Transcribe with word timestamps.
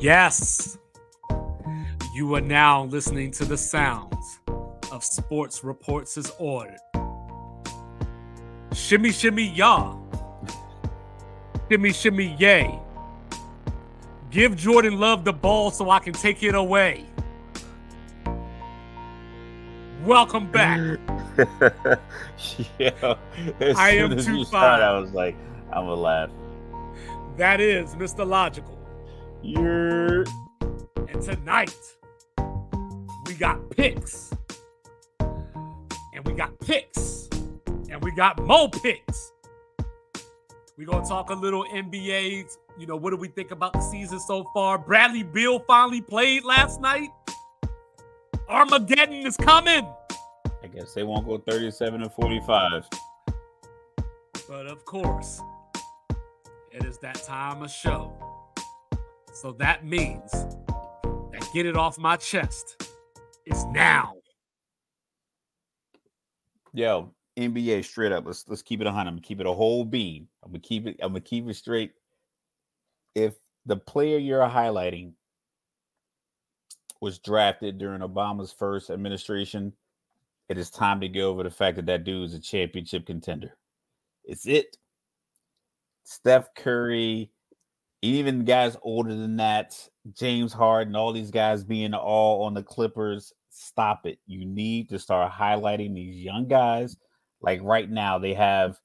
Yes, 0.00 0.78
you 2.14 2.32
are 2.36 2.40
now 2.40 2.84
listening 2.84 3.32
to 3.32 3.44
the 3.44 3.56
sounds 3.56 4.38
of 4.92 5.02
Sports 5.02 5.64
Reports 5.64 6.16
as 6.16 6.32
Ordered. 6.38 6.78
Shimmy, 8.72 9.10
shimmy, 9.10 9.48
ya. 9.48 9.96
Shimmy, 11.68 11.92
shimmy, 11.92 12.36
yay. 12.38 12.78
Give 14.30 14.54
Jordan 14.54 15.00
Love 15.00 15.24
the 15.24 15.32
ball 15.32 15.72
so 15.72 15.90
I 15.90 15.98
can 15.98 16.12
take 16.12 16.44
it 16.44 16.54
away. 16.54 17.04
Welcome 20.04 20.48
back. 20.52 20.78
yeah, 22.78 23.16
I 23.76 23.90
am 23.96 24.16
too 24.16 24.44
fine. 24.44 24.80
I 24.80 24.96
was 24.96 25.12
like, 25.12 25.34
I'm 25.72 25.86
gonna 25.86 25.94
laugh. 25.94 26.30
That 27.36 27.60
is 27.60 27.96
Mr. 27.96 28.24
Logical. 28.24 28.77
You're 29.42 30.24
And 31.08 31.22
tonight, 31.22 31.74
we 33.26 33.34
got 33.34 33.70
picks. 33.70 34.34
And 35.20 36.24
we 36.24 36.32
got 36.32 36.58
picks. 36.60 37.28
And 37.90 38.02
we 38.02 38.10
got 38.10 38.42
more 38.44 38.68
picks. 38.68 39.32
We're 40.76 40.86
going 40.86 41.02
to 41.02 41.08
talk 41.08 41.30
a 41.30 41.34
little 41.34 41.64
NBA. 41.64 42.56
You 42.78 42.86
know, 42.86 42.96
what 42.96 43.10
do 43.10 43.16
we 43.16 43.28
think 43.28 43.52
about 43.52 43.72
the 43.72 43.80
season 43.80 44.18
so 44.18 44.44
far? 44.52 44.76
Bradley 44.76 45.22
Beal 45.22 45.60
finally 45.60 46.00
played 46.00 46.44
last 46.44 46.80
night. 46.80 47.08
Armageddon 48.48 49.26
is 49.26 49.36
coming. 49.36 49.86
I 50.62 50.66
guess 50.66 50.94
they 50.94 51.04
won't 51.04 51.26
go 51.26 51.38
37 51.38 52.02
and 52.02 52.12
45. 52.12 52.88
But 54.48 54.66
of 54.66 54.84
course, 54.84 55.40
it 56.72 56.84
is 56.84 56.98
that 56.98 57.22
time 57.22 57.62
of 57.62 57.70
show. 57.70 58.12
So 59.40 59.52
that 59.52 59.86
means 59.86 60.32
that 60.32 61.48
get 61.54 61.64
it 61.64 61.76
off 61.76 61.96
my 61.96 62.16
chest 62.16 62.88
is 63.46 63.64
now. 63.66 64.14
Yo, 66.74 67.14
NBA 67.36 67.84
straight 67.84 68.10
up. 68.10 68.26
Let's 68.26 68.44
let's 68.48 68.62
keep 68.62 68.80
it 68.80 68.88
a 68.88 68.90
hundred. 68.90 69.10
I'm 69.10 69.14
gonna 69.14 69.22
keep 69.22 69.38
it 69.38 69.46
a 69.46 69.52
whole 69.52 69.84
beam. 69.84 70.26
I'm 70.42 70.50
gonna 70.50 70.58
keep 70.58 70.88
it. 70.88 70.96
I'm 71.00 71.10
gonna 71.10 71.20
keep 71.20 71.48
it 71.48 71.54
straight. 71.54 71.92
If 73.14 73.36
the 73.64 73.76
player 73.76 74.18
you're 74.18 74.40
highlighting 74.40 75.12
was 77.00 77.20
drafted 77.20 77.78
during 77.78 78.00
Obama's 78.00 78.50
first 78.50 78.90
administration, 78.90 79.72
it 80.48 80.58
is 80.58 80.68
time 80.68 81.00
to 81.00 81.08
go 81.08 81.30
over 81.30 81.44
the 81.44 81.50
fact 81.50 81.76
that 81.76 81.86
that 81.86 82.02
dude 82.02 82.24
is 82.24 82.34
a 82.34 82.40
championship 82.40 83.06
contender. 83.06 83.56
It's 84.24 84.48
it. 84.48 84.76
Steph 86.02 86.52
Curry, 86.56 87.30
even 88.02 88.44
guys 88.44 88.76
older 88.82 89.14
than 89.14 89.36
that, 89.36 89.76
James 90.12 90.52
Harden, 90.52 90.96
all 90.96 91.12
these 91.12 91.30
guys 91.30 91.64
being 91.64 91.94
all 91.94 92.44
on 92.44 92.54
the 92.54 92.62
Clippers. 92.62 93.32
Stop 93.50 94.06
it. 94.06 94.18
You 94.26 94.44
need 94.44 94.88
to 94.90 94.98
start 94.98 95.32
highlighting 95.32 95.94
these 95.94 96.22
young 96.22 96.46
guys. 96.46 96.96
Like 97.40 97.60
right 97.62 97.90
now, 97.90 98.18
they 98.18 98.34
have 98.34 98.78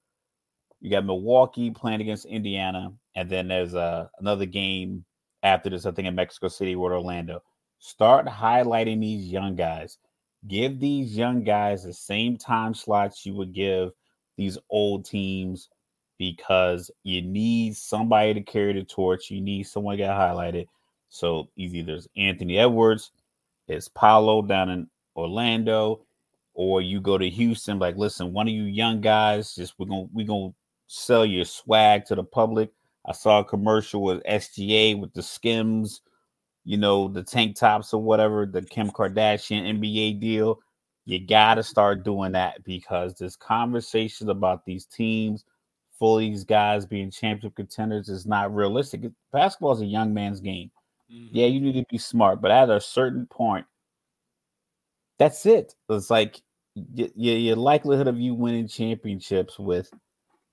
you 0.84 0.92
got 0.92 1.06
Milwaukee 1.06 1.72
playing 1.72 2.02
against 2.02 2.26
Indiana, 2.26 2.92
and 3.16 3.30
then 3.30 3.48
there's 3.48 3.74
uh, 3.74 4.08
another 4.20 4.46
game 4.46 5.06
after 5.42 5.70
this, 5.70 5.86
I 5.86 5.92
think 5.92 6.08
in 6.08 6.16
Mexico 6.16 6.50
City 6.50 6.76
or 6.76 6.94
Orlando. 6.94 7.42
Start 7.80 8.26
highlighting 8.26 9.00
these 9.00 9.28
young 9.28 9.56
guys. 9.56 9.98
Give 10.48 10.80
these 10.80 11.18
young 11.18 11.44
guys 11.44 11.84
the 11.84 11.94
same 11.94 12.38
time 12.38 12.74
slots 12.74 13.26
you 13.26 13.34
would 13.36 13.54
give 13.54 13.92
these 14.36 14.58
old 14.70 15.06
teams 15.06 15.70
because 16.32 16.90
you 17.04 17.22
need 17.22 17.76
somebody 17.76 18.34
to 18.34 18.42
carry 18.42 18.74
the 18.74 18.84
torch. 18.84 19.30
You 19.30 19.42
need 19.42 19.64
someone 19.64 19.94
to 19.94 20.04
get 20.04 20.12
highlighted. 20.12 20.68
So 21.10 21.50
either 21.56 21.84
there's 21.84 22.08
Anthony 22.18 22.58
Edwards, 22.58 23.12
it's 23.68 23.88
Paolo 23.88 24.42
down 24.42 24.70
in 24.70 24.88
Orlando, 25.16 26.06
or 26.54 26.82
you 26.82 27.02
go 27.02 27.18
to 27.18 27.30
Houston. 27.30 27.80
Like, 27.80 27.98
listen, 27.98 28.34
one 28.34 28.48
of 28.48 28.54
you 28.54 28.64
young 28.64 29.02
guys, 29.02 29.56
just 29.56 29.74
we're 29.78 29.88
gonna 29.88 30.08
we're 30.14 30.26
gonna 30.26 30.54
sell 30.88 31.26
your 31.26 31.46
swag 31.46 32.06
to 32.06 32.16
the 32.16 32.24
public. 32.24 32.72
I 33.06 33.12
saw 33.12 33.40
a 33.40 33.46
commercial 33.46 34.02
with 34.02 34.24
SGA 34.24 35.00
with 35.00 35.14
the 35.14 35.24
Skims, 35.24 36.02
you 36.64 36.78
know, 36.78 37.08
the 37.08 37.24
tank 37.24 37.58
tops 37.58 37.94
or 37.94 38.02
whatever, 38.02 38.46
the 38.46 38.62
Kim 38.62 38.90
Kardashian 38.90 39.80
NBA 39.80 40.20
deal. 40.20 40.60
You 41.06 41.26
got 41.26 41.56
to 41.56 41.64
start 41.64 42.04
doing 42.04 42.32
that 42.32 42.64
because 42.64 43.16
this 43.16 43.36
conversation 43.36 44.30
about 44.30 44.66
these 44.66 44.86
teams, 44.86 45.44
full 46.00 46.18
of 46.18 46.22
these 46.22 46.44
guys 46.44 46.86
being 46.86 47.12
championship 47.12 47.56
contenders, 47.56 48.10
is 48.10 48.26
not 48.26 48.54
realistic. 48.54 49.02
Basketball 49.32 49.74
is 49.74 49.82
a 49.82 49.86
young 49.86 50.14
man's 50.14 50.40
game. 50.40 50.72
Mm-hmm. 51.12 51.36
Yeah, 51.36 51.46
you 51.48 51.62
need 51.62 51.74
to 51.74 51.86
be 51.90 51.98
smart, 51.98 52.42
but 52.42 52.52
at 52.52 52.70
a 52.70 52.82
certain 52.82 53.26
point, 53.28 53.66
that's 55.20 55.46
it. 55.46 55.76
It's 55.90 56.10
like 56.10 56.42
y- 56.76 57.12
your 57.16 57.56
likelihood 57.56 58.08
of 58.08 58.20
you 58.20 58.34
winning 58.34 58.68
championships 58.68 59.60
with 59.60 59.92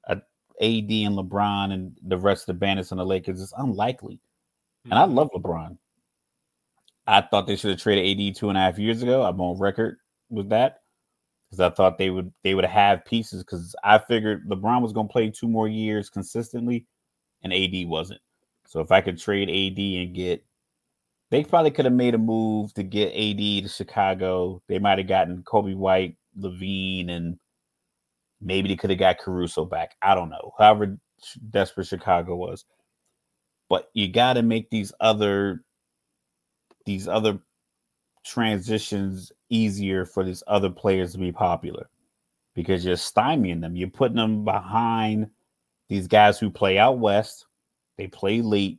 a 0.05 0.17
AD 0.61 0.91
and 0.91 1.17
LeBron 1.17 1.73
and 1.73 1.97
the 2.03 2.19
rest 2.19 2.43
of 2.43 2.55
the 2.55 2.61
bandits 2.61 2.91
and 2.91 3.01
the 3.01 3.05
Lakers 3.05 3.41
is 3.41 3.55
unlikely. 3.57 4.15
Mm-hmm. 4.15 4.93
And 4.93 4.99
I 4.99 5.05
mm-hmm. 5.05 5.15
love 5.15 5.31
LeBron. 5.35 5.79
I 7.07 7.23
thought 7.23 7.47
they 7.47 7.57
should 7.57 7.71
have 7.71 7.81
traded 7.81 8.29
AD 8.29 8.37
two 8.37 8.51
and 8.51 8.59
a 8.59 8.61
half 8.61 8.79
years 8.79 9.03
ago. 9.03 9.25
I'm 9.25 9.41
on 9.41 9.59
record 9.59 9.97
with 10.29 10.51
that 10.51 10.80
because 11.51 11.61
I 11.61 11.75
thought 11.75 11.99
they 11.99 12.11
would 12.11 12.33
they 12.45 12.55
would 12.55 12.65
have 12.65 13.05
pieces 13.05 13.43
because 13.43 13.75
I 13.83 13.99
figured 13.99 14.49
LeBron 14.49 14.83
was 14.83 14.93
going 14.93 15.09
to 15.09 15.13
play 15.13 15.31
two 15.31 15.49
more 15.49 15.69
years 15.69 16.09
consistently, 16.09 16.87
and 17.43 17.53
AD 17.53 17.89
wasn't. 17.89 18.21
So 18.67 18.81
if 18.81 18.93
I 18.93 19.01
could 19.01 19.19
trade 19.19 19.49
AD 19.49 19.79
and 19.79 20.15
get, 20.15 20.45
they 21.31 21.43
probably 21.43 21.73
could 21.73 21.87
have 21.87 21.95
made 21.95 22.15
a 22.15 22.19
move 22.19 22.73
to 22.75 22.85
get 22.85 23.09
AD 23.09 23.65
to 23.65 23.69
Chicago. 23.69 24.63
They 24.69 24.79
might 24.79 24.99
have 24.99 25.09
gotten 25.09 25.43
Coby 25.43 25.75
White, 25.75 26.17
LaVine, 26.39 27.11
and 27.11 27.39
maybe 28.41 28.69
they 28.69 28.77
could 28.77 28.91
have 28.91 28.99
got 29.01 29.19
Caruso 29.19 29.65
back. 29.65 29.97
I 30.03 30.15
don't 30.15 30.31
know. 30.31 30.53
However 30.57 30.99
desperate 31.51 31.89
Chicago 31.89 32.37
was, 32.37 32.65
but 33.69 33.91
you 33.93 34.09
got 34.09 34.35
to 34.35 34.43
make 34.43 34.71
these 34.71 34.93
other 35.01 35.65
these 36.87 37.09
other 37.09 37.41
transitions 38.25 39.33
easier 39.51 40.05
for 40.05 40.25
these 40.25 40.43
other 40.47 40.71
players 40.71 41.13
to 41.13 41.19
be 41.19 41.33
popular 41.33 41.89
because 42.55 42.85
you're 42.85 42.97
stymieing 42.97 43.61
them. 43.61 43.77
You're 43.77 43.89
putting 43.89 44.17
them 44.17 44.45
behind 44.45 45.29
these 45.89 46.07
guys 46.07 46.39
who 46.39 46.51
play 46.51 46.79
out 46.79 46.99
west. 46.99 47.47
They 47.99 48.07
play 48.07 48.41
late. 48.41 48.79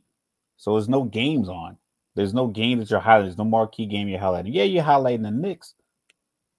So 0.56 0.72
there's 0.72 0.88
no 0.88 1.04
games 1.04 1.48
on. 1.48 1.76
There's 2.14 2.34
no 2.34 2.46
game 2.46 2.78
that 2.78 2.90
you're 2.90 3.00
highlighting. 3.00 3.24
There's 3.24 3.38
no 3.38 3.44
marquee 3.44 3.86
game 3.86 4.08
you're 4.08 4.20
highlighting. 4.20 4.52
Yeah, 4.52 4.64
you're 4.64 4.82
highlighting 4.82 5.22
the 5.22 5.30
Knicks, 5.30 5.74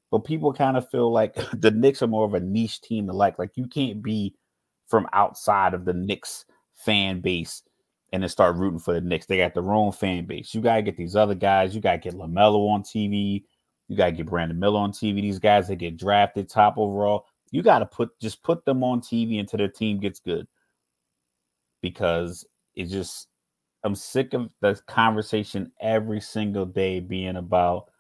but 0.10 0.26
people 0.26 0.54
kind 0.54 0.78
of 0.78 0.90
feel 0.90 1.12
like 1.12 1.36
the 1.54 1.72
Knicks 1.72 2.02
are 2.02 2.08
more 2.08 2.26
of 2.26 2.34
a 2.34 2.40
niche 2.40 2.82
team 2.82 3.08
to 3.08 3.14
like. 3.14 3.38
Like 3.38 3.52
you 3.56 3.68
can't 3.68 4.02
be 4.02 4.36
from 4.88 5.08
outside 5.14 5.74
of 5.74 5.86
the 5.86 5.94
Knicks 5.94 6.46
fan 6.74 7.22
base 7.22 7.64
and 8.12 8.22
then 8.22 8.30
start 8.30 8.56
rooting 8.58 8.80
for 8.80 8.94
the 8.94 9.02
Knicks. 9.02 9.26
They 9.26 9.38
got 9.38 9.54
their 9.54 9.74
own 9.74 9.92
fan 9.92 10.26
base. 10.26 10.54
You 10.54 10.62
gotta 10.62 10.82
get 10.82 10.98
these 10.98 11.16
other 11.16 11.36
guys. 11.36 11.74
You 11.76 11.82
gotta 11.82 11.98
get 11.98 12.16
LaMelo 12.16 12.70
on 12.70 12.84
TV. 12.84 13.44
You 13.94 13.98
gotta 13.98 14.12
get 14.12 14.26
Brandon 14.26 14.60
Miller 14.60 14.80
on 14.80 14.92
TV. 14.92 15.22
These 15.22 15.38
guys 15.38 15.68
that 15.68 15.76
get 15.76 15.98
drafted 15.98 16.50
top 16.50 16.80
overall. 16.80 17.28
You 17.52 17.62
gotta 17.62 17.86
put 17.86 18.20
just 18.20 18.42
put 18.42 18.66
them 18.66 18.84
on 18.84 19.02
TV 19.02 19.40
until 19.40 19.60
their 19.60 19.68
team 19.68 20.00
gets 20.00 20.20
good. 20.20 20.48
Because 21.84 22.44
it 22.76 22.86
just 22.86 23.28
I'm 23.84 23.94
sick 23.94 24.34
of 24.34 24.50
the 24.62 24.82
conversation 24.88 25.72
every 25.80 26.22
single 26.22 26.66
day 26.66 27.00
being 27.00 27.36
about 27.36 27.92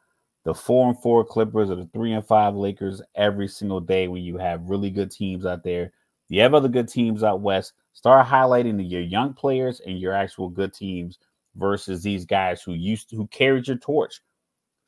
the 0.46 0.54
four 0.56 0.90
and 0.90 1.00
four 1.00 1.24
Clippers 1.24 1.70
or 1.70 1.76
the 1.76 1.90
three 1.94 2.14
and 2.14 2.26
five 2.26 2.56
Lakers 2.56 3.02
every 3.14 3.48
single 3.48 3.80
day 3.80 4.08
when 4.08 4.24
you 4.24 4.38
have 4.38 4.70
really 4.70 4.90
good 4.90 5.12
teams 5.12 5.46
out 5.46 5.64
there. 5.64 5.92
You 6.30 6.42
have 6.42 6.56
other 6.56 6.70
good 6.70 6.90
teams 6.90 7.24
out 7.24 7.42
west 7.42 7.74
Start 7.94 8.26
highlighting 8.26 8.90
your 8.90 9.02
young 9.02 9.34
players 9.34 9.80
and 9.80 10.00
your 10.00 10.14
actual 10.14 10.50
good 10.50 10.74
teams 10.74 11.20
versus 11.56 12.02
these 12.02 12.26
guys 12.26 12.64
who 12.64 12.74
used 12.74 13.12
to, 13.12 13.16
who 13.16 13.28
carried 13.28 13.68
your 13.68 13.78
torch 13.78 14.20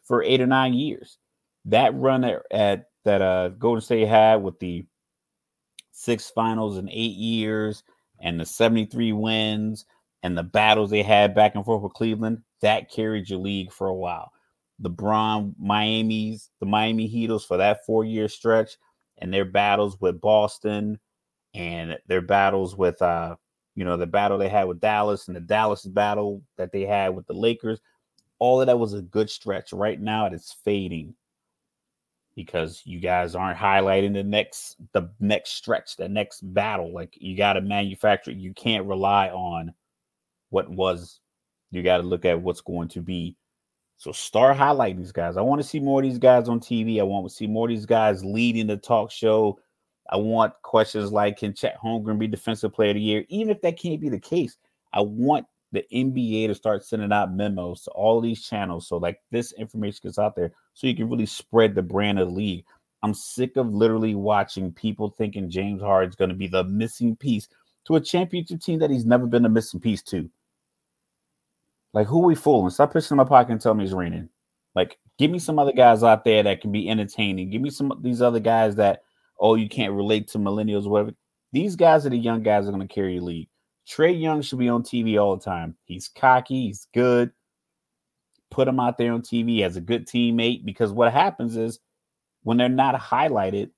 for 0.05 0.23
eight 0.23 0.41
or 0.41 0.47
nine 0.47 0.73
years. 0.73 1.17
That 1.65 1.95
run 1.95 2.23
at, 2.23 2.43
at 2.51 2.85
that 3.03 3.21
uh, 3.21 3.49
Golden 3.49 3.81
State 3.81 4.07
had 4.07 4.43
with 4.43 4.59
the 4.59 4.85
six 5.91 6.29
finals 6.29 6.77
in 6.77 6.89
eight 6.89 7.15
years 7.15 7.83
and 8.19 8.39
the 8.39 8.45
73 8.45 9.13
wins 9.13 9.85
and 10.23 10.37
the 10.37 10.43
battles 10.43 10.89
they 10.89 11.03
had 11.03 11.35
back 11.35 11.55
and 11.55 11.65
forth 11.65 11.83
with 11.83 11.93
Cleveland, 11.93 12.41
that 12.61 12.91
carried 12.91 13.29
your 13.29 13.39
league 13.39 13.71
for 13.71 13.87
a 13.87 13.93
while. 13.93 14.31
LeBron, 14.81 15.53
Miami's, 15.59 16.49
the 16.59 16.65
Miami 16.65 17.09
Heatles 17.09 17.45
for 17.45 17.57
that 17.57 17.85
four 17.85 18.03
year 18.03 18.27
stretch 18.27 18.77
and 19.19 19.33
their 19.33 19.45
battles 19.45 19.99
with 20.01 20.19
Boston 20.19 20.99
and 21.53 21.97
their 22.07 22.21
battles 22.21 22.75
with 22.75 23.01
uh 23.01 23.35
you 23.75 23.85
know 23.85 23.97
the 23.97 24.05
battle 24.05 24.37
they 24.37 24.49
had 24.49 24.65
with 24.65 24.81
Dallas 24.81 25.27
and 25.27 25.35
the 25.35 25.41
Dallas 25.41 25.85
battle 25.85 26.41
that 26.57 26.71
they 26.71 26.81
had 26.81 27.15
with 27.15 27.25
the 27.27 27.33
Lakers 27.33 27.79
all 28.39 28.61
of 28.61 28.67
that 28.67 28.79
was 28.79 28.93
a 28.93 29.01
good 29.01 29.29
stretch 29.29 29.73
right 29.73 29.99
now 30.01 30.25
it's 30.27 30.53
fading 30.63 31.13
because 32.35 32.81
you 32.85 32.99
guys 32.99 33.33
aren't 33.33 33.57
highlighting 33.57 34.13
the 34.13 34.23
next 34.23 34.75
the 34.93 35.09
next 35.19 35.51
stretch 35.53 35.95
the 35.95 36.09
next 36.09 36.41
battle 36.53 36.93
like 36.93 37.13
you 37.19 37.37
got 37.37 37.53
to 37.53 37.61
manufacture 37.61 38.31
you 38.31 38.53
can't 38.53 38.85
rely 38.85 39.29
on 39.29 39.73
what 40.49 40.69
was 40.69 41.19
You 41.71 41.83
got 41.83 41.97
to 41.97 42.03
look 42.03 42.25
at 42.25 42.41
what's 42.41 42.61
going 42.61 42.87
to 42.89 43.01
be. 43.01 43.35
So 43.97 44.11
start 44.11 44.57
highlighting 44.57 44.97
these 44.97 45.11
guys. 45.11 45.37
I 45.37 45.41
want 45.41 45.61
to 45.61 45.67
see 45.67 45.79
more 45.79 46.01
of 46.01 46.07
these 46.07 46.17
guys 46.17 46.47
on 46.47 46.59
TV. 46.59 46.99
I 46.99 47.03
want 47.03 47.27
to 47.27 47.33
see 47.33 47.47
more 47.47 47.67
of 47.67 47.69
these 47.69 47.85
guys 47.85 48.23
leading 48.23 48.67
the 48.67 48.77
talk 48.77 49.11
show. 49.11 49.59
I 50.09 50.17
want 50.17 50.53
questions 50.61 51.11
like 51.11 51.39
Can 51.39 51.53
Chet 51.53 51.77
Holmgren 51.83 52.19
be 52.19 52.27
Defensive 52.27 52.73
Player 52.73 52.91
of 52.91 52.95
the 52.95 53.01
Year? 53.01 53.25
Even 53.29 53.49
if 53.49 53.61
that 53.61 53.79
can't 53.79 53.99
be 53.99 54.09
the 54.09 54.19
case, 54.19 54.57
I 54.93 55.01
want 55.01 55.45
the 55.75 55.85
NBA 55.93 56.47
to 56.47 56.55
start 56.55 56.83
sending 56.83 57.11
out 57.11 57.33
memos 57.33 57.83
to 57.83 57.91
all 57.91 58.19
these 58.19 58.43
channels 58.43 58.87
so 58.87 58.97
like 58.97 59.19
this 59.31 59.51
information 59.53 59.99
gets 60.03 60.19
out 60.19 60.35
there 60.35 60.51
so 60.73 60.87
you 60.87 60.95
can 60.95 61.09
really 61.09 61.25
spread 61.25 61.75
the 61.75 61.81
brand 61.81 62.19
of 62.19 62.27
the 62.27 62.33
league. 62.33 62.65
I'm 63.03 63.13
sick 63.13 63.55
of 63.57 63.73
literally 63.73 64.15
watching 64.15 64.73
people 64.73 65.09
thinking 65.09 65.49
James 65.49 65.81
Harden's 65.81 66.15
going 66.15 66.29
to 66.29 66.35
be 66.35 66.47
the 66.47 66.63
missing 66.63 67.15
piece 67.15 67.47
to 67.85 67.95
a 67.95 68.01
championship 68.01 68.61
team 68.61 68.79
that 68.79 68.89
he's 68.89 69.05
never 69.05 69.27
been 69.27 69.45
a 69.45 69.49
missing 69.49 69.79
piece 69.79 70.01
to. 70.03 70.29
Like, 71.93 72.07
who 72.07 72.23
are 72.23 72.25
we 72.25 72.35
fooling? 72.35 72.71
Stop 72.71 72.93
pissing 72.93 73.11
in 73.11 73.17
my 73.17 73.23
pocket 73.23 73.51
and 73.51 73.61
tell 73.61 73.73
me 73.73 73.85
it's 73.85 73.93
raining. 73.93 74.29
Like, 74.75 74.97
give 75.17 75.31
me 75.31 75.39
some 75.39 75.59
other 75.59 75.71
guys 75.71 76.03
out 76.03 76.25
there 76.25 76.43
that 76.43 76.61
can 76.61 76.71
be 76.71 76.89
entertaining. 76.89 77.49
Give 77.51 77.61
me 77.61 77.69
some 77.69 77.91
of 77.91 78.03
these 78.03 78.21
other 78.21 78.39
guys 78.39 78.75
that, 78.75 79.03
oh, 79.39 79.55
you 79.55 79.69
can't 79.69 79.93
relate 79.93 80.27
to 80.29 80.37
millennials, 80.37 80.87
whatever. 80.87 81.11
These 81.53 81.75
guys 81.77 82.05
are 82.05 82.09
the 82.09 82.17
young 82.17 82.43
guys 82.43 82.65
that 82.65 82.69
are 82.69 82.75
going 82.75 82.87
to 82.87 82.93
carry 82.93 83.13
your 83.13 83.23
league. 83.23 83.47
Trae 83.87 84.19
Young 84.19 84.41
should 84.41 84.59
be 84.59 84.69
on 84.69 84.83
TV 84.83 85.21
all 85.21 85.35
the 85.35 85.43
time. 85.43 85.75
He's 85.85 86.07
cocky, 86.07 86.67
he's 86.67 86.87
good. 86.93 87.31
Put 88.51 88.67
him 88.67 88.79
out 88.79 88.97
there 88.97 89.11
on 89.13 89.21
TV 89.21 89.61
as 89.61 89.75
a 89.75 89.81
good 89.81 90.07
teammate 90.07 90.65
because 90.65 90.91
what 90.91 91.11
happens 91.11 91.57
is 91.57 91.79
when 92.43 92.57
they're 92.57 92.69
not 92.69 92.99
highlighted, 92.99 93.71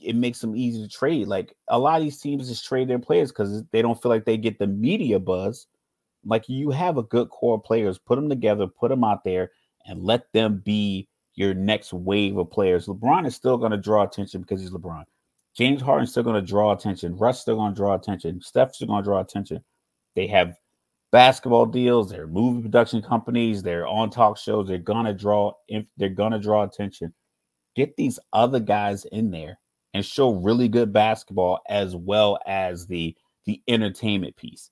it 0.00 0.16
makes 0.16 0.40
them 0.40 0.56
easy 0.56 0.82
to 0.82 0.88
trade. 0.88 1.26
Like 1.26 1.54
a 1.68 1.78
lot 1.78 1.98
of 1.98 2.04
these 2.04 2.20
teams 2.20 2.48
just 2.48 2.64
trade 2.64 2.88
their 2.88 2.98
players 2.98 3.30
because 3.30 3.64
they 3.70 3.82
don't 3.82 4.00
feel 4.00 4.10
like 4.10 4.24
they 4.24 4.36
get 4.36 4.58
the 4.58 4.66
media 4.66 5.18
buzz. 5.18 5.66
Like 6.24 6.48
you 6.48 6.70
have 6.70 6.96
a 6.96 7.02
good 7.02 7.28
core 7.28 7.56
of 7.56 7.64
players, 7.64 7.98
put 7.98 8.16
them 8.16 8.28
together, 8.28 8.66
put 8.66 8.88
them 8.88 9.04
out 9.04 9.24
there, 9.24 9.50
and 9.86 10.02
let 10.02 10.32
them 10.32 10.62
be 10.64 11.08
your 11.34 11.54
next 11.54 11.92
wave 11.92 12.36
of 12.38 12.50
players. 12.50 12.86
LeBron 12.86 13.26
is 13.26 13.34
still 13.34 13.58
going 13.58 13.72
to 13.72 13.76
draw 13.76 14.04
attention 14.04 14.40
because 14.40 14.60
he's 14.60 14.70
LeBron. 14.70 15.04
James 15.56 15.82
Harden's 15.82 16.10
still 16.10 16.22
going 16.22 16.34
to 16.34 16.42
draw 16.42 16.72
attention. 16.72 17.16
Russ 17.16 17.40
still 17.40 17.56
going 17.56 17.72
to 17.72 17.76
draw 17.76 17.94
attention. 17.94 18.40
Steph's 18.40 18.76
still 18.76 18.88
going 18.88 19.02
to 19.02 19.08
draw 19.08 19.20
attention. 19.20 19.62
They 20.16 20.26
have 20.26 20.56
basketball 21.12 21.66
deals. 21.66 22.10
They're 22.10 22.26
movie 22.26 22.62
production 22.62 23.00
companies. 23.00 23.62
They're 23.62 23.86
on 23.86 24.10
talk 24.10 24.36
shows. 24.36 24.66
They're 24.66 24.78
going 24.78 25.06
to 25.06 25.14
draw. 25.14 25.52
They're 25.96 26.08
going 26.08 26.32
to 26.32 26.40
draw 26.40 26.64
attention. 26.64 27.14
Get 27.76 27.96
these 27.96 28.18
other 28.32 28.60
guys 28.60 29.04
in 29.06 29.30
there 29.30 29.58
and 29.94 30.04
show 30.04 30.32
really 30.32 30.68
good 30.68 30.92
basketball 30.92 31.60
as 31.68 31.94
well 31.94 32.38
as 32.46 32.86
the 32.86 33.16
the 33.46 33.62
entertainment 33.68 34.36
piece. 34.36 34.70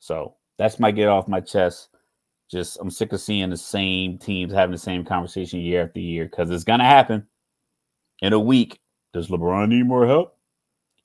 So 0.00 0.36
that's 0.58 0.78
my 0.78 0.90
get 0.90 1.08
off 1.08 1.28
my 1.28 1.40
chest. 1.40 1.88
Just 2.50 2.78
I'm 2.80 2.90
sick 2.90 3.12
of 3.12 3.20
seeing 3.20 3.50
the 3.50 3.56
same 3.56 4.18
teams 4.18 4.52
having 4.52 4.72
the 4.72 4.78
same 4.78 5.04
conversation 5.04 5.60
year 5.60 5.84
after 5.84 6.00
year 6.00 6.26
because 6.26 6.50
it's 6.50 6.64
gonna 6.64 6.84
happen 6.84 7.26
in 8.20 8.32
a 8.32 8.38
week. 8.38 8.78
Does 9.16 9.28
LeBron 9.28 9.70
need 9.70 9.86
more 9.86 10.06
help? 10.06 10.36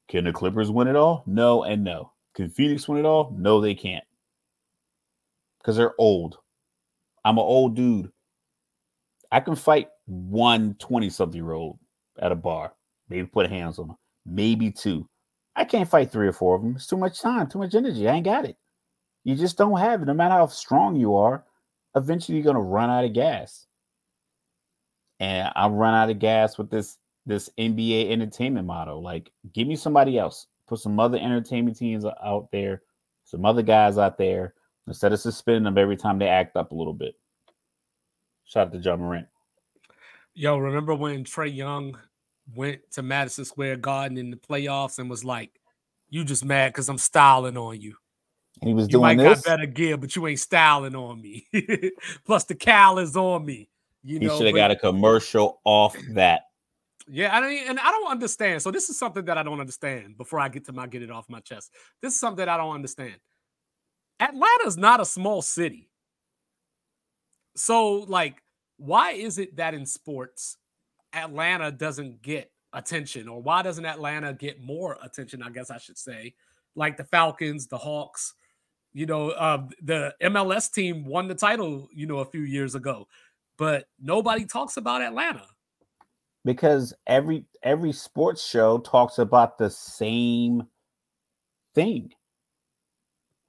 Can 0.09 0.25
the 0.25 0.33
Clippers 0.33 0.69
win 0.69 0.89
it 0.89 0.97
all? 0.97 1.23
No 1.25 1.63
and 1.63 1.81
no. 1.81 2.11
Can 2.35 2.49
Phoenix 2.49 2.85
win 2.85 2.99
it 2.99 3.05
all? 3.05 3.33
No, 3.37 3.61
they 3.61 3.73
can't. 3.73 4.03
Because 5.57 5.77
they're 5.77 5.95
old. 5.97 6.37
I'm 7.23 7.37
an 7.37 7.45
old 7.45 7.73
dude. 7.73 8.11
I 9.31 9.39
can 9.39 9.55
fight 9.55 9.87
one 10.07 10.75
20 10.77 11.09
something 11.09 11.41
year 11.41 11.53
old 11.53 11.79
at 12.19 12.33
a 12.33 12.35
bar, 12.35 12.73
maybe 13.07 13.25
put 13.27 13.49
hands 13.49 13.79
on 13.79 13.87
them, 13.87 13.97
maybe 14.25 14.71
two. 14.71 15.07
I 15.55 15.63
can't 15.63 15.89
fight 15.89 16.11
three 16.11 16.27
or 16.27 16.33
four 16.33 16.57
of 16.57 16.63
them. 16.63 16.75
It's 16.75 16.87
too 16.87 16.97
much 16.97 17.21
time, 17.21 17.47
too 17.47 17.59
much 17.59 17.75
energy. 17.75 18.09
I 18.09 18.15
ain't 18.15 18.25
got 18.25 18.43
it. 18.43 18.57
You 19.23 19.35
just 19.35 19.57
don't 19.57 19.79
have 19.79 20.01
it. 20.01 20.05
No 20.07 20.13
matter 20.13 20.33
how 20.33 20.47
strong 20.47 20.97
you 20.97 21.15
are, 21.15 21.45
eventually 21.95 22.37
you're 22.37 22.43
gonna 22.43 22.59
run 22.59 22.89
out 22.89 23.05
of 23.05 23.13
gas. 23.13 23.67
And 25.21 25.49
I 25.55 25.69
run 25.69 25.93
out 25.93 26.09
of 26.09 26.19
gas 26.19 26.57
with 26.57 26.69
this 26.69 26.97
this 27.25 27.49
NBA 27.57 28.09
entertainment 28.11 28.67
model. 28.67 29.01
Like, 29.01 29.31
give 29.53 29.67
me 29.67 29.75
somebody 29.75 30.17
else. 30.17 30.47
Put 30.67 30.79
some 30.79 30.99
other 30.99 31.17
entertainment 31.17 31.77
teams 31.77 32.05
out 32.05 32.49
there, 32.51 32.81
some 33.25 33.45
other 33.45 33.61
guys 33.61 33.97
out 33.97 34.17
there, 34.17 34.53
instead 34.87 35.13
of 35.13 35.19
suspending 35.19 35.63
them 35.63 35.77
every 35.77 35.97
time 35.97 36.17
they 36.17 36.27
act 36.27 36.55
up 36.55 36.71
a 36.71 36.75
little 36.75 36.93
bit. 36.93 37.15
Shout 38.45 38.67
out 38.67 38.73
to 38.73 38.79
Ja 38.79 38.95
Morant. 38.95 39.27
Yo, 40.33 40.57
remember 40.57 40.95
when 40.95 41.23
Trae 41.23 41.53
Young 41.53 41.97
went 42.55 42.79
to 42.91 43.01
Madison 43.01 43.45
Square 43.45 43.77
Garden 43.77 44.17
in 44.17 44.31
the 44.31 44.37
playoffs 44.37 44.97
and 44.99 45.09
was 45.09 45.23
like, 45.23 45.59
"You 46.09 46.23
just 46.23 46.45
mad 46.45 46.69
because 46.69 46.89
I'm 46.89 46.97
styling 46.97 47.57
on 47.57 47.79
you." 47.79 47.95
And 48.61 48.67
he 48.67 48.73
was 48.73 48.85
you 48.85 48.93
doing 48.93 49.01
might 49.01 49.17
this. 49.17 49.41
got 49.41 49.57
better 49.57 49.65
gear, 49.65 49.97
but 49.97 50.15
you 50.15 50.27
ain't 50.27 50.39
styling 50.39 50.95
on 50.95 51.21
me. 51.21 51.47
Plus, 52.25 52.43
the 52.45 52.55
cowl 52.55 52.99
is 52.99 53.15
on 53.15 53.45
me. 53.45 53.69
You 54.03 54.19
know, 54.19 54.31
he 54.31 54.37
should 54.37 54.47
have 54.47 54.55
got 54.55 54.71
a 54.71 54.75
commercial 54.75 55.59
off 55.63 55.95
that. 56.13 56.47
Yeah, 57.07 57.35
I 57.35 57.41
mean, 57.41 57.63
and 57.67 57.79
I 57.79 57.91
don't 57.91 58.11
understand. 58.11 58.61
So 58.61 58.71
this 58.71 58.89
is 58.89 58.97
something 58.97 59.25
that 59.25 59.37
I 59.37 59.43
don't 59.43 59.59
understand. 59.59 60.17
Before 60.17 60.39
I 60.39 60.49
get 60.49 60.65
to 60.65 60.73
my 60.73 60.87
get 60.87 61.01
it 61.01 61.11
off 61.11 61.29
my 61.29 61.39
chest, 61.39 61.71
this 62.01 62.13
is 62.13 62.19
something 62.19 62.47
I 62.47 62.57
don't 62.57 62.75
understand. 62.75 63.15
Atlanta's 64.19 64.77
not 64.77 65.01
a 65.01 65.05
small 65.05 65.41
city. 65.41 65.89
So, 67.55 68.05
like, 68.07 68.41
why 68.77 69.11
is 69.11 69.37
it 69.37 69.57
that 69.57 69.73
in 69.73 69.85
sports, 69.85 70.57
Atlanta 71.13 71.71
doesn't 71.71 72.21
get 72.21 72.51
attention, 72.73 73.27
or 73.27 73.41
why 73.41 73.61
doesn't 73.61 73.85
Atlanta 73.85 74.33
get 74.33 74.63
more 74.63 74.97
attention? 75.03 75.43
I 75.43 75.49
guess 75.49 75.69
I 75.69 75.77
should 75.77 75.97
say, 75.97 76.33
like 76.75 76.97
the 76.97 77.03
Falcons, 77.03 77.67
the 77.67 77.77
Hawks. 77.77 78.33
You 78.93 79.05
know, 79.05 79.29
uh, 79.29 79.67
the 79.81 80.13
MLS 80.21 80.71
team 80.71 81.05
won 81.05 81.29
the 81.29 81.35
title, 81.35 81.87
you 81.93 82.05
know, 82.07 82.19
a 82.19 82.25
few 82.25 82.41
years 82.41 82.75
ago, 82.75 83.07
but 83.57 83.85
nobody 84.01 84.45
talks 84.45 84.75
about 84.75 85.01
Atlanta. 85.01 85.45
Because 86.45 86.93
every 87.07 87.45
every 87.63 87.91
sports 87.91 88.45
show 88.45 88.79
talks 88.79 89.17
about 89.19 89.57
the 89.57 89.69
same 89.69 90.63
thing 91.75 92.13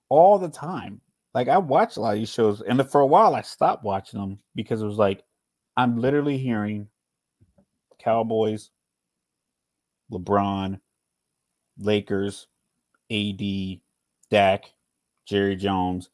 all 0.09 0.39
the 0.39 0.49
time. 0.49 1.01
Like 1.35 1.49
I 1.49 1.59
watch 1.59 1.97
a 1.97 2.01
lot 2.01 2.15
of 2.15 2.19
these 2.19 2.29
shows, 2.29 2.61
and 2.61 2.89
for 2.91 3.01
a 3.01 3.07
while 3.07 3.35
I 3.35 3.43
stopped 3.43 3.85
watching 3.85 4.21
them 4.21 4.39
because 4.55 4.83
it 4.83 4.87
was 4.87 4.99
like 4.99 5.23
I'm 5.77 5.99
literally 5.99 6.37
hearing 6.37 6.89
Cowboys, 7.99 8.71
LeBron, 10.13 10.81
Lakers, 11.79 12.49
AD, 13.11 13.81
Dak, 14.31 14.73
Jerry 15.25 15.57
Jones, 15.57 16.11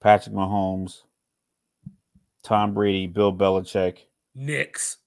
Patrick 0.00 0.34
Mahomes, 0.34 1.02
Tom 2.42 2.74
Brady, 2.74 3.06
Bill 3.06 3.32
Belichick. 3.32 3.98
Knicks. 4.34 4.98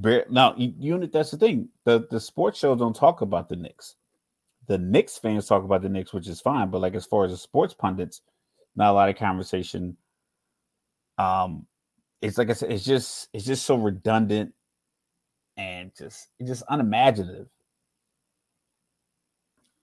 Now, 0.00 0.54
you, 0.56 0.72
you 0.78 1.06
that's 1.06 1.30
the 1.30 1.36
thing. 1.36 1.68
The 1.84 2.06
the 2.10 2.20
sports 2.20 2.58
shows 2.58 2.78
don't 2.78 2.94
talk 2.94 3.20
about 3.20 3.48
the 3.48 3.56
Knicks. 3.56 3.96
The 4.66 4.78
Knicks 4.78 5.18
fans 5.18 5.46
talk 5.46 5.64
about 5.64 5.82
the 5.82 5.88
Knicks, 5.88 6.12
which 6.12 6.28
is 6.28 6.40
fine. 6.40 6.70
But 6.70 6.80
like 6.80 6.94
as 6.94 7.06
far 7.06 7.24
as 7.24 7.32
the 7.32 7.36
sports 7.36 7.74
pundits, 7.74 8.20
not 8.76 8.90
a 8.90 8.92
lot 8.92 9.08
of 9.08 9.16
conversation. 9.16 9.96
Um, 11.16 11.66
it's 12.22 12.38
like 12.38 12.50
I 12.50 12.52
said, 12.52 12.70
it's 12.70 12.84
just 12.84 13.28
it's 13.32 13.44
just 13.44 13.64
so 13.64 13.76
redundant 13.76 14.52
and 15.56 15.90
just 15.96 16.28
it's 16.38 16.48
just 16.48 16.62
unimaginative. 16.68 17.48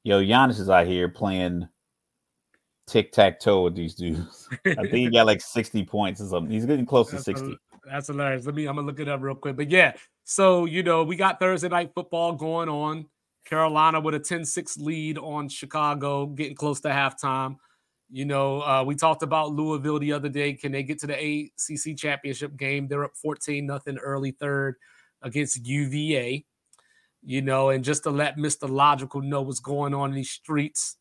Yo, 0.03 0.22
Giannis 0.22 0.60
is 0.60 0.69
out 0.69 0.88
here 0.88 1.10
playing 1.10 1.67
tic 2.88 3.12
tac 3.12 3.39
toe 3.39 3.63
with 3.63 3.75
these 3.75 3.95
dudes. 3.95 4.48
I 4.65 4.75
think 4.75 4.93
he 4.93 5.10
got 5.10 5.25
like 5.25 5.41
sixty 5.41 5.84
points 5.84 6.22
or 6.22 6.27
something. 6.27 6.51
He's 6.51 6.65
getting 6.65 6.86
close 6.86 7.10
to 7.10 7.19
sixty. 7.19 7.48
hil- 7.48 7.57
That's 7.85 8.07
hilarious. 8.07 8.45
Let 8.45 8.55
me. 8.55 8.67
I'm 8.67 8.75
gonna 8.75 8.87
look 8.87 8.99
it 8.99 9.07
up 9.07 9.21
real 9.21 9.35
quick. 9.35 9.55
But 9.55 9.69
yeah, 9.69 9.93
so 10.23 10.65
you 10.65 10.83
know, 10.83 11.03
we 11.03 11.15
got 11.15 11.39
Thursday 11.39 11.69
night 11.69 11.91
football 11.93 12.33
going 12.33 12.69
on. 12.69 13.05
Carolina 13.45 13.99
with 13.99 14.15
a 14.15 14.19
10-6 14.19 14.79
lead 14.79 15.19
on 15.19 15.47
Chicago, 15.47 16.25
getting 16.25 16.55
close 16.55 16.81
to 16.81 16.89
halftime. 16.89 17.57
You 18.09 18.25
know, 18.25 18.61
uh, 18.61 18.83
we 18.83 18.95
talked 18.95 19.23
about 19.23 19.51
Louisville 19.51 19.99
the 19.99 20.13
other 20.13 20.29
day. 20.29 20.53
Can 20.53 20.71
they 20.71 20.83
get 20.83 20.99
to 20.99 21.07
the 21.07 21.13
ACC 21.13 21.95
championship 21.95 22.57
game? 22.57 22.87
They're 22.87 23.03
up 23.03 23.15
14 23.15 23.65
nothing 23.65 23.97
early 23.97 24.31
third 24.31 24.75
against 25.21 25.65
UVA. 25.65 26.45
You 27.23 27.41
know, 27.41 27.69
and 27.69 27.83
just 27.83 28.03
to 28.03 28.11
let 28.11 28.37
Mr. 28.37 28.69
Logical 28.69 29.21
know 29.21 29.41
what's 29.41 29.59
going 29.59 29.93
on 29.95 30.09
in 30.09 30.15
these 30.15 30.29
streets, 30.29 30.97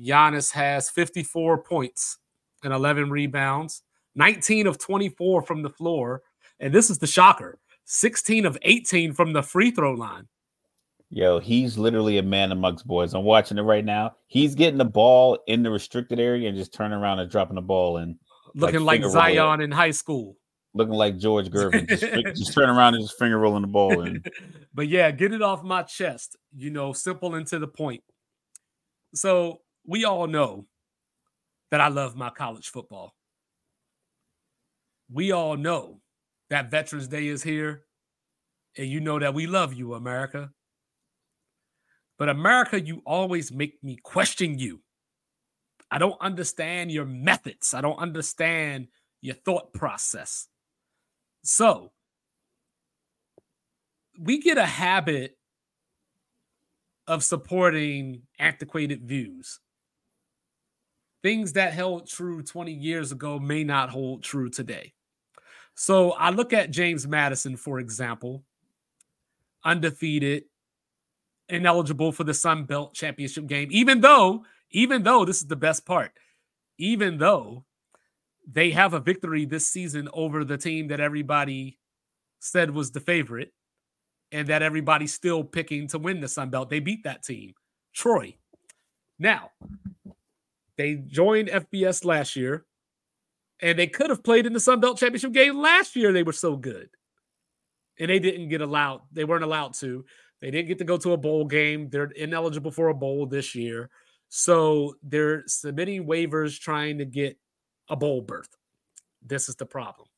Giannis 0.00 0.52
has 0.52 0.90
54 0.90 1.62
points 1.64 2.18
and 2.62 2.72
11 2.72 3.10
rebounds. 3.10 3.82
19 4.14 4.66
of 4.66 4.78
24 4.78 5.42
from 5.42 5.62
the 5.62 5.70
floor. 5.70 6.22
And 6.60 6.74
this 6.74 6.90
is 6.90 6.98
the 6.98 7.06
shocker 7.06 7.58
16 7.84 8.46
of 8.46 8.58
18 8.62 9.12
from 9.12 9.32
the 9.32 9.42
free 9.42 9.70
throw 9.70 9.92
line. 9.92 10.28
Yo, 11.10 11.38
he's 11.38 11.78
literally 11.78 12.18
a 12.18 12.22
man 12.22 12.52
amongst 12.52 12.86
boys. 12.86 13.14
I'm 13.14 13.24
watching 13.24 13.56
it 13.56 13.62
right 13.62 13.84
now. 13.84 14.14
He's 14.26 14.54
getting 14.54 14.76
the 14.76 14.84
ball 14.84 15.38
in 15.46 15.62
the 15.62 15.70
restricted 15.70 16.20
area 16.20 16.48
and 16.48 16.58
just 16.58 16.74
turning 16.74 16.98
around 16.98 17.20
and 17.20 17.30
dropping 17.30 17.54
the 17.54 17.62
ball 17.62 17.96
and 17.96 18.16
Looking 18.54 18.80
like, 18.80 19.02
roll. 19.02 19.10
Zion 19.10 19.60
in 19.60 19.70
high 19.70 19.90
school. 19.90 20.36
looking 20.74 20.94
like 20.94 21.18
George 21.18 21.48
Gervin. 21.48 21.88
Just, 21.88 22.02
just 22.36 22.52
turning 22.52 22.70
around 22.70 22.94
and 22.94 23.04
just 23.04 23.18
finger 23.18 23.38
rolling 23.38 23.62
the 23.62 23.68
ball 23.68 24.02
in. 24.02 24.22
but 24.74 24.88
yeah, 24.88 25.10
get 25.10 25.32
it 25.32 25.42
off 25.42 25.62
my 25.62 25.82
chest. 25.82 26.36
You 26.54 26.70
know, 26.70 26.92
simple 26.92 27.34
and 27.34 27.46
to 27.48 27.58
the 27.58 27.68
point. 27.68 28.02
So 29.14 29.60
we 29.86 30.04
all 30.04 30.26
know 30.26 30.66
that 31.70 31.80
I 31.80 31.88
love 31.88 32.16
my 32.16 32.30
college 32.30 32.68
football. 32.68 33.14
We 35.12 35.32
all 35.32 35.56
know 35.56 36.00
that 36.50 36.70
Veterans 36.70 37.08
Day 37.08 37.28
is 37.28 37.42
here, 37.42 37.84
and 38.76 38.86
you 38.86 39.00
know 39.00 39.18
that 39.18 39.34
we 39.34 39.46
love 39.46 39.74
you, 39.74 39.94
America. 39.94 40.50
But 42.18 42.28
America, 42.28 42.80
you 42.80 43.02
always 43.06 43.52
make 43.52 43.82
me 43.82 43.96
question 44.02 44.58
you. 44.58 44.80
I 45.90 45.98
don't 45.98 46.20
understand 46.20 46.90
your 46.90 47.06
methods. 47.06 47.72
I 47.72 47.80
don't 47.80 47.98
understand 47.98 48.88
your 49.22 49.36
thought 49.36 49.72
process. 49.72 50.48
So, 51.42 51.92
we 54.18 54.40
get 54.40 54.58
a 54.58 54.66
habit 54.66 55.38
of 57.06 57.22
supporting 57.24 58.22
antiquated 58.38 59.02
views. 59.04 59.60
Things 61.22 61.54
that 61.54 61.72
held 61.72 62.08
true 62.08 62.42
20 62.42 62.72
years 62.72 63.12
ago 63.12 63.38
may 63.38 63.64
not 63.64 63.90
hold 63.90 64.22
true 64.22 64.50
today. 64.50 64.92
So 65.80 66.10
I 66.10 66.30
look 66.30 66.52
at 66.52 66.72
James 66.72 67.06
Madison, 67.06 67.56
for 67.56 67.78
example, 67.78 68.42
undefeated, 69.64 70.46
ineligible 71.48 72.10
for 72.10 72.24
the 72.24 72.34
Sun 72.34 72.64
Belt 72.64 72.94
championship 72.94 73.46
game, 73.46 73.68
even 73.70 74.00
though, 74.00 74.44
even 74.72 75.04
though 75.04 75.24
this 75.24 75.36
is 75.36 75.46
the 75.46 75.54
best 75.54 75.86
part, 75.86 76.10
even 76.78 77.18
though 77.18 77.64
they 78.44 78.72
have 78.72 78.92
a 78.92 78.98
victory 78.98 79.44
this 79.44 79.68
season 79.68 80.08
over 80.12 80.44
the 80.44 80.58
team 80.58 80.88
that 80.88 80.98
everybody 80.98 81.78
said 82.40 82.72
was 82.72 82.90
the 82.90 82.98
favorite 82.98 83.52
and 84.32 84.48
that 84.48 84.62
everybody's 84.62 85.14
still 85.14 85.44
picking 85.44 85.86
to 85.86 85.98
win 86.00 86.20
the 86.20 86.26
Sun 86.26 86.50
Belt. 86.50 86.70
They 86.70 86.80
beat 86.80 87.04
that 87.04 87.22
team, 87.22 87.54
Troy. 87.94 88.34
Now, 89.16 89.52
they 90.76 90.96
joined 90.96 91.48
FBS 91.48 92.04
last 92.04 92.34
year, 92.34 92.64
and 93.60 93.78
they 93.78 93.86
could 93.86 94.10
have 94.10 94.22
played 94.22 94.46
in 94.46 94.52
the 94.52 94.60
Sun 94.60 94.80
Belt 94.80 94.98
championship 94.98 95.32
game 95.32 95.58
last 95.58 95.96
year. 95.96 96.12
They 96.12 96.22
were 96.22 96.32
so 96.32 96.56
good, 96.56 96.90
and 97.98 98.10
they 98.10 98.18
didn't 98.18 98.48
get 98.48 98.60
allowed. 98.60 99.02
They 99.12 99.24
weren't 99.24 99.44
allowed 99.44 99.74
to. 99.74 100.04
They 100.40 100.50
didn't 100.50 100.68
get 100.68 100.78
to 100.78 100.84
go 100.84 100.96
to 100.98 101.12
a 101.12 101.16
bowl 101.16 101.44
game. 101.44 101.88
They're 101.90 102.04
ineligible 102.04 102.70
for 102.70 102.88
a 102.88 102.94
bowl 102.94 103.26
this 103.26 103.54
year, 103.54 103.90
so 104.28 104.94
they're 105.02 105.42
submitting 105.46 106.06
waivers 106.06 106.58
trying 106.58 106.98
to 106.98 107.04
get 107.04 107.38
a 107.88 107.96
bowl 107.96 108.20
berth. 108.20 108.56
This 109.22 109.48
is 109.48 109.56
the 109.56 109.66
problem. 109.66 110.08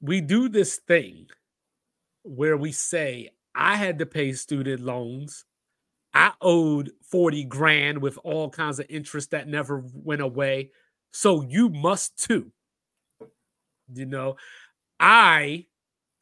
We 0.00 0.20
do 0.20 0.48
this 0.48 0.76
thing 0.76 1.26
where 2.22 2.56
we 2.56 2.72
say, 2.72 3.30
I 3.54 3.76
had 3.76 3.98
to 3.98 4.06
pay 4.06 4.32
student 4.32 4.80
loans. 4.80 5.44
I 6.14 6.32
owed 6.40 6.90
40 7.10 7.44
grand 7.44 8.00
with 8.00 8.18
all 8.22 8.50
kinds 8.50 8.78
of 8.78 8.86
interest 8.88 9.30
that 9.32 9.48
never 9.48 9.84
went 9.92 10.22
away. 10.22 10.70
So 11.12 11.42
you 11.42 11.68
must 11.68 12.22
too. 12.22 12.52
You 13.92 14.06
know, 14.06 14.36
I 15.00 15.66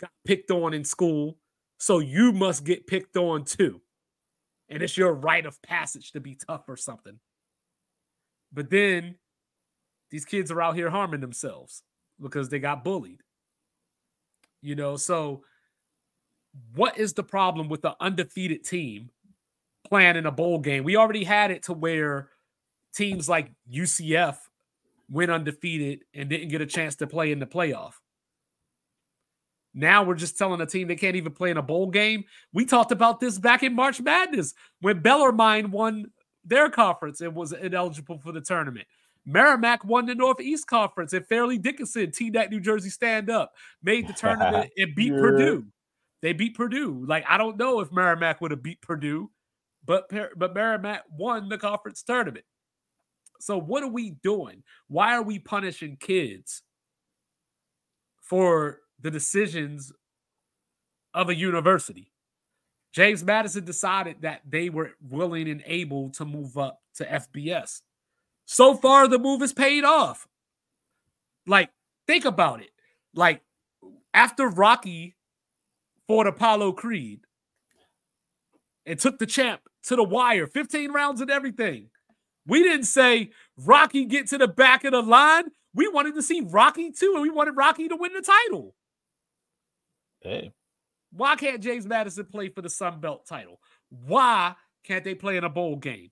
got 0.00 0.10
picked 0.24 0.50
on 0.50 0.74
in 0.74 0.84
school. 0.84 1.38
So 1.78 1.98
you 1.98 2.32
must 2.32 2.64
get 2.64 2.86
picked 2.86 3.16
on 3.16 3.44
too. 3.44 3.80
And 4.68 4.82
it's 4.82 4.96
your 4.96 5.12
rite 5.12 5.46
of 5.46 5.60
passage 5.62 6.12
to 6.12 6.20
be 6.20 6.34
tough 6.34 6.68
or 6.68 6.76
something. 6.76 7.18
But 8.52 8.70
then 8.70 9.16
these 10.10 10.24
kids 10.24 10.50
are 10.50 10.62
out 10.62 10.76
here 10.76 10.90
harming 10.90 11.20
themselves 11.20 11.82
because 12.20 12.48
they 12.48 12.58
got 12.58 12.84
bullied. 12.84 13.22
You 14.62 14.74
know, 14.74 14.96
so 14.96 15.44
what 16.74 16.98
is 16.98 17.12
the 17.12 17.22
problem 17.22 17.68
with 17.68 17.82
the 17.82 17.94
undefeated 18.00 18.64
team 18.64 19.10
playing 19.88 20.16
in 20.16 20.26
a 20.26 20.32
bowl 20.32 20.58
game? 20.58 20.84
We 20.84 20.96
already 20.96 21.24
had 21.24 21.50
it 21.50 21.64
to 21.64 21.72
where 21.72 22.30
teams 22.94 23.28
like 23.28 23.52
UCF 23.70 24.38
went 25.10 25.30
undefeated 25.30 26.04
and 26.14 26.28
didn't 26.28 26.48
get 26.48 26.60
a 26.60 26.66
chance 26.66 26.96
to 26.96 27.06
play 27.06 27.32
in 27.32 27.38
the 27.38 27.46
playoff. 27.46 27.94
Now 29.74 30.04
we're 30.04 30.14
just 30.14 30.38
telling 30.38 30.60
a 30.60 30.66
team 30.66 30.88
they 30.88 30.96
can't 30.96 31.16
even 31.16 31.32
play 31.32 31.50
in 31.50 31.58
a 31.58 31.62
bowl 31.62 31.90
game. 31.90 32.24
We 32.52 32.64
talked 32.64 32.92
about 32.92 33.20
this 33.20 33.38
back 33.38 33.62
in 33.62 33.74
March 33.74 34.00
Madness 34.00 34.54
when 34.80 35.00
Bellarmine 35.00 35.70
won 35.70 36.06
their 36.44 36.70
conference 36.70 37.20
and 37.20 37.34
was 37.34 37.52
ineligible 37.52 38.18
for 38.18 38.32
the 38.32 38.40
tournament. 38.40 38.86
Merrimack 39.26 39.84
won 39.84 40.06
the 40.06 40.14
Northeast 40.14 40.68
Conference 40.68 41.12
and 41.12 41.26
Fairleigh 41.26 41.58
Dickinson, 41.58 42.06
Teaneck, 42.06 42.50
New 42.50 42.60
Jersey, 42.60 42.90
stand 42.90 43.28
up, 43.28 43.52
made 43.82 44.06
the 44.06 44.12
tournament 44.12 44.70
and 44.76 44.94
beat 44.94 45.12
yeah. 45.12 45.18
Purdue. 45.18 45.66
They 46.22 46.32
beat 46.32 46.56
Purdue. 46.56 47.04
Like 47.06 47.24
I 47.28 47.36
don't 47.36 47.58
know 47.58 47.80
if 47.80 47.92
Merrimack 47.92 48.40
would 48.40 48.52
have 48.52 48.62
beat 48.62 48.80
Purdue, 48.80 49.30
but 49.84 50.10
but 50.36 50.54
Merrimack 50.54 51.02
won 51.10 51.48
the 51.48 51.58
conference 51.58 52.02
tournament. 52.02 52.44
So 53.40 53.58
what 53.58 53.82
are 53.82 53.88
we 53.88 54.10
doing? 54.22 54.62
Why 54.88 55.14
are 55.14 55.22
we 55.22 55.38
punishing 55.38 55.96
kids 55.98 56.62
for 58.22 58.80
the 59.00 59.10
decisions 59.10 59.92
of 61.14 61.28
a 61.28 61.34
university? 61.34 62.12
James 62.92 63.22
Madison 63.22 63.64
decided 63.64 64.22
that 64.22 64.40
they 64.48 64.70
were 64.70 64.92
willing 65.06 65.48
and 65.50 65.62
able 65.66 66.08
to 66.10 66.24
move 66.24 66.56
up 66.56 66.80
to 66.94 67.04
FBS. 67.04 67.82
So 68.46 68.74
far, 68.74 69.06
the 69.06 69.18
move 69.18 69.42
has 69.42 69.52
paid 69.52 69.84
off. 69.84 70.26
Like, 71.46 71.70
think 72.06 72.24
about 72.24 72.62
it. 72.62 72.70
Like, 73.14 73.42
after 74.14 74.48
Rocky 74.48 75.14
fought 76.08 76.26
Apollo 76.26 76.72
Creed 76.72 77.20
and 78.86 78.98
took 78.98 79.18
the 79.18 79.26
champ 79.26 79.60
to 79.84 79.96
the 79.96 80.04
wire, 80.04 80.46
15 80.46 80.90
rounds 80.90 81.20
and 81.20 81.30
everything. 81.30 81.90
We 82.46 82.62
didn't 82.62 82.86
say 82.86 83.30
Rocky 83.56 84.04
get 84.04 84.28
to 84.28 84.38
the 84.38 84.48
back 84.48 84.84
of 84.84 84.92
the 84.92 85.02
line. 85.02 85.44
We 85.74 85.88
wanted 85.88 86.14
to 86.14 86.22
see 86.22 86.40
Rocky 86.40 86.90
too, 86.92 87.12
and 87.14 87.22
we 87.22 87.30
wanted 87.30 87.56
Rocky 87.56 87.88
to 87.88 87.96
win 87.96 88.12
the 88.12 88.22
title. 88.22 88.74
Hey. 90.20 90.52
Why 91.12 91.36
can't 91.36 91.62
James 91.62 91.86
Madison 91.86 92.26
play 92.26 92.48
for 92.48 92.62
the 92.62 92.70
Sun 92.70 93.00
Belt 93.00 93.26
title? 93.26 93.60
Why 93.90 94.54
can't 94.84 95.04
they 95.04 95.14
play 95.14 95.36
in 95.36 95.44
a 95.44 95.50
bowl 95.50 95.76
game? 95.76 96.10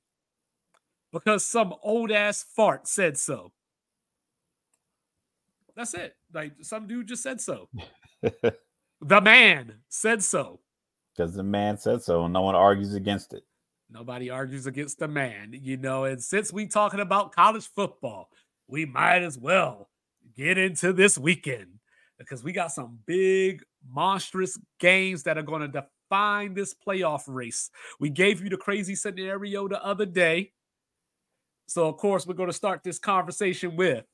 Because 1.13 1.47
some 1.47 1.75
old 1.83 2.11
ass 2.11 2.45
fart 2.57 2.89
said 2.89 3.17
so. 3.17 3.53
That's 5.77 5.95
it. 5.95 6.15
Like 6.33 6.53
some 6.63 6.87
dude 6.87 7.09
just 7.09 7.23
said 7.23 7.41
so. 7.41 7.69
The 9.07 9.21
man 9.21 9.75
said 9.89 10.23
so. 10.23 10.61
Because 11.15 11.35
the 11.35 11.43
man 11.43 11.77
said 11.77 12.03
so, 12.03 12.25
and 12.25 12.33
no 12.33 12.41
one 12.41 12.55
argues 12.55 12.95
against 12.95 13.35
it. 13.35 13.45
Nobody 13.91 14.31
argues 14.31 14.67
against 14.67 14.99
the 14.99 15.09
man, 15.09 15.51
you 15.53 15.77
know. 15.77 16.05
And 16.05 16.23
since 16.23 16.53
we 16.53 16.67
talking 16.67 17.01
about 17.01 17.33
college 17.33 17.67
football, 17.67 18.31
we 18.67 18.87
might 18.87 19.23
as 19.23 19.39
well 19.39 19.89
get 20.37 20.59
into 20.59 20.93
this 20.93 21.19
weekend 21.19 21.79
because 22.19 22.43
we 22.43 22.53
got 22.53 22.73
some 22.73 22.99
big, 23.07 23.63
monstrous 23.89 24.59
games 24.79 25.23
that 25.25 25.39
are 25.39 25.43
going 25.43 25.63
to 25.63 25.69
define 25.69 26.55
this 26.55 26.75
playoff 26.75 27.23
race. 27.27 27.71
We 28.01 28.11
gave 28.11 28.43
you 28.43 28.49
the 28.49 28.57
crazy 28.57 28.95
scenario 28.95 29.69
the 29.69 29.85
other 29.85 30.07
day. 30.07 30.53
So, 31.67 31.89
of 31.89 31.97
course, 31.97 32.27
we're 32.27 32.35
going 32.35 32.51
to 32.51 32.55
start 32.55 32.83
this 32.83 32.99
conversation 32.99 33.77
with 33.77 34.05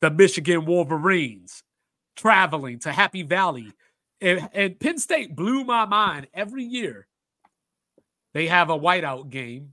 the 0.00 0.10
Michigan 0.10 0.66
Wolverines 0.66 1.62
traveling 2.16 2.78
to 2.80 2.92
Happy 2.92 3.22
Valley. 3.22 3.72
And, 4.20 4.48
and 4.52 4.78
Penn 4.78 4.98
State 4.98 5.34
blew 5.34 5.64
my 5.64 5.84
mind 5.84 6.28
every 6.32 6.64
year. 6.64 7.06
They 8.34 8.48
have 8.48 8.68
a 8.68 8.78
whiteout 8.78 9.30
game 9.30 9.72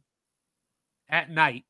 at 1.10 1.30
night. 1.30 1.66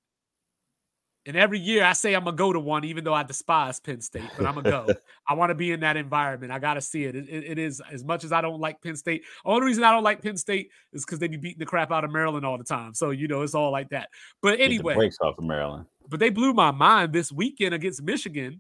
And 1.26 1.38
every 1.38 1.60
year 1.60 1.84
I 1.84 1.94
say 1.94 2.16
I'm 2.16 2.24
gonna 2.24 2.36
go 2.36 2.52
to 2.52 2.60
one, 2.60 2.84
even 2.84 3.04
though 3.04 3.14
I 3.14 3.22
despise 3.22 3.80
Penn 3.80 4.02
State, 4.02 4.30
but 4.38 4.46
I'm 4.46 4.56
gonna 4.56 4.72
go. 4.72 4.88
I 5.28 5.36
want 5.36 5.52
to 5.52 5.56
be 5.56 5.72
in 5.72 5.82
that 5.82 5.96
environment. 5.96 6.52
I 6.52 6.58
gotta 6.58 6.82
see 6.82 7.04
it. 7.04 7.16
It, 7.16 7.30
it. 7.30 7.44
it 7.44 7.60
is 7.60 7.80
as 7.92 8.04
much 8.04 8.24
as 8.24 8.32
I 8.32 8.42
don't 8.42 8.60
like 8.60 8.82
Penn 8.82 8.96
State. 8.96 9.24
Only 9.46 9.68
reason 9.68 9.84
I 9.84 9.92
don't 9.92 10.04
like 10.04 10.24
Penn 10.24 10.36
State 10.36 10.72
is 10.94 11.06
because 11.06 11.20
they 11.20 11.28
be 11.28 11.38
beating 11.38 11.60
the 11.60 11.66
crap 11.66 11.92
out 11.92 12.04
of 12.04 12.12
Maryland 12.12 12.44
all 12.44 12.58
the 12.58 12.64
time. 12.64 12.96
So 12.96 13.12
you 13.12 13.28
know 13.28 13.44
it's 13.44 13.54
all 13.54 13.72
like 13.72 13.90
that. 13.90 14.10
But 14.42 14.60
anyway, 14.60 14.96
breaks 14.96 15.18
off 15.22 15.38
of 15.38 15.44
Maryland. 15.44 15.86
But 16.10 16.20
they 16.20 16.32
blew 16.32 16.54
my 16.54 16.72
mind 16.72 17.14
this 17.14 17.32
weekend 17.32 17.76
against 17.76 18.02
Michigan. 18.02 18.60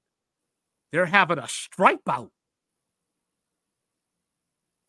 They're 0.91 1.07
having 1.07 1.39
a 1.39 1.47
stripe 1.47 2.07
out. 2.07 2.29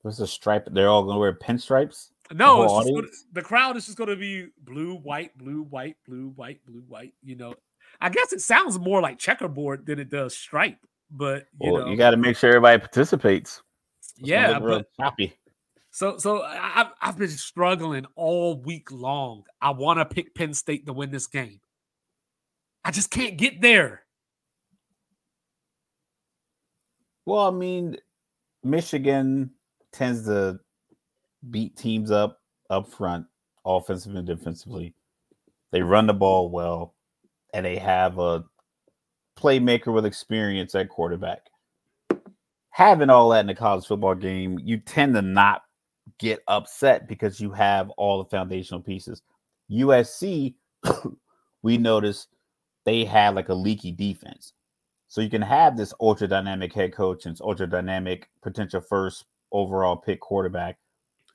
What's 0.02 0.18
a 0.18 0.26
stripe? 0.26 0.68
They're 0.70 0.88
all 0.88 1.04
going 1.04 1.14
to 1.14 1.20
wear 1.20 1.32
pinstripes. 1.32 2.10
No, 2.32 2.82
the, 2.82 2.92
gonna, 2.92 3.08
the 3.32 3.42
crowd 3.42 3.76
is 3.76 3.86
just 3.86 3.98
going 3.98 4.10
to 4.10 4.16
be 4.16 4.48
blue, 4.64 4.96
white, 4.96 5.36
blue, 5.36 5.62
white, 5.62 5.96
blue, 6.06 6.28
white, 6.36 6.64
blue, 6.66 6.82
white. 6.88 7.14
You 7.22 7.36
know, 7.36 7.54
I 8.00 8.08
guess 8.08 8.32
it 8.32 8.40
sounds 8.40 8.78
more 8.78 9.00
like 9.00 9.18
checkerboard 9.18 9.86
than 9.86 9.98
it 9.98 10.10
does 10.10 10.36
stripe. 10.36 10.78
But 11.10 11.46
you 11.60 11.72
well, 11.72 11.82
know, 11.82 11.90
you 11.90 11.96
got 11.96 12.10
to 12.10 12.16
make 12.16 12.36
sure 12.36 12.50
everybody 12.50 12.78
participates. 12.78 13.62
Yeah, 14.16 14.58
but 14.58 14.86
happy. 14.98 15.34
So, 15.90 16.16
so 16.16 16.42
I've 16.42 16.88
I've 17.02 17.18
been 17.18 17.28
struggling 17.28 18.06
all 18.16 18.56
week 18.56 18.90
long. 18.90 19.44
I 19.60 19.70
want 19.70 19.98
to 19.98 20.06
pick 20.06 20.34
Penn 20.34 20.54
State 20.54 20.86
to 20.86 20.92
win 20.92 21.10
this 21.10 21.26
game. 21.26 21.60
I 22.84 22.90
just 22.90 23.10
can't 23.10 23.36
get 23.36 23.60
there. 23.60 24.04
Well, 27.26 27.46
I 27.46 27.50
mean, 27.50 27.98
Michigan 28.64 29.50
tends 29.92 30.24
to 30.24 30.58
beat 31.50 31.76
teams 31.76 32.10
up 32.10 32.40
up 32.70 32.90
front, 32.90 33.26
offensively 33.64 34.18
and 34.18 34.26
defensively. 34.26 34.94
They 35.72 35.82
run 35.82 36.06
the 36.06 36.14
ball 36.14 36.50
well. 36.50 36.94
and 37.54 37.66
they 37.66 37.76
have 37.76 38.18
a 38.18 38.44
playmaker 39.38 39.92
with 39.92 40.06
experience 40.06 40.74
at 40.74 40.88
quarterback. 40.88 41.40
Having 42.70 43.10
all 43.10 43.28
that 43.30 43.44
in 43.44 43.50
a 43.50 43.54
college 43.54 43.86
football 43.86 44.14
game, 44.14 44.58
you 44.62 44.78
tend 44.78 45.14
to 45.14 45.22
not 45.22 45.62
get 46.18 46.42
upset 46.48 47.08
because 47.08 47.40
you 47.40 47.50
have 47.50 47.90
all 47.90 48.22
the 48.22 48.30
foundational 48.30 48.80
pieces. 48.80 49.22
USC, 49.70 50.54
we 51.62 51.76
noticed 51.76 52.28
they 52.84 53.04
had 53.04 53.34
like 53.34 53.48
a 53.50 53.54
leaky 53.54 53.92
defense. 53.92 54.54
So 55.08 55.20
you 55.20 55.28
can 55.28 55.42
have 55.42 55.76
this 55.76 55.92
ultra 56.00 56.26
dynamic 56.26 56.72
head 56.72 56.94
coach 56.94 57.26
and 57.26 57.38
ultra 57.42 57.68
dynamic 57.68 58.30
potential 58.42 58.80
first 58.80 59.26
overall 59.52 59.96
pick 59.96 60.20
quarterback, 60.20 60.78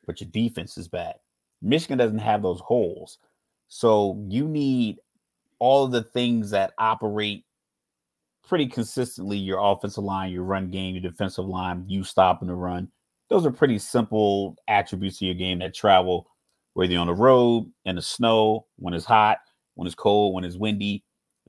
but 0.07 0.19
your 0.19 0.29
defense 0.31 0.77
is 0.77 0.87
bad. 0.87 1.15
Michigan 1.61 1.97
doesn't 1.99 2.17
have 2.17 2.41
those 2.41 2.61
holes. 2.61 3.19
So 3.67 4.23
you 4.27 4.47
need 4.47 4.97
all 5.59 5.85
of 5.85 5.91
the 5.91 6.03
things 6.03 6.49
that 6.51 6.73
operate 6.79 7.45
pretty 8.47 8.67
consistently 8.67 9.37
your 9.37 9.59
offensive 9.61 10.03
line, 10.03 10.31
your 10.31 10.43
run 10.43 10.71
game, 10.71 10.95
your 10.95 11.11
defensive 11.11 11.45
line, 11.45 11.83
you 11.87 12.03
stopping 12.03 12.47
the 12.47 12.55
run. 12.55 12.89
Those 13.29 13.45
are 13.45 13.51
pretty 13.51 13.77
simple 13.77 14.55
attributes 14.67 15.17
of 15.17 15.23
your 15.23 15.35
game 15.35 15.59
that 15.59 15.75
travel 15.75 16.27
whether 16.77 16.91
you're 16.91 17.01
on 17.01 17.07
the 17.07 17.13
road, 17.15 17.71
in 17.85 17.95
the 17.95 18.01
snow, 18.03 18.67
when 18.75 18.93
it's 18.93 19.03
hot, 19.03 19.39
when 19.73 19.87
it's 19.87 19.95
cold, 19.95 20.35
when 20.35 20.43
it's 20.43 20.57
windy. 20.57 21.03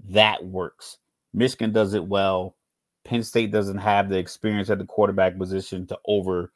That 0.08 0.42
works. 0.42 0.96
Michigan 1.34 1.70
does 1.70 1.92
it 1.92 2.02
well. 2.02 2.56
Penn 3.04 3.22
State 3.22 3.50
doesn't 3.50 3.76
have 3.76 4.08
the 4.08 4.16
experience 4.16 4.70
at 4.70 4.78
the 4.78 4.86
quarterback 4.86 5.36
position 5.36 5.86
to 5.88 5.98
over 6.06 6.50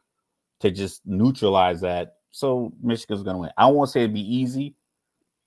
to 0.62 0.70
just 0.70 1.02
neutralize 1.04 1.80
that. 1.82 2.16
So 2.30 2.72
Michigan's 2.82 3.22
going 3.22 3.34
to 3.34 3.40
win. 3.40 3.50
I 3.58 3.66
won't 3.66 3.90
say 3.90 4.00
it'd 4.00 4.14
be 4.14 4.20
easy, 4.20 4.74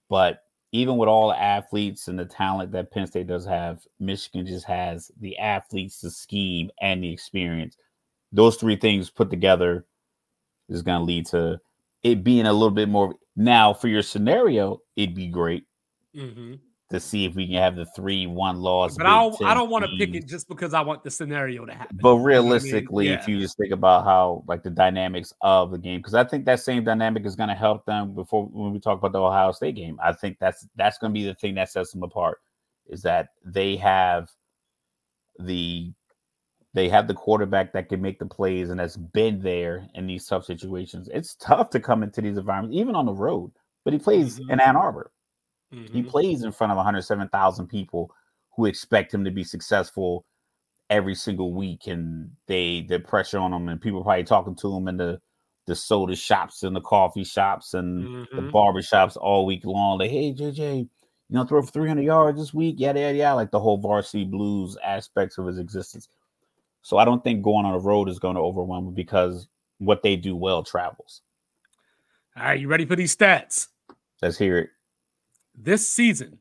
but 0.10 0.42
even 0.72 0.98
with 0.98 1.10
all 1.10 1.30
the 1.30 1.42
athletes 1.42 2.08
and 2.08 2.20
the 2.20 2.26
talent 2.26 2.72
that 2.74 2.92
Penn 2.92 3.08
State 3.08 3.28
does 3.28 3.46
have, 3.46 3.82
Michigan 4.00 4.46
just 4.46 4.66
has 4.66 5.10
the 5.20 5.38
athletes, 5.38 6.02
the 6.02 6.12
scheme, 6.12 6.70
and 6.82 7.04
the 7.04 7.12
experience. 7.12 7.78
Those 8.32 8.58
three 8.58 8.76
things 8.76 9.10
put 9.10 9.30
together 9.30 9.86
is 10.70 10.82
going 10.82 11.00
to 11.00 11.06
lead 11.06 11.26
to 11.28 11.60
it 12.04 12.24
being 12.24 12.46
a 12.46 12.54
little 12.54 12.72
bit 12.72 12.90
more. 12.90 13.16
Now, 13.36 13.74
for 13.74 13.88
your 13.88 14.04
scenario, 14.04 14.82
it'd 14.96 15.16
be 15.16 15.28
great 15.28 15.66
Mhm. 16.16 16.60
To 16.96 17.00
see 17.00 17.25
if 17.25 17.36
we 17.36 17.46
can 17.48 17.56
have 17.58 17.75
the 17.75 17.86
three 17.96 18.25
one 18.28 18.60
loss. 18.62 18.98
But 18.98 19.06
I 19.06 19.12
don't, 19.12 19.42
I 19.44 19.54
don't 19.54 19.70
want 19.70 19.86
to 19.86 19.92
pick 19.98 20.16
it 20.16 20.25
just 20.28 20.48
because 20.48 20.74
I 20.74 20.82
want 20.82 21.04
the 21.04 21.12
scenario 21.12 21.66
to 21.66 21.74
happen. 21.74 21.98
But 22.02 22.10
You 22.10 22.16
know 22.16 22.16
I 22.16 22.18
mean? 22.18 22.25
realistically, 22.25 23.08
if 23.10 23.28
you 23.28 23.40
just 23.40 23.58
think 23.58 23.72
about 23.72 24.04
how 24.06 24.44
like 24.48 24.64
the 24.64 24.70
dynamics 24.70 25.34
of 25.42 25.72
the 25.72 25.78
game, 25.78 26.00
because 26.00 26.14
I 26.16 26.24
think 26.24 26.46
that 26.46 26.60
same 26.60 26.84
dynamic 26.84 27.25
is 27.25 27.36
going 27.36 27.50
to 27.50 27.56
help 27.56 27.86
them 27.86 28.14
before 28.14 28.46
when 28.48 28.72
we 28.74 28.80
talk 28.80 28.98
about 28.98 29.12
the 29.12 29.22
Ohio 29.22 29.52
State 29.52 29.75
game. 29.75 30.00
I 30.04 30.14
think 30.14 30.38
that's 30.40 30.68
that's 30.75 30.98
going 30.98 31.14
to 31.14 31.20
be 31.20 31.25
the 31.25 31.36
thing 31.36 31.56
that 31.56 31.70
sets 31.70 31.92
them 31.92 32.04
apart 32.04 32.40
is 32.88 33.02
that 33.04 33.30
they 33.44 33.75
have 33.78 34.30
the 35.40 35.92
they 36.74 36.90
have 36.90 37.08
the 37.08 37.14
quarterback 37.14 37.72
that 37.72 37.88
can 37.88 38.02
make 38.02 38.20
the 38.20 38.25
plays 38.25 38.70
and 38.70 38.80
that's 38.80 38.98
been 38.98 39.42
there 39.42 39.88
in 39.96 40.08
these 40.08 40.25
tough 40.28 40.44
situations. 40.44 41.10
It's 41.14 41.36
tough 41.36 41.70
to 41.70 41.80
come 41.80 42.04
into 42.04 42.22
these 42.22 42.38
environments, 42.38 42.75
even 42.75 42.96
on 42.96 43.06
the 43.06 43.14
road. 43.14 43.52
But 43.86 43.94
he 43.94 44.00
plays 44.00 44.40
Mhm. 44.40 44.52
in 44.52 44.60
Ann 44.60 44.75
Arbor. 44.75 45.12
He 45.91 46.01
Mhm. 46.01 46.08
plays 46.10 46.44
in 46.44 46.51
front 46.51 46.72
of 46.72 46.77
107,000 46.77 47.67
people 47.67 48.12
who 48.55 48.65
expect 48.65 49.13
him 49.13 49.24
to 49.25 49.32
be 49.32 49.44
successful 49.44 50.25
every 50.89 51.15
single 51.15 51.53
week, 51.53 51.88
and 51.88 52.32
they 52.48 52.82
the 52.82 53.00
pressure 53.00 53.39
on 53.39 53.53
him, 53.53 53.70
and 53.70 53.82
people 53.82 54.03
probably 54.03 54.24
talking 54.24 54.55
to 54.55 54.75
him 54.75 54.88
in 54.88 54.98
the 54.98 55.22
the 55.67 55.75
soda 55.75 56.15
shops 56.15 56.62
and 56.62 56.75
the 56.75 56.82
coffee 56.82 57.24
shops 57.24 57.74
and 57.74 58.08
the 58.36 58.41
Mhm. 58.44 58.51
barber 58.51 58.84
shops 58.84 59.17
all 59.17 59.48
week 59.48 59.65
long. 59.65 59.98
Like, 59.98 60.12
hey 60.12 60.32
JJ, 60.32 60.77
you 60.77 60.88
know, 61.29 61.44
throw 61.44 61.62
for 61.63 61.72
300 61.72 62.03
yards 62.03 62.38
this 62.38 62.53
week, 62.53 62.79
yada 62.79 63.00
yada 63.00 63.18
yada. 63.18 63.35
Like 63.35 63.50
the 63.51 63.59
whole 63.59 63.77
varsity 63.79 64.25
blues 64.25 64.77
aspects 64.83 65.40
of 65.40 65.48
his 65.48 65.57
existence. 65.57 66.07
So 66.83 66.98
I 67.00 67.05
don't 67.05 67.24
think 67.24 67.42
going 67.42 67.66
on 67.66 67.74
the 67.74 67.79
road 67.79 68.09
is 68.09 68.20
going 68.20 68.35
to 68.35 68.42
overwhelm 68.42 68.90
him 68.90 68.94
because 68.94 69.48
what 69.79 70.03
they 70.03 70.16
do 70.16 70.35
well 70.35 70.61
travels. 70.61 71.24
All 72.38 72.44
right, 72.44 72.59
you 72.59 72.68
ready 72.68 72.85
for 72.85 72.96
these 72.96 73.16
stats? 73.16 73.70
Let's 74.22 74.38
hear 74.38 74.59
it. 74.59 74.70
This 75.57 75.87
season, 75.87 76.39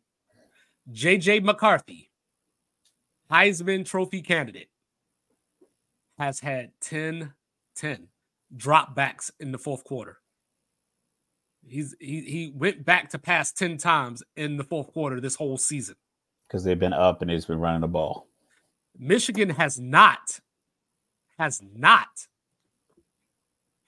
JJ 0.93 1.45
McCarthy, 1.45 2.11
Heisman 3.31 3.85
Trophy 3.85 4.23
candidate, 4.23 4.69
has 6.19 6.41
had 6.41 6.73
10 6.81 7.33
10 7.77 8.09
dropbacks 8.57 9.31
in 9.41 9.53
the 9.53 9.59
fourth 9.59 9.85
quarter. 9.85 10.19
He's 11.67 11.95
he, 11.99 12.21
he 12.21 12.53
went 12.55 12.85
back 12.85 13.11
to 13.11 13.19
pass 13.19 13.53
10 13.53 13.79
times 13.79 14.23
in 14.37 14.57
the 14.57 14.65
fourth 14.65 14.93
quarter 14.93 15.21
this 15.21 15.37
whole 15.37 15.59
season. 15.59 15.97
Because 16.47 16.65
they've 16.65 16.79
been 16.79 16.93
up 16.93 17.23
and 17.23 17.31
they've 17.31 17.47
been 17.47 17.59
running 17.59 17.81
the 17.81 17.89
ball. 17.89 18.29
Michigan 18.99 19.51
has 19.51 19.79
not 19.79 20.41
has 21.39 21.61
not 21.75 22.27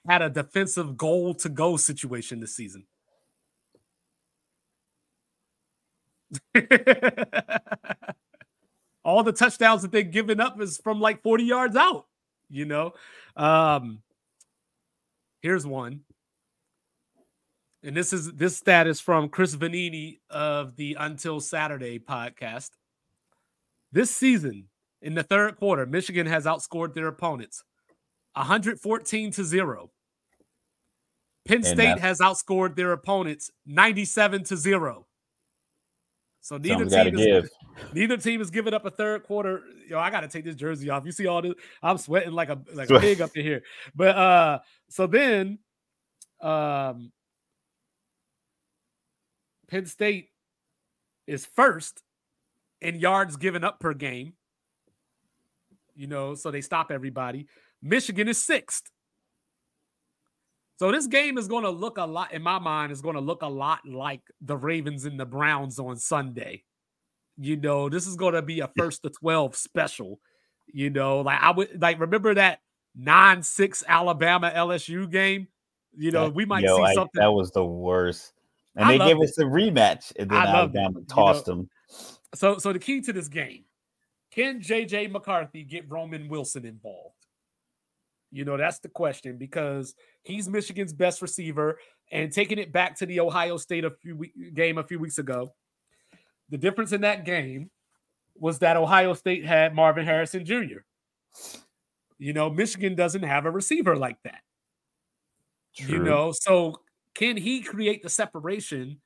had 0.07 0.21
a 0.21 0.29
defensive 0.29 0.97
goal 0.97 1.33
to 1.35 1.49
go 1.49 1.77
situation 1.77 2.39
this 2.39 2.55
season. 2.55 2.85
All 9.03 9.23
the 9.23 9.31
touchdowns 9.31 9.81
that 9.83 9.91
they've 9.91 10.09
given 10.09 10.39
up 10.41 10.59
is 10.61 10.77
from 10.77 10.99
like 10.99 11.23
40 11.23 11.43
yards 11.45 11.75
out, 11.75 12.05
you 12.49 12.65
know. 12.65 12.93
Um 13.35 14.01
here's 15.41 15.65
one. 15.65 16.01
And 17.83 17.95
this 17.95 18.11
is 18.11 18.33
this 18.33 18.57
stat 18.57 18.87
is 18.87 18.99
from 18.99 19.29
Chris 19.29 19.55
Vannini 19.55 20.19
of 20.29 20.75
the 20.75 20.97
Until 20.99 21.39
Saturday 21.39 21.99
podcast. 21.99 22.71
This 23.91 24.11
season, 24.11 24.65
in 25.01 25.15
the 25.15 25.23
third 25.23 25.57
quarter, 25.57 25.85
Michigan 25.85 26.27
has 26.27 26.45
outscored 26.45 26.93
their 26.93 27.07
opponents 27.07 27.63
114 28.33 29.31
to 29.31 29.43
0. 29.43 29.91
Penn 31.47 31.63
State 31.63 31.99
has 31.99 32.19
outscored 32.19 32.75
their 32.75 32.91
opponents 32.91 33.49
97 33.65 34.43
to 34.43 34.57
0. 34.57 35.06
So 36.47 36.55
neither 36.55 36.87
Something's 36.87 36.93
got 36.93 37.03
to 37.03 37.11
team, 37.11 37.19
is, 37.19 37.49
give. 37.75 37.93
neither 37.93 38.15
team 38.15 38.39
is 38.39 38.49
giving 38.49 38.73
up 38.73 38.85
a 38.85 38.89
third 38.89 39.23
quarter. 39.23 39.63
Yo, 39.85 39.99
I 39.99 40.09
gotta 40.09 40.29
take 40.29 40.45
this 40.45 40.55
jersey 40.55 40.89
off. 40.89 41.05
You 41.05 41.11
see 41.11 41.27
all 41.27 41.41
this? 41.41 41.55
I'm 41.83 41.97
sweating 41.97 42.31
like 42.31 42.47
a 42.47 42.57
like 42.73 42.89
a 42.89 43.01
pig 43.01 43.19
up 43.19 43.35
in 43.35 43.43
here. 43.43 43.63
But 43.93 44.15
uh 44.15 44.59
so 44.87 45.07
then 45.07 45.59
um 46.39 47.11
Penn 49.67 49.87
State 49.87 50.29
is 51.27 51.45
first 51.45 52.01
in 52.79 52.95
yards 52.95 53.35
given 53.35 53.65
up 53.65 53.81
per 53.81 53.93
game. 53.93 54.31
You 55.97 56.07
know, 56.07 56.33
so 56.33 56.49
they 56.49 56.61
stop 56.61 56.91
everybody. 56.91 57.47
Michigan 57.81 58.29
is 58.29 58.37
sixth. 58.37 58.89
So 60.77 60.91
this 60.91 61.07
game 61.07 61.37
is 61.37 61.47
going 61.47 61.63
to 61.63 61.69
look 61.71 61.97
a 61.97 62.05
lot, 62.05 62.33
in 62.33 62.41
my 62.43 62.59
mind, 62.59 62.91
is 62.91 63.01
going 63.01 63.15
to 63.15 63.21
look 63.21 63.41
a 63.41 63.47
lot 63.47 63.79
like 63.87 64.21
the 64.41 64.55
Ravens 64.55 65.05
and 65.05 65.19
the 65.19 65.25
Browns 65.25 65.79
on 65.79 65.97
Sunday. 65.97 66.63
You 67.37 67.55
know, 67.57 67.89
this 67.89 68.05
is 68.07 68.15
going 68.15 68.33
to 68.35 68.41
be 68.41 68.59
a 68.61 68.69
first 68.77 69.01
to 69.03 69.09
12 69.09 69.55
special. 69.55 70.19
You 70.67 70.89
know, 70.89 71.21
like 71.21 71.41
I 71.41 71.51
would 71.51 71.81
like 71.81 71.99
remember 71.99 72.33
that 72.35 72.59
9-6 72.99 73.83
Alabama 73.87 74.51
LSU 74.55 75.09
game. 75.09 75.47
You 75.97 76.11
know, 76.11 76.25
That- 76.25 76.35
we 76.35 76.45
might 76.45 76.63
yo, 76.63 76.77
see 76.77 76.83
I- 76.83 76.93
something. 76.93 77.19
that 77.21 77.31
was 77.33 77.51
the 77.51 77.65
worst. 77.65 78.33
And 78.75 78.85
I 78.85 78.91
they 78.91 78.97
gave 79.05 79.17
loved 79.17 79.29
us 79.29 79.35
the 79.35 79.45
rematch, 79.45 80.13
and 80.19 80.29
then 80.29 80.37
I 80.37 80.43
loved 80.53 80.75
it, 80.75 80.79
Alabama 80.79 80.99
you 80.99 81.05
tossed 81.07 81.47
know. 81.47 81.55
them. 81.55 81.69
So, 82.35 82.59
so 82.59 82.71
the 82.73 82.77
key 82.77 83.01
to 83.01 83.11
this 83.13 83.27
game: 83.27 83.63
Can 84.29 84.59
JJ 84.61 85.09
McCarthy 85.11 85.63
get 85.63 85.89
Roman 85.89 86.27
Wilson 86.27 86.63
involved? 86.63 87.16
You 88.31 88.45
know, 88.45 88.57
that's 88.57 88.79
the 88.79 88.89
question 88.89 89.37
because 89.37 89.95
he's 90.23 90.49
Michigan's 90.49 90.93
best 90.93 91.21
receiver. 91.21 91.79
And 92.11 92.31
taking 92.31 92.57
it 92.57 92.71
back 92.71 92.97
to 92.99 93.05
the 93.05 93.19
Ohio 93.19 93.57
State 93.57 93.83
a 93.83 93.91
few 93.91 94.15
week, 94.15 94.33
game 94.53 94.77
a 94.77 94.83
few 94.83 94.97
weeks 94.97 95.17
ago, 95.17 95.53
the 96.49 96.57
difference 96.57 96.93
in 96.93 97.01
that 97.01 97.25
game 97.25 97.69
was 98.35 98.59
that 98.59 98.77
Ohio 98.77 99.13
State 99.13 99.45
had 99.45 99.75
Marvin 99.75 100.05
Harrison 100.05 100.45
Jr. 100.45 100.79
You 102.17 102.33
know, 102.33 102.49
Michigan 102.49 102.95
doesn't 102.95 103.23
have 103.23 103.45
a 103.45 103.51
receiver 103.51 103.95
like 103.95 104.17
that. 104.23 104.41
You 105.75 105.99
know, 105.99 106.31
so 106.31 106.81
can 107.13 107.37
he 107.37 107.61
create 107.61 108.01
the 108.01 108.09
separation 108.09 108.99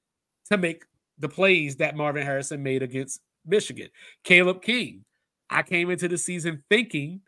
to 0.49 0.57
make 0.57 0.85
the 1.19 1.27
plays 1.27 1.75
that 1.77 1.95
Marvin 1.95 2.25
Harrison 2.25 2.63
made 2.63 2.83
against 2.83 3.21
Michigan? 3.45 3.89
Kalen 4.23 4.61
King, 4.61 5.03
I 5.49 5.63
came 5.63 5.89
into 5.89 6.07
the 6.07 6.17
season 6.17 6.63
thinking 6.69 7.21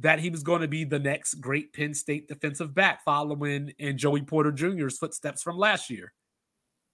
that 0.00 0.18
he 0.18 0.30
was 0.30 0.42
going 0.42 0.60
to 0.60 0.68
be 0.68 0.84
the 0.84 0.98
next 0.98 1.34
great 1.34 1.72
Penn 1.72 1.94
State 1.94 2.28
defensive 2.28 2.74
back 2.74 3.04
following 3.04 3.72
in 3.78 3.96
Joey 3.96 4.22
Porter 4.22 4.50
Jr.'s 4.52 4.98
footsteps 4.98 5.42
from 5.42 5.56
last 5.56 5.88
year. 5.90 6.12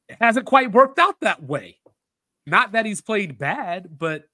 It 0.09 0.19
hasn't 0.21 0.47
quite 0.47 0.73
worked 0.73 0.99
out 0.99 1.21
that 1.21 1.43
way. 1.43 1.79
Not 2.47 2.73
that 2.73 2.87
he's 2.87 3.01
played 3.01 3.39
bad, 3.39 3.99
but 3.99 4.25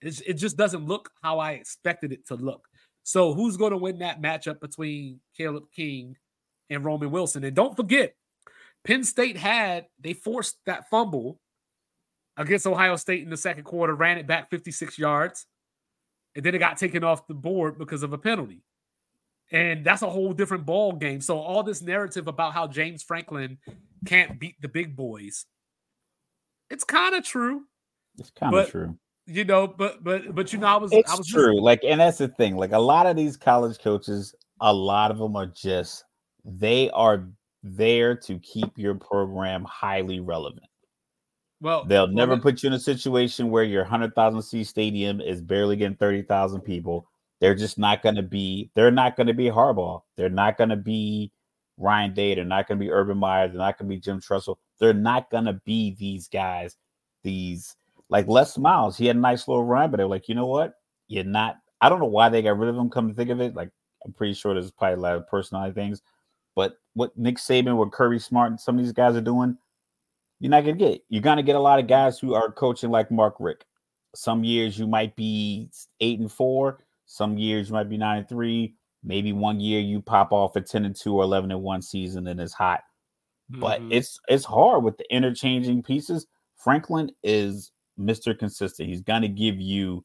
it 0.00 0.34
just 0.34 0.56
doesn't 0.56 0.86
look 0.86 1.10
how 1.22 1.38
I 1.38 1.52
expected 1.52 2.12
it 2.12 2.26
to 2.26 2.34
look. 2.34 2.66
So 3.04 3.32
who's 3.32 3.56
going 3.56 3.72
to 3.72 3.78
win 3.78 3.98
that 4.00 4.20
matchup 4.20 4.60
between 4.60 5.20
Kalen 5.38 5.70
King 5.74 6.16
and 6.68 6.84
Roman 6.84 7.10
Wilson? 7.10 7.42
And 7.42 7.56
don't 7.56 7.74
forget, 7.76 8.14
Penn 8.84 9.02
State 9.02 9.38
had 9.38 9.86
they 9.98 10.12
forced 10.12 10.58
that 10.66 10.90
fumble 10.90 11.40
against 12.36 12.66
Ohio 12.66 12.96
State 12.96 13.22
in 13.22 13.30
the 13.30 13.36
second 13.36 13.64
quarter, 13.64 13.94
ran 13.94 14.18
it 14.18 14.26
back 14.26 14.50
56 14.50 14.98
yards, 14.98 15.46
and 16.34 16.44
then 16.44 16.54
it 16.54 16.58
got 16.58 16.76
taken 16.76 17.04
off 17.04 17.26
the 17.26 17.34
board 17.34 17.78
because 17.78 18.02
of 18.02 18.12
a 18.12 18.18
penalty. 18.18 18.62
And 19.52 19.84
that's 19.84 20.02
a 20.02 20.10
whole 20.10 20.32
different 20.32 20.66
ball 20.66 20.92
game. 20.92 21.20
So 21.20 21.38
all 21.38 21.62
this 21.62 21.82
narrative 21.82 22.28
about 22.28 22.54
how 22.54 22.66
James 22.66 23.02
Franklin 23.02 23.58
can't 24.06 24.40
beat 24.40 24.60
the 24.60 24.68
big 24.68 24.96
boys, 24.96 25.46
it's 26.70 26.84
kind 26.84 27.14
of 27.14 27.24
true. 27.24 27.62
It's 28.18 28.30
kind 28.30 28.54
of 28.54 28.70
true. 28.70 28.98
You 29.26 29.44
know, 29.44 29.66
but 29.66 30.04
but 30.04 30.34
but 30.34 30.52
you 30.52 30.58
know, 30.58 30.66
I 30.66 30.76
was 30.76 30.92
it's 30.92 31.10
I 31.10 31.16
was 31.16 31.28
true. 31.28 31.60
Like, 31.60 31.80
and 31.84 32.00
that's 32.00 32.18
the 32.18 32.28
thing. 32.28 32.56
Like 32.56 32.72
a 32.72 32.78
lot 32.78 33.06
of 33.06 33.16
these 33.16 33.36
college 33.36 33.78
coaches, 33.78 34.34
a 34.60 34.72
lot 34.72 35.10
of 35.10 35.18
them 35.18 35.36
are 35.36 35.46
just 35.46 36.04
they 36.44 36.90
are 36.90 37.26
there 37.62 38.14
to 38.14 38.38
keep 38.40 38.76
your 38.76 38.94
program 38.94 39.64
highly 39.64 40.20
relevant. 40.20 40.66
Well, 41.64 41.86
they'll 41.86 42.04
well, 42.04 42.14
never 42.14 42.36
put 42.36 42.62
you 42.62 42.66
in 42.66 42.74
a 42.74 42.78
situation 42.78 43.48
where 43.48 43.64
your 43.64 43.84
hundred 43.84 44.14
thousand 44.14 44.42
seat 44.42 44.64
stadium 44.64 45.22
is 45.22 45.40
barely 45.40 45.76
getting 45.76 45.96
thirty 45.96 46.20
thousand 46.20 46.60
people. 46.60 47.08
They're 47.40 47.54
just 47.54 47.78
not 47.78 48.02
going 48.02 48.16
to 48.16 48.22
be. 48.22 48.70
They're 48.74 48.90
not 48.90 49.16
going 49.16 49.28
to 49.28 49.32
be 49.32 49.46
Harbaugh. 49.46 50.02
They're 50.18 50.28
not 50.28 50.58
going 50.58 50.68
to 50.68 50.76
be 50.76 51.32
Ryan 51.78 52.12
Day. 52.12 52.34
They're 52.34 52.44
not 52.44 52.68
going 52.68 52.78
to 52.78 52.84
be 52.84 52.92
Urban 52.92 53.16
Meyer. 53.16 53.48
They're 53.48 53.56
not 53.56 53.78
going 53.78 53.88
to 53.88 53.96
be 53.96 53.98
Jim 53.98 54.20
Tressel. 54.20 54.58
They're 54.78 54.92
not 54.92 55.30
going 55.30 55.46
to 55.46 55.54
be 55.64 55.96
these 55.98 56.28
guys. 56.28 56.76
These 57.22 57.76
like 58.10 58.28
Les 58.28 58.58
Miles. 58.58 58.98
He 58.98 59.06
had 59.06 59.16
a 59.16 59.20
nice 59.20 59.48
little 59.48 59.64
run, 59.64 59.90
but 59.90 59.96
they're 59.96 60.06
like, 60.06 60.28
you 60.28 60.34
know 60.34 60.46
what? 60.46 60.74
You're 61.08 61.24
not. 61.24 61.56
I 61.80 61.88
don't 61.88 61.98
know 61.98 62.04
why 62.04 62.28
they 62.28 62.42
got 62.42 62.58
rid 62.58 62.68
of 62.68 62.76
him. 62.76 62.90
Come 62.90 63.08
to 63.08 63.14
think 63.14 63.30
of 63.30 63.40
it, 63.40 63.54
like 63.54 63.70
I'm 64.04 64.12
pretty 64.12 64.34
sure 64.34 64.52
there's 64.52 64.70
probably 64.70 64.98
a 64.98 65.00
lot 65.00 65.16
of 65.16 65.26
personality 65.28 65.72
things. 65.72 66.02
But 66.54 66.76
what 66.92 67.16
Nick 67.16 67.38
Saban, 67.38 67.76
what 67.76 67.90
Kirby 67.90 68.18
Smart, 68.18 68.50
and 68.50 68.60
some 68.60 68.78
of 68.78 68.84
these 68.84 68.92
guys 68.92 69.16
are 69.16 69.22
doing, 69.22 69.56
you're 70.44 70.50
not 70.50 70.60
gonna 70.60 70.76
get. 70.76 71.02
You're 71.08 71.22
gonna 71.22 71.42
get 71.42 71.56
a 71.56 71.58
lot 71.58 71.78
of 71.78 71.86
guys 71.86 72.18
who 72.18 72.34
are 72.34 72.52
coaching 72.52 72.90
like 72.90 73.10
Mark 73.10 73.36
Richt. 73.40 73.64
Some 74.14 74.44
years 74.44 74.78
you 74.78 74.86
might 74.86 75.16
be 75.16 75.70
eight 76.00 76.20
and 76.20 76.30
four. 76.30 76.84
Some 77.06 77.38
years 77.38 77.68
you 77.68 77.72
might 77.72 77.88
be 77.88 77.96
nine 77.96 78.18
and 78.18 78.28
three. 78.28 78.74
Maybe 79.02 79.32
one 79.32 79.58
year 79.58 79.80
you 79.80 80.02
pop 80.02 80.32
off 80.32 80.54
a 80.54 80.60
ten 80.60 80.84
and 80.84 80.94
two 80.94 81.16
or 81.16 81.22
eleven 81.22 81.50
and 81.50 81.62
one 81.62 81.80
season 81.80 82.26
and 82.26 82.38
it's 82.38 82.52
hot. 82.52 82.82
Mm-hmm. 83.50 83.60
But 83.62 83.80
it's 83.88 84.20
it's 84.28 84.44
hard 84.44 84.84
with 84.84 84.98
the 84.98 85.10
interchanging 85.10 85.82
pieces. 85.82 86.26
Franklin 86.56 87.10
is 87.22 87.72
Mr. 87.98 88.38
Consistent. 88.38 88.90
He's 88.90 89.00
gonna 89.00 89.28
give 89.28 89.58
you 89.58 90.04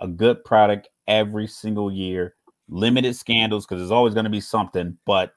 a 0.00 0.08
good 0.08 0.42
product 0.46 0.88
every 1.06 1.46
single 1.46 1.92
year. 1.92 2.36
Limited 2.70 3.16
scandals 3.16 3.66
because 3.66 3.82
there's 3.82 3.90
always 3.90 4.14
going 4.14 4.24
to 4.24 4.30
be 4.30 4.40
something, 4.40 4.96
but 5.04 5.34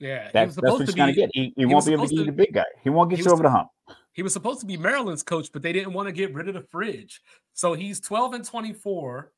yeah, 0.00 0.30
that's, 0.32 0.56
that's 0.56 0.72
what 0.72 0.86
you're 0.86 0.96
going 0.96 1.14
to 1.14 1.20
get. 1.20 1.30
He, 1.34 1.42
he, 1.42 1.54
he 1.58 1.66
won't 1.66 1.84
be 1.84 1.92
able 1.92 2.08
to 2.08 2.16
be 2.16 2.24
the 2.24 2.32
big 2.32 2.54
guy. 2.54 2.64
He 2.82 2.88
won't 2.88 3.10
get 3.10 3.18
he 3.18 3.24
you 3.24 3.30
over 3.30 3.42
the 3.42 3.50
hump. 3.50 3.68
He 4.12 4.22
was 4.22 4.32
supposed 4.32 4.60
to 4.60 4.66
be 4.66 4.76
Maryland's 4.76 5.22
coach, 5.22 5.50
but 5.52 5.62
they 5.62 5.72
didn't 5.72 5.92
want 5.92 6.08
to 6.08 6.12
get 6.12 6.34
rid 6.34 6.48
of 6.48 6.54
the 6.54 6.62
fridge. 6.62 7.20
So 7.52 7.74
he's 7.74 8.00
12 8.00 8.34
and 8.34 8.44
24 8.44 9.30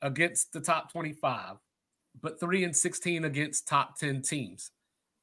against 0.00 0.52
the 0.52 0.60
top 0.60 0.92
25, 0.92 1.56
but 2.22 2.38
3 2.38 2.64
and 2.64 2.76
16 2.76 3.24
against 3.24 3.66
top 3.66 3.98
10 3.98 4.22
teams. 4.22 4.70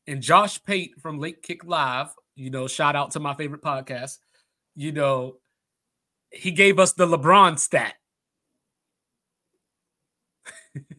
And 0.06 0.22
Josh 0.22 0.62
Pate 0.64 1.00
from 1.02 1.18
Late 1.18 1.42
Kick 1.42 1.64
Live, 1.64 2.10
you 2.36 2.50
know, 2.50 2.68
shout 2.68 2.96
out 2.96 3.12
to 3.12 3.22
my 3.22 3.34
favorite 3.34 3.62
podcast, 3.62 4.18
you 4.76 4.92
know, 4.92 5.38
he 6.30 6.52
gave 6.52 6.78
us 6.78 6.94
the 6.94 7.08
LeBron 7.08 7.58
stat. 7.58 7.94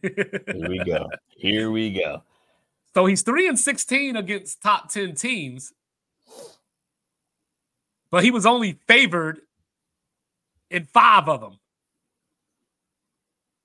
Here 0.01 0.69
we 0.69 0.79
go. 0.79 1.09
Here 1.27 1.69
we 1.69 1.93
go. 1.93 2.23
So 2.95 3.05
he's 3.05 3.23
3 3.23 3.49
and 3.49 3.59
16 3.59 4.15
against 4.15 4.63
top 4.63 4.89
10 4.89 5.15
teams. 5.15 5.73
But 8.09 8.23
he 8.23 8.31
was 8.31 8.45
only 8.45 8.79
favored 8.87 9.41
in 10.71 10.85
5 10.85 11.27
of 11.27 11.41
them. 11.41 11.59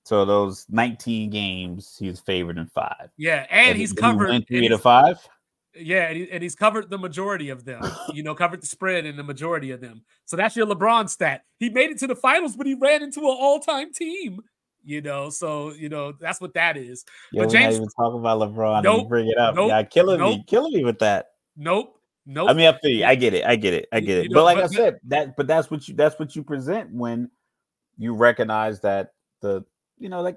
So 0.05 0.25
those 0.25 0.66
19 0.69 1.31
games, 1.31 1.97
he's 1.97 2.19
favored 2.19 2.59
in 2.59 2.66
5. 2.66 3.11
Yeah, 3.16 3.47
and, 3.49 3.69
and 3.71 3.79
he's 3.79 3.93
covered 3.93 4.33
he 4.49 4.59
3 4.59 4.69
to 4.69 4.79
5. 4.79 5.29
Yeah, 5.77 6.09
and, 6.09 6.16
he, 6.16 6.31
and, 6.33 6.43
he's 6.43 6.57
covered 6.57 6.90
the 6.90 6.99
majority 6.99 7.51
of 7.51 7.64
them. 7.64 7.83
you 8.12 8.25
know, 8.25 8.35
covered 8.35 8.61
the 8.61 8.66
spread 8.66 9.07
in 9.07 9.14
the 9.14 9.23
majority 9.23 9.71
of 9.71 9.81
them. 9.81 10.03
So 10.25 10.37
that's 10.37 10.57
your 10.57 10.66
LeBron 10.66 11.09
stat. 11.09 11.45
He 11.61 11.71
made 11.71 11.90
it 11.90 11.99
to 11.99 12.09
the 12.09 12.16
finals, 12.16 12.57
but 12.57 12.66
he 12.66 12.75
ran 12.75 13.05
into 13.05 13.21
an 13.21 13.27
all-time 13.27 13.93
team 13.93 14.43
you 14.85 15.01
know. 15.01 15.31
So 15.31 15.73
you 15.73 15.88
know 15.88 16.12
that's 16.12 16.40
what 16.40 16.55
that 16.55 16.77
is. 16.77 17.05
Yo, 17.33 17.45
but 17.45 17.53
James, 17.53 17.77
not 17.79 17.83
even 17.83 17.88
talk 17.97 18.14
about 18.14 18.40
LeBron. 18.40 18.83
Nope, 18.83 19.09
bring 19.09 19.29
it 19.29 19.38
up. 19.38 19.55
Nope, 19.55 19.69
yeah, 19.69 19.83
killing 19.83 20.19
nope, 20.19 20.38
me, 20.38 20.45
killing 20.47 20.73
me 20.73 20.85
with 20.85 20.99
that. 21.01 21.31
Nope. 21.57 21.97
Nope. 22.27 22.51
I 22.51 22.53
mean, 22.53 22.66
I 22.66 22.79
feel 22.79 22.90
you. 22.90 23.05
I 23.05 23.14
get 23.14 23.35
it. 23.35 23.45
I 23.45 23.57
get 23.57 23.75
it. 23.75 23.88
I 23.93 24.01
get 24.01 24.19
it. 24.19 24.25
You 24.25 24.29
know, 24.31 24.40
but 24.40 24.45
like 24.45 24.57
but, 24.59 24.64
I 24.64 24.69
said, 24.69 25.01
that 25.09 25.37
but 25.37 25.47
that's 25.47 25.71
what 25.71 25.88
you 25.88 25.95
that's 25.95 26.19
what 26.19 26.37
you 26.37 26.45
present 26.45 26.93
when 26.93 27.31
you 27.99 28.14
recognize 28.14 28.81
that 28.81 29.14
the 29.40 29.64
you 29.99 30.09
know 30.09 30.21
like 30.21 30.37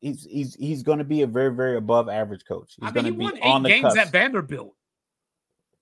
he's 0.00 0.24
he's 0.24 0.54
he's 0.54 0.82
going 0.82 0.98
to 0.98 1.04
be 1.04 1.22
a 1.22 1.26
very 1.26 1.54
very 1.54 1.76
above 1.76 2.08
average 2.08 2.44
coach. 2.46 2.76
He's 2.80 2.88
I 2.88 2.92
mean, 2.92 3.18
going 3.18 3.34
to 3.34 3.36
be 3.36 3.42
on 3.42 3.62
the 3.62 3.68
games 3.68 3.84
cusp. 3.84 3.98
at 3.98 4.12
Vanderbilt. 4.12 4.74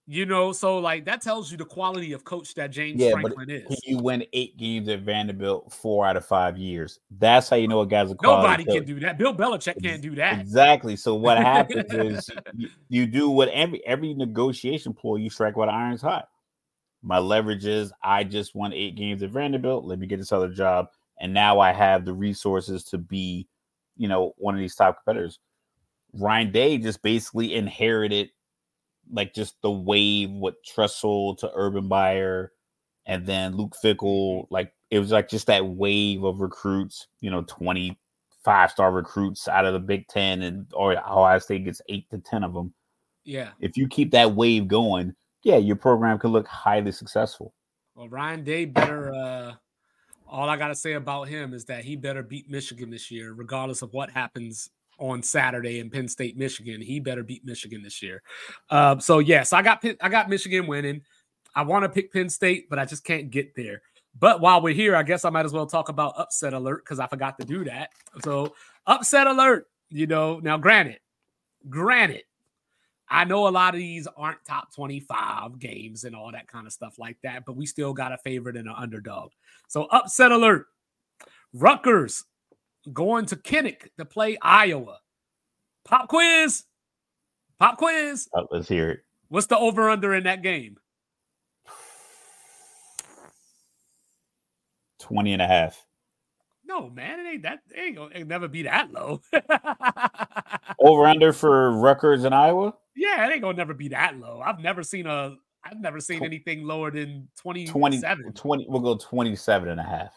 You 0.08 0.24
know, 0.24 0.52
so 0.52 0.78
like 0.78 1.04
that 1.06 1.20
tells 1.20 1.50
you 1.50 1.56
the 1.56 1.64
quality 1.64 2.12
of 2.12 2.22
coach 2.22 2.54
that 2.54 2.70
James 2.70 3.00
yeah, 3.00 3.10
Franklin 3.10 3.50
is. 3.50 3.80
you 3.84 3.98
win 3.98 4.24
eight 4.32 4.56
games 4.56 4.88
at 4.88 5.00
Vanderbilt 5.00 5.72
four 5.72 6.06
out 6.06 6.16
of 6.16 6.24
five 6.24 6.56
years. 6.56 7.00
That's 7.10 7.48
how 7.48 7.56
you 7.56 7.66
know 7.66 7.80
a 7.80 7.86
guy's 7.86 8.12
a 8.12 8.16
Nobody 8.22 8.64
coach. 8.64 8.74
can 8.74 8.84
do 8.84 9.00
that. 9.00 9.18
Bill 9.18 9.34
Belichick 9.34 9.82
can't 9.82 10.00
do 10.00 10.14
that. 10.14 10.38
Exactly. 10.38 10.94
So 10.94 11.16
what 11.16 11.38
happens 11.38 11.92
is 11.92 12.30
you, 12.54 12.68
you, 12.88 13.06
do 13.06 13.30
what 13.30 13.48
every 13.48 13.84
every 13.84 14.14
negotiation 14.14 14.92
ploy 14.92 15.16
you 15.16 15.28
strike 15.28 15.56
while 15.56 15.66
the 15.66 15.72
iron's 15.72 16.02
hot. 16.02 16.28
My 17.02 17.18
leverage 17.18 17.66
is 17.66 17.92
I 18.00 18.22
just 18.22 18.54
won 18.54 18.72
eight 18.72 18.94
games 18.94 19.24
at 19.24 19.30
Vanderbilt. 19.30 19.86
Let 19.86 19.98
me 19.98 20.06
get 20.06 20.18
this 20.18 20.30
other 20.30 20.48
job, 20.48 20.86
and 21.20 21.34
now 21.34 21.58
I 21.58 21.72
have 21.72 22.04
the 22.04 22.14
resources 22.14 22.84
to 22.84 22.98
be, 22.98 23.48
you 23.96 24.06
know, 24.06 24.34
one 24.36 24.54
of 24.54 24.60
these 24.60 24.76
top 24.76 24.98
competitors. 24.98 25.40
Ryan 26.12 26.52
Day 26.52 26.78
just 26.78 27.02
basically 27.02 27.54
inherited 27.54 28.30
like 29.10 29.34
just 29.34 29.56
the 29.62 29.70
wave 29.70 30.30
with 30.30 30.54
Tressel 30.64 31.36
to 31.36 31.50
Urban 31.54 31.86
Meyer 31.86 32.52
and 33.06 33.24
then 33.26 33.56
Luke 33.56 33.74
Fickell, 33.82 34.46
Like 34.50 34.72
it 34.90 34.98
was 34.98 35.12
like 35.12 35.28
just 35.28 35.46
that 35.46 35.66
wave 35.66 36.24
of 36.24 36.40
recruits, 36.40 37.06
you 37.20 37.30
know, 37.30 37.42
25 37.42 38.70
star 38.70 38.92
recruits 38.92 39.48
out 39.48 39.64
of 39.64 39.72
the 39.72 39.80
Big 39.80 40.06
Ten 40.08 40.42
and 40.42 40.66
or 40.72 40.92
Ohio 40.92 41.38
State 41.38 41.64
gets 41.64 41.80
eight 41.88 42.08
to 42.10 42.18
10 42.18 42.44
of 42.44 42.54
them. 42.54 42.74
Yeah. 43.24 43.50
If 43.60 43.76
you 43.76 43.88
keep 43.88 44.10
that 44.12 44.34
wave 44.34 44.68
going, 44.68 45.14
yeah, 45.42 45.56
your 45.56 45.76
program 45.76 46.18
could 46.18 46.30
look 46.30 46.46
highly 46.46 46.92
successful. 46.92 47.54
Well, 47.94 48.08
Ryan 48.08 48.44
Day 48.44 48.64
better 48.64 49.14
uh 49.14 49.54
all 50.28 50.48
I 50.48 50.56
gotta 50.56 50.74
say 50.74 50.94
about 50.94 51.28
him 51.28 51.54
is 51.54 51.64
that 51.66 51.84
he 51.84 51.94
better 51.94 52.22
beat 52.22 52.50
Michigan 52.50 52.90
this 52.90 53.10
year, 53.10 53.32
regardless 53.32 53.82
of 53.82 53.92
what 53.92 54.10
happens 54.10 54.70
on 54.98 55.22
Saturday 55.22 55.80
in 55.80 55.90
Penn 55.90 56.08
State, 56.08 56.36
Michigan. 56.36 56.80
He 56.80 57.00
better 57.00 57.22
beat 57.22 57.44
Michigan 57.44 57.82
this 57.82 58.02
year. 58.02 58.22
Uh, 58.70 58.98
so 58.98 59.18
yes, 59.18 59.52
I 59.52 59.62
got 59.62 59.84
I 60.00 60.08
got 60.08 60.28
Michigan 60.28 60.66
winning. 60.66 61.02
I 61.54 61.62
want 61.62 61.84
to 61.84 61.88
pick 61.88 62.12
Penn 62.12 62.28
State, 62.28 62.68
but 62.68 62.78
I 62.78 62.84
just 62.84 63.04
can't 63.04 63.30
get 63.30 63.54
there. 63.54 63.82
But 64.18 64.40
while 64.40 64.62
we're 64.62 64.74
here, 64.74 64.96
I 64.96 65.02
guess 65.02 65.24
I 65.24 65.30
might 65.30 65.44
as 65.44 65.52
well 65.52 65.66
talk 65.66 65.88
about 65.88 66.18
upset 66.18 66.54
alert 66.54 66.84
because 66.84 67.00
I 67.00 67.06
forgot 67.06 67.38
to 67.38 67.46
do 67.46 67.64
that. 67.64 67.90
So 68.22 68.54
upset 68.86 69.26
alert, 69.26 69.66
you 69.90 70.06
know. 70.06 70.38
Now, 70.38 70.56
granted, 70.56 71.00
granted, 71.68 72.22
I 73.08 73.24
know 73.24 73.46
a 73.46 73.50
lot 73.50 73.74
of 73.74 73.78
these 73.78 74.06
aren't 74.16 74.44
top 74.44 74.74
25 74.74 75.58
games 75.58 76.04
and 76.04 76.16
all 76.16 76.32
that 76.32 76.48
kind 76.48 76.66
of 76.66 76.72
stuff 76.72 76.98
like 76.98 77.18
that, 77.22 77.44
but 77.44 77.56
we 77.56 77.66
still 77.66 77.92
got 77.92 78.12
a 78.12 78.18
favorite 78.18 78.56
and 78.56 78.68
an 78.68 78.74
underdog. 78.76 79.32
So 79.68 79.84
upset 79.84 80.32
alert. 80.32 80.66
Rutgers 81.52 82.24
going 82.92 83.26
to 83.26 83.36
Kinnick 83.36 83.88
to 83.98 84.04
play 84.04 84.36
Iowa. 84.40 84.98
Pop 85.84 86.08
quiz. 86.08 86.64
Pop 87.58 87.78
quiz. 87.78 88.28
Oh, 88.34 88.46
let's 88.50 88.68
hear 88.68 88.90
it. 88.90 89.00
What's 89.28 89.46
the 89.46 89.58
over 89.58 89.90
under 89.90 90.14
in 90.14 90.24
that 90.24 90.42
game? 90.42 90.76
20 95.00 95.32
and 95.32 95.42
a 95.42 95.46
half. 95.46 95.84
No, 96.64 96.90
man, 96.90 97.20
it 97.20 97.28
ain't 97.28 97.42
that. 97.44 97.60
It 97.70 97.78
ain't 97.80 97.96
gonna 97.96 98.10
it 98.12 98.26
never 98.26 98.48
be 98.48 98.62
that 98.64 98.90
low. 98.92 99.20
over 100.80 101.06
under 101.06 101.32
for 101.32 101.70
Rutgers 101.72 102.24
in 102.24 102.32
Iowa? 102.32 102.74
Yeah, 102.96 103.24
it 103.26 103.32
ain't 103.32 103.42
gonna 103.42 103.56
never 103.56 103.72
be 103.72 103.88
that 103.88 104.18
low. 104.18 104.42
I've 104.44 104.58
never 104.58 104.82
seen 104.82 105.06
a 105.06 105.36
I've 105.64 105.80
never 105.80 106.00
seen 106.00 106.24
anything 106.24 106.64
lower 106.64 106.90
than 106.90 107.28
27. 107.36 107.72
20, 107.72 108.32
20 108.32 108.66
we'll 108.68 108.80
go 108.80 108.96
27 108.96 109.68
and 109.68 109.80
a 109.80 109.84
half. 109.84 110.12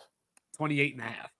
28 0.57 0.93
and 0.93 1.01
a 1.01 1.05
half. 1.05 1.31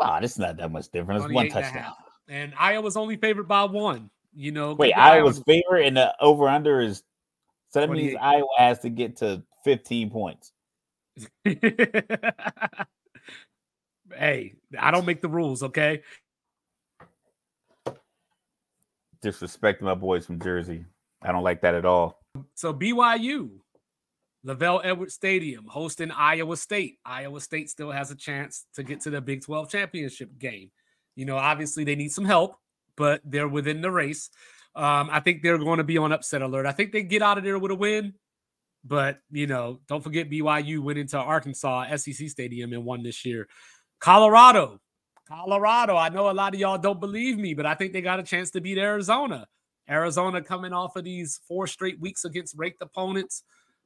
Wow, 0.00 0.20
this 0.20 0.32
is 0.32 0.38
not 0.38 0.56
that 0.58 0.70
much 0.70 0.88
different. 0.90 1.24
It's 1.24 1.32
one 1.32 1.48
touchdown. 1.48 1.92
And, 2.28 2.52
and 2.52 2.54
Iowa's 2.58 2.96
only 2.96 3.16
favored 3.16 3.48
by 3.48 3.64
one. 3.64 4.10
You 4.34 4.52
know, 4.52 4.74
wait, 4.74 4.92
Iowa's 4.92 5.40
favorite 5.40 5.86
and 5.86 5.96
the 5.96 6.14
over 6.20 6.48
under 6.48 6.80
is 6.80 7.02
so 7.70 7.80
that 7.80 7.90
means 7.90 8.16
Iowa 8.20 8.46
has 8.56 8.78
to 8.80 8.88
get 8.88 9.16
to 9.18 9.42
15 9.64 10.10
points. 10.10 10.52
hey, 11.44 11.58
I 14.78 14.90
don't 14.90 15.06
make 15.06 15.20
the 15.20 15.28
rules, 15.28 15.62
okay? 15.62 16.02
Disrespecting 19.22 19.82
my 19.82 19.94
boys 19.94 20.24
from 20.24 20.40
Jersey. 20.40 20.86
I 21.20 21.32
don't 21.32 21.42
like 21.42 21.60
that 21.62 21.74
at 21.74 21.84
all. 21.84 22.22
So 22.54 22.72
BYU 22.72 23.50
LaVell 24.46 24.80
Edwards 24.84 25.14
Stadium 25.14 25.66
hosting 25.66 26.10
Iowa 26.10 26.56
State. 26.56 26.98
Iowa 27.04 27.40
State 27.40 27.70
still 27.70 27.90
has 27.90 28.10
a 28.10 28.14
chance 28.14 28.66
to 28.74 28.82
get 28.82 29.00
to 29.02 29.10
the 29.10 29.20
Big 29.20 29.44
12 29.44 29.70
championship 29.70 30.38
game. 30.38 30.70
You 31.16 31.24
know, 31.24 31.36
obviously 31.36 31.84
they 31.84 31.96
need 31.96 32.12
some 32.12 32.24
help, 32.24 32.56
but 32.96 33.20
they're 33.24 33.48
within 33.48 33.80
the 33.80 33.90
race. 33.90 34.30
Um, 34.76 35.08
I 35.10 35.20
think 35.20 35.42
they're 35.42 35.58
going 35.58 35.78
to 35.78 35.84
be 35.84 35.98
on 35.98 36.12
upset 36.12 36.42
alert. 36.42 36.66
I 36.66 36.72
think 36.72 36.92
they 36.92 37.02
get 37.02 37.22
out 37.22 37.38
of 37.38 37.44
there 37.44 37.58
with 37.58 37.72
a 37.72 37.74
win, 37.74 38.14
but 38.84 39.18
you 39.30 39.48
know, 39.48 39.80
don't 39.88 40.04
forget 40.04 40.30
BYU 40.30 40.80
went 40.80 40.98
into 40.98 41.18
Arkansas 41.18 41.96
SEC 41.96 42.28
Stadium 42.28 42.72
and 42.72 42.84
won 42.84 43.02
this 43.02 43.24
year. 43.24 43.48
Colorado, 43.98 44.80
Colorado. 45.26 45.96
I 45.96 46.10
know 46.10 46.30
a 46.30 46.32
lot 46.32 46.54
of 46.54 46.60
y'all 46.60 46.78
don't 46.78 47.00
believe 47.00 47.38
me, 47.38 47.54
but 47.54 47.66
I 47.66 47.74
think 47.74 47.92
they 47.92 48.00
got 48.00 48.20
a 48.20 48.22
chance 48.22 48.52
to 48.52 48.60
beat 48.60 48.78
Arizona. 48.78 49.48
Arizona 49.90 50.40
coming 50.42 50.72
off 50.72 50.96
of 50.96 51.04
these 51.04 51.40
four 51.48 51.66
straight 51.66 51.98
weeks 52.00 52.24
against 52.24 52.54
ranked 52.56 52.80
opponents. 52.80 53.42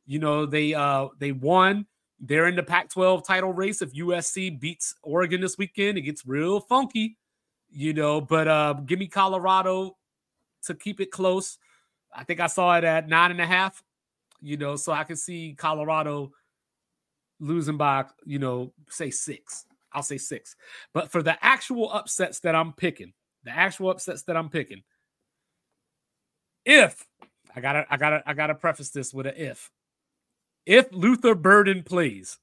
You 0.07 0.19
know, 0.19 0.47
they 0.47 0.75
uh 0.75 1.09
they 1.19 1.33
won. 1.33 1.87
They're 2.25 2.47
in 2.47 2.55
the 2.55 2.63
Pac-12 2.63 3.25
title 3.25 3.53
race. 3.53 3.83
If 3.83 3.95
USC 3.95 4.61
beats 4.61 4.95
Oregon 5.03 5.41
this 5.41 5.59
weekend, 5.59 5.99
it 5.99 6.03
gets 6.03 6.25
real 6.25 6.61
funky, 6.61 7.17
you 7.71 7.93
know. 7.93 8.21
But 8.21 8.49
uh 8.49 8.75
give 8.87 8.99
me 8.99 9.07
Colorado 9.07 9.97
to 10.65 10.75
keep 10.75 11.01
it 11.01 11.11
close. 11.11 11.59
I 12.15 12.25
think 12.25 12.41
I 12.41 12.47
saw 12.47 12.77
it 12.77 12.85
at 12.85 13.09
nine 13.09 13.31
and 13.31 13.41
a 13.41 13.47
half, 13.47 13.83
you 14.41 14.57
know, 14.57 14.77
so 14.77 14.93
I 14.93 15.05
can 15.05 15.17
see 15.17 15.55
Colorado 15.57 16.33
losing 17.41 17.77
by, 17.77 18.05
you 18.25 18.39
know, 18.39 18.73
say 18.89 19.11
six. 19.11 19.67
I'll 19.93 20.03
say 20.03 20.19
six. 20.19 20.57
But 20.93 21.11
for 21.11 21.23
the 21.23 21.43
actual 21.45 21.93
upsets 21.93 22.41
that 22.41 22.55
I'm 22.55 22.73
picking, 22.73 23.13
the 23.45 23.51
actual 23.51 23.91
upsets 23.91 24.23
that 24.25 24.37
I'm 24.37 24.49
picking, 24.49 24.83
if 26.65 27.07
I 27.55 27.61
gotta, 27.61 27.87
I 27.91 27.97
gotta, 27.97 28.23
I 28.25 28.35
gotta 28.35 28.55
preface 28.55 28.91
this 28.91 29.13
with 29.13 29.27
an 29.27 29.35
if. 29.37 29.71
If 30.67 30.93
Luther 30.93 31.35
Burden 31.35 31.83
plays, 31.83 32.39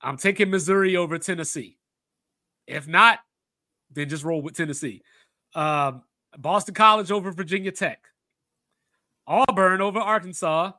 I'm 0.00 0.16
taking 0.16 0.50
Missouri 0.50 0.96
over 0.96 1.18
Tennessee. 1.18 1.78
If 2.66 2.86
not, 2.86 3.20
then 3.90 4.08
just 4.08 4.24
roll 4.24 4.42
with 4.42 4.56
Tennessee. 4.56 5.02
Um, 5.54 6.02
Boston 6.36 6.74
College 6.74 7.10
over 7.10 7.30
Virginia 7.30 7.72
Tech, 7.72 8.04
Auburn 9.26 9.80
over 9.80 9.98
Arkansas, 9.98 10.72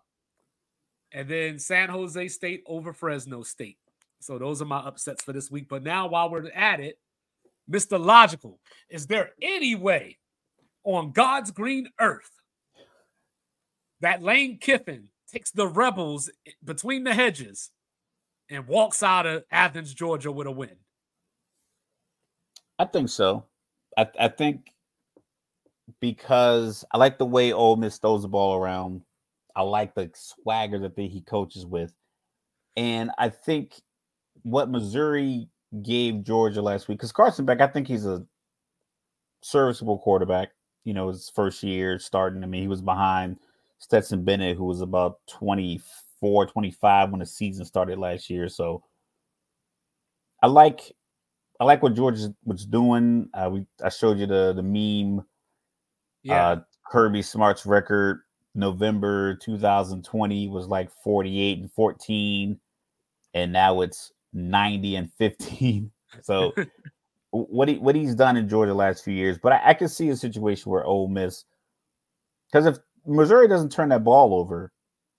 and 1.12 1.28
then 1.28 1.60
San 1.60 1.90
Jose 1.90 2.28
State 2.30 2.64
over 2.66 2.92
Fresno 2.92 3.44
State. 3.44 3.78
So 4.20 4.40
those 4.40 4.62
are 4.62 4.66
my 4.66 4.80
upsets 4.80 5.24
for 5.24 5.34
this 5.34 5.52
week. 5.52 5.68
But 5.70 5.84
now, 5.84 6.08
while 6.08 6.30
we're 6.30 6.50
at 6.52 6.80
it, 6.80 6.98
Mr. 7.70 8.04
Logical, 8.04 8.60
is 8.90 9.08
there 9.08 9.32
any 9.42 9.76
way 9.76 10.18
on 10.84 11.12
God's 11.12 11.52
green 11.52 11.90
earth 12.00 12.32
that 14.02 14.22
Lane 14.22 14.58
Kiffin 14.58 15.10
takes 15.34 15.52
the 15.52 15.68
rebels 15.68 16.30
between 16.64 17.04
the 17.04 17.14
hedges 17.14 17.72
and 18.50 18.68
walks 18.68 19.02
out 19.02 19.26
of 19.26 19.44
Athens, 19.52 19.94
Georgia 19.94 20.32
with 20.32 20.48
a 20.48 20.52
win? 20.52 20.78
I 22.78 22.86
think 22.86 23.10
so. 23.10 23.46
I, 23.98 24.08
I 24.20 24.28
think 24.28 24.72
because 26.00 26.86
I 26.92 26.98
like 26.98 27.18
the 27.18 27.26
way 27.26 27.52
Ole 27.52 27.76
Miss 27.76 27.98
throws 27.98 28.22
the 28.22 28.28
ball 28.28 28.56
around. 28.56 29.02
I 29.56 29.62
like 29.62 29.94
the 29.96 30.10
swagger 30.16 30.80
that 30.80 30.94
he 30.98 31.22
coaches 31.22 31.66
with. 31.66 31.94
And 32.76 33.12
I 33.18 33.30
think 33.30 33.82
what 34.42 34.70
Missouri 34.70 35.48
gave 35.82 36.24
Georgia 36.24 36.62
last 36.62 36.88
week, 36.88 36.98
because 36.98 37.12
Carson 37.12 37.46
Beck, 37.46 37.62
I 37.62 37.68
think 37.68 37.88
he's 37.88 38.06
a 38.06 38.26
serviceable 39.42 40.00
quarterback. 40.00 40.50
You 40.86 40.94
know, 40.94 41.10
his 41.10 41.30
first 41.34 41.64
year 41.64 41.98
starting. 42.00 42.44
I 42.44 42.48
mean, 42.48 42.62
he 42.62 42.68
was 42.68 42.82
behind 42.82 43.38
Stetson 43.84 44.24
Bennett, 44.24 44.56
who 44.56 44.64
was 44.64 44.80
about 44.80 45.20
24, 45.28 46.48
25 46.48 47.12
when 47.12 47.20
the 47.20 47.26
season 47.26 47.66
started 47.66 48.00
last 48.00 48.30
year. 48.30 48.48
So 48.48 48.82
I 50.42 50.48
like 50.48 50.94
I 51.60 51.66
like 51.66 51.84
what 51.84 51.94
George 51.94 52.20
was 52.46 52.66
doing. 52.66 53.30
Uh, 53.34 53.50
we 53.52 53.66
I 53.84 53.90
showed 53.90 54.20
you 54.20 54.26
the 54.26 54.54
the 54.54 54.64
meme 54.64 55.26
yeah. 56.24 56.48
Uh, 56.48 56.62
Kirby 56.90 57.22
Smart's 57.22 57.66
record 57.66 58.22
November 58.56 59.36
2020 59.36 60.48
was 60.48 60.68
like 60.68 60.90
48 61.04 61.60
and 61.60 61.72
14, 61.74 62.60
and 63.34 63.52
now 63.52 63.82
it's 63.82 64.14
90 64.34 64.96
and 64.96 65.12
15. 65.14 65.92
So 66.22 66.54
what 67.32 67.68
he 67.68 67.80
what 67.80 67.96
he's 67.96 68.14
done 68.14 68.38
in 68.38 68.48
Georgia 68.48 68.70
the 68.70 68.76
last 68.76 69.04
few 69.04 69.16
years, 69.16 69.40
but 69.42 69.52
I, 69.52 69.70
I 69.70 69.74
can 69.74 69.90
see 69.90 70.10
a 70.10 70.16
situation 70.16 70.72
where 70.72 70.86
Ole 70.86 71.08
Miss, 71.08 71.46
because 72.52 72.68
if 72.68 72.78
Missouri 73.06 73.48
doesn't 73.48 73.72
turn 73.72 73.90
that 73.90 74.04
ball 74.04 74.34
over 74.34 74.72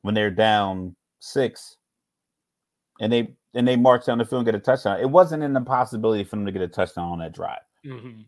when 0.03 0.15
they're 0.15 0.31
down 0.31 0.95
six, 1.21 1.77
and 3.01 3.13
they 3.13 3.35
and 3.55 3.67
they 3.67 3.77
march 3.77 4.07
down 4.07 4.19
the 4.19 4.25
field 4.25 4.41
and 4.41 4.47
get 4.47 4.55
a 4.55 4.59
touchdown, 4.59 5.01
it 5.01 5.09
wasn't 5.09 5.43
an 5.43 5.57
impossibility 5.57 6.25
for 6.25 6.37
them 6.37 6.47
to 6.47 6.53
get 6.53 6.63
a 6.63 6.69
touchdown 6.69 7.13
on 7.13 7.19
that 7.21 7.35
drive. 7.35 7.61
Mm-hmm. 7.87 8.23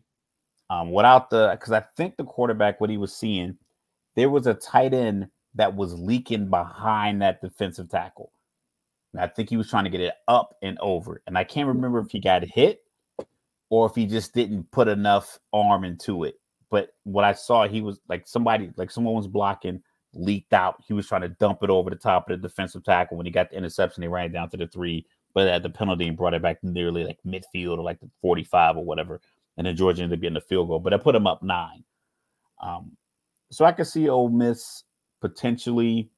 Um, 0.69 0.93
without 0.93 1.31
the 1.31 1.51
because 1.53 1.73
I 1.73 1.85
think 1.97 2.17
the 2.17 2.25
quarterback, 2.25 2.81
what 2.81 2.91
he 2.91 2.97
was 2.97 3.15
seeing, 3.15 3.57
there 4.15 4.31
was 4.31 4.47
a 4.47 4.55
tight 4.55 4.95
end 4.95 5.29
that 5.55 5.75
was 5.75 5.99
leaking 5.99 6.49
behind 6.49 7.23
that 7.23 7.41
defensive 7.41 7.89
tackle. 7.89 8.33
And 9.13 9.23
I 9.23 9.29
think 9.29 9.49
he 9.49 9.57
was 9.57 9.71
trying 9.71 9.85
to 9.85 9.91
get 9.91 10.01
it 10.01 10.15
up 10.29 10.57
and 10.63 10.79
over. 10.81 11.23
And 11.27 11.39
I 11.39 11.45
can't 11.45 11.69
remember 11.69 11.99
if 12.01 12.11
he 12.11 12.21
got 12.21 12.45
hit 12.45 12.83
or 13.71 13.87
if 13.87 13.95
he 13.95 14.07
just 14.07 14.35
didn't 14.35 14.71
put 14.71 14.89
enough 14.89 15.39
arm 15.53 15.85
into 15.85 16.25
it. 16.25 16.39
But 16.71 16.91
what 17.05 17.25
I 17.25 17.33
saw, 17.33 17.69
he 17.69 17.81
was 17.81 18.01
like 18.09 18.27
somebody, 18.27 18.71
like 18.77 18.91
someone 18.91 19.15
was 19.15 19.29
blocking, 19.29 19.83
leaked 20.15 20.53
out. 20.53 20.83
He 20.87 20.93
was 20.93 21.07
trying 21.07 21.23
to 21.23 21.29
dump 21.29 21.63
it 21.63 21.71
over 21.71 21.91
the 21.91 21.97
top 21.97 22.29
of 22.29 22.41
the 22.41 22.49
defensive 22.49 22.85
tackle. 22.85 23.17
When 23.17 23.27
he 23.27 23.33
got 23.33 23.51
the 23.51 23.57
interception, 23.57 24.03
he 24.03 24.09
ran 24.09 24.33
down 24.33 24.51
to 24.51 24.57
the 24.57 24.67
three, 24.67 25.07
but 25.35 25.49
at 25.49 25.63
the 25.63 25.71
penalty 25.71 26.09
and 26.09 26.17
brought 26.17 26.35
it 26.35 26.43
back 26.43 26.59
nearly 26.63 27.05
like 27.05 27.19
midfield 27.27 27.79
or 27.79 27.85
like 27.85 28.01
the 28.01 28.11
45 28.21 28.79
or 28.79 28.85
whatever 28.85 29.21
and 29.57 29.67
then 29.67 29.77
Georgia 29.77 30.03
ended 30.03 30.19
up 30.19 30.23
getting 30.23 30.37
a 30.37 30.41
field 30.41 30.69
goal, 30.69 30.79
but 30.79 30.93
I 30.93 30.99
put 30.99 31.15
him 31.15 31.27
up 31.27 31.43
nine. 31.43 31.85
Um, 32.63 32.97
so 33.51 33.65
I 33.65 33.73
could 33.73 33.87
see 33.87 34.09
Ole 34.09 34.29
Miss 34.29 34.85
potentially 35.21 36.11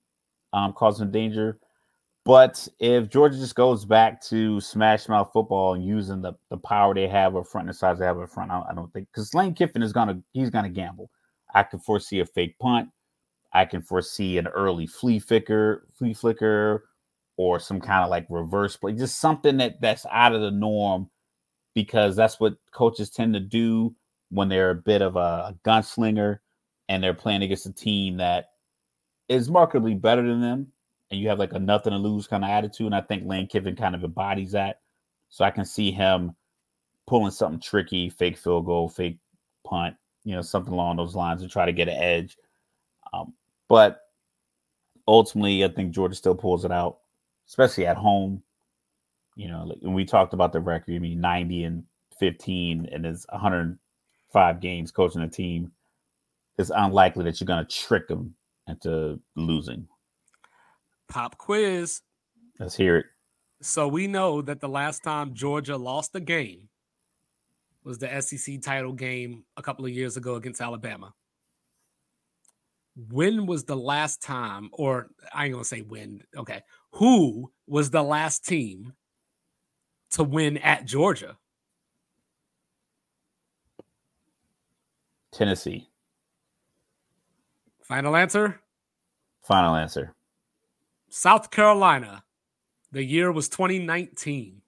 um, 0.53 0.73
causing 0.73 1.11
danger. 1.11 1.59
But 2.29 2.69
if 2.79 3.09
Georgia 3.09 3.39
just 3.39 3.55
goes 3.55 3.87
back 3.87 4.23
to 4.25 4.61
smash 4.61 5.09
mouth 5.09 5.31
football 5.33 5.73
and 5.73 5.83
using 5.83 6.21
the, 6.21 6.35
the 6.51 6.59
power 6.59 6.95
they 6.95 7.09
have 7.09 7.35
up 7.35 7.47
front 7.47 7.69
and 7.69 7.75
the 7.75 7.79
size 7.79 7.99
they 7.99 8.05
have 8.05 8.19
up 8.19 8.29
front, 8.29 8.51
I, 8.51 8.65
I 8.69 8.75
don't 8.75 8.93
think 8.93 9.09
because 9.11 9.33
Lane 9.33 9.55
Kiffin 9.55 9.83
is 9.83 9.95
gonna 9.95 10.21
he's 10.35 10.51
gonna 10.51 10.69
gamble. 10.69 11.11
I 11.55 11.63
can 11.63 11.79
foresee 11.79 12.21
a 12.21 12.27
fake 12.27 12.59
punt. 12.59 12.91
I 13.55 13.65
can 13.65 13.81
foresee 13.81 14.37
an 14.37 14.47
early 14.49 14.87
flea 14.87 15.21
flicker, 15.21 15.89
flea 15.95 16.13
flicker, 16.13 16.91
or 17.39 17.59
some 17.59 17.81
kind 17.81 18.05
of 18.05 18.11
like 18.11 18.27
reverse 18.29 18.77
play, 18.77 18.93
just 18.93 19.21
something 19.21 19.57
that 19.57 19.81
that's 19.81 20.05
out 20.13 20.35
of 20.35 20.43
the 20.43 20.51
norm 20.51 21.09
because 21.75 22.15
that's 22.15 22.39
what 22.39 22.59
coaches 22.73 23.09
tend 23.09 23.33
to 23.33 23.41
do 23.41 23.97
when 24.29 24.51
they're 24.51 24.73
a 24.73 24.75
bit 24.75 25.01
of 25.01 25.17
a, 25.17 25.57
gunslinger 25.65 26.41
and 26.91 27.03
they're 27.03 27.15
playing 27.15 27.43
against 27.43 27.65
a 27.65 27.73
team 27.73 28.19
that 28.19 28.51
is 29.31 29.49
markedly 29.49 29.95
better 29.95 30.29
than 30.29 30.43
them 30.43 30.73
and 31.11 31.21
you 31.21 31.29
have 31.29 31.39
like 31.39 31.53
a 31.53 31.59
nothing 31.59 31.93
to 31.93 31.99
lose 31.99 32.27
kind 32.27 32.45
of 32.45 32.51
attitude. 32.51 32.87
And 32.87 32.95
I 32.95 33.01
think 33.01 33.27
Lane 33.27 33.47
Kiffin 33.47 33.77
kind 33.77 33.95
of 33.95 34.05
embodies 34.05 34.53
that. 34.53 34.81
So 35.31 35.45
I 35.45 35.51
can 35.51 35.65
see 35.65 35.91
him 35.91 36.35
pulling 37.07 37.31
something 37.31 37.61
tricky, 37.61 38.11
fake 38.11 38.37
field 38.37 38.67
goal, 38.67 38.89
fake 38.89 39.19
punt, 39.65 39.97
you 40.25 40.35
know, 40.35 40.43
something 40.43 40.73
along 40.73 40.97
those 40.97 41.15
lines 41.15 41.43
to 41.43 41.49
try 41.49 41.67
to 41.67 41.73
get 41.73 41.89
an 41.89 41.97
edge. 41.97 42.37
Um, 43.13 43.33
but 43.69 44.03
ultimately, 45.07 45.65
I 45.65 45.69
think 45.69 45.93
Georgia 45.93 46.15
still 46.15 46.35
pulls 46.35 46.65
it 46.65 46.73
out, 46.73 46.99
especially 47.47 47.87
at 47.87 47.97
home. 47.97 48.43
You 49.37 49.49
know, 49.49 49.65
like, 49.65 49.79
we 49.83 50.05
talked 50.05 50.35
about 50.35 50.53
the 50.53 50.61
record. 50.61 50.95
I 50.95 50.99
mean, 50.99 51.21
90 51.21 51.65
and 51.65 51.85
15 52.19 52.89
and 52.93 53.07
is 53.07 53.27
105 53.31 54.61
games 54.61 54.91
coaching 54.91 55.23
a 55.23 55.29
team. 55.29 55.73
It's 56.59 56.73
unlikely 56.75 57.25
that 57.25 57.41
you're 57.41 57.47
going 57.47 57.65
to 57.65 57.77
trick 57.77 58.09
them 58.09 58.35
into 58.67 59.21
losing. 59.37 59.87
Pop 61.09 61.39
quiz. 61.39 62.03
Let's 62.59 62.77
hear 62.77 62.97
it. 62.99 63.07
So 63.61 63.89
we 63.89 64.07
know 64.07 64.43
that 64.43 64.61
the 64.61 64.69
last 64.69 65.03
time 65.03 65.35
Georgia 65.35 65.77
lost 65.77 66.15
a 66.15 66.21
game 66.21 66.69
was 67.83 67.99
the 67.99 68.21
SEC 68.21 68.61
title 68.61 68.93
game 68.93 69.45
a 69.57 69.63
couple 69.63 69.85
of 69.85 69.91
years 69.91 70.17
ago 70.17 70.35
against 70.35 70.61
Alabama. 70.61 71.13
When 73.11 73.47
was 73.47 73.65
the 73.65 73.77
last 73.77 74.23
time, 74.23 74.71
or 74.73 75.09
I 75.33 75.47
ain't 75.47 75.55
gonna 75.55 75.65
say 75.65 75.83
when, 75.83 76.23
okay, 76.37 76.63
who 76.93 77.51
was 77.67 77.91
the 77.91 78.03
last 78.03 78.45
team 78.45 78.93
to 80.13 80.25
win 80.25 80.59
at 80.59 80.85
Georgia? 80.85 81.39
Tennessee. 85.33 85.89
Final 87.85 88.17
answer? 88.17 88.61
Final 89.43 89.77
answer. 89.77 90.15
South 91.09 91.51
Carolina. 91.51 92.25
The 92.93 93.03
year 93.03 93.31
was 93.33 93.49
2019. 93.49 94.63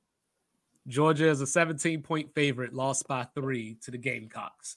Georgia 0.87 1.29
is 1.29 1.40
a 1.40 1.46
17 1.46 2.03
point 2.03 2.35
favorite, 2.35 2.74
lost 2.74 3.07
by 3.07 3.24
three 3.35 3.76
to 3.83 3.90
the 3.90 3.98
Gamecocks. 3.98 4.76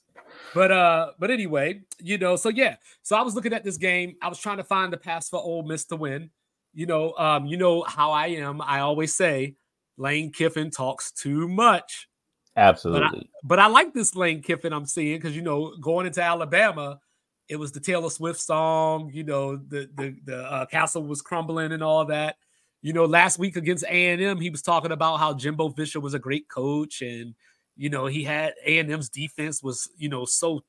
But 0.54 0.70
uh, 0.70 1.12
but 1.18 1.30
anyway, 1.30 1.82
you 2.00 2.18
know, 2.18 2.36
so 2.36 2.48
yeah. 2.48 2.76
So 3.02 3.16
I 3.16 3.22
was 3.22 3.34
looking 3.34 3.52
at 3.52 3.64
this 3.64 3.76
game. 3.76 4.16
I 4.22 4.28
was 4.28 4.38
trying 4.38 4.58
to 4.58 4.64
find 4.64 4.92
the 4.92 4.96
pass 4.96 5.28
for 5.28 5.40
Ole 5.40 5.62
Miss 5.62 5.84
to 5.86 5.96
win. 5.96 6.30
you 6.74 6.86
know, 6.86 7.14
um, 7.16 7.46
you 7.46 7.56
know 7.56 7.82
how 7.82 8.10
I 8.10 8.28
am. 8.28 8.60
I 8.60 8.80
always 8.80 9.14
say 9.14 9.56
Lane 9.96 10.32
Kiffin 10.32 10.70
talks 10.70 11.12
too 11.12 11.48
much. 11.48 12.08
Absolutely. 12.56 13.30
But 13.42 13.58
I, 13.58 13.58
but 13.58 13.58
I 13.60 13.66
like 13.68 13.94
this 13.94 14.14
Lane 14.14 14.42
Kiffin 14.42 14.72
I'm 14.72 14.86
seeing 14.86 15.18
because 15.18 15.34
you 15.34 15.42
know, 15.42 15.74
going 15.80 16.06
into 16.06 16.22
Alabama, 16.22 17.00
it 17.48 17.56
was 17.56 17.72
the 17.72 17.80
Taylor 17.80 18.10
Swift 18.10 18.40
song, 18.40 19.10
you 19.12 19.24
know, 19.24 19.56
the 19.56 19.88
the 19.94 20.16
the 20.24 20.38
uh, 20.38 20.66
castle 20.66 21.02
was 21.06 21.22
crumbling 21.22 21.72
and 21.72 21.82
all 21.82 22.04
that. 22.06 22.36
You 22.82 22.92
know, 22.92 23.06
last 23.06 23.38
week 23.38 23.56
against 23.56 23.84
A&M, 23.84 24.40
he 24.40 24.50
was 24.50 24.60
talking 24.60 24.92
about 24.92 25.16
how 25.16 25.32
Jimbo 25.32 25.70
Fisher 25.70 26.00
was 26.00 26.12
a 26.12 26.18
great 26.18 26.48
coach 26.48 27.00
and 27.00 27.34
you 27.76 27.90
know, 27.90 28.06
he 28.06 28.22
had 28.22 28.54
A&M's 28.64 29.08
defense 29.08 29.62
was, 29.62 29.88
you 29.96 30.08
know, 30.08 30.24
so 30.24 30.64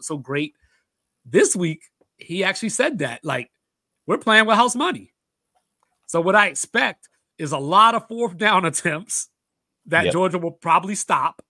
so 0.00 0.16
great. 0.16 0.54
This 1.24 1.54
week, 1.54 1.84
he 2.16 2.44
actually 2.44 2.70
said 2.70 2.98
that 2.98 3.24
like 3.24 3.50
we're 4.06 4.18
playing 4.18 4.46
with 4.46 4.56
house 4.56 4.74
money. 4.74 5.12
So 6.06 6.20
what 6.20 6.36
I 6.36 6.46
expect 6.46 7.08
is 7.38 7.52
a 7.52 7.58
lot 7.58 7.94
of 7.94 8.08
fourth 8.08 8.36
down 8.36 8.64
attempts 8.64 9.28
that 9.86 10.04
yep. 10.04 10.12
Georgia 10.12 10.38
will 10.38 10.52
probably 10.52 10.94
stop. 10.94 11.42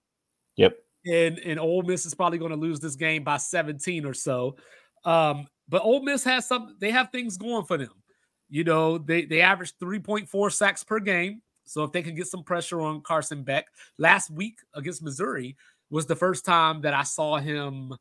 And 1.11 1.39
and 1.39 1.59
Ole 1.59 1.83
Miss 1.83 2.05
is 2.05 2.13
probably 2.13 2.37
going 2.37 2.51
to 2.51 2.57
lose 2.57 2.79
this 2.79 2.95
game 2.95 3.23
by 3.23 3.37
17 3.37 4.05
or 4.05 4.13
so. 4.13 4.57
Um, 5.05 5.47
but 5.69 5.83
Ole 5.83 6.03
Miss 6.03 6.23
has 6.23 6.47
some 6.47 6.75
they 6.79 6.91
have 6.91 7.11
things 7.11 7.37
going 7.37 7.65
for 7.65 7.77
them. 7.77 8.03
You 8.49 8.63
know, 8.63 8.97
they 8.97 9.25
they 9.25 9.41
average 9.41 9.73
3.4 9.81 10.51
sacks 10.51 10.83
per 10.83 10.99
game. 10.99 11.41
So 11.65 11.83
if 11.83 11.91
they 11.91 12.01
can 12.01 12.15
get 12.15 12.27
some 12.27 12.43
pressure 12.43 12.79
on 12.79 13.01
Carson 13.01 13.43
Beck, 13.43 13.65
last 13.97 14.31
week 14.31 14.59
against 14.73 15.03
Missouri 15.03 15.57
was 15.89 16.05
the 16.05 16.15
first 16.15 16.45
time 16.45 16.81
that 16.81 16.93
I 16.93 17.03
saw 17.03 17.37
him 17.37 17.93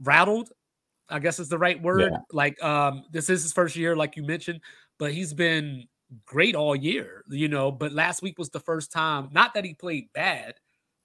rattled. 0.00 0.50
I 1.08 1.18
guess 1.18 1.38
is 1.38 1.48
the 1.48 1.58
right 1.58 1.80
word. 1.80 2.12
Yeah. 2.12 2.18
Like 2.32 2.62
um, 2.62 3.04
this 3.10 3.28
is 3.28 3.42
his 3.42 3.52
first 3.52 3.76
year, 3.76 3.96
like 3.96 4.16
you 4.16 4.22
mentioned, 4.22 4.60
but 4.98 5.12
he's 5.12 5.34
been 5.34 5.86
great 6.24 6.54
all 6.54 6.76
year, 6.76 7.24
you 7.28 7.48
know. 7.48 7.70
But 7.72 7.92
last 7.92 8.22
week 8.22 8.38
was 8.38 8.50
the 8.50 8.60
first 8.60 8.92
time, 8.92 9.28
not 9.32 9.54
that 9.54 9.64
he 9.64 9.74
played 9.74 10.12
bad, 10.12 10.54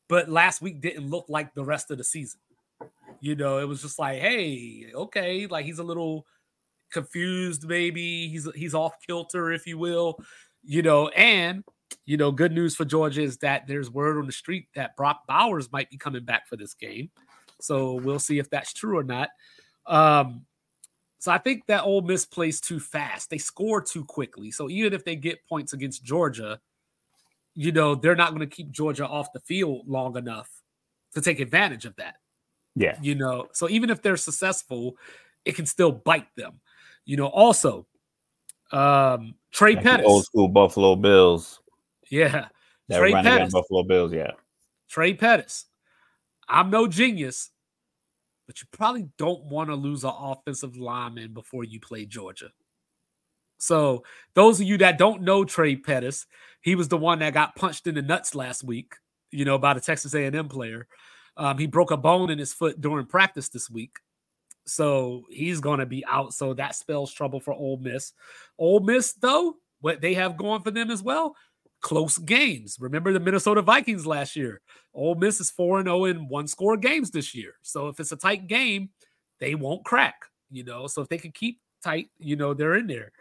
but 0.07 0.29
last 0.29 0.61
week 0.61 0.81
didn't 0.81 1.09
look 1.09 1.25
like 1.29 1.53
the 1.53 1.63
rest 1.63 1.91
of 1.91 1.97
the 1.97 2.03
season. 2.03 2.39
You 3.21 3.35
know, 3.35 3.59
it 3.59 3.67
was 3.67 3.81
just 3.81 3.97
like, 3.97 4.19
hey, 4.19 4.91
okay, 4.93 5.47
like 5.47 5.65
he's 5.65 5.79
a 5.79 5.83
little 5.83 6.25
confused, 6.91 7.67
maybe 7.67 8.27
he's 8.27 8.47
he's 8.55 8.75
off 8.75 8.95
kilter, 9.05 9.51
if 9.51 9.65
you 9.65 9.77
will 9.77 10.19
you 10.65 10.81
know, 10.81 11.07
and 11.09 11.63
you 12.05 12.17
know, 12.17 12.31
good 12.31 12.51
news 12.51 12.75
for 12.75 12.85
Georgia 12.85 13.21
is 13.21 13.37
that 13.37 13.67
there's 13.67 13.89
word 13.89 14.17
on 14.17 14.25
the 14.25 14.31
street 14.31 14.67
that 14.75 14.95
Brock 14.95 15.21
Bowers 15.27 15.71
might 15.71 15.89
be 15.89 15.97
coming 15.97 16.25
back 16.25 16.47
for 16.47 16.57
this 16.57 16.73
game. 16.73 17.09
So 17.61 17.93
we'll 17.93 18.19
see 18.19 18.39
if 18.39 18.49
that's 18.49 18.73
true 18.73 18.97
or 18.97 19.03
not. 19.03 19.29
Um, 19.85 20.45
so 21.19 21.31
I 21.31 21.37
think 21.37 21.65
that 21.67 21.83
Ole 21.83 22.01
Miss 22.01 22.25
plays 22.25 22.59
too 22.59 22.79
fast. 22.79 23.29
They 23.29 23.37
score 23.37 23.81
too 23.81 24.03
quickly. 24.03 24.51
So 24.51 24.69
even 24.69 24.93
if 24.93 25.05
they 25.05 25.15
get 25.15 25.45
points 25.47 25.73
against 25.73 26.03
Georgia, 26.03 26.59
you 27.55 27.71
know, 27.71 27.95
they're 27.95 28.15
not 28.15 28.29
going 28.29 28.47
to 28.47 28.55
keep 28.55 28.71
Georgia 28.71 29.07
off 29.07 29.33
the 29.33 29.39
field 29.39 29.87
long 29.87 30.17
enough 30.17 30.49
to 31.13 31.21
take 31.21 31.39
advantage 31.39 31.85
of 31.85 31.95
that. 31.95 32.15
Yeah. 32.75 32.97
You 33.01 33.15
know, 33.15 33.47
so 33.53 33.69
even 33.69 33.89
if 33.89 34.01
they're 34.01 34.17
successful, 34.17 34.97
it 35.45 35.55
can 35.55 35.65
still 35.65 35.91
bite 35.91 36.27
them. 36.35 36.59
You 37.05 37.17
know, 37.17 37.27
also, 37.27 37.87
um, 38.71 39.35
Trey 39.51 39.75
like 39.75 39.83
Pettis, 39.83 40.05
old 40.05 40.25
school 40.25 40.49
Buffalo 40.49 40.95
Bills. 40.95 41.61
Yeah, 42.09 42.47
that 42.89 42.97
Trey 42.97 43.13
Pettis, 43.13 43.53
Buffalo 43.53 43.83
Bills. 43.83 44.11
Yeah, 44.11 44.31
Trey 44.89 45.13
Pettis. 45.13 45.65
I'm 46.49 46.69
no 46.69 46.87
genius, 46.87 47.51
but 48.47 48.59
you 48.59 48.67
probably 48.71 49.07
don't 49.17 49.45
want 49.45 49.69
to 49.69 49.75
lose 49.75 50.03
an 50.03 50.13
offensive 50.17 50.75
lineman 50.75 51.33
before 51.33 51.63
you 51.63 51.79
play 51.79 52.05
Georgia. 52.05 52.49
So 53.57 54.03
those 54.33 54.59
of 54.59 54.67
you 54.67 54.77
that 54.79 54.97
don't 54.97 55.21
know 55.21 55.43
Trey 55.43 55.75
Pettis, 55.75 56.25
he 56.61 56.75
was 56.75 56.87
the 56.87 56.97
one 56.97 57.19
that 57.19 57.33
got 57.33 57.55
punched 57.55 57.87
in 57.87 57.95
the 57.95 58.01
nuts 58.01 58.35
last 58.35 58.63
week. 58.63 58.93
You 59.31 59.43
know, 59.43 59.57
by 59.57 59.73
the 59.73 59.81
Texas 59.81 60.13
A&M 60.13 60.47
player. 60.47 60.87
Um, 61.37 61.57
he 61.57 61.67
broke 61.67 61.91
a 61.91 61.97
bone 61.97 62.29
in 62.29 62.39
his 62.39 62.53
foot 62.53 62.79
during 62.79 63.05
practice 63.05 63.49
this 63.49 63.69
week. 63.69 63.97
So 64.65 65.23
he's 65.29 65.59
going 65.59 65.79
to 65.79 65.85
be 65.85 66.05
out. 66.05 66.33
So 66.33 66.53
that 66.53 66.75
spells 66.75 67.13
trouble 67.13 67.39
for 67.39 67.53
Ole 67.53 67.77
Miss. 67.77 68.13
Ole 68.57 68.79
Miss, 68.79 69.13
though, 69.13 69.57
what 69.81 70.01
they 70.01 70.13
have 70.15 70.37
going 70.37 70.61
for 70.61 70.71
them 70.71 70.89
as 70.89 71.03
well, 71.03 71.35
close 71.81 72.17
games. 72.17 72.77
Remember 72.79 73.13
the 73.13 73.19
Minnesota 73.19 73.61
Vikings 73.61 74.07
last 74.07 74.35
year? 74.35 74.61
Ole 74.93 75.15
Miss 75.15 75.39
is 75.39 75.51
4 75.51 75.83
0 75.83 76.05
in 76.05 76.27
one 76.27 76.47
score 76.47 76.77
games 76.77 77.11
this 77.11 77.35
year. 77.35 77.53
So 77.61 77.89
if 77.89 77.99
it's 77.99 78.11
a 78.11 78.17
tight 78.17 78.47
game, 78.47 78.89
they 79.39 79.53
won't 79.53 79.85
crack, 79.85 80.15
you 80.49 80.63
know. 80.63 80.87
So 80.87 81.01
if 81.01 81.09
they 81.09 81.17
can 81.17 81.31
keep 81.31 81.59
tight, 81.83 82.09
you 82.17 82.35
know, 82.35 82.53
they're 82.53 82.75
in 82.75 82.87
there, 82.87 83.11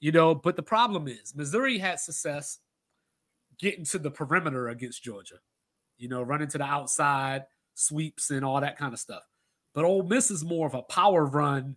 you 0.00 0.12
know. 0.12 0.34
But 0.34 0.56
the 0.56 0.62
problem 0.62 1.08
is, 1.08 1.34
Missouri 1.34 1.78
had 1.78 2.00
success 2.00 2.58
getting 3.58 3.84
to 3.86 3.98
the 3.98 4.10
perimeter 4.10 4.68
against 4.68 5.02
Georgia, 5.02 5.36
you 5.98 6.08
know, 6.08 6.22
running 6.22 6.48
to 6.48 6.58
the 6.58 6.64
outside, 6.64 7.44
sweeps, 7.74 8.30
and 8.30 8.44
all 8.44 8.60
that 8.60 8.78
kind 8.78 8.92
of 8.92 9.00
stuff. 9.00 9.22
But 9.74 9.84
Ole 9.84 10.02
Miss 10.02 10.30
is 10.30 10.44
more 10.44 10.66
of 10.66 10.74
a 10.74 10.82
power 10.82 11.24
run 11.26 11.76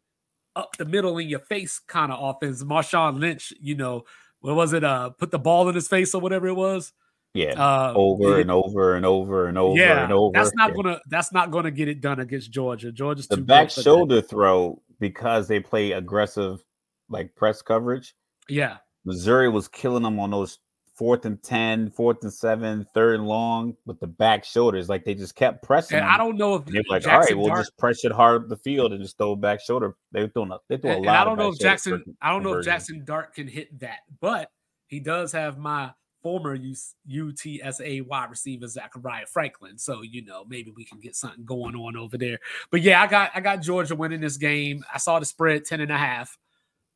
up 0.55 0.77
the 0.77 0.86
middle 0.86 1.17
in 1.17 1.27
your 1.27 1.39
face 1.39 1.79
kind 1.79 2.12
of 2.12 2.19
offense. 2.21 2.63
Marshawn 2.63 3.19
Lynch, 3.19 3.53
you 3.60 3.75
know, 3.75 4.05
what 4.41 4.55
was 4.55 4.73
it? 4.73 4.84
Uh, 4.84 5.10
put 5.10 5.32
the 5.32 5.39
ball 5.39 5.69
in 5.69 5.75
his 5.75 5.88
face 5.88 6.13
or 6.13 6.21
whatever 6.21 6.47
it 6.47 6.53
was. 6.53 6.93
Yeah, 7.34 7.51
uh, 7.51 7.93
over 7.95 8.39
it, 8.39 8.41
and 8.41 8.51
over 8.51 8.95
and 8.95 9.05
over 9.05 9.47
and 9.47 9.58
over 9.58 9.77
yeah, 9.77 10.03
and 10.03 10.12
over. 10.12 10.34
That's 10.34 10.53
not 10.55 10.69
yeah. 10.69 10.75
gonna. 10.75 10.99
That's 11.08 11.32
not 11.32 11.51
gonna 11.51 11.69
get 11.69 11.88
it 11.88 12.01
done 12.01 12.19
against 12.19 12.49
Georgia. 12.49 12.91
Georgia's 12.91 13.27
the 13.27 13.38
back 13.38 13.69
shoulder 13.69 14.15
that. 14.15 14.29
throw 14.29 14.82
because 14.99 15.47
they 15.47 15.60
play 15.60 15.91
aggressive, 15.91 16.63
like 17.09 17.35
press 17.35 17.61
coverage. 17.61 18.15
Yeah, 18.47 18.77
Missouri 19.05 19.49
was 19.49 19.67
killing 19.67 20.03
them 20.03 20.19
on 20.19 20.31
those 20.31 20.59
fourth 20.99 21.23
and 21.23 21.41
10, 21.41 21.89
fourth 21.91 22.17
and 22.23 22.33
seven, 22.33 22.85
third 22.93 23.15
and 23.15 23.25
long 23.25 23.73
with 23.85 23.97
the 24.01 24.07
back 24.07 24.43
shoulders. 24.43 24.89
Like 24.89 25.05
they 25.05 25.15
just 25.15 25.33
kept 25.33 25.63
pressing. 25.63 25.97
And 25.97 26.05
I 26.05 26.17
don't 26.17 26.35
know 26.35 26.55
if 26.55 26.65
they're 26.65 26.83
like, 26.89 27.03
Jackson 27.03 27.13
all 27.13 27.19
right, 27.21 27.37
we'll 27.37 27.47
Dart, 27.47 27.59
just 27.59 27.77
press 27.77 28.03
it 28.03 28.11
hard 28.11 28.49
the 28.49 28.57
field 28.57 28.91
and 28.91 29.01
just 29.01 29.17
throw 29.17 29.33
back 29.37 29.61
shoulder. 29.61 29.95
They're 30.11 30.27
doing 30.27 30.51
a 30.51 30.57
they 30.67 30.75
throw 30.75 30.91
a 30.91 30.95
and, 30.97 31.05
lot. 31.05 31.11
And 31.11 31.21
I 31.21 31.23
don't 31.23 31.37
know 31.37 31.53
if 31.53 31.59
Jackson, 31.59 32.03
I 32.21 32.31
don't 32.31 32.43
know 32.43 32.55
if 32.55 32.65
Jackson 32.65 33.05
Dart 33.05 33.33
can 33.33 33.47
hit 33.47 33.79
that, 33.79 33.99
but 34.19 34.51
he 34.87 34.99
does 34.99 35.31
have 35.31 35.57
my 35.57 35.91
former 36.21 36.57
UTSA 36.57 38.05
wide 38.05 38.29
receiver 38.29 38.67
Zachariah 38.67 39.25
Franklin. 39.25 39.77
So 39.77 40.01
you 40.01 40.25
know 40.25 40.43
maybe 40.49 40.73
we 40.75 40.83
can 40.83 40.99
get 40.99 41.15
something 41.15 41.45
going 41.45 41.75
on 41.75 41.95
over 41.95 42.17
there. 42.17 42.39
But 42.71 42.81
yeah, 42.81 43.01
I 43.01 43.07
got 43.07 43.31
I 43.33 43.39
got 43.39 43.61
Georgia 43.61 43.95
winning 43.95 44.19
this 44.19 44.35
game. 44.35 44.83
I 44.93 44.97
saw 44.97 45.17
the 45.17 45.25
spread 45.25 45.63
10 45.63 45.79
and 45.79 45.91
a 45.93 45.97
half. 45.97 46.37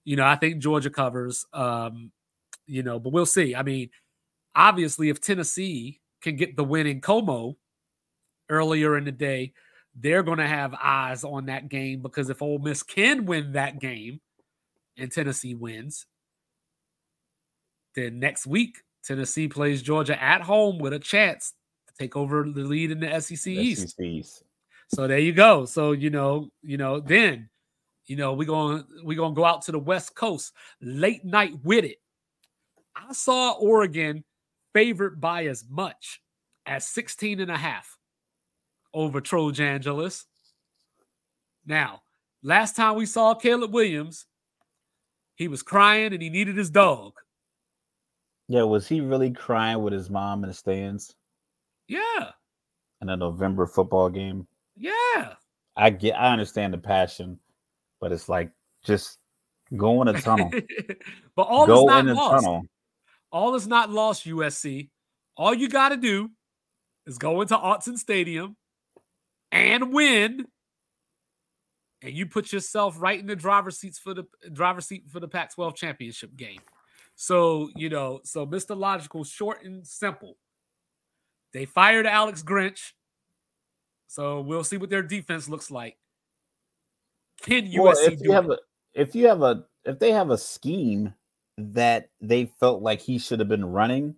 You 0.06 0.16
know, 0.16 0.26
I 0.26 0.36
think 0.36 0.60
Georgia 0.60 0.90
covers. 0.90 1.46
Um, 1.54 2.12
you 2.66 2.84
know, 2.84 3.00
but 3.00 3.14
we'll 3.14 3.26
see. 3.26 3.56
I 3.56 3.64
mean, 3.64 3.90
obviously, 4.56 5.10
if 5.10 5.22
Tennessee 5.22 6.02
can 6.22 6.36
get 6.36 6.56
the 6.56 6.64
win 6.64 6.88
in 6.88 7.02
Como 7.02 7.58
earlier 8.50 8.98
in 8.98 9.06
the 9.06 9.12
day, 9.12 9.54
they're 9.96 10.24
going 10.24 10.40
to 10.40 10.48
have 10.48 10.74
eyes 10.82 11.24
on 11.24 11.46
that 11.48 11.70
game 11.70 12.02
because 12.02 12.30
if 12.30 12.42
Ole 12.42 12.60
Miss 12.60 12.84
can 12.84 13.26
win 13.26 13.54
that 13.54 13.80
game 13.80 14.22
and 14.98 15.12
Tennessee 15.12 15.56
wins, 15.56 16.06
then 17.96 18.20
next 18.20 18.48
week 18.48 18.78
Tennessee 19.04 19.48
plays 19.48 19.82
Georgia 19.82 20.22
at 20.22 20.42
home 20.42 20.80
with 20.80 20.94
a 20.94 21.00
chance 21.00 21.54
to 21.88 21.94
take 22.00 22.16
over 22.16 22.44
the 22.44 22.64
lead 22.64 22.92
in 22.92 23.00
the 23.00 23.20
SEC 23.20 23.48
East. 23.48 24.00
East. 24.00 24.44
So 24.88 25.08
there 25.08 25.20
you 25.20 25.34
go. 25.34 25.66
So 25.66 25.92
you 25.92 26.10
know, 26.10 26.50
you 26.62 26.78
know, 26.78 27.00
then 27.00 27.50
you 28.06 28.16
know 28.16 28.34
we're 28.34 28.48
gonna 28.48 28.86
we're 29.04 29.18
going 29.18 29.34
to 29.34 29.36
go 29.36 29.46
out 29.46 29.64
to 29.64 29.72
the 29.72 29.80
West 29.80 30.16
Coast 30.16 30.54
late 30.82 31.24
night 31.24 31.54
with 31.64 31.86
it. 31.86 31.98
I 32.96 33.14
saw 33.14 33.52
Oregon 33.54 34.24
favored 34.74 35.20
by 35.22 35.46
as 35.46 35.64
much 35.70 36.22
as 36.66 36.88
16 36.88 37.40
and 37.40 37.52
a 37.52 37.58
half 37.58 37.98
over 38.94 39.22
Trojangelis. 39.22 40.26
Now, 41.66 42.02
last 42.42 42.76
time 42.76 42.96
we 42.96 43.06
saw 43.06 43.34
Caleb 43.34 43.74
Williams, 43.74 44.26
he 45.36 45.48
was 45.48 45.64
crying 45.64 46.14
and 46.14 46.22
he 46.22 46.30
needed 46.30 46.58
his 46.58 46.70
dog. 46.70 47.14
Yeah, 48.48 48.64
was 48.64 48.88
he 48.88 49.02
really 49.02 49.32
crying 49.32 49.82
with 49.82 49.94
his 49.94 50.10
mom 50.10 50.44
in 50.44 50.50
the 50.50 50.54
stands? 50.54 51.16
Yeah. 51.88 52.32
In 53.02 53.10
a 53.10 53.18
November 53.18 53.66
football 53.66 54.10
game? 54.10 54.48
Yeah. 54.76 55.34
I 55.76 55.90
get 55.90 56.14
I 56.14 56.32
understand 56.32 56.74
the 56.74 56.78
passion, 56.78 57.40
but 58.04 58.12
it's 58.12 58.28
like 58.28 58.52
just 58.84 59.18
go 59.78 60.02
in 60.02 60.10
a 60.10 60.22
tunnel. 60.22 60.52
but 61.38 61.44
all 61.44 61.66
go 61.66 61.84
is 61.84 61.86
not 61.86 62.06
lost. 62.06 62.44
tunnel. 62.44 62.64
All 63.32 63.56
is 63.56 63.66
not 63.66 63.90
lost, 63.90 64.26
USC. 64.26 64.90
All 65.38 65.54
you 65.54 65.70
got 65.70 65.90
to 65.90 65.98
do 65.98 66.30
is 67.08 67.18
go 67.18 67.40
into 67.40 67.56
Autzen 67.56 67.98
Stadium 67.98 68.58
and 69.54 69.94
win, 69.94 70.48
and 72.02 72.12
you 72.14 72.26
put 72.26 72.52
yourself 72.52 73.02
right 73.02 73.18
in 73.18 73.26
the 73.26 73.38
driver's 73.38 73.80
seats 73.80 74.00
for 74.00 74.14
the 74.14 74.26
driver's 74.52 74.86
seat 74.86 75.06
for 75.10 75.22
the 75.22 75.28
Pac-12 75.30 75.74
championship 75.74 76.36
game. 76.36 76.60
So 77.16 77.70
you 77.74 77.88
know, 77.88 78.20
so 78.26 78.46
Mr. 78.46 78.78
Logical, 78.78 79.24
short 79.24 79.64
and 79.64 79.88
simple. 79.88 80.36
They 81.54 81.64
fired 81.64 82.06
Alex 82.06 82.44
Grinch, 82.44 82.92
so 84.08 84.42
we'll 84.42 84.66
see 84.66 84.76
what 84.76 84.90
their 84.90 85.04
defense 85.04 85.48
looks 85.48 85.72
like. 85.72 85.96
Can 87.44 87.68
USC 87.68 87.80
well, 87.80 87.98
if 87.98 88.22
you 88.22 88.32
have 88.32 88.50
it? 88.50 88.52
a 88.52 89.02
if 89.02 89.16
you 89.16 89.28
have 89.28 89.42
a 89.42 89.64
if 89.86 90.00
they 90.00 90.12
have 90.12 90.30
a 90.30 90.38
scheme 90.38 91.14
that 91.58 92.10
they 92.22 92.52
felt 92.60 92.82
like 92.82 93.02
he 93.02 93.20
should 93.20 93.40
have 93.40 93.50
been 93.50 93.66
running 93.66 94.16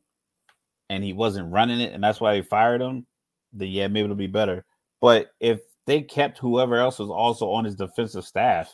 and 0.90 1.04
he 1.04 1.12
wasn't 1.12 1.52
running 1.52 1.82
it, 1.82 1.94
and 1.94 2.04
that's 2.04 2.22
why 2.22 2.34
they 2.34 2.42
fired 2.42 2.82
him, 2.82 3.06
then 3.52 3.70
yeah, 3.70 3.88
maybe 3.88 4.06
it'll 4.06 4.16
be 4.16 4.28
better. 4.28 4.64
But 5.02 5.32
if 5.40 5.60
they 5.88 6.02
kept 6.02 6.38
whoever 6.38 6.78
else 6.78 7.00
was 7.00 7.10
also 7.10 7.50
on 7.50 7.66
his 7.66 7.76
defensive 7.76 8.26
staff 8.26 8.74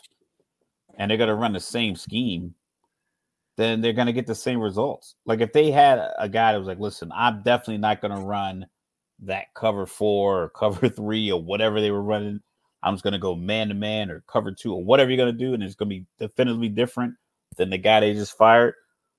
and 0.96 1.10
they're 1.10 1.18
gonna 1.18 1.34
run 1.34 1.54
the 1.54 1.60
same 1.60 1.96
scheme, 1.96 2.54
then 3.56 3.80
they're 3.80 3.94
gonna 3.94 4.12
get 4.12 4.26
the 4.26 4.34
same 4.34 4.60
results. 4.60 5.14
Like 5.24 5.40
if 5.40 5.52
they 5.54 5.70
had 5.70 5.98
a 6.18 6.28
guy 6.28 6.52
that 6.52 6.58
was 6.58 6.68
like, 6.68 6.78
listen, 6.78 7.10
I'm 7.14 7.42
definitely 7.42 7.78
not 7.78 8.02
gonna 8.02 8.20
run 8.20 8.66
that 9.20 9.46
cover 9.54 9.86
four 9.86 10.42
or 10.42 10.48
cover 10.50 10.88
three 10.90 11.32
or 11.32 11.42
whatever 11.42 11.80
they 11.80 11.90
were 11.90 12.02
running. 12.02 12.40
I'm 12.82 12.94
just 12.94 13.04
gonna 13.04 13.18
go 13.18 13.34
man 13.34 13.68
to 13.68 13.74
man 13.74 14.10
or 14.10 14.24
cover 14.26 14.52
two 14.52 14.74
or 14.74 14.84
whatever 14.84 15.10
you're 15.10 15.18
gonna 15.18 15.32
do, 15.32 15.54
and 15.54 15.62
it's 15.62 15.74
gonna 15.74 15.88
be 15.88 16.06
definitively 16.18 16.68
different 16.68 17.14
than 17.56 17.70
the 17.70 17.78
guy 17.78 18.00
they 18.00 18.14
just 18.14 18.36
fired. 18.36 18.74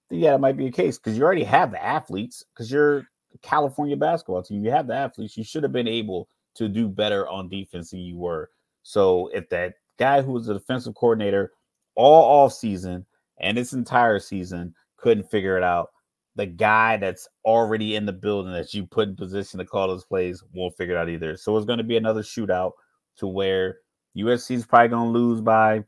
Yeah, 0.09 0.35
it 0.35 0.39
might 0.39 0.57
be 0.57 0.67
a 0.67 0.71
case 0.71 0.97
because 0.97 1.17
you 1.17 1.23
already 1.23 1.43
have 1.43 1.71
the 1.71 1.83
athletes 1.83 2.43
because 2.53 2.71
you're 2.71 3.07
California 3.41 3.97
basketball 3.97 4.43
team. 4.43 4.63
You 4.63 4.71
have 4.71 4.87
the 4.87 4.95
athletes. 4.95 5.37
You 5.37 5.43
should 5.43 5.63
have 5.63 5.71
been 5.71 5.87
able 5.87 6.27
to 6.55 6.69
do 6.69 6.87
better 6.87 7.27
on 7.27 7.49
defense 7.49 7.91
than 7.91 8.01
you 8.01 8.17
were. 8.17 8.49
So 8.83 9.29
if 9.33 9.49
that 9.49 9.75
guy 9.97 10.21
who 10.21 10.33
was 10.33 10.45
the 10.45 10.53
defensive 10.53 10.95
coordinator 10.95 11.51
all 11.95 12.43
off 12.43 12.53
season 12.53 13.05
and 13.39 13.57
this 13.57 13.73
entire 13.73 14.19
season 14.19 14.75
couldn't 14.97 15.29
figure 15.31 15.57
it 15.57 15.63
out, 15.63 15.89
the 16.35 16.45
guy 16.45 16.97
that's 16.97 17.27
already 17.45 17.95
in 17.95 18.05
the 18.05 18.13
building 18.13 18.53
that 18.53 18.73
you 18.73 18.85
put 18.85 19.07
in 19.07 19.15
position 19.15 19.59
to 19.59 19.65
call 19.65 19.87
those 19.87 20.05
plays 20.05 20.43
won't 20.53 20.75
figure 20.77 20.95
it 20.95 20.99
out 20.99 21.09
either. 21.09 21.37
So 21.37 21.55
it's 21.55 21.65
going 21.65 21.77
to 21.77 21.83
be 21.83 21.97
another 21.97 22.21
shootout 22.21 22.71
to 23.17 23.27
where 23.27 23.77
USC 24.17 24.55
is 24.55 24.65
probably 24.65 24.89
going 24.89 25.13
to 25.13 25.19
lose 25.19 25.41
by 25.41 25.83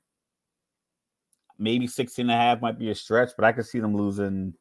maybe 1.57 1.88
16 1.88 2.30
and 2.30 2.32
a 2.32 2.36
half 2.36 2.61
might 2.61 2.80
be 2.80 2.89
a 2.89 2.95
stretch, 2.95 3.32
but 3.38 3.45
I 3.45 3.51
could 3.51 3.65
see 3.65 3.80
them 3.80 3.95
losing 3.95 4.53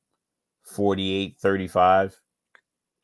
48 0.65 1.37
35. 1.41 2.21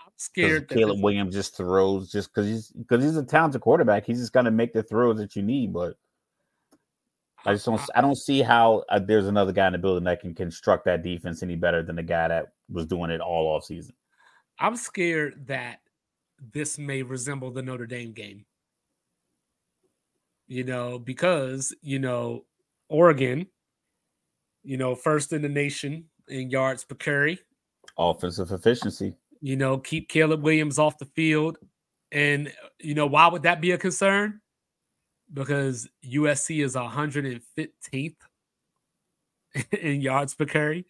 I'm 0.00 0.12
scared. 0.16 0.68
Caleb 0.68 1.02
Williams 1.02 1.34
just 1.34 1.56
throws 1.56 2.11
just 2.11 2.32
because 2.32 2.46
he's 2.46 2.68
because 2.70 3.02
he's 3.04 3.16
a 3.16 3.24
talented 3.24 3.61
quarterback. 3.61 4.06
He's 4.06 4.20
just 4.20 4.32
gonna 4.32 4.50
make 4.50 4.72
the 4.72 4.82
throws 4.82 5.18
that 5.18 5.36
you 5.36 5.42
need, 5.42 5.72
but 5.72 5.96
I 7.44 7.54
just 7.54 7.66
don't. 7.66 7.80
I 7.94 8.00
don't 8.00 8.16
see 8.16 8.42
how 8.42 8.84
uh, 8.90 8.98
there's 8.98 9.26
another 9.26 9.52
guy 9.52 9.66
in 9.66 9.72
the 9.72 9.78
building 9.78 10.04
that 10.04 10.20
can 10.20 10.34
construct 10.34 10.84
that 10.86 11.02
defense 11.02 11.42
any 11.42 11.56
better 11.56 11.82
than 11.82 11.96
the 11.96 12.02
guy 12.02 12.28
that 12.28 12.52
was 12.70 12.86
doing 12.86 13.11
it 13.11 13.20
all 13.20 13.46
off 13.46 13.64
season. 13.64 13.94
I'm 14.58 14.76
scared 14.76 15.46
that 15.46 15.80
this 16.52 16.78
may 16.78 17.02
resemble 17.02 17.50
the 17.50 17.62
Notre 17.62 17.86
Dame 17.86 18.12
game. 18.12 18.44
You 20.51 20.64
know, 20.64 20.98
because 20.98 21.74
you 21.80 21.98
know 21.98 22.44
Oregon, 22.90 23.46
you 24.62 24.76
know, 24.76 24.94
first 24.94 25.32
in 25.32 25.40
the 25.40 25.48
nation 25.48 26.05
in 26.28 26.51
yards 26.51 26.84
per 26.84 26.96
carry, 26.96 27.38
offensive 27.96 28.53
efficiency. 28.53 29.14
You 29.40 29.57
know, 29.57 29.78
keep 29.78 30.11
Caleb 30.11 30.42
Williams 30.42 30.78
off 30.78 30.98
the 30.98 31.07
field, 31.07 31.57
and 32.12 32.53
you 32.78 32.94
know 32.94 33.07
why 33.07 33.28
would 33.28 33.44
that 33.44 33.61
be 33.62 33.70
a 33.70 33.78
concern? 33.78 34.40
because 35.32 35.88
USC 36.05 36.64
is 36.64 36.74
115th 36.74 38.14
in 39.80 40.01
yards 40.01 40.34
per 40.34 40.44
carry 40.44 40.86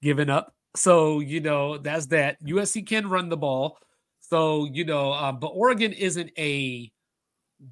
given 0.00 0.30
up. 0.30 0.54
So, 0.74 1.20
you 1.20 1.40
know, 1.40 1.78
that's 1.78 2.06
that. 2.06 2.42
USC 2.42 2.86
can 2.86 3.08
run 3.08 3.28
the 3.28 3.36
ball. 3.36 3.78
So, 4.20 4.64
you 4.64 4.84
know, 4.84 5.12
um, 5.12 5.38
but 5.38 5.48
Oregon 5.48 5.92
isn't 5.92 6.30
a 6.38 6.90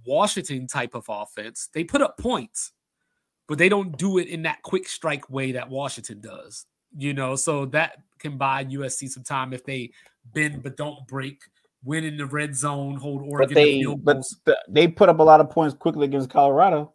Washington 0.06 0.66
type 0.66 0.94
of 0.94 1.04
offense. 1.08 1.68
They 1.72 1.84
put 1.84 2.02
up 2.02 2.18
points, 2.18 2.72
but 3.48 3.58
they 3.58 3.68
don't 3.68 3.96
do 3.96 4.18
it 4.18 4.28
in 4.28 4.42
that 4.42 4.62
quick 4.62 4.88
strike 4.88 5.30
way 5.30 5.52
that 5.52 5.68
Washington 5.68 6.20
does. 6.20 6.66
You 6.96 7.14
know, 7.14 7.36
so 7.36 7.66
that 7.66 7.98
can 8.18 8.36
buy 8.36 8.64
USC 8.64 9.08
some 9.08 9.22
time 9.22 9.52
if 9.52 9.64
they 9.64 9.92
bend 10.32 10.62
but 10.62 10.76
don't 10.76 11.06
break 11.06 11.40
win 11.84 12.04
in 12.04 12.16
the 12.16 12.26
red 12.26 12.54
zone, 12.54 12.96
hold 12.96 13.22
Oregon. 13.22 13.48
But 13.48 13.54
they, 13.54 13.84
but 13.84 14.22
they 14.68 14.88
put 14.88 15.08
up 15.08 15.18
a 15.18 15.22
lot 15.22 15.40
of 15.40 15.50
points 15.50 15.74
quickly 15.74 16.06
against 16.06 16.30
Colorado. 16.30 16.92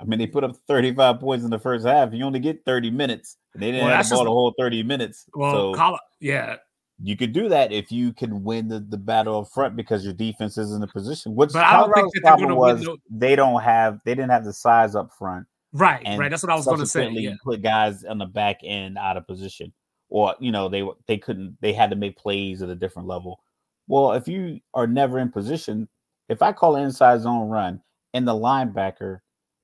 I 0.00 0.04
mean, 0.04 0.18
they 0.18 0.26
put 0.26 0.44
up 0.44 0.56
35 0.66 1.20
points 1.20 1.44
in 1.44 1.50
the 1.50 1.58
first 1.58 1.86
half. 1.86 2.12
You 2.12 2.24
only 2.24 2.40
get 2.40 2.64
30 2.64 2.90
minutes. 2.90 3.36
They 3.54 3.70
didn't 3.70 3.86
well, 3.86 3.96
have 3.96 4.08
the 4.08 4.14
ball 4.16 4.24
the 4.24 4.30
whole 4.30 4.54
30 4.58 4.82
minutes. 4.82 5.24
Well, 5.34 5.74
so 5.74 5.98
yeah. 6.20 6.56
You 7.02 7.16
could 7.16 7.32
do 7.32 7.48
that 7.48 7.72
if 7.72 7.90
you 7.90 8.12
can 8.12 8.44
win 8.44 8.68
the, 8.68 8.78
the 8.78 8.96
battle 8.96 9.40
up 9.40 9.48
front 9.52 9.74
because 9.74 10.04
your 10.04 10.14
defense 10.14 10.56
is 10.56 10.72
in 10.72 10.82
a 10.82 10.86
position. 10.86 11.34
Which 11.34 11.52
but 11.52 11.68
Colorado's 11.68 12.12
problem 12.22 12.54
was 12.54 12.82
no- 12.82 12.96
they 13.10 13.34
don't 13.34 13.62
have 13.62 13.98
they 14.04 14.14
didn't 14.14 14.30
have 14.30 14.44
the 14.44 14.52
size 14.52 14.94
up 14.94 15.10
front. 15.18 15.46
Right, 15.72 16.06
right. 16.16 16.30
That's 16.30 16.44
what 16.44 16.52
I 16.52 16.54
was 16.54 16.66
going 16.66 16.78
to 16.78 16.86
say. 16.86 17.08
Yeah. 17.10 17.34
Put 17.42 17.62
guys 17.62 18.04
on 18.04 18.18
the 18.18 18.26
back 18.26 18.60
end 18.62 18.96
out 18.96 19.16
of 19.16 19.26
position, 19.26 19.72
or 20.08 20.36
you 20.38 20.52
know 20.52 20.68
they 20.68 20.88
they 21.08 21.18
couldn't. 21.18 21.58
They 21.60 21.72
had 21.72 21.90
to 21.90 21.96
make 21.96 22.16
plays 22.16 22.62
at 22.62 22.68
a 22.68 22.76
different 22.76 23.08
level. 23.08 23.40
Well, 23.88 24.12
if 24.12 24.28
you 24.28 24.60
are 24.72 24.86
never 24.86 25.18
in 25.18 25.32
position, 25.32 25.88
if 26.28 26.42
I 26.42 26.52
call 26.52 26.76
an 26.76 26.84
inside 26.84 27.20
zone 27.20 27.48
run 27.48 27.82
and 28.14 28.26
the 28.26 28.34
linebacker 28.34 29.18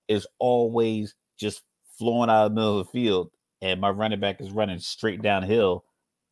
is 0.09 0.27
always 0.41 1.15
just 1.39 1.63
flowing 1.97 2.29
out 2.29 2.47
of 2.47 2.51
the 2.51 2.55
middle 2.57 2.81
of 2.81 2.87
the 2.87 2.91
field 2.91 3.31
and 3.63 3.81
my 3.81 3.91
running 3.91 4.21
back 4.21 4.41
is 4.41 4.51
running 4.51 4.79
straight 4.79 5.23
downhill 5.23 5.85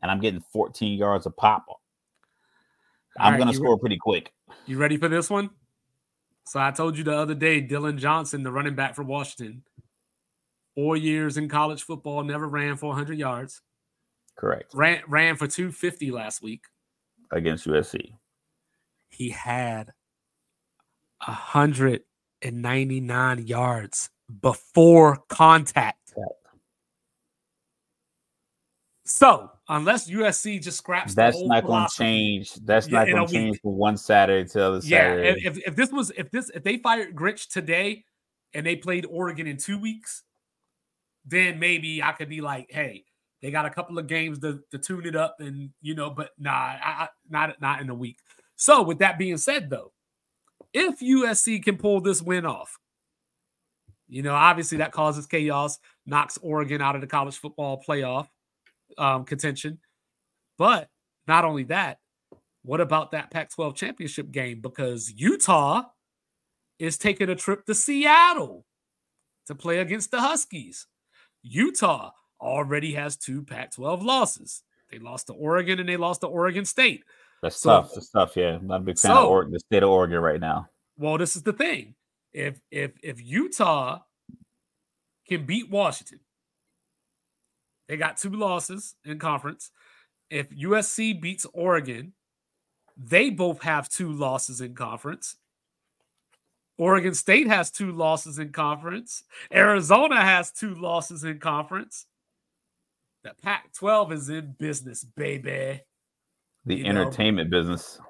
and 0.02 0.10
I'm 0.10 0.20
getting 0.20 0.42
14 0.52 0.98
yards 0.98 1.26
of 1.26 1.36
pop, 1.36 1.64
I'm 3.18 3.32
right, 3.32 3.38
going 3.38 3.50
to 3.50 3.54
score 3.54 3.74
re- 3.74 3.80
pretty 3.80 3.98
quick. 3.98 4.32
You 4.66 4.78
ready 4.78 4.96
for 4.96 5.08
this 5.08 5.28
one? 5.28 5.50
So 6.46 6.60
I 6.60 6.70
told 6.70 6.96
you 6.96 7.04
the 7.04 7.16
other 7.16 7.34
day, 7.34 7.60
Dillon 7.60 7.98
Johnson, 7.98 8.42
the 8.42 8.50
running 8.50 8.74
back 8.74 8.94
for 8.94 9.02
Washington, 9.02 9.62
four 10.74 10.96
years 10.96 11.36
in 11.36 11.48
college 11.48 11.82
football, 11.82 12.22
never 12.22 12.48
ran 12.48 12.76
for 12.76 12.86
100 12.86 13.18
yards. 13.18 13.60
Correct. 14.36 14.72
Ran 14.72 15.02
ran 15.08 15.36
for 15.36 15.46
250 15.46 16.10
last 16.10 16.42
week 16.42 16.62
against 17.32 17.66
USC. 17.66 18.12
He 19.10 19.30
had 19.30 19.92
199 21.26 23.46
yards 23.46 24.10
before 24.40 25.18
contact. 25.28 25.97
So, 29.10 29.50
unless 29.70 30.10
USC 30.10 30.62
just 30.62 30.76
scraps, 30.76 31.14
that's 31.14 31.40
not 31.40 31.64
going 31.64 31.86
to 31.88 31.96
change. 31.96 32.54
That's 32.56 32.88
not 32.88 33.08
going 33.08 33.26
to 33.26 33.32
change 33.32 33.58
from 33.62 33.78
one 33.78 33.96
Saturday 33.96 34.46
to 34.50 34.58
the 34.58 34.64
other 34.64 34.80
Saturday. 34.82 35.40
Yeah, 35.40 35.48
if, 35.50 35.58
if 35.66 35.76
this 35.76 35.90
was 35.90 36.10
if 36.10 36.30
this 36.30 36.50
if 36.50 36.62
they 36.62 36.76
fired 36.76 37.16
Grinch 37.16 37.48
today 37.48 38.04
and 38.52 38.66
they 38.66 38.76
played 38.76 39.06
Oregon 39.06 39.46
in 39.46 39.56
two 39.56 39.78
weeks, 39.78 40.24
then 41.24 41.58
maybe 41.58 42.02
I 42.02 42.12
could 42.12 42.28
be 42.28 42.42
like, 42.42 42.66
hey, 42.68 43.06
they 43.40 43.50
got 43.50 43.64
a 43.64 43.70
couple 43.70 43.98
of 43.98 44.08
games 44.08 44.40
to, 44.40 44.60
to 44.72 44.78
tune 44.78 45.06
it 45.06 45.16
up, 45.16 45.36
and 45.40 45.70
you 45.80 45.94
know, 45.94 46.10
but 46.10 46.32
nah, 46.38 46.50
I, 46.52 47.08
not 47.30 47.58
not 47.62 47.80
in 47.80 47.88
a 47.88 47.94
week. 47.94 48.18
So, 48.56 48.82
with 48.82 48.98
that 48.98 49.18
being 49.18 49.38
said, 49.38 49.70
though, 49.70 49.92
if 50.74 51.00
USC 51.00 51.62
can 51.62 51.78
pull 51.78 52.02
this 52.02 52.20
win 52.20 52.44
off, 52.44 52.78
you 54.06 54.20
know, 54.20 54.34
obviously 54.34 54.78
that 54.78 54.92
causes 54.92 55.26
chaos, 55.26 55.78
knocks 56.04 56.38
Oregon 56.42 56.82
out 56.82 56.94
of 56.94 57.00
the 57.00 57.06
college 57.06 57.38
football 57.38 57.82
playoff 57.88 58.28
um, 58.96 59.24
contention. 59.24 59.78
But 60.56 60.88
not 61.26 61.44
only 61.44 61.64
that, 61.64 61.98
what 62.62 62.80
about 62.80 63.12
that 63.12 63.30
Pac 63.30 63.50
12 63.50 63.74
championship 63.74 64.30
game? 64.30 64.60
Because 64.60 65.12
Utah 65.14 65.82
is 66.78 66.98
taking 66.98 67.28
a 67.28 67.34
trip 67.34 67.64
to 67.66 67.74
Seattle 67.74 68.64
to 69.46 69.54
play 69.54 69.78
against 69.78 70.10
the 70.10 70.20
Huskies. 70.20 70.86
Utah 71.42 72.10
already 72.40 72.94
has 72.94 73.16
two 73.16 73.42
Pac 73.42 73.74
12 73.74 74.02
losses. 74.02 74.62
They 74.90 74.98
lost 74.98 75.26
to 75.26 75.32
Oregon 75.34 75.80
and 75.80 75.88
they 75.88 75.96
lost 75.96 76.22
to 76.22 76.26
Oregon 76.26 76.64
State. 76.64 77.04
That's 77.42 77.60
so, 77.60 77.70
tough. 77.70 77.90
That's 77.94 78.10
tough. 78.10 78.36
Yeah. 78.36 78.56
I'm 78.56 78.66
not 78.66 78.80
a 78.80 78.84
big 78.84 78.98
fan 78.98 79.10
so, 79.10 79.24
of 79.24 79.30
Oregon, 79.30 79.52
the 79.52 79.60
state 79.60 79.82
of 79.82 79.90
Oregon 79.90 80.20
right 80.20 80.40
now. 80.40 80.68
Well, 80.96 81.18
this 81.18 81.36
is 81.36 81.42
the 81.42 81.52
thing. 81.52 81.94
If 82.32 82.60
if 82.70 82.92
if 83.02 83.24
Utah 83.24 84.00
can 85.28 85.46
beat 85.46 85.70
Washington, 85.70 86.20
they 87.88 87.96
got 87.96 88.18
two 88.18 88.30
losses 88.30 88.94
in 89.04 89.18
conference. 89.18 89.70
If 90.30 90.50
USC 90.50 91.20
beats 91.20 91.46
Oregon, 91.52 92.12
they 92.96 93.30
both 93.30 93.62
have 93.62 93.88
two 93.88 94.12
losses 94.12 94.60
in 94.60 94.74
conference. 94.74 95.36
Oregon 96.76 97.14
State 97.14 97.48
has 97.48 97.70
two 97.70 97.92
losses 97.92 98.38
in 98.38 98.50
conference. 98.52 99.24
Arizona 99.52 100.20
has 100.20 100.52
two 100.52 100.74
losses 100.74 101.24
in 101.24 101.38
conference. 101.38 102.06
The 103.24 103.34
Pac 103.42 103.72
12 103.72 104.12
is 104.12 104.28
in 104.28 104.54
business, 104.58 105.02
baby. 105.02 105.80
The 106.66 106.76
you 106.76 106.84
entertainment 106.84 107.50
know? 107.50 107.58
business. 107.58 108.00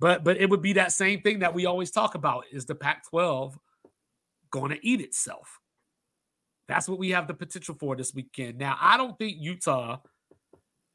But 0.00 0.24
but 0.24 0.36
it 0.36 0.50
would 0.50 0.62
be 0.62 0.74
that 0.74 0.92
same 0.92 1.22
thing 1.22 1.38
that 1.40 1.54
we 1.54 1.66
always 1.66 1.90
talk 1.90 2.14
about 2.14 2.44
is 2.52 2.66
the 2.66 2.74
Pac 2.74 3.08
12 3.08 3.58
going 4.50 4.70
to 4.70 4.86
eat 4.86 5.00
itself? 5.00 5.58
That's 6.68 6.88
what 6.88 6.98
we 6.98 7.10
have 7.10 7.26
the 7.26 7.34
potential 7.34 7.74
for 7.78 7.96
this 7.96 8.14
weekend. 8.14 8.58
Now, 8.58 8.76
I 8.80 8.96
don't 8.96 9.18
think 9.18 9.38
Utah 9.40 9.98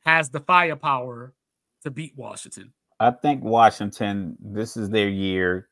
has 0.05 0.29
the 0.29 0.39
firepower 0.39 1.33
to 1.83 1.91
beat 1.91 2.13
Washington. 2.15 2.73
I 2.99 3.11
think 3.11 3.43
Washington, 3.43 4.37
this 4.39 4.77
is 4.77 4.89
their 4.89 5.09
year. 5.09 5.67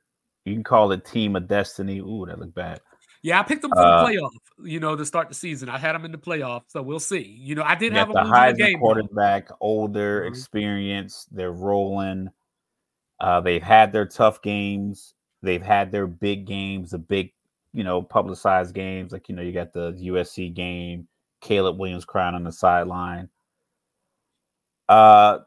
You 0.45 0.53
can 0.53 0.63
call 0.63 0.91
it 0.91 1.05
team 1.05 1.35
of 1.35 1.47
destiny. 1.47 1.99
Ooh, 1.99 2.25
that 2.27 2.39
looked 2.39 2.55
bad. 2.55 2.81
Yeah, 3.23 3.39
I 3.39 3.43
picked 3.43 3.61
them 3.61 3.71
for 3.71 3.79
uh, 3.79 4.03
the 4.03 4.11
playoff. 4.13 4.31
You 4.67 4.79
know, 4.79 4.95
to 4.95 5.05
start 5.05 5.29
the 5.29 5.35
season, 5.35 5.69
I 5.69 5.77
had 5.77 5.93
them 5.93 6.05
in 6.05 6.11
the 6.11 6.17
playoff, 6.17 6.63
so 6.67 6.81
we'll 6.81 6.99
see. 6.99 7.37
You 7.39 7.53
know, 7.53 7.63
I 7.63 7.75
did 7.75 7.93
have 7.93 8.07
the 8.07 8.15
Heisman 8.15 8.57
game 8.57 8.79
quarterback, 8.79 9.49
though. 9.49 9.57
older, 9.61 10.21
mm-hmm. 10.21 10.29
experienced. 10.29 11.27
They're 11.35 11.51
rolling. 11.51 12.29
Uh, 13.19 13.39
they've 13.41 13.61
had 13.61 13.93
their 13.93 14.07
tough 14.07 14.41
games. 14.41 15.13
They've 15.43 15.61
had 15.61 15.91
their 15.91 16.07
big 16.07 16.47
games, 16.47 16.91
the 16.91 16.97
big, 16.97 17.31
you 17.73 17.83
know, 17.83 18.01
publicized 18.01 18.75
games. 18.75 19.11
Like 19.11 19.29
you 19.29 19.35
know, 19.35 19.41
you 19.41 19.51
got 19.51 19.73
the 19.73 19.93
USC 19.93 20.53
game, 20.53 21.07
Caleb 21.41 21.79
Williams 21.79 22.05
crying 22.05 22.35
on 22.35 22.43
the 22.43 22.51
sideline. 22.51 23.29
Uh, 24.89 25.39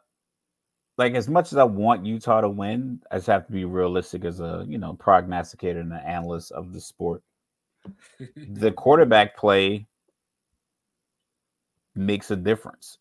like 0.97 1.15
as 1.15 1.29
much 1.29 1.53
as 1.53 1.59
I 1.59 1.65
want 1.65 2.07
Utah 2.07 2.41
to 2.41 2.49
win, 2.49 3.01
I 3.11 3.17
just 3.17 3.27
have 3.27 3.47
to 3.47 3.53
be 3.53 3.65
realistic 3.65 4.25
as 4.25 4.41
a 4.41 4.65
you 4.69 4.79
know 4.79 4.95
prognosticator 4.95 5.81
and 5.81 5.93
an 5.93 6.01
analyst 6.05 6.53
of 6.53 6.73
the 6.73 6.81
sport. 6.81 7.23
the 8.37 8.73
quarterback 8.73 9.37
play 9.37 9.87
makes 11.95 12.31
a 12.31 12.37
difference. 12.37 12.99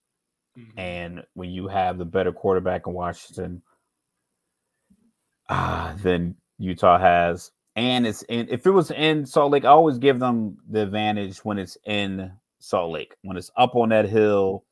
Mm-hmm. 0.57 0.79
And 0.79 1.23
when 1.33 1.49
you 1.49 1.67
have 1.67 1.97
the 1.97 2.05
better 2.05 2.31
quarterback 2.31 2.87
in 2.87 2.93
Washington 2.93 3.61
uh, 5.49 5.95
than 5.95 6.35
Utah 6.59 6.99
has, 6.99 7.51
and 7.75 8.05
it's 8.05 8.21
in 8.23 8.47
if 8.49 8.65
it 8.65 8.71
was 8.71 8.91
in 8.91 9.25
Salt 9.25 9.51
Lake, 9.51 9.65
I 9.65 9.69
always 9.69 9.97
give 9.97 10.19
them 10.19 10.57
the 10.69 10.83
advantage 10.83 11.39
when 11.39 11.57
it's 11.57 11.77
in 11.85 12.31
Salt 12.59 12.91
Lake. 12.91 13.15
When 13.23 13.37
it's 13.37 13.51
up 13.57 13.75
on 13.75 13.89
that 13.89 14.07
hill 14.07 14.65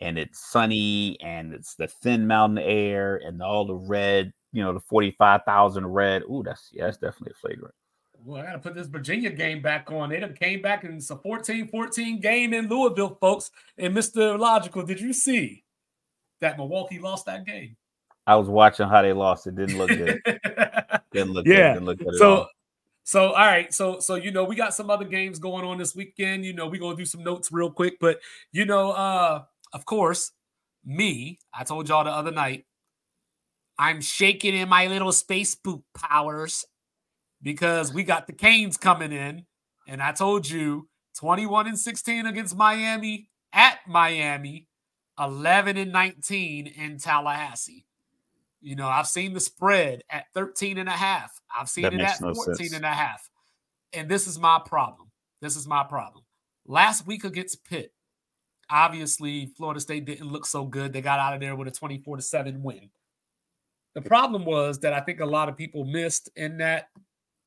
and 0.00 0.18
it's 0.18 0.50
sunny 0.50 1.20
and 1.20 1.54
it's 1.54 1.74
the 1.74 1.86
thin 1.86 2.26
mountain 2.26 2.58
air 2.58 3.16
and 3.24 3.42
all 3.42 3.64
the 3.64 3.74
red, 3.74 4.32
you 4.52 4.62
know, 4.62 4.72
the 4.72 4.80
45,000 4.80 5.86
red. 5.86 6.22
Ooh, 6.22 6.42
that's 6.44 6.70
yeah, 6.72 6.86
that's 6.86 6.98
definitely 6.98 7.32
a 7.36 7.40
flagrant. 7.40 7.74
Well, 8.24 8.42
I 8.42 8.46
got 8.46 8.52
to 8.52 8.58
put 8.58 8.74
this 8.74 8.86
Virginia 8.86 9.30
game 9.30 9.62
back 9.62 9.90
on. 9.90 10.10
They 10.10 10.20
done 10.20 10.34
came 10.34 10.62
back 10.62 10.84
and 10.84 10.94
it's 10.94 11.10
a 11.10 11.16
14 11.16 11.68
14 11.68 12.20
game 12.20 12.54
in 12.54 12.68
Louisville, 12.68 13.16
folks. 13.20 13.50
And 13.78 13.96
Mr. 13.96 14.38
Logical, 14.38 14.84
did 14.84 15.00
you 15.00 15.12
see 15.12 15.64
that 16.40 16.56
Milwaukee 16.56 16.98
lost 16.98 17.26
that 17.26 17.44
game? 17.44 17.76
I 18.26 18.36
was 18.36 18.48
watching 18.48 18.88
how 18.88 19.02
they 19.02 19.12
lost. 19.12 19.46
It 19.46 19.56
didn't 19.56 19.78
look 19.78 19.88
good. 19.88 20.20
didn't 21.12 21.32
look 21.32 21.46
yeah. 21.46 21.74
good. 21.74 21.86
Didn't 21.86 22.04
look 22.04 22.16
so, 22.16 22.46
so 23.04 23.26
all 23.28 23.46
right, 23.46 23.72
so 23.72 24.00
so 24.00 24.14
you 24.14 24.30
know 24.30 24.44
we 24.44 24.54
got 24.54 24.74
some 24.74 24.90
other 24.90 25.04
games 25.04 25.38
going 25.38 25.64
on 25.64 25.78
this 25.78 25.94
weekend. 25.94 26.44
You 26.44 26.52
know 26.52 26.66
we're 26.66 26.80
gonna 26.80 26.96
do 26.96 27.04
some 27.04 27.24
notes 27.24 27.50
real 27.50 27.70
quick, 27.70 27.98
but 28.00 28.20
you 28.52 28.64
know, 28.64 28.92
uh, 28.92 29.42
of 29.72 29.84
course, 29.84 30.32
me. 30.84 31.38
I 31.52 31.64
told 31.64 31.88
y'all 31.88 32.04
the 32.04 32.10
other 32.10 32.32
night. 32.32 32.64
I'm 33.78 34.00
shaking 34.00 34.54
in 34.54 34.68
my 34.68 34.86
little 34.86 35.12
space 35.12 35.54
boot 35.54 35.82
powers 35.96 36.64
because 37.42 37.92
we 37.92 38.04
got 38.04 38.26
the 38.26 38.32
Canes 38.32 38.76
coming 38.76 39.12
in, 39.12 39.46
and 39.88 40.02
I 40.02 40.12
told 40.12 40.48
you 40.48 40.88
21 41.18 41.66
and 41.66 41.78
16 41.78 42.26
against 42.26 42.56
Miami 42.56 43.28
at 43.52 43.78
Miami, 43.86 44.68
11 45.18 45.76
and 45.76 45.92
19 45.92 46.66
in 46.66 46.98
Tallahassee. 46.98 47.84
You 48.62 48.76
know, 48.76 48.88
I've 48.88 49.08
seen 49.08 49.34
the 49.34 49.40
spread 49.40 50.02
at 50.08 50.26
13 50.34 50.78
and 50.78 50.88
a 50.88 50.92
half. 50.92 51.32
I've 51.54 51.68
seen 51.68 51.82
that 51.82 51.94
it 51.94 52.00
at 52.00 52.20
no 52.20 52.32
14 52.32 52.54
sense. 52.54 52.72
and 52.72 52.84
a 52.84 52.88
half. 52.88 53.28
And 53.92 54.08
this 54.08 54.26
is 54.26 54.38
my 54.38 54.60
problem. 54.64 55.10
This 55.40 55.56
is 55.56 55.66
my 55.66 55.82
problem. 55.82 56.24
Last 56.66 57.06
week 57.06 57.24
against 57.24 57.64
Pitt, 57.64 57.92
obviously 58.70 59.46
Florida 59.56 59.80
State 59.80 60.04
didn't 60.04 60.30
look 60.30 60.46
so 60.46 60.64
good. 60.64 60.92
They 60.92 61.00
got 61.00 61.18
out 61.18 61.34
of 61.34 61.40
there 61.40 61.56
with 61.56 61.68
a 61.68 61.72
24 61.72 62.16
to 62.16 62.22
7 62.22 62.62
win. 62.62 62.88
The 63.94 64.02
problem 64.02 64.44
was 64.44 64.78
that 64.80 64.92
I 64.92 65.00
think 65.00 65.20
a 65.20 65.26
lot 65.26 65.48
of 65.48 65.56
people 65.56 65.84
missed 65.84 66.30
in 66.36 66.58
that 66.58 66.86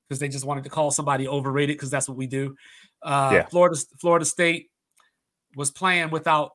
because 0.07 0.20
they 0.20 0.28
just 0.28 0.45
wanted 0.45 0.63
to 0.66 0.70
call 0.70 0.91
somebody 0.91 1.28
overrated 1.28 1.76
because 1.76 1.89
that's 1.89 2.07
what 2.07 2.18
we 2.18 2.28
do. 2.28 2.55
Uh, 3.01 3.32
yeah. 3.34 3.45
Florida 3.47 3.78
Florida 3.99 4.26
State 4.26 4.70
was 5.55 5.72
playing 5.72 6.11
without 6.11 6.51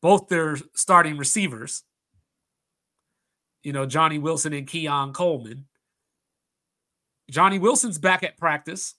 both 0.00 0.28
their 0.28 0.56
starting 0.74 1.16
receivers. 1.16 1.82
You 3.64 3.72
know, 3.72 3.86
Johnny 3.86 4.18
Wilson 4.18 4.52
and 4.52 4.66
Keon 4.66 5.12
Coleman. 5.12 5.66
Johnny 7.30 7.58
Wilson's 7.58 7.98
back 7.98 8.22
at 8.22 8.36
practice, 8.36 8.94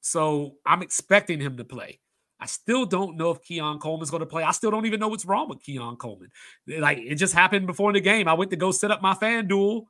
so 0.00 0.56
I'm 0.66 0.82
expecting 0.82 1.40
him 1.40 1.56
to 1.56 1.64
play. 1.64 2.00
I 2.40 2.46
still 2.46 2.84
don't 2.84 3.16
know 3.16 3.30
if 3.30 3.40
Keon 3.42 3.78
Coleman's 3.78 4.10
going 4.10 4.20
to 4.20 4.26
play. 4.26 4.42
I 4.42 4.50
still 4.50 4.70
don't 4.70 4.84
even 4.84 5.00
know 5.00 5.08
what's 5.08 5.24
wrong 5.24 5.48
with 5.48 5.62
Keon 5.62 5.96
Coleman. 5.96 6.30
Like 6.66 6.98
it 6.98 7.14
just 7.14 7.32
happened 7.32 7.66
before 7.66 7.92
the 7.92 8.00
game. 8.00 8.28
I 8.28 8.34
went 8.34 8.50
to 8.50 8.56
go 8.56 8.72
set 8.72 8.90
up 8.90 9.00
my 9.00 9.14
FanDuel, 9.14 9.84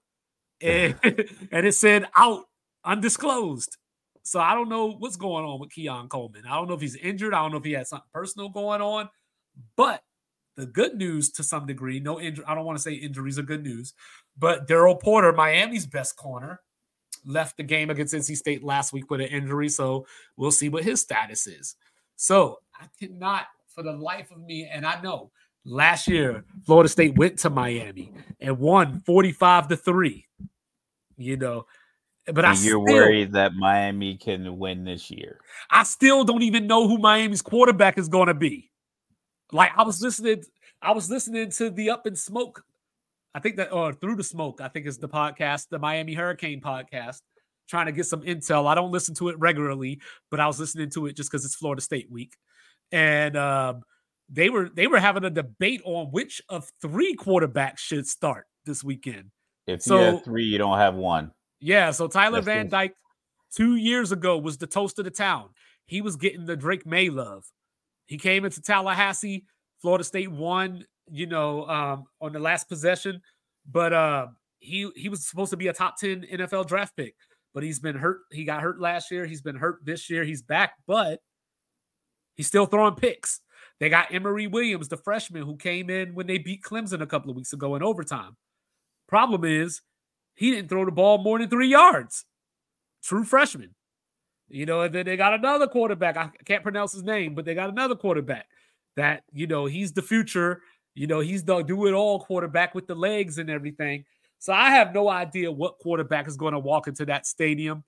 and, 0.60 0.94
and 1.50 1.66
it 1.66 1.74
said 1.74 2.06
out 2.16 2.44
undisclosed. 2.84 3.76
So 4.22 4.40
I 4.40 4.54
don't 4.54 4.68
know 4.68 4.92
what's 4.92 5.16
going 5.16 5.44
on 5.44 5.60
with 5.60 5.70
Keon 5.70 6.08
Coleman. 6.08 6.44
I 6.46 6.54
don't 6.54 6.68
know 6.68 6.74
if 6.74 6.80
he's 6.80 6.96
injured. 6.96 7.34
I 7.34 7.42
don't 7.42 7.50
know 7.50 7.58
if 7.58 7.64
he 7.64 7.72
had 7.72 7.86
something 7.86 8.08
personal 8.12 8.48
going 8.50 8.80
on. 8.80 9.08
But 9.76 10.02
the 10.56 10.66
good 10.66 10.96
news 10.96 11.30
to 11.32 11.42
some 11.42 11.66
degree, 11.66 12.00
no 12.00 12.20
injury. 12.20 12.44
I 12.46 12.54
don't 12.54 12.64
want 12.64 12.78
to 12.78 12.82
say 12.82 12.92
injuries 12.92 13.38
are 13.38 13.42
good 13.42 13.62
news, 13.62 13.94
but 14.38 14.68
Daryl 14.68 15.00
Porter, 15.00 15.32
Miami's 15.32 15.86
best 15.86 16.16
corner, 16.16 16.60
left 17.26 17.56
the 17.56 17.62
game 17.62 17.90
against 17.90 18.14
NC 18.14 18.36
State 18.36 18.62
last 18.62 18.92
week 18.92 19.10
with 19.10 19.20
an 19.20 19.28
injury. 19.28 19.68
So 19.68 20.06
we'll 20.36 20.50
see 20.50 20.68
what 20.68 20.84
his 20.84 21.00
status 21.00 21.46
is. 21.46 21.76
So 22.16 22.58
I 22.78 22.86
cannot, 23.00 23.46
for 23.68 23.82
the 23.82 23.92
life 23.92 24.30
of 24.30 24.38
me, 24.38 24.68
and 24.70 24.86
I 24.86 25.00
know 25.00 25.30
last 25.64 26.06
year 26.06 26.44
Florida 26.64 26.88
State 26.88 27.16
went 27.16 27.38
to 27.40 27.50
Miami 27.50 28.12
and 28.40 28.58
won 28.58 29.00
45 29.00 29.68
to 29.68 29.76
3. 29.76 30.26
You 31.16 31.36
know, 31.36 31.66
but 32.26 32.38
and 32.38 32.46
I 32.46 32.50
you're 32.50 32.56
still, 32.56 32.80
worried 32.84 33.32
that 33.32 33.54
Miami 33.54 34.16
can 34.16 34.58
win 34.58 34.84
this 34.84 35.10
year. 35.10 35.40
I 35.70 35.84
still 35.84 36.24
don't 36.24 36.42
even 36.42 36.66
know 36.66 36.88
who 36.88 36.98
Miami's 36.98 37.42
quarterback 37.42 37.98
is 37.98 38.08
going 38.08 38.28
to 38.28 38.34
be. 38.34 38.70
Like 39.52 39.72
I 39.76 39.82
was 39.82 40.00
listening, 40.00 40.42
I 40.80 40.92
was 40.92 41.10
listening 41.10 41.50
to 41.52 41.70
the 41.70 41.90
Up 41.90 42.06
in 42.06 42.16
Smoke. 42.16 42.64
I 43.34 43.40
think 43.40 43.56
that 43.56 43.72
or 43.72 43.92
through 43.92 44.16
the 44.16 44.24
smoke, 44.24 44.60
I 44.60 44.68
think 44.68 44.86
is 44.86 44.98
the 44.98 45.08
podcast, 45.08 45.68
the 45.68 45.78
Miami 45.78 46.14
Hurricane 46.14 46.60
podcast, 46.60 47.20
trying 47.68 47.86
to 47.86 47.92
get 47.92 48.06
some 48.06 48.22
intel. 48.22 48.66
I 48.66 48.74
don't 48.74 48.92
listen 48.92 49.14
to 49.16 49.28
it 49.28 49.38
regularly, 49.38 50.00
but 50.30 50.40
I 50.40 50.46
was 50.46 50.60
listening 50.60 50.90
to 50.90 51.06
it 51.06 51.16
just 51.16 51.30
because 51.30 51.44
it's 51.44 51.56
Florida 51.56 51.82
State 51.82 52.10
week. 52.10 52.36
And 52.92 53.36
um, 53.36 53.82
they 54.28 54.50
were 54.50 54.68
they 54.68 54.86
were 54.86 55.00
having 55.00 55.24
a 55.24 55.30
debate 55.30 55.82
on 55.84 56.12
which 56.12 56.42
of 56.48 56.70
three 56.80 57.16
quarterbacks 57.16 57.78
should 57.78 58.06
start 58.06 58.46
this 58.64 58.84
weekend. 58.84 59.30
If 59.66 59.82
so, 59.82 59.98
you 59.98 60.04
have 60.04 60.24
three, 60.24 60.44
you 60.44 60.58
don't 60.58 60.78
have 60.78 60.94
one. 60.94 61.32
Yeah, 61.60 61.90
so 61.90 62.06
Tyler 62.06 62.40
That's 62.40 62.46
Van 62.46 62.68
Dyke 62.68 62.94
two 63.54 63.76
years 63.76 64.12
ago 64.12 64.38
was 64.38 64.58
the 64.58 64.66
toast 64.66 64.98
of 64.98 65.04
the 65.04 65.10
town. 65.10 65.48
He 65.86 66.00
was 66.00 66.16
getting 66.16 66.46
the 66.46 66.56
Drake 66.56 66.86
Maye 66.86 67.10
love. 67.10 67.44
He 68.06 68.18
came 68.18 68.44
into 68.44 68.60
Tallahassee. 68.60 69.44
Florida 69.80 70.04
State 70.04 70.30
won, 70.30 70.84
you 71.10 71.26
know, 71.26 71.66
um, 71.68 72.04
on 72.20 72.32
the 72.32 72.38
last 72.38 72.68
possession, 72.68 73.20
but 73.70 73.92
uh, 73.92 74.26
he 74.58 74.90
he 74.96 75.08
was 75.08 75.26
supposed 75.26 75.50
to 75.50 75.56
be 75.56 75.68
a 75.68 75.72
top 75.72 75.98
10 75.98 76.26
NFL 76.32 76.66
draft 76.66 76.96
pick, 76.96 77.14
but 77.52 77.62
he's 77.62 77.80
been 77.80 77.96
hurt. 77.96 78.20
He 78.30 78.44
got 78.44 78.62
hurt 78.62 78.80
last 78.80 79.10
year. 79.10 79.26
He's 79.26 79.42
been 79.42 79.56
hurt 79.56 79.80
this 79.84 80.08
year. 80.08 80.24
He's 80.24 80.42
back, 80.42 80.74
but 80.86 81.20
he's 82.34 82.46
still 82.46 82.66
throwing 82.66 82.94
picks. 82.94 83.40
They 83.80 83.88
got 83.88 84.14
Emory 84.14 84.46
Williams, 84.46 84.88
the 84.88 84.96
freshman 84.96 85.42
who 85.42 85.56
came 85.56 85.90
in 85.90 86.14
when 86.14 86.26
they 86.26 86.38
beat 86.38 86.62
Clemson 86.62 87.02
a 87.02 87.06
couple 87.06 87.30
of 87.30 87.36
weeks 87.36 87.52
ago 87.52 87.74
in 87.74 87.82
overtime. 87.82 88.36
Problem 89.08 89.44
is, 89.44 89.82
he 90.34 90.50
didn't 90.50 90.68
throw 90.68 90.84
the 90.84 90.90
ball 90.90 91.18
more 91.18 91.38
than 91.38 91.48
three 91.48 91.68
yards. 91.68 92.24
True 93.02 93.24
freshman. 93.24 93.74
You 94.48 94.66
know, 94.66 94.82
and 94.82 94.94
then 94.94 95.06
they 95.06 95.16
got 95.16 95.34
another 95.34 95.66
quarterback. 95.66 96.16
I 96.16 96.30
can't 96.44 96.62
pronounce 96.62 96.92
his 96.92 97.02
name, 97.02 97.34
but 97.34 97.44
they 97.44 97.54
got 97.54 97.70
another 97.70 97.94
quarterback 97.94 98.46
that, 98.96 99.24
you 99.32 99.46
know, 99.46 99.66
he's 99.66 99.92
the 99.92 100.02
future. 100.02 100.60
You 100.94 101.06
know, 101.06 101.20
he's 101.20 101.42
the 101.44 101.62
do 101.62 101.86
it 101.86 101.92
all 101.92 102.20
quarterback 102.20 102.74
with 102.74 102.86
the 102.86 102.94
legs 102.94 103.38
and 103.38 103.50
everything. 103.50 104.04
So 104.38 104.52
I 104.52 104.70
have 104.70 104.94
no 104.94 105.08
idea 105.08 105.50
what 105.50 105.78
quarterback 105.78 106.28
is 106.28 106.36
going 106.36 106.52
to 106.52 106.58
walk 106.58 106.86
into 106.86 107.06
that 107.06 107.26
stadium. 107.26 107.82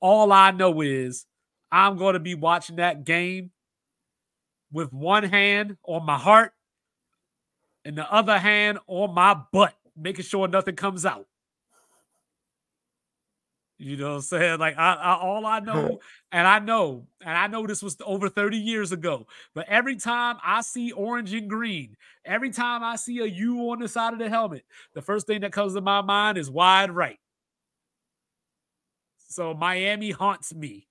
All 0.00 0.32
I 0.32 0.50
know 0.50 0.80
is 0.80 1.26
I'm 1.70 1.96
going 1.96 2.14
to 2.14 2.20
be 2.20 2.34
watching 2.34 2.76
that 2.76 3.04
game 3.04 3.52
with 4.72 4.92
one 4.92 5.22
hand 5.22 5.76
on 5.84 6.04
my 6.04 6.18
heart 6.18 6.52
and 7.84 7.96
the 7.96 8.12
other 8.12 8.38
hand 8.38 8.78
on 8.86 9.14
my 9.14 9.36
butt, 9.52 9.74
making 9.96 10.24
sure 10.24 10.48
nothing 10.48 10.76
comes 10.76 11.06
out. 11.06 11.26
You 13.82 13.96
know 13.96 14.10
what 14.10 14.14
I'm 14.14 14.20
saying? 14.20 14.60
Like 14.60 14.78
I, 14.78 14.94
I, 14.94 15.14
all 15.16 15.44
I 15.44 15.58
know, 15.58 15.98
and 16.32 16.46
I 16.46 16.60
know, 16.60 17.08
and 17.20 17.36
I 17.36 17.48
know 17.48 17.66
this 17.66 17.82
was 17.82 17.96
over 18.06 18.28
30 18.28 18.56
years 18.56 18.92
ago, 18.92 19.26
but 19.56 19.66
every 19.68 19.96
time 19.96 20.36
I 20.44 20.60
see 20.60 20.92
orange 20.92 21.34
and 21.34 21.50
green, 21.50 21.96
every 22.24 22.50
time 22.50 22.84
I 22.84 22.94
see 22.94 23.18
a 23.18 23.26
U 23.26 23.70
on 23.70 23.80
the 23.80 23.88
side 23.88 24.12
of 24.12 24.20
the 24.20 24.28
helmet, 24.28 24.64
the 24.94 25.02
first 25.02 25.26
thing 25.26 25.40
that 25.40 25.52
comes 25.52 25.74
to 25.74 25.80
my 25.80 26.00
mind 26.00 26.38
is 26.38 26.48
wide 26.48 26.92
right. 26.92 27.18
So 29.28 29.52
Miami 29.52 30.12
haunts 30.12 30.54
me. 30.54 30.86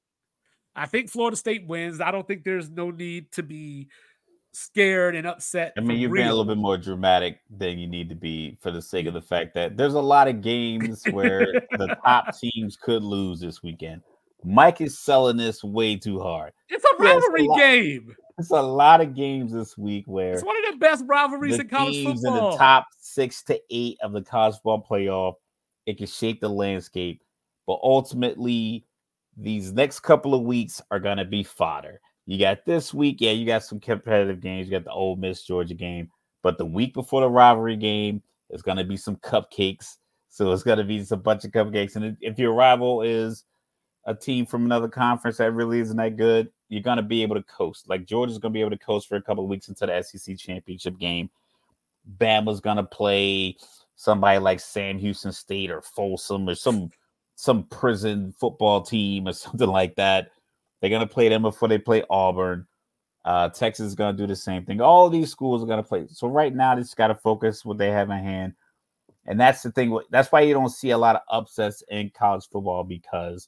I 0.75 0.85
think 0.85 1.09
Florida 1.09 1.37
State 1.37 1.65
wins. 1.65 2.01
I 2.01 2.11
don't 2.11 2.27
think 2.27 2.43
there's 2.43 2.69
no 2.69 2.91
need 2.91 3.31
to 3.33 3.43
be 3.43 3.87
scared 4.53 5.15
and 5.15 5.25
upset. 5.25 5.73
I 5.77 5.81
mean, 5.81 5.99
you've 5.99 6.11
real. 6.11 6.23
been 6.23 6.27
a 6.27 6.35
little 6.35 6.55
bit 6.55 6.57
more 6.57 6.77
dramatic 6.77 7.39
than 7.49 7.79
you 7.79 7.87
need 7.87 8.09
to 8.09 8.15
be 8.15 8.57
for 8.61 8.71
the 8.71 8.81
sake 8.81 9.05
of 9.05 9.13
the 9.13 9.21
fact 9.21 9.53
that 9.53 9.77
there's 9.77 9.93
a 9.93 10.01
lot 10.01 10.27
of 10.27 10.41
games 10.41 11.03
where 11.11 11.45
the 11.71 11.95
top 12.03 12.37
teams 12.39 12.77
could 12.77 13.03
lose 13.03 13.39
this 13.39 13.63
weekend. 13.63 14.01
Mike 14.43 14.81
is 14.81 14.97
selling 14.97 15.37
this 15.37 15.63
way 15.63 15.95
too 15.95 16.19
hard. 16.19 16.51
It's 16.69 16.83
a 16.83 17.03
rivalry 17.03 17.47
lot, 17.47 17.57
game. 17.57 18.15
It's 18.37 18.49
a 18.49 18.61
lot 18.61 19.01
of 19.01 19.15
games 19.15 19.53
this 19.53 19.77
week 19.77 20.05
where 20.07 20.33
it's 20.33 20.43
one 20.43 20.57
of 20.65 20.73
the 20.73 20.77
best 20.79 21.03
rivalries 21.07 21.57
the 21.57 21.63
in 21.63 21.69
college 21.69 22.03
football. 22.03 22.37
in 22.37 22.51
the 22.51 22.57
top 22.57 22.87
six 22.99 23.43
to 23.43 23.59
eight 23.69 23.97
of 24.01 24.13
the 24.13 24.21
college 24.21 24.55
football 24.55 24.85
playoff. 24.89 25.33
It 25.85 25.97
can 25.97 26.07
shape 26.07 26.41
the 26.41 26.49
landscape, 26.49 27.21
but 27.67 27.79
ultimately, 27.83 28.85
these 29.37 29.71
next 29.71 30.01
couple 30.01 30.33
of 30.33 30.41
weeks 30.41 30.81
are 30.91 30.99
going 30.99 31.17
to 31.17 31.25
be 31.25 31.43
fodder. 31.43 32.01
You 32.26 32.39
got 32.39 32.65
this 32.65 32.93
week, 32.93 33.17
yeah, 33.19 33.32
you 33.32 33.45
got 33.45 33.63
some 33.63 33.80
competitive 33.80 34.41
games. 34.41 34.67
You 34.67 34.72
got 34.72 34.86
the 34.86 34.91
Ole 34.91 35.15
Miss 35.15 35.43
Georgia 35.43 35.74
game, 35.74 36.09
but 36.43 36.57
the 36.57 36.65
week 36.65 36.93
before 36.93 37.22
the 37.22 37.30
rivalry 37.30 37.76
game 37.76 38.22
is 38.49 38.61
going 38.61 38.78
to 38.78 38.84
be 38.84 38.97
some 38.97 39.15
cupcakes. 39.17 39.97
So 40.30 40.51
it's 40.51 40.63
going 40.63 40.78
to 40.78 40.84
be 40.84 40.99
just 40.99 41.11
a 41.11 41.17
bunch 41.17 41.43
of 41.43 41.51
cupcakes. 41.51 41.95
And 41.95 42.15
if 42.22 42.39
your 42.39 42.53
rival 42.53 43.01
is 43.01 43.43
a 44.05 44.15
team 44.15 44.45
from 44.45 44.65
another 44.65 44.88
conference 44.88 45.38
that 45.38 45.51
really 45.51 45.80
isn't 45.80 45.97
that 45.97 46.17
good, 46.17 46.49
you're 46.69 46.82
going 46.82 46.97
to 46.97 47.03
be 47.03 47.22
able 47.22 47.36
to 47.36 47.43
coast. 47.43 47.89
Like 47.89 48.05
Georgia's 48.05 48.38
going 48.38 48.53
to 48.53 48.57
be 48.57 48.61
able 48.61 48.72
to 48.72 48.78
coast 48.78 49.09
for 49.09 49.17
a 49.17 49.22
couple 49.22 49.43
of 49.43 49.49
weeks 49.49 49.67
into 49.67 49.86
the 49.86 50.01
SEC 50.01 50.38
championship 50.38 50.97
game. 50.97 51.30
Bama's 52.17 52.61
going 52.61 52.78
to 52.78 52.84
play 52.84 53.57
somebody 53.95 54.39
like 54.39 54.59
Sam 54.59 54.97
Houston 54.97 55.32
State 55.32 55.69
or 55.69 55.82
Folsom 55.82 56.47
or 56.47 56.55
some 56.55 56.89
some 57.36 57.63
prison 57.65 58.34
football 58.39 58.82
team 58.82 59.28
or 59.28 59.34
something 59.34 59.67
like 59.67 59.95
that. 59.95 60.32
They're 60.82 60.89
going 60.89 61.07
to 61.07 61.13
play 61.13 61.29
them 61.29 61.43
before 61.43 61.67
they 61.67 61.77
play 61.77 62.03
Auburn. 62.09 62.67
Uh, 63.23 63.49
Texas 63.49 63.88
is 63.88 63.95
going 63.95 64.15
to 64.15 64.21
do 64.21 64.27
the 64.27 64.36
same 64.36 64.65
thing. 64.65 64.82
All 64.82 65.09
these 65.09 65.29
schools 65.29 65.63
are 65.63 65.67
going 65.67 65.82
to 65.82 65.88
play. 65.88 66.07
So 66.09 66.27
right 66.27 66.53
now, 66.53 66.73
they 66.73 66.82
just 66.82 66.97
got 66.97 67.07
to 67.07 67.15
focus 67.15 67.63
what 67.63 67.77
they 67.77 67.91
have 67.91 68.09
in 68.09 68.17
hand. 68.17 68.53
And 69.27 69.39
that's 69.39 69.61
the 69.61 69.71
thing. 69.71 69.97
That's 70.09 70.32
why 70.32 70.41
you 70.41 70.53
don't 70.53 70.69
see 70.69 70.89
a 70.89 70.97
lot 70.97 71.15
of 71.15 71.21
upsets 71.29 71.84
in 71.89 72.11
college 72.17 72.47
football 72.51 72.84
because, 72.84 73.47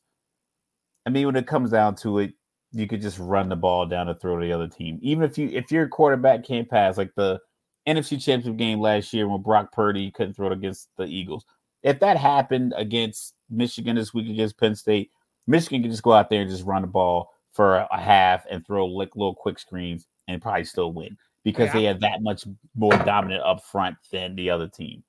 I 1.07 1.09
mean, 1.09 1.25
when 1.25 1.36
it 1.36 1.47
comes 1.47 1.71
down 1.71 1.95
to 1.97 2.19
it, 2.19 2.34
you 2.71 2.88
could 2.88 3.01
just 3.01 3.19
run 3.19 3.49
the 3.49 3.55
ball 3.55 3.86
down 3.88 4.07
the 4.07 4.15
throat 4.15 4.41
of 4.41 4.47
the 4.47 4.53
other 4.53 4.67
team. 4.67 4.99
Even 5.01 5.23
if 5.23 5.38
you 5.38 5.49
if 5.49 5.71
your 5.71 5.88
quarterback 5.88 6.43
can't 6.43 6.69
pass, 6.69 6.97
like 6.97 7.13
the 7.15 7.39
NFC 7.88 8.21
Championship 8.21 8.57
game 8.57 8.79
last 8.79 9.13
year 9.13 9.27
when 9.27 9.41
Brock 9.41 9.71
Purdy 9.71 10.11
couldn't 10.11 10.34
throw 10.36 10.47
it 10.47 10.53
against 10.53 10.89
the 10.97 11.05
Eagles. 11.05 11.45
If 11.84 11.99
that 11.99 12.17
happened 12.17 12.73
against 12.77 13.36
Michigan 13.49 13.95
this 13.95 14.13
week 14.13 14.29
against 14.29 14.59
Penn 14.59 14.75
State, 14.75 15.11
Michigan 15.47 15.81
can 15.81 15.91
just 15.91 16.03
go 16.03 16.13
out 16.13 16.29
there 16.29 16.41
and 16.41 16.49
just 16.49 16.65
run 16.65 16.81
the 16.81 16.87
ball 16.87 17.33
for 17.51 17.75
a 17.75 17.99
half 17.99 18.45
and 18.49 18.65
throw 18.65 18.85
like 18.85 19.15
little 19.15 19.35
quick 19.35 19.59
screens 19.59 20.07
and 20.27 20.41
probably 20.41 20.63
still 20.63 20.91
win 20.91 21.17
because 21.43 21.67
yeah. 21.67 21.73
they 21.73 21.83
have 21.83 21.99
that 21.99 22.21
much 22.21 22.45
more 22.75 22.97
dominant 22.99 23.43
up 23.43 23.63
front 23.63 23.95
than 24.11 24.35
the 24.35 24.49
other 24.49 24.67
team. 24.67 25.03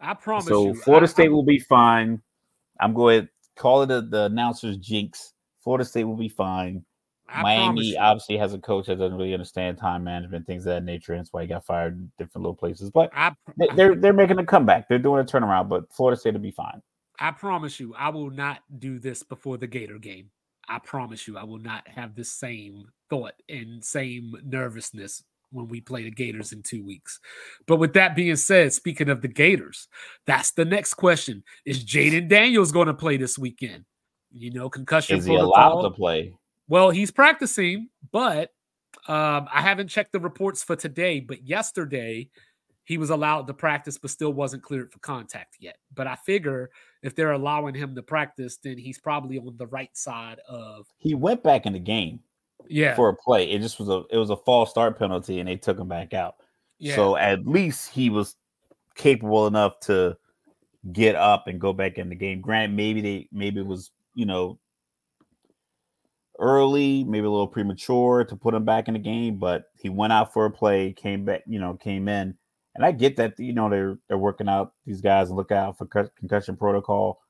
I 0.00 0.14
promise 0.14 0.46
so 0.46 0.68
you. 0.68 0.74
Florida 0.74 1.06
I, 1.06 1.08
State 1.08 1.28
I, 1.28 1.32
will 1.32 1.44
be 1.44 1.58
fine. 1.58 2.22
I'm 2.80 2.94
going 2.94 3.22
to 3.22 3.28
call 3.56 3.82
it 3.82 3.90
a, 3.90 4.00
the 4.02 4.24
announcer's 4.24 4.76
jinx. 4.76 5.34
Florida 5.62 5.84
State 5.84 6.04
will 6.04 6.16
be 6.16 6.28
fine. 6.28 6.84
I 7.28 7.42
Miami 7.42 7.96
obviously 7.96 8.38
has 8.38 8.54
a 8.54 8.58
coach 8.58 8.86
that 8.86 8.96
doesn't 8.96 9.16
really 9.16 9.34
understand 9.34 9.76
time 9.76 10.02
management, 10.02 10.46
things 10.46 10.62
of 10.62 10.74
that 10.74 10.84
nature. 10.84 11.12
and 11.12 11.20
That's 11.20 11.32
why 11.32 11.42
he 11.42 11.48
got 11.48 11.66
fired 11.66 11.98
in 11.98 12.10
different 12.16 12.44
little 12.44 12.54
places. 12.54 12.90
But 12.90 13.10
I, 13.14 13.34
they're 13.76 13.94
they're 13.94 14.14
making 14.14 14.38
a 14.38 14.46
comeback. 14.46 14.88
They're 14.88 14.98
doing 14.98 15.20
a 15.20 15.24
turnaround. 15.24 15.68
But 15.68 15.92
Florida 15.92 16.18
State 16.18 16.32
will 16.32 16.40
be 16.40 16.50
fine. 16.50 16.80
I 17.18 17.32
promise 17.32 17.80
you, 17.80 17.94
I 17.96 18.10
will 18.10 18.30
not 18.30 18.60
do 18.78 18.98
this 18.98 19.22
before 19.22 19.56
the 19.58 19.66
Gator 19.66 19.98
game. 19.98 20.30
I 20.68 20.78
promise 20.78 21.26
you, 21.26 21.38
I 21.38 21.44
will 21.44 21.58
not 21.58 21.88
have 21.88 22.14
the 22.14 22.24
same 22.24 22.86
thought 23.08 23.34
and 23.48 23.82
same 23.82 24.34
nervousness 24.44 25.24
when 25.50 25.66
we 25.68 25.80
play 25.80 26.02
the 26.02 26.10
Gators 26.10 26.52
in 26.52 26.62
two 26.62 26.84
weeks. 26.84 27.20
But 27.66 27.76
with 27.76 27.94
that 27.94 28.14
being 28.14 28.36
said, 28.36 28.72
speaking 28.72 29.08
of 29.08 29.22
the 29.22 29.28
Gators, 29.28 29.88
that's 30.26 30.52
the 30.52 30.64
next 30.64 30.94
question: 30.94 31.42
Is 31.64 31.84
Jayden 31.84 32.28
Daniels 32.28 32.72
going 32.72 32.88
to 32.88 32.94
play 32.94 33.16
this 33.16 33.38
weekend? 33.38 33.84
You 34.30 34.52
know, 34.52 34.68
concussion. 34.68 35.18
Is 35.18 35.24
he 35.24 35.34
allowed 35.34 35.82
to 35.82 35.90
play? 35.90 36.34
Well, 36.68 36.90
he's 36.90 37.10
practicing, 37.10 37.88
but 38.12 38.50
um, 39.08 39.48
I 39.52 39.62
haven't 39.62 39.88
checked 39.88 40.12
the 40.12 40.20
reports 40.20 40.62
for 40.62 40.76
today. 40.76 41.20
But 41.20 41.46
yesterday, 41.46 42.28
he 42.84 42.98
was 42.98 43.10
allowed 43.10 43.46
to 43.46 43.54
practice, 43.54 43.96
but 43.96 44.10
still 44.10 44.32
wasn't 44.32 44.62
cleared 44.62 44.92
for 44.92 44.98
contact 44.98 45.56
yet. 45.60 45.76
But 45.94 46.06
I 46.06 46.16
figure 46.16 46.70
if 47.02 47.14
they're 47.14 47.32
allowing 47.32 47.74
him 47.74 47.94
to 47.94 48.02
practice, 48.02 48.56
then 48.56 48.78
he's 48.78 48.98
probably 48.98 49.38
on 49.38 49.56
the 49.56 49.66
right 49.66 49.96
side 49.96 50.38
of. 50.48 50.86
He 50.98 51.14
went 51.14 51.42
back 51.42 51.66
in 51.66 51.72
the 51.72 51.78
game, 51.78 52.20
yeah, 52.68 52.94
for 52.94 53.08
a 53.08 53.14
play. 53.14 53.50
It 53.50 53.60
just 53.60 53.78
was 53.78 53.88
a 53.88 54.02
it 54.10 54.16
was 54.16 54.30
a 54.30 54.36
false 54.36 54.70
start 54.70 54.98
penalty, 54.98 55.40
and 55.40 55.48
they 55.48 55.56
took 55.56 55.78
him 55.78 55.88
back 55.88 56.14
out. 56.14 56.36
Yeah. 56.78 56.94
So 56.94 57.16
at 57.16 57.46
least 57.46 57.90
he 57.90 58.10
was 58.10 58.36
capable 58.94 59.46
enough 59.46 59.80
to 59.80 60.16
get 60.92 61.14
up 61.14 61.46
and 61.46 61.60
go 61.60 61.72
back 61.72 61.98
in 61.98 62.08
the 62.08 62.14
game. 62.14 62.40
Grant, 62.40 62.72
maybe 62.72 63.00
they 63.00 63.28
maybe 63.32 63.60
it 63.60 63.66
was 63.66 63.90
you 64.14 64.26
know 64.26 64.58
early, 66.38 67.04
maybe 67.04 67.26
a 67.26 67.30
little 67.30 67.48
premature 67.48 68.24
to 68.24 68.36
put 68.36 68.54
him 68.54 68.64
back 68.64 68.88
in 68.88 68.94
the 68.94 69.00
game, 69.00 69.38
but 69.38 69.64
he 69.76 69.88
went 69.88 70.12
out 70.12 70.32
for 70.32 70.46
a 70.46 70.50
play, 70.50 70.92
came 70.92 71.24
back, 71.24 71.42
you 71.46 71.58
know, 71.58 71.74
came 71.74 72.08
in. 72.08 72.36
And 72.78 72.86
I 72.86 72.92
get 72.92 73.16
that, 73.16 73.38
you 73.38 73.52
know, 73.52 73.68
they're 73.68 73.98
they're 74.08 74.18
working 74.18 74.48
out 74.48 74.72
these 74.86 75.00
guys 75.00 75.28
and 75.28 75.36
look 75.36 75.50
out 75.50 75.76
for 75.76 75.86
concussion 75.86 76.56
protocol. 76.56 77.20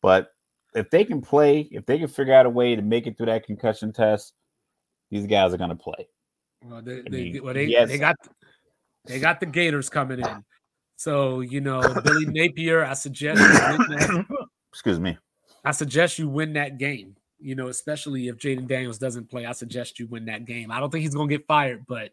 But 0.00 0.32
if 0.74 0.90
they 0.90 1.04
can 1.04 1.20
play, 1.20 1.68
if 1.70 1.86
they 1.86 1.98
can 1.98 2.08
figure 2.08 2.34
out 2.34 2.46
a 2.46 2.50
way 2.50 2.74
to 2.74 2.82
make 2.82 3.06
it 3.06 3.16
through 3.16 3.26
that 3.26 3.46
concussion 3.46 3.92
test, 3.92 4.34
these 5.10 5.26
guys 5.26 5.54
are 5.54 5.58
going 5.58 5.70
to 5.70 5.76
play. 5.76 6.08
Well, 6.64 6.82
they, 6.82 7.02
they, 7.08 7.40
well, 7.40 7.54
they, 7.54 7.64
yes. 7.64 7.88
they 7.88 7.98
got 7.98 8.16
they 9.04 9.20
got 9.20 9.38
the 9.38 9.46
Gators 9.46 9.88
coming 9.88 10.18
in. 10.18 10.44
So, 10.96 11.40
you 11.40 11.60
know, 11.60 11.80
Billy 12.04 12.26
Napier, 12.26 12.84
I 12.84 12.94
suggest 12.94 13.40
Excuse 14.72 14.98
me. 14.98 15.16
I 15.64 15.70
suggest 15.70 16.18
you 16.18 16.28
win 16.28 16.54
that 16.54 16.78
game 16.78 17.14
you 17.42 17.56
know, 17.56 17.68
especially 17.68 18.28
if 18.28 18.36
Jayden 18.36 18.68
Daniels 18.68 18.98
doesn't 18.98 19.28
play, 19.28 19.44
I 19.44 19.52
suggest 19.52 19.98
you 19.98 20.06
win 20.06 20.26
that 20.26 20.44
game. 20.44 20.70
I 20.70 20.80
don't 20.80 20.90
think 20.90 21.02
he's 21.02 21.14
gonna 21.14 21.28
get 21.28 21.46
fired, 21.46 21.84
but 21.86 22.12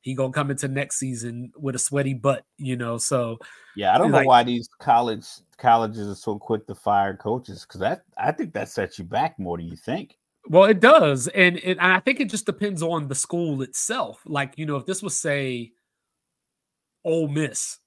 he 0.00 0.14
gonna 0.14 0.32
come 0.32 0.50
into 0.50 0.68
next 0.68 0.98
season 0.98 1.52
with 1.56 1.74
a 1.74 1.78
sweaty 1.78 2.14
butt, 2.14 2.44
you 2.56 2.76
know. 2.76 2.98
So 2.98 3.38
yeah, 3.76 3.94
I 3.94 3.98
don't 3.98 4.10
know 4.10 4.18
like, 4.18 4.26
why 4.26 4.44
these 4.44 4.68
college 4.78 5.26
colleges 5.56 6.08
are 6.08 6.14
so 6.14 6.38
quick 6.38 6.66
to 6.66 6.74
fire 6.74 7.16
coaches 7.16 7.62
because 7.62 7.80
that 7.80 8.02
I 8.16 8.32
think 8.32 8.52
that 8.54 8.68
sets 8.68 8.98
you 8.98 9.04
back 9.04 9.38
more 9.38 9.56
than 9.56 9.66
you 9.66 9.76
think. 9.76 10.16
Well, 10.48 10.64
it 10.64 10.80
does, 10.80 11.28
and, 11.28 11.58
it, 11.58 11.76
and 11.78 11.80
I 11.80 12.00
think 12.00 12.20
it 12.20 12.30
just 12.30 12.46
depends 12.46 12.82
on 12.82 13.08
the 13.08 13.14
school 13.14 13.60
itself. 13.62 14.22
Like 14.24 14.54
you 14.56 14.66
know, 14.66 14.76
if 14.76 14.86
this 14.86 15.02
was 15.02 15.16
say 15.16 15.72
Ole 17.04 17.28
Miss, 17.28 17.78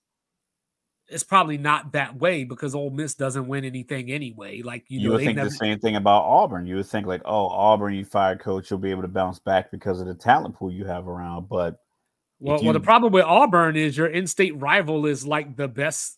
it's 1.07 1.23
probably 1.23 1.57
not 1.57 1.93
that 1.93 2.15
way 2.17 2.43
because 2.43 2.75
Ole 2.75 2.89
Miss 2.89 3.15
doesn't 3.15 3.47
win 3.47 3.65
anything 3.65 4.11
anyway. 4.11 4.61
Like 4.61 4.85
you, 4.89 4.99
you 4.99 5.07
know, 5.07 5.15
would 5.15 5.23
think 5.23 5.37
never... 5.37 5.49
the 5.49 5.55
same 5.55 5.79
thing 5.79 5.95
about 5.95 6.23
Auburn. 6.23 6.67
You 6.67 6.75
would 6.75 6.85
think 6.85 7.07
like, 7.07 7.21
oh, 7.25 7.47
Auburn, 7.47 7.93
you 7.93 8.05
fired 8.05 8.39
coach, 8.39 8.69
you'll 8.69 8.79
be 8.79 8.91
able 8.91 9.01
to 9.01 9.07
bounce 9.07 9.39
back 9.39 9.71
because 9.71 9.99
of 9.99 10.07
the 10.07 10.13
talent 10.13 10.55
pool 10.55 10.71
you 10.71 10.85
have 10.85 11.07
around. 11.07 11.49
But 11.49 11.79
well, 12.41 12.59
you... 12.59 12.65
well, 12.65 12.73
the 12.73 12.79
problem 12.79 13.13
with 13.13 13.23
Auburn 13.23 13.75
is 13.75 13.95
your 13.95 14.07
in-state 14.07 14.59
rival 14.59 15.05
is 15.05 15.25
like 15.25 15.55
the 15.55 15.67
best 15.67 16.17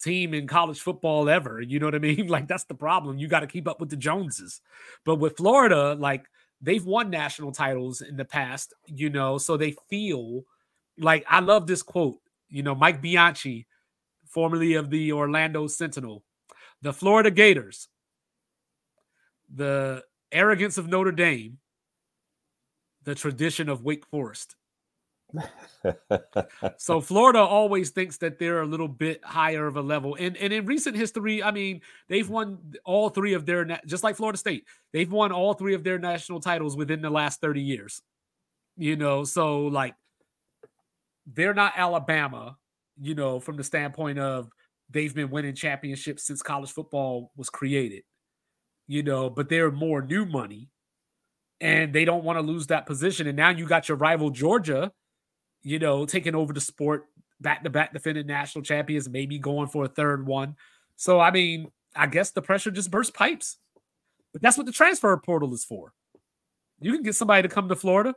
team 0.00 0.32
in 0.32 0.46
college 0.46 0.80
football 0.80 1.28
ever. 1.28 1.60
You 1.60 1.80
know 1.80 1.86
what 1.86 1.94
I 1.94 1.98
mean? 1.98 2.28
Like 2.36 2.48
that's 2.48 2.64
the 2.64 2.74
problem. 2.74 3.18
You 3.18 3.28
got 3.28 3.40
to 3.40 3.46
keep 3.46 3.68
up 3.68 3.80
with 3.80 3.90
the 3.90 3.96
Joneses. 3.96 4.60
But 5.04 5.16
with 5.16 5.36
Florida, 5.36 5.94
like 5.94 6.26
they've 6.60 6.84
won 6.84 7.10
national 7.10 7.52
titles 7.52 8.00
in 8.00 8.16
the 8.16 8.24
past. 8.24 8.74
You 8.86 9.10
know, 9.10 9.38
so 9.38 9.56
they 9.56 9.74
feel 9.90 10.44
like 10.98 11.24
I 11.28 11.40
love 11.40 11.66
this 11.66 11.82
quote. 11.82 12.20
You 12.48 12.62
know, 12.62 12.74
Mike 12.74 13.02
Bianchi 13.02 13.66
formerly 14.26 14.74
of 14.74 14.90
the 14.90 15.12
Orlando 15.12 15.66
Sentinel, 15.66 16.22
the 16.82 16.92
Florida 16.92 17.30
Gators, 17.30 17.88
the 19.52 20.04
arrogance 20.30 20.78
of 20.78 20.88
Notre 20.88 21.12
Dame, 21.12 21.58
the 23.04 23.14
tradition 23.14 23.68
of 23.68 23.82
Wake 23.82 24.04
Forest. 24.06 24.56
So 26.76 27.00
Florida 27.00 27.40
always 27.40 27.90
thinks 27.90 28.18
that 28.18 28.38
they're 28.38 28.62
a 28.62 28.66
little 28.66 28.88
bit 28.88 29.24
higher 29.24 29.66
of 29.66 29.76
a 29.76 29.82
level. 29.82 30.16
And 30.18 30.36
and 30.36 30.52
in 30.52 30.66
recent 30.66 30.96
history, 30.96 31.42
I 31.42 31.50
mean, 31.50 31.80
they've 32.08 32.28
won 32.28 32.74
all 32.84 33.08
three 33.08 33.34
of 33.34 33.44
their 33.44 33.64
just 33.86 34.04
like 34.04 34.16
Florida 34.16 34.38
State. 34.38 34.64
They've 34.92 35.10
won 35.10 35.32
all 35.32 35.54
three 35.54 35.74
of 35.74 35.84
their 35.84 35.98
national 35.98 36.40
titles 36.40 36.76
within 36.76 37.02
the 37.02 37.10
last 37.10 37.40
30 37.40 37.60
years. 37.60 38.02
You 38.76 38.96
know, 38.96 39.24
so 39.24 39.62
like 39.66 39.94
they're 41.26 41.54
not 41.54 41.72
Alabama 41.76 42.56
you 43.00 43.14
know, 43.14 43.40
from 43.40 43.56
the 43.56 43.64
standpoint 43.64 44.18
of 44.18 44.48
they've 44.90 45.14
been 45.14 45.30
winning 45.30 45.54
championships 45.54 46.26
since 46.26 46.42
college 46.42 46.70
football 46.70 47.30
was 47.36 47.50
created, 47.50 48.02
you 48.86 49.02
know, 49.02 49.28
but 49.28 49.48
they're 49.48 49.70
more 49.70 50.02
new 50.02 50.24
money 50.24 50.68
and 51.60 51.92
they 51.92 52.04
don't 52.04 52.24
want 52.24 52.38
to 52.38 52.42
lose 52.42 52.68
that 52.68 52.86
position. 52.86 53.26
And 53.26 53.36
now 53.36 53.50
you 53.50 53.66
got 53.66 53.88
your 53.88 53.98
rival 53.98 54.30
Georgia, 54.30 54.92
you 55.66 55.78
know, 55.78 56.06
taking 56.06 56.34
over 56.34 56.52
the 56.52 56.60
sport 56.60 57.06
back 57.40 57.64
to 57.64 57.70
back 57.70 57.92
defending 57.92 58.26
national 58.26 58.62
champions, 58.64 59.08
maybe 59.08 59.38
going 59.38 59.68
for 59.68 59.84
a 59.84 59.88
third 59.88 60.26
one. 60.26 60.56
So, 60.96 61.20
I 61.20 61.30
mean, 61.30 61.70
I 61.94 62.06
guess 62.06 62.30
the 62.30 62.42
pressure 62.42 62.70
just 62.70 62.90
burst 62.90 63.14
pipes. 63.14 63.58
But 64.32 64.42
that's 64.42 64.56
what 64.56 64.66
the 64.66 64.72
transfer 64.72 65.16
portal 65.16 65.52
is 65.54 65.64
for. 65.64 65.92
You 66.80 66.92
can 66.92 67.02
get 67.02 67.14
somebody 67.14 67.42
to 67.42 67.48
come 67.48 67.68
to 67.68 67.76
Florida 67.76 68.14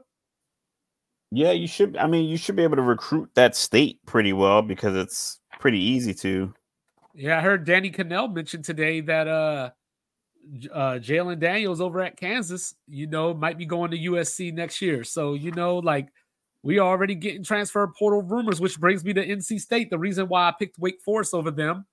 yeah, 1.32 1.52
you 1.52 1.68
should. 1.68 1.96
I 1.98 2.08
mean, 2.08 2.28
you 2.28 2.38
should 2.38 2.56
be 2.56 2.64
able 2.64 2.78
to 2.78 2.82
recruit 2.82 3.30
that 3.36 3.56
state 3.56 4.00
pretty 4.06 4.34
well 4.34 4.62
because 4.62 4.96
it's 4.96 5.40
pretty 5.60 5.80
easy 5.80 6.14
to. 6.16 6.54
Yeah, 7.14 7.38
I 7.38 7.42
heard 7.42 7.66
Danny 7.66 7.92
Kanell 7.92 8.34
mention 8.34 8.64
today 8.64 9.02
that 9.02 9.28
uh 9.28 9.70
uh, 10.74 10.94
Jalon 10.94 11.38
Daniels 11.38 11.82
over 11.82 12.02
at 12.02 12.18
Kansas, 12.18 12.74
you 12.88 13.06
know, 13.06 13.34
might 13.34 13.58
be 13.58 13.66
going 13.66 13.92
to 13.92 13.98
USC 13.98 14.52
next 14.52 14.82
year. 14.82 15.04
So, 15.04 15.34
you 15.36 15.52
know, 15.52 15.78
like 15.78 16.08
we 16.64 16.78
are 16.78 16.88
already 16.88 17.16
getting 17.16 17.44
transfer 17.44 17.88
portal 17.88 18.22
rumors, 18.22 18.60
which 18.60 18.80
brings 18.80 19.04
me 19.04 19.14
to 19.14 19.26
NC 19.26 19.60
State. 19.62 19.90
The 19.90 19.98
reason 19.98 20.28
why 20.28 20.50
I 20.50 20.54
picked 20.58 20.78
Wake 20.78 21.02
Forest 21.02 21.34
over 21.34 21.52
them 21.52 21.86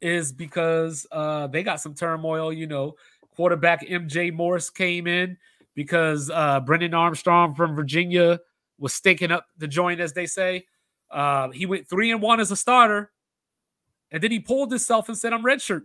is 0.00 0.32
because 0.32 1.06
uh, 1.12 1.46
they 1.46 1.62
got 1.62 1.80
some 1.80 1.94
turmoil. 1.94 2.52
You 2.52 2.66
know, 2.66 2.94
quarterback 3.36 3.86
MJ 3.86 4.32
Morris 4.32 4.70
came 4.70 5.06
in 5.06 5.36
because 5.74 6.30
uh, 6.30 6.60
Brennan 6.60 6.94
Armstrong 6.94 7.54
from 7.54 7.74
Virginia 7.74 8.40
was 8.78 8.94
stinking 8.94 9.30
up 9.30 9.46
the 9.58 9.68
joint, 9.68 10.00
as 10.00 10.12
they 10.12 10.26
say. 10.26 10.66
Uh, 11.10 11.50
he 11.50 11.66
went 11.66 11.88
three 11.88 12.10
and 12.10 12.22
one 12.22 12.40
as 12.40 12.50
a 12.50 12.56
starter, 12.56 13.12
and 14.10 14.22
then 14.22 14.30
he 14.30 14.40
pulled 14.40 14.70
himself 14.70 15.08
and 15.08 15.18
said, 15.18 15.34
"I'm 15.34 15.44
redshirting." 15.44 15.84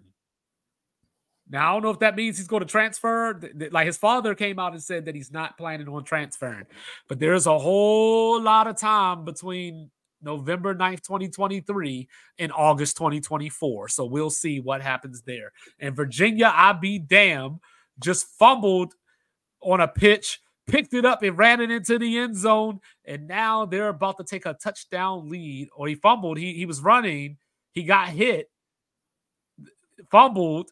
Now 1.50 1.70
I 1.70 1.74
don't 1.74 1.84
know 1.84 1.92
if 1.92 2.00
that 2.00 2.16
means 2.16 2.38
he's 2.38 2.48
going 2.48 2.62
to 2.62 2.68
transfer. 2.68 3.40
Like 3.72 3.86
his 3.86 3.98
father 3.98 4.36
came 4.36 4.60
out 4.60 4.74
and 4.74 4.84
said 4.84 5.06
that 5.06 5.16
he's 5.16 5.32
not 5.32 5.58
planning 5.58 5.88
on 5.88 6.04
transferring, 6.04 6.66
but 7.08 7.20
there's 7.20 7.48
a 7.48 7.58
whole 7.58 8.42
lot 8.42 8.68
of 8.68 8.78
time 8.78 9.24
between 9.24 9.90
November 10.22 10.74
9th, 10.74 11.02
2023 11.02 12.08
and 12.40 12.52
August 12.52 12.98
2024. 12.98 13.90
So 13.90 14.06
we'll 14.06 14.30
see 14.30 14.60
what 14.60 14.82
happens 14.82 15.22
there. 15.22 15.52
And 15.80 15.96
Virginia, 15.96 16.52
I 16.54 16.74
be 16.74 17.00
damn, 17.00 17.60
just 18.00 18.28
fumbled 18.38 18.94
on 19.62 19.82
a 19.82 19.88
pitch, 19.88 20.42
picked 20.66 20.94
it 20.94 21.06
up 21.06 21.24
and 21.24 21.38
ran 21.38 21.62
it 21.62 21.72
into 21.72 22.00
the 22.00 22.18
end 22.18 22.36
zone. 22.36 22.80
And 23.06 23.28
now 23.28 23.66
they're 23.66 23.90
about 23.90 24.18
to 24.18 24.24
take 24.24 24.46
a 24.46 24.54
touchdown 24.54 25.30
lead. 25.30 25.70
Or 25.76 25.88
he 25.88 25.96
fumbled. 25.96 26.38
He, 26.38 26.54
he 26.54 26.66
was 26.66 26.82
running. 26.82 27.38
He 27.72 27.84
got 27.84 28.10
hit, 28.10 28.50
fumbled, 30.10 30.72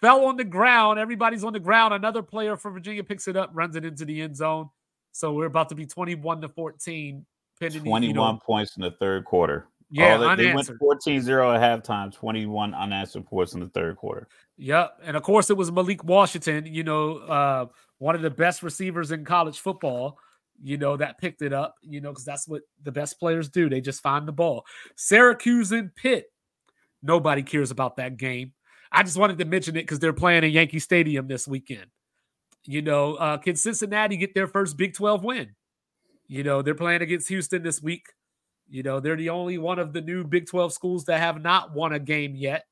fell 0.00 0.24
on 0.26 0.36
the 0.36 0.44
ground. 0.44 0.98
Everybody's 0.98 1.44
on 1.44 1.52
the 1.52 1.60
ground. 1.60 1.94
Another 1.94 2.22
player 2.22 2.56
from 2.56 2.74
Virginia 2.74 3.04
picks 3.04 3.28
it 3.28 3.36
up, 3.36 3.50
runs 3.52 3.76
it 3.76 3.84
into 3.84 4.04
the 4.04 4.20
end 4.22 4.36
zone. 4.36 4.70
So 5.12 5.32
we're 5.32 5.46
about 5.46 5.68
to 5.70 5.74
be 5.74 5.86
21 5.86 6.40
to 6.42 6.48
14. 6.48 7.26
21 7.58 8.02
you 8.02 8.14
know, 8.14 8.38
points 8.42 8.76
in 8.76 8.82
the 8.82 8.92
third 8.92 9.24
quarter. 9.24 9.66
Yeah, 9.90 10.16
the, 10.16 10.36
they 10.36 10.54
went 10.54 10.70
14 10.78 11.20
0 11.20 11.52
at 11.52 11.60
halftime, 11.60 12.14
21 12.14 12.74
unanswered 12.74 13.26
points 13.26 13.54
in 13.54 13.60
the 13.60 13.68
third 13.68 13.96
quarter. 13.96 14.28
Yep. 14.56 15.00
And 15.02 15.16
of 15.16 15.22
course, 15.22 15.50
it 15.50 15.56
was 15.56 15.72
Malik 15.72 16.04
Washington, 16.04 16.66
you 16.66 16.84
know, 16.84 17.18
uh, 17.18 17.66
one 17.98 18.14
of 18.14 18.22
the 18.22 18.30
best 18.30 18.62
receivers 18.62 19.10
in 19.10 19.24
college 19.24 19.58
football, 19.58 20.16
you 20.62 20.78
know, 20.78 20.96
that 20.96 21.18
picked 21.18 21.42
it 21.42 21.52
up, 21.52 21.74
you 21.82 22.00
know, 22.00 22.10
because 22.10 22.24
that's 22.24 22.46
what 22.46 22.62
the 22.82 22.92
best 22.92 23.18
players 23.18 23.48
do. 23.48 23.68
They 23.68 23.80
just 23.80 24.00
find 24.00 24.28
the 24.28 24.32
ball. 24.32 24.64
Syracuse 24.96 25.72
and 25.72 25.94
Pitt. 25.94 26.26
Nobody 27.02 27.42
cares 27.42 27.70
about 27.70 27.96
that 27.96 28.16
game. 28.16 28.52
I 28.92 29.02
just 29.02 29.16
wanted 29.16 29.38
to 29.38 29.44
mention 29.44 29.76
it 29.76 29.82
because 29.82 29.98
they're 29.98 30.12
playing 30.12 30.44
at 30.44 30.50
Yankee 30.50 30.78
Stadium 30.78 31.28
this 31.28 31.46
weekend. 31.46 31.86
You 32.64 32.82
know, 32.82 33.14
uh, 33.14 33.36
can 33.38 33.56
Cincinnati 33.56 34.16
get 34.16 34.34
their 34.34 34.46
first 34.46 34.76
Big 34.76 34.94
12 34.94 35.24
win? 35.24 35.54
You 36.26 36.44
know, 36.44 36.62
they're 36.62 36.74
playing 36.74 37.02
against 37.02 37.28
Houston 37.28 37.62
this 37.62 37.82
week. 37.82 38.06
You 38.68 38.82
know, 38.82 39.00
they're 39.00 39.16
the 39.16 39.30
only 39.30 39.58
one 39.58 39.78
of 39.78 39.92
the 39.92 40.00
new 40.00 40.24
Big 40.24 40.46
12 40.46 40.72
schools 40.72 41.04
that 41.06 41.18
have 41.18 41.42
not 41.42 41.74
won 41.74 41.92
a 41.92 41.98
game 41.98 42.34
yet. 42.36 42.66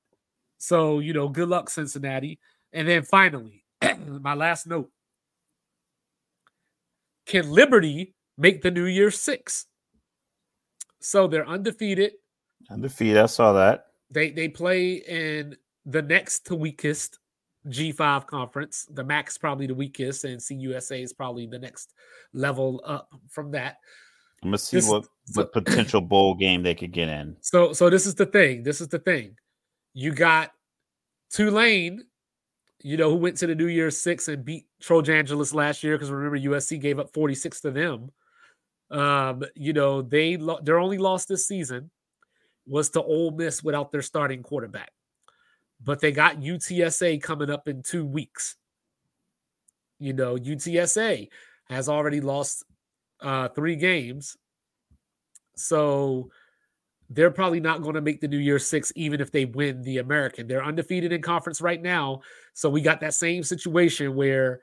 So, 0.59 0.99
you 0.99 1.12
know, 1.12 1.29
good 1.29 1.49
luck, 1.49 1.71
Cincinnati. 1.71 2.39
And 2.73 2.87
then 2.87 3.03
finally, 3.03 3.64
my 4.21 4.35
last 4.35 4.66
note 4.66 4.91
Can 7.27 7.51
Liberty 7.51 8.14
make 8.37 8.62
the 8.62 8.71
New 8.71 8.85
Year 8.85 9.11
six? 9.11 9.66
So 11.01 11.27
they're 11.27 11.49
undefeated. 11.49 12.12
Undefeated. 12.71 13.19
I 13.19 13.27
saw 13.27 13.53
that. 13.53 13.87
They 14.11 14.31
they 14.31 14.49
play 14.49 14.95
in 14.95 15.57
the 15.89 16.03
next 16.03 16.47
to 16.47 16.55
weakest 16.55 17.18
G5 17.66 18.26
conference. 18.26 18.86
The 18.91 19.03
MAC 19.03 19.28
is 19.28 19.39
probably 19.39 19.66
the 19.66 19.74
weakest, 19.74 20.24
and 20.24 20.39
CUSA 20.39 21.03
is 21.03 21.12
probably 21.12 21.47
the 21.47 21.59
next 21.59 21.95
level 22.32 22.82
up 22.84 23.09
from 23.28 23.51
that. 23.53 23.78
I'm 24.43 24.51
gonna 24.51 24.59
see 24.59 24.76
this, 24.76 24.89
what 24.89 25.07
what 25.34 25.53
so, 25.53 25.61
potential 25.61 26.01
bowl 26.03 26.34
game 26.34 26.62
they 26.62 26.74
could 26.74 26.93
get 26.93 27.09
in. 27.09 27.36
So 27.41 27.72
so 27.72 27.91
this 27.91 28.07
is 28.07 28.14
the 28.14 28.26
thing. 28.26 28.62
This 28.62 28.80
is 28.80 28.89
the 28.89 29.01
thing. 29.01 29.34
You 29.95 30.12
got 30.12 30.53
Tulane, 31.30 32.05
you 32.80 32.97
know, 32.97 33.11
who 33.11 33.16
went 33.16 33.39
to 33.39 33.49
the 33.49 33.55
New 33.55 33.66
Year's 33.66 33.97
Six 33.97 34.28
and 34.28 34.45
beat 34.45 34.66
Trojangelis 34.80 35.55
last 35.55 35.82
year 35.82 35.97
because 35.97 36.11
remember 36.11 36.39
USC 36.39 36.80
gave 36.80 37.01
up 37.01 37.12
46 37.12 37.62
to 37.62 37.70
them. 37.72 38.11
Um, 38.91 39.43
you 39.57 39.72
know, 39.72 40.03
they 40.03 40.39
their 40.62 40.78
only 40.78 40.99
loss 40.99 41.24
this 41.24 41.49
season 41.49 41.91
was 42.64 42.91
to 42.91 43.03
Ole 43.03 43.32
Miss 43.32 43.62
without 43.64 43.91
their 43.91 44.03
starting 44.03 44.43
quarterback 44.43 44.93
but 45.83 46.01
they 46.01 46.12
got 46.12 46.41
UTSA 46.41 47.22
coming 47.22 47.51
up 47.51 47.68
in 47.68 47.83
two 47.83 48.05
weeks. 48.05 48.57
You 49.99 50.12
know, 50.12 50.37
UTSA 50.37 51.29
has 51.68 51.89
already 51.89 52.20
lost 52.20 52.64
uh, 53.20 53.49
three 53.49 53.76
games. 53.76 54.37
So 55.57 56.31
they're 57.11 57.31
probably 57.31 57.61
not 57.61 57.83
going 57.83 57.95
to 57.95 58.01
make 58.01 58.20
the 58.20 58.29
New 58.29 58.39
Year 58.39 58.59
Six, 58.59 58.93
even 58.95 59.20
if 59.20 59.33
they 59.33 59.45
win 59.45 59.83
the 59.83 59.99
American. 59.99 60.47
They're 60.47 60.64
undefeated 60.64 61.12
in 61.12 61.22
conference 61.22 61.61
right 61.61 61.81
now. 61.81 62.20
So 62.55 62.68
we 62.68 62.81
got 62.81 63.01
that 63.01 63.14
same 63.14 63.43
situation 63.43 64.14
where 64.14 64.61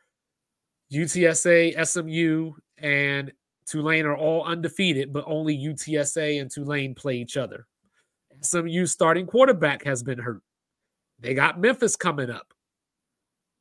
UTSA, 0.94 1.86
SMU, 1.86 2.54
and 2.78 3.32
Tulane 3.66 4.06
are 4.06 4.16
all 4.16 4.44
undefeated, 4.44 5.12
but 5.12 5.24
only 5.28 5.58
UTSA 5.58 6.40
and 6.40 6.52
Tulane 6.52 6.94
play 6.94 7.16
each 7.16 7.36
other. 7.36 7.66
SMU 8.42 8.86
starting 8.86 9.26
quarterback 9.26 9.84
has 9.84 10.04
been 10.04 10.20
hurt. 10.20 10.42
They 11.20 11.34
got 11.34 11.60
Memphis 11.60 11.96
coming 11.96 12.30
up. 12.30 12.54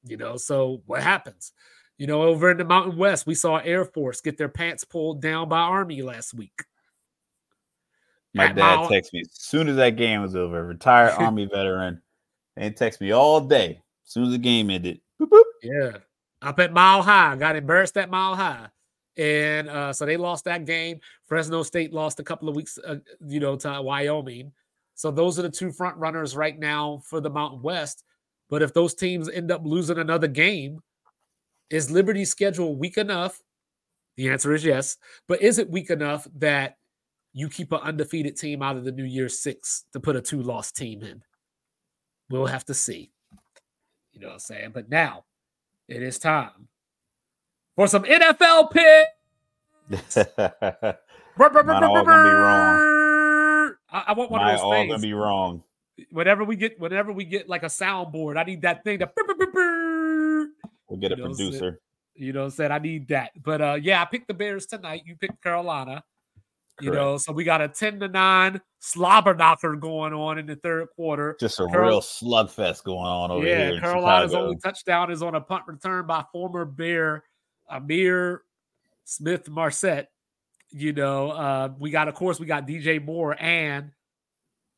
You 0.06 0.16
know, 0.16 0.36
so 0.36 0.82
what 0.86 1.02
happens? 1.02 1.52
You 1.96 2.06
know, 2.06 2.22
over 2.22 2.50
in 2.50 2.58
the 2.58 2.64
Mountain 2.64 2.96
West, 2.96 3.26
we 3.26 3.34
saw 3.34 3.58
Air 3.58 3.84
Force 3.84 4.20
get 4.20 4.36
their 4.36 4.48
pants 4.48 4.84
pulled 4.84 5.22
down 5.22 5.48
by 5.48 5.60
Army 5.60 6.02
last 6.02 6.34
week. 6.34 6.64
My 8.34 8.46
At 8.46 8.56
dad 8.56 8.78
texted 8.90 9.12
me 9.12 9.20
as 9.20 9.30
soon 9.32 9.68
as 9.68 9.76
that 9.76 9.90
game 9.90 10.20
was 10.20 10.34
over. 10.34 10.64
Retired 10.64 11.12
Army 11.18 11.46
veteran, 11.46 12.02
and 12.56 12.76
text 12.76 13.00
me 13.00 13.12
all 13.12 13.40
day 13.40 13.80
as 14.04 14.12
soon 14.12 14.24
as 14.24 14.32
the 14.32 14.38
game 14.38 14.70
ended. 14.70 15.00
Boop, 15.20 15.28
boop. 15.28 15.42
Yeah, 15.62 15.98
up 16.42 16.58
at 16.58 16.72
Mile 16.72 17.02
High, 17.02 17.36
got 17.36 17.54
embarrassed 17.54 17.96
at 17.96 18.10
Mile 18.10 18.34
High, 18.34 18.66
and 19.16 19.68
uh, 19.68 19.92
so 19.92 20.04
they 20.04 20.16
lost 20.16 20.46
that 20.46 20.64
game. 20.64 20.98
Fresno 21.26 21.62
State 21.62 21.92
lost 21.92 22.18
a 22.18 22.24
couple 22.24 22.48
of 22.48 22.56
weeks, 22.56 22.76
uh, 22.84 22.96
you 23.24 23.38
know, 23.38 23.54
to 23.54 23.80
Wyoming. 23.80 24.52
So 24.94 25.10
those 25.10 25.38
are 25.38 25.42
the 25.42 25.50
two 25.50 25.72
front 25.72 25.96
runners 25.96 26.36
right 26.36 26.58
now 26.58 27.02
for 27.04 27.20
the 27.20 27.30
Mountain 27.30 27.62
West. 27.62 28.04
But 28.48 28.62
if 28.62 28.72
those 28.72 28.94
teams 28.94 29.28
end 29.28 29.50
up 29.50 29.62
losing 29.64 29.98
another 29.98 30.28
game, 30.28 30.80
is 31.70 31.90
Liberty's 31.90 32.30
schedule 32.30 32.76
weak 32.76 32.96
enough? 32.96 33.40
The 34.16 34.30
answer 34.30 34.54
is 34.54 34.64
yes. 34.64 34.96
But 35.26 35.42
is 35.42 35.58
it 35.58 35.70
weak 35.70 35.90
enough 35.90 36.28
that 36.36 36.76
you 37.32 37.48
keep 37.48 37.72
an 37.72 37.80
undefeated 37.80 38.36
team 38.36 38.62
out 38.62 38.76
of 38.76 38.84
the 38.84 38.92
New 38.92 39.04
Year 39.04 39.28
Six 39.28 39.84
to 39.92 40.00
put 40.00 40.16
a 40.16 40.20
two 40.20 40.42
loss 40.42 40.70
team 40.70 41.02
in? 41.02 41.22
We'll 42.30 42.46
have 42.46 42.64
to 42.66 42.74
see. 42.74 43.10
You 44.12 44.20
know 44.20 44.28
what 44.28 44.34
I'm 44.34 44.38
saying? 44.40 44.70
But 44.72 44.88
now 44.88 45.24
it 45.88 46.02
is 46.02 46.18
time 46.18 46.68
for 47.74 47.88
some 47.88 48.04
NFL 48.04 48.70
picks. 48.70 50.16
Mine 51.36 51.84
all 51.84 52.04
gonna 52.04 52.22
be 52.22 52.30
wrong. 52.30 52.93
I, 53.94 54.04
I 54.08 54.12
want 54.12 54.30
one 54.30 54.40
My 54.40 54.52
of 54.52 54.58
those 54.58 54.64
all 54.64 54.72
things. 54.72 54.90
gonna 54.90 55.02
be 55.02 55.14
wrong. 55.14 55.62
Whenever 56.10 56.42
we 56.42 56.56
get, 56.56 56.78
whenever 56.80 57.12
we 57.12 57.24
get 57.24 57.48
like 57.48 57.62
a 57.62 57.66
soundboard, 57.66 58.36
I 58.36 58.42
need 58.42 58.62
that 58.62 58.82
thing 58.82 58.98
to. 58.98 59.10
We'll 60.88 60.98
get 61.00 61.12
a 61.12 61.16
you 61.16 61.22
know 61.22 61.28
producer. 61.28 61.80
You 62.16 62.32
know, 62.32 62.48
said 62.48 62.72
I 62.72 62.78
need 62.78 63.08
that. 63.08 63.30
But 63.40 63.60
uh, 63.60 63.78
yeah, 63.80 64.02
I 64.02 64.04
picked 64.04 64.26
the 64.26 64.34
Bears 64.34 64.66
tonight. 64.66 65.02
You 65.06 65.14
picked 65.16 65.42
Carolina. 65.42 66.02
You 66.80 66.90
know, 66.90 67.18
so 67.18 67.32
we 67.32 67.44
got 67.44 67.60
a 67.60 67.68
10 67.68 68.00
to 68.00 68.08
9 68.08 68.60
slobber 68.80 69.32
knocker 69.32 69.76
going 69.76 70.12
on 70.12 70.40
in 70.40 70.46
the 70.46 70.56
third 70.56 70.88
quarter. 70.96 71.36
Just 71.38 71.60
a 71.60 71.68
Carol- 71.68 71.88
real 71.88 72.00
slugfest 72.00 72.82
going 72.82 73.06
on 73.06 73.30
over 73.30 73.46
yeah, 73.46 73.58
here. 73.58 73.74
Yeah, 73.74 73.80
Carolina's 73.80 74.34
only 74.34 74.56
touchdown 74.56 75.12
is 75.12 75.22
on 75.22 75.36
a 75.36 75.40
punt 75.40 75.62
return 75.68 76.04
by 76.08 76.24
former 76.32 76.64
Bear 76.64 77.22
Ihmir 77.70 78.38
Smith 79.04 79.48
Marsette. 79.48 80.10
You 80.76 80.92
know, 80.92 81.30
uh, 81.30 81.68
we 81.78 81.92
got, 81.92 82.08
of 82.08 82.14
course, 82.14 82.40
we 82.40 82.46
got 82.46 82.66
DJ 82.66 83.02
Moore 83.02 83.40
and 83.40 83.92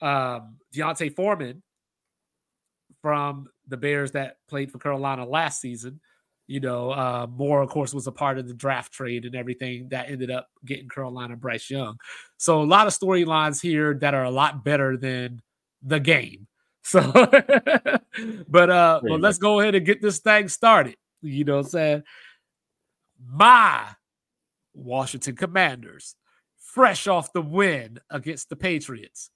um, 0.03 0.59
D'Onta 0.71 1.11
Foreman 1.11 1.63
from 3.01 3.49
the 3.67 3.79
Bears 3.79 4.13
that 4.13 4.37
played 4.47 4.71
for 4.71 4.79
Carolina 4.79 5.25
last 5.25 5.59
season. 5.59 6.01
You 6.49 6.61
know, 6.61 6.91
uh, 6.91 7.27
Moore, 7.31 7.63
of 7.63 7.71
course, 7.71 7.95
was 7.95 8.07
a 8.07 8.13
part 8.13 8.37
of 8.37 8.47
the 8.47 8.53
draft 8.53 8.93
trade 8.93 9.25
and 9.25 9.35
everything 9.35 9.89
that 9.89 10.11
ended 10.11 10.31
up 10.31 10.49
getting 10.67 10.91
Carolina 10.91 11.35
Bryce 11.35 11.71
Young. 11.71 11.97
So 12.37 12.61
a 12.61 12.65
lot 12.65 12.87
of 12.87 12.93
storylines 12.93 13.59
here 13.63 13.95
that 13.95 14.13
are 14.13 14.25
a 14.25 14.31
lot 14.31 14.63
better 14.63 14.99
than 14.99 15.41
the 15.83 15.99
game. 15.99 16.47
So, 16.87 17.01
but 18.49 18.71
uh, 18.71 19.01
well, 19.03 19.19
let's 19.19 19.39
go 19.39 19.59
ahead 19.59 19.75
and 19.75 19.85
get 19.85 20.01
this 20.01 20.21
thing 20.21 20.49
started. 20.49 20.95
You 21.21 21.43
know 21.43 21.57
what 21.57 21.65
I'm 21.65 21.71
saying? 21.71 22.03
My 23.29 23.89
Washington 24.77 25.37
Commanders, 25.37 26.15
fresh 26.57 27.07
off 27.07 27.33
the 27.33 27.43
win 27.43 27.99
against 28.11 28.49
the 28.49 28.57
Patriots, 28.57 29.31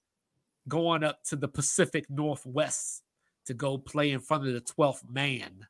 going 0.67 1.03
up 1.03 1.23
to 1.25 1.35
the 1.35 1.47
Pacific 1.47 2.05
Northwest 2.09 3.03
to 3.45 3.53
go 3.53 3.77
play 3.77 4.11
in 4.11 4.19
front 4.19 4.47
of 4.47 4.53
the 4.53 4.61
12th 4.61 5.09
man, 5.09 5.67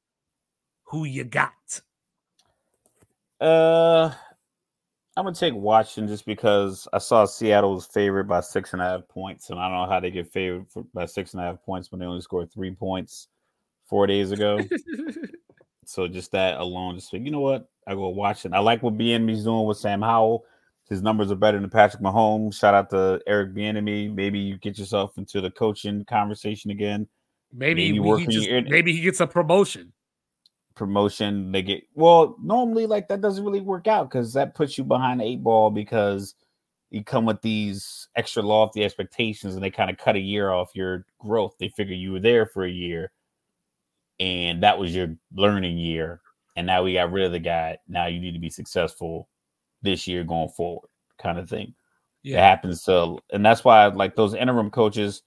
who 0.83 1.05
you 1.05 1.23
got? 1.23 1.81
Uh, 3.39 4.13
I'm 5.17 5.25
gonna 5.25 5.35
take 5.35 5.55
Washington 5.55 6.07
just 6.07 6.25
because 6.25 6.87
I 6.93 6.99
saw 6.99 7.25
Seattle 7.25 7.73
was 7.73 7.85
favored 7.85 8.27
by 8.27 8.41
six 8.41 8.73
and 8.73 8.81
a 8.81 8.85
half 8.85 9.07
points, 9.07 9.49
and 9.49 9.59
I 9.59 9.67
don't 9.67 9.77
know 9.77 9.91
how 9.91 9.99
they 9.99 10.11
get 10.11 10.31
favored 10.31 10.69
for, 10.69 10.83
by 10.93 11.05
six 11.05 11.33
and 11.33 11.41
a 11.41 11.45
half 11.45 11.63
points 11.63 11.91
when 11.91 11.99
they 11.99 12.05
only 12.05 12.21
scored 12.21 12.51
three 12.51 12.71
points 12.71 13.27
four 13.85 14.05
days 14.05 14.31
ago. 14.31 14.59
so 15.85 16.07
just 16.07 16.31
that 16.31 16.59
alone, 16.59 16.95
just 16.95 17.11
like, 17.13 17.23
you 17.23 17.31
know 17.31 17.39
what, 17.39 17.69
I 17.87 17.95
go 17.95 18.09
watch 18.09 18.45
it. 18.45 18.53
I 18.53 18.59
like 18.59 18.83
what 18.83 18.97
Bieniemy's 18.97 19.43
doing 19.43 19.65
with 19.65 19.77
Sam 19.77 20.01
Howell. 20.01 20.45
His 20.89 21.01
numbers 21.01 21.31
are 21.31 21.35
better 21.35 21.59
than 21.59 21.69
Patrick 21.69 22.03
Mahomes. 22.03 22.55
Shout 22.55 22.73
out 22.73 22.89
to 22.89 23.21
Eric 23.25 23.53
Bieniemy. 23.53 24.13
Maybe 24.13 24.39
you 24.39 24.57
get 24.57 24.77
yourself 24.77 25.17
into 25.17 25.39
the 25.39 25.51
coaching 25.51 26.03
conversation 26.05 26.69
again. 26.69 27.07
Maybe 27.53 27.97
maybe 27.99 28.25
he, 28.25 28.27
just, 28.27 28.49
maybe 28.69 28.93
he 28.93 29.01
gets 29.01 29.19
a 29.19 29.27
promotion. 29.27 29.93
Promotion. 30.75 31.51
They 31.51 31.61
get 31.61 31.83
well. 31.93 32.35
Normally, 32.41 32.87
like 32.87 33.07
that 33.07 33.21
doesn't 33.21 33.43
really 33.43 33.61
work 33.61 33.87
out 33.87 34.09
because 34.09 34.33
that 34.33 34.55
puts 34.55 34.77
you 34.77 34.83
behind 34.83 35.19
the 35.19 35.25
eight 35.25 35.43
ball 35.43 35.69
because 35.69 36.35
you 36.89 37.03
come 37.03 37.25
with 37.25 37.41
these 37.41 38.07
extra 38.15 38.41
lofty 38.41 38.83
expectations 38.83 39.55
and 39.55 39.63
they 39.63 39.71
kind 39.71 39.89
of 39.89 39.97
cut 39.97 40.15
a 40.15 40.19
year 40.19 40.51
off 40.51 40.71
your 40.73 41.05
growth. 41.19 41.55
They 41.57 41.69
figure 41.69 41.95
you 41.95 42.13
were 42.13 42.19
there 42.19 42.45
for 42.45 42.65
a 42.65 42.71
year 42.71 43.11
and 44.21 44.61
that 44.61 44.77
was 44.77 44.95
your 44.95 45.15
learning 45.33 45.79
year. 45.79 46.21
And 46.55 46.67
now 46.67 46.83
we 46.83 46.93
got 46.93 47.11
rid 47.11 47.25
of 47.25 47.31
the 47.31 47.39
guy. 47.39 47.79
Now 47.87 48.05
you 48.05 48.19
need 48.19 48.33
to 48.33 48.39
be 48.39 48.51
successful 48.51 49.27
this 49.81 50.07
year 50.07 50.23
going 50.23 50.49
forward, 50.49 50.89
kind 51.17 51.39
of 51.39 51.49
thing. 51.49 51.73
Yeah. 52.21 52.37
It 52.37 52.49
happens 52.49 52.83
to, 52.83 53.17
and 53.33 53.43
that's 53.43 53.63
why 53.63 53.87
like 53.87 54.15
those 54.15 54.35
interim 54.35 54.69
coaches, 54.69 55.23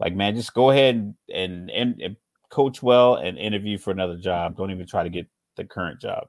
like 0.00 0.16
man, 0.16 0.34
just 0.34 0.52
go 0.52 0.70
ahead 0.70 1.14
and, 1.32 1.70
and, 1.70 2.00
and 2.00 2.16
coach 2.50 2.82
well 2.82 3.14
and 3.14 3.38
interview 3.38 3.78
for 3.78 3.92
another 3.92 4.16
job. 4.16 4.56
Don't 4.56 4.72
even 4.72 4.86
try 4.86 5.04
to 5.04 5.10
get 5.10 5.28
the 5.56 5.64
current 5.64 6.00
job. 6.00 6.26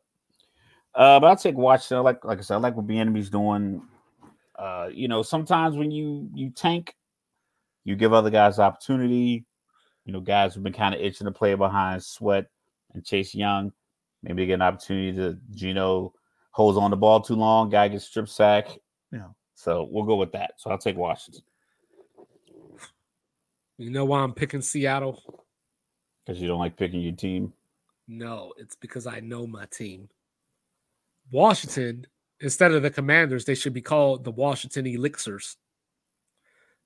Uh, 0.93 1.19
but 1.19 1.27
I'll 1.27 1.35
take 1.35 1.57
Washington. 1.57 2.03
Like 2.03 2.23
like 2.23 2.37
I 2.37 2.41
said, 2.41 2.55
I 2.55 2.59
like 2.59 2.77
what 2.77 2.87
Bieniemy's 2.87 3.29
doing. 3.29 3.81
Uh, 4.57 4.89
you 4.93 5.07
know, 5.07 5.23
sometimes 5.23 5.75
when 5.75 5.91
you 5.91 6.29
you 6.33 6.51
tank, 6.51 6.95
you 7.83 7.95
give 7.95 8.13
other 8.13 8.29
guys 8.29 8.59
opportunity. 8.59 9.45
You 10.05 10.13
know, 10.13 10.21
guys 10.21 10.53
who've 10.53 10.63
been 10.63 10.73
kind 10.73 10.93
of 10.93 11.01
itching 11.01 11.25
to 11.25 11.31
play 11.31 11.55
behind 11.55 12.03
Sweat 12.03 12.45
and 12.93 13.03
Chase 13.03 13.33
Young. 13.35 13.71
Maybe 14.23 14.43
they 14.43 14.47
get 14.47 14.53
an 14.55 14.61
opportunity 14.61 15.15
to 15.17 15.37
Geno 15.51 16.13
holds 16.51 16.77
on 16.77 16.89
the 16.89 16.97
ball 16.97 17.19
too 17.19 17.35
long, 17.35 17.69
guy 17.69 17.87
gets 17.89 18.05
strip 18.05 18.29
sack. 18.29 18.69
You 19.11 19.19
know, 19.19 19.35
so 19.55 19.87
we'll 19.91 20.05
go 20.05 20.15
with 20.15 20.31
that. 20.31 20.53
So 20.57 20.69
I'll 20.69 20.77
take 20.77 20.95
Washington. 20.95 21.43
You 23.77 23.89
know 23.89 24.05
why 24.05 24.21
I'm 24.21 24.33
picking 24.33 24.61
Seattle? 24.61 25.21
Because 26.25 26.41
you 26.41 26.47
don't 26.47 26.59
like 26.59 26.77
picking 26.77 27.01
your 27.01 27.13
team. 27.13 27.51
No, 28.07 28.53
it's 28.57 28.75
because 28.75 29.05
I 29.05 29.19
know 29.19 29.45
my 29.45 29.65
team. 29.65 30.07
Washington, 31.31 32.07
instead 32.39 32.71
of 32.71 32.83
the 32.83 32.89
Commanders, 32.89 33.43
they 33.43 33.55
should 33.55 33.73
be 33.73 33.81
called 33.81 34.23
the 34.23 34.31
Washington 34.31 34.87
Elixirs. 34.87 35.57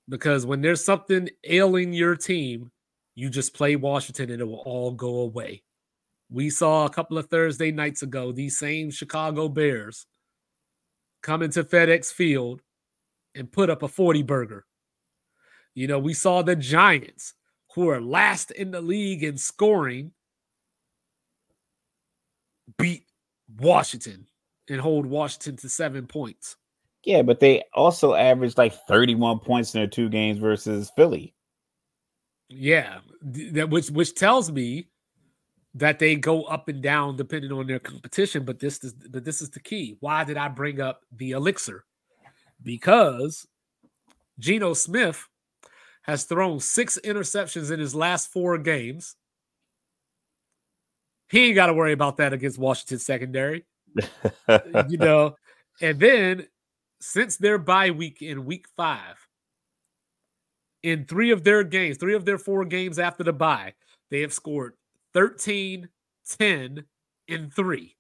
Because 0.08 0.46
when 0.48 0.62
there's 0.62 0.84
something 0.84 1.30
ailing 1.44 1.94
your 1.94 2.16
team, 2.16 2.72
you 3.16 3.30
just 3.30 3.54
play 3.54 3.76
Washington 3.76 4.32
and 4.32 4.42
it 4.42 4.46
will 4.46 4.64
all 4.66 4.92
go 4.92 5.20
away. 5.20 5.64
We 6.32 6.50
saw 6.50 6.86
a 6.86 6.90
couple 6.90 7.18
of 7.18 7.28
Thursday 7.28 7.72
nights 7.72 8.04
ago 8.04 8.32
these 8.32 8.60
same 8.60 8.92
Chicago 8.92 9.50
Bears 9.50 10.06
come 11.22 11.42
into 11.42 11.64
FedEx 11.64 12.14
Field 12.14 12.62
and 13.36 13.52
put 13.52 13.70
up 13.70 13.84
a 13.84 13.88
40 13.88 14.24
burger. 14.24 14.66
You 15.74 15.88
know, 15.88 16.00
we 16.00 16.14
saw 16.14 16.42
the 16.42 16.56
Giants, 16.56 17.34
who 17.76 17.90
are 17.90 18.02
last 18.02 18.52
in 18.52 18.72
the 18.72 18.82
league 18.82 19.24
in 19.24 19.38
scoring, 19.38 20.12
beat 22.78 23.06
Washington 23.58 24.28
and 24.70 24.80
hold 24.80 25.06
Washington 25.06 25.58
to 25.58 25.70
seven 25.70 26.08
points. 26.08 26.58
Yeah, 27.04 27.22
but 27.22 27.40
they 27.40 27.64
also 27.74 28.14
averaged 28.14 28.58
like 28.58 28.74
31 28.88 29.40
points 29.40 29.74
in 29.74 29.80
their 29.80 29.88
two 29.88 30.10
games 30.10 30.40
versus 30.40 30.92
Philly. 30.96 31.34
Yeah, 32.50 33.00
that 33.22 33.70
which 33.70 33.92
which 33.92 34.16
tells 34.16 34.52
me 34.52 34.88
that 35.76 36.00
they 36.00 36.16
go 36.16 36.44
up 36.44 36.68
and 36.68 36.82
down 36.82 37.16
depending 37.16 37.52
on 37.52 37.68
their 37.68 37.80
competition. 37.80 38.44
But 38.44 38.60
this 38.60 38.84
is 38.84 38.94
but 38.94 39.24
this 39.24 39.42
is 39.42 39.52
the 39.52 39.60
key. 39.60 39.98
Why 40.00 40.24
did 40.24 40.38
I 40.38 40.48
bring 40.48 40.82
up 40.82 41.04
the 41.16 41.32
elixir? 41.32 41.86
Because 42.62 43.48
Geno 44.40 44.74
Smith 44.74 45.28
has 46.04 46.24
thrown 46.24 46.60
six 46.60 46.98
interceptions 47.04 47.72
in 47.72 47.80
his 47.80 47.94
last 47.94 48.32
four 48.32 48.58
games. 48.58 49.16
He 51.30 51.46
ain't 51.46 51.56
got 51.56 51.68
to 51.68 51.74
worry 51.74 51.94
about 51.94 52.18
that 52.18 52.34
against 52.34 52.58
Washington 52.58 52.98
secondary. 52.98 53.66
you 54.90 54.98
know, 54.98 55.36
and 55.82 56.00
then 56.00 56.48
since 57.00 57.38
their 57.38 57.60
bye 57.60 57.92
week 57.92 58.24
in 58.24 58.46
week 58.46 58.66
five, 58.76 59.29
in 60.84 61.06
three 61.06 61.32
of 61.32 61.44
their 61.44 61.64
games, 61.64 61.98
three 61.98 62.16
of 62.16 62.26
their 62.26 62.38
four 62.38 62.66
games 62.66 63.00
after 63.00 63.24
the 63.24 63.34
bye, 63.34 63.74
they 64.10 64.22
have 64.22 64.34
scored 64.34 64.74
13, 65.14 65.90
10, 66.38 66.84
and 67.28 67.54
three. 67.54 67.96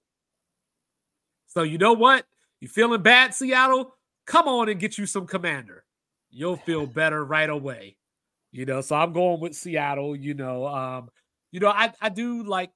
So 1.47 1.63
you 1.63 1.77
know 1.77 1.93
what? 1.93 2.25
You 2.61 2.67
feeling 2.67 3.01
bad, 3.01 3.33
Seattle? 3.33 3.95
Come 4.25 4.47
on 4.47 4.69
and 4.69 4.79
get 4.79 4.97
you 4.97 5.05
some 5.05 5.25
commander. 5.25 5.83
You'll 6.29 6.57
feel 6.57 6.85
better 6.87 7.23
right 7.25 7.49
away. 7.49 7.97
You 8.51 8.65
know, 8.65 8.81
so 8.81 8.95
I'm 8.95 9.13
going 9.13 9.39
with 9.39 9.55
Seattle. 9.55 10.15
You 10.15 10.33
know, 10.33 10.67
um, 10.67 11.09
you 11.51 11.59
know, 11.59 11.69
I, 11.69 11.93
I 12.01 12.09
do 12.09 12.43
like 12.43 12.71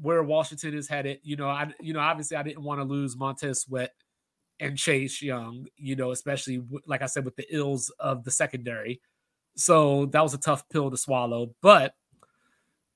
where 0.00 0.22
Washington 0.22 0.74
is 0.74 0.88
headed. 0.88 1.20
You 1.22 1.36
know, 1.36 1.48
I 1.48 1.72
you 1.80 1.92
know, 1.92 2.00
obviously 2.00 2.36
I 2.36 2.42
didn't 2.42 2.62
want 2.62 2.80
to 2.80 2.84
lose 2.84 3.16
Montez 3.16 3.62
Sweat 3.62 3.92
and 4.60 4.78
Chase 4.78 5.20
Young, 5.20 5.66
you 5.76 5.96
know, 5.96 6.12
especially 6.12 6.62
like 6.86 7.02
I 7.02 7.06
said 7.06 7.24
with 7.24 7.36
the 7.36 7.46
ills 7.54 7.90
of 7.98 8.24
the 8.24 8.30
secondary. 8.30 9.00
So 9.56 10.06
that 10.06 10.22
was 10.22 10.34
a 10.34 10.38
tough 10.38 10.68
pill 10.68 10.90
to 10.90 10.96
swallow. 10.96 11.54
But, 11.60 11.94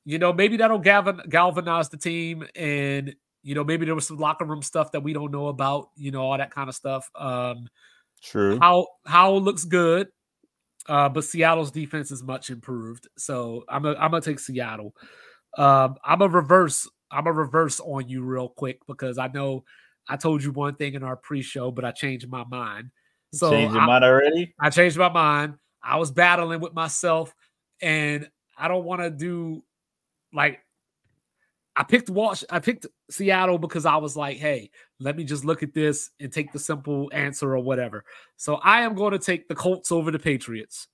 you 0.05 0.19
know, 0.19 0.33
maybe 0.33 0.57
that'll 0.57 0.79
galvanize 0.79 1.89
the 1.89 1.99
team. 1.99 2.47
And, 2.55 3.15
you 3.43 3.55
know, 3.55 3.65
maybe 3.65 3.87
there 3.87 3.95
was 3.95 4.07
some 4.07 4.19
locker 4.19 4.45
room 4.45 4.63
stuff 4.63 4.93
that 4.93 5.03
we 5.03 5.13
don't 5.13 5.31
know 5.31 5.49
about, 5.49 5.91
you 5.97 6.11
know, 6.11 6.23
all 6.23 6.39
that 6.39 6.55
kind 6.55 6.69
of 6.69 6.75
stuff. 6.75 7.11
Um, 7.15 7.69
True. 8.23 8.59
How 8.61 8.87
how 9.05 9.35
looks 9.35 9.65
good. 9.65 10.09
Uh, 10.89 11.09
but 11.09 11.25
Seattle's 11.25 11.71
defense 11.71 12.11
is 12.11 12.23
much 12.23 12.51
improved. 12.51 13.09
So 13.19 13.65
I'm 13.69 13.85
a, 13.85 13.95
I'm 13.95 14.11
gonna 14.11 14.21
take 14.21 14.39
Seattle. 14.39 14.95
Um, 15.59 15.97
I'm 16.05 16.23
a 16.23 16.29
reverse. 16.29 16.89
I'm 17.11 17.27
a 17.27 17.33
reverse 17.33 17.81
on 17.81 18.09
you 18.09 18.23
real 18.23 18.49
quick 18.49 18.79
because 18.87 19.19
I 19.19 19.29
know 19.29 19.65
I 20.09 20.17
told 20.17 20.43
you 20.43 20.53
one 20.53 20.77
thing 20.77 20.95
in 20.95 21.03
our 21.03 21.17
pre-show, 21.17 21.71
but 21.71 21.85
I 21.85 21.93
changed 21.93 22.29
my 22.29 22.45
mind. 22.45 22.91
So 23.33 23.51
changed 23.51 23.75
your 23.75 23.83
mind 23.83 24.05
already? 24.05 24.55
I 24.61 24.71
changed 24.71 24.97
my 24.97 25.09
mind. 25.09 25.55
I 25.87 25.97
was 25.97 26.11
battling 26.11 26.61
with 26.61 26.75
myself, 26.75 27.35
and 27.81 28.29
I 28.59 28.69
don't 28.69 28.85
want 28.85 29.03
to 29.03 29.11
do 29.11 29.63
like 30.33 30.61
I 31.77 31.85
picked 31.85 32.11
Wash. 32.11 32.43
I 32.51 32.59
picked 32.59 32.87
Seattle 33.11 33.59
because 33.59 33.87
I 33.87 33.97
was 33.97 34.17
like, 34.17 34.39
hey, 34.39 34.71
let 34.99 35.17
me 35.17 35.25
just 35.25 35.45
look 35.45 35.63
at 35.63 35.75
this 35.75 36.11
and 36.19 36.33
take 36.33 36.53
the 36.53 36.59
simple 36.59 37.11
answer 37.13 37.55
or 37.55 37.61
whatever. 37.61 38.05
So 38.37 38.57
I 38.57 38.81
am 38.83 38.95
going 38.95 39.13
to 39.13 39.19
take 39.19 39.47
the 39.47 39.55
Colts 39.55 39.93
over 39.93 40.11
the 40.11 40.19
Patriots. 40.19 40.89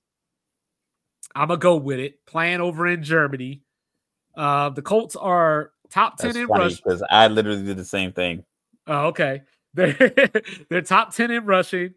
I'm 1.35 1.47
gonna 1.47 1.57
go 1.57 1.77
with 1.77 1.99
it. 1.99 2.23
Playing 2.27 2.61
over 2.61 2.85
in 2.85 3.01
Germany. 3.01 3.63
Uh, 4.37 4.69
the 4.69 4.81
Colts 4.83 5.15
are 5.15 5.71
top 5.89 6.17
ten 6.17 6.29
That's 6.29 6.37
in 6.39 6.47
rushing 6.47 6.79
because 6.83 7.03
I 7.09 7.27
literally 7.27 7.63
did 7.63 7.77
the 7.77 7.85
same 7.85 8.11
thing. 8.11 8.43
Oh, 8.85 9.07
okay. 9.07 9.41
They're, 9.75 9.93
they're 10.69 10.81
top 10.83 11.15
ten 11.15 11.31
in 11.31 11.45
rushing, 11.45 11.95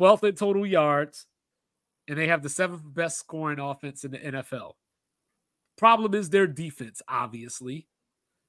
12th 0.00 0.24
in 0.24 0.34
total 0.34 0.66
yards 0.66 1.26
and 2.08 2.18
they 2.18 2.28
have 2.28 2.42
the 2.42 2.48
seventh 2.48 2.82
best 2.84 3.18
scoring 3.18 3.58
offense 3.58 4.04
in 4.04 4.12
the 4.12 4.18
NFL. 4.18 4.72
Problem 5.76 6.14
is 6.14 6.30
their 6.30 6.46
defense, 6.46 7.02
obviously, 7.08 7.86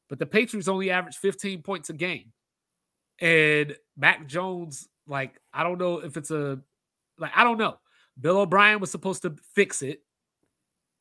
but 0.09 0.19
the 0.19 0.25
Patriots 0.25 0.67
only 0.67 0.91
average 0.91 1.17
15 1.17 1.61
points 1.61 1.89
a 1.89 1.93
game. 1.93 2.31
And 3.19 3.75
Mac 3.97 4.27
Jones, 4.27 4.87
like, 5.07 5.39
I 5.53 5.63
don't 5.63 5.79
know 5.79 5.99
if 5.99 6.17
it's 6.17 6.31
a, 6.31 6.59
like, 7.17 7.31
I 7.35 7.43
don't 7.43 7.57
know. 7.57 7.77
Bill 8.19 8.37
O'Brien 8.37 8.79
was 8.79 8.91
supposed 8.91 9.23
to 9.23 9.35
fix 9.53 9.81
it, 9.81 10.01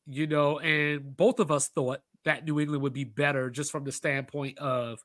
you 0.05 0.27
know, 0.27 0.59
and 0.59 1.15
both 1.15 1.39
of 1.39 1.51
us 1.51 1.67
thought 1.69 2.01
that 2.25 2.45
New 2.45 2.59
England 2.59 2.83
would 2.83 2.93
be 2.93 3.03
better 3.03 3.49
just 3.49 3.71
from 3.71 3.83
the 3.83 3.91
standpoint 3.91 4.57
of 4.57 4.99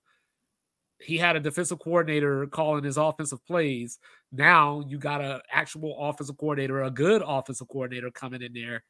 he 1.02 1.18
had 1.18 1.36
a 1.36 1.40
defensive 1.40 1.78
coordinator 1.78 2.46
calling 2.46 2.84
his 2.84 2.96
offensive 2.96 3.44
plays. 3.46 3.98
Now 4.30 4.82
you 4.86 4.98
got 4.98 5.20
an 5.20 5.40
actual 5.50 5.96
offensive 5.98 6.38
coordinator, 6.38 6.82
a 6.82 6.90
good 6.90 7.22
offensive 7.24 7.68
coordinator 7.68 8.10
coming 8.10 8.42
in 8.42 8.52
there, 8.52 8.84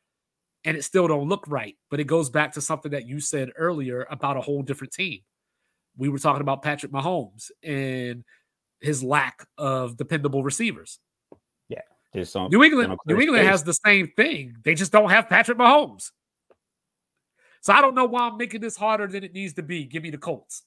and 0.65 0.77
it 0.77 0.85
still 0.85 1.09
don't 1.09 1.29
look 1.29 1.45
right. 1.49 1.77
But 1.91 2.01
it 2.01 2.05
goes 2.05 2.31
back 2.31 2.53
to 2.53 2.61
something 2.61 2.93
that 2.93 3.07
you 3.07 3.21
said 3.21 3.51
earlier 3.57 4.07
about 4.11 4.37
a 4.37 4.41
whole 4.41 4.63
different 4.63 4.93
team. 4.93 5.21
We 5.97 6.09
were 6.09 6.19
talking 6.19 6.41
about 6.41 6.63
Patrick 6.63 6.93
Mahomes 6.93 7.51
and 7.63 8.25
his 8.81 9.03
lack 9.03 9.47
of 9.59 9.97
dependable 9.97 10.43
receivers. 10.43 10.99
Yeah, 11.69 11.81
New 12.51 12.63
England. 12.63 12.97
New 13.07 13.21
England 13.21 13.47
has 13.47 13.63
the 13.63 13.75
same 13.75 14.13
thing. 14.17 14.57
They 14.65 14.75
just 14.75 14.93
don't 14.93 15.11
have 15.11 15.29
Patrick 15.29 15.59
Mahomes. 15.59 16.11
So 17.61 17.73
I 17.73 17.81
don't 17.81 17.95
know 17.95 18.07
why 18.07 18.23
I'm 18.23 18.37
making 18.37 18.61
this 18.61 18.77
harder 18.77 19.07
than 19.07 19.23
it 19.23 19.33
needs 19.33 19.55
to 19.55 19.63
be. 19.63 19.85
Give 19.85 20.03
me 20.03 20.11
the 20.11 20.19
Colts. 20.19 20.65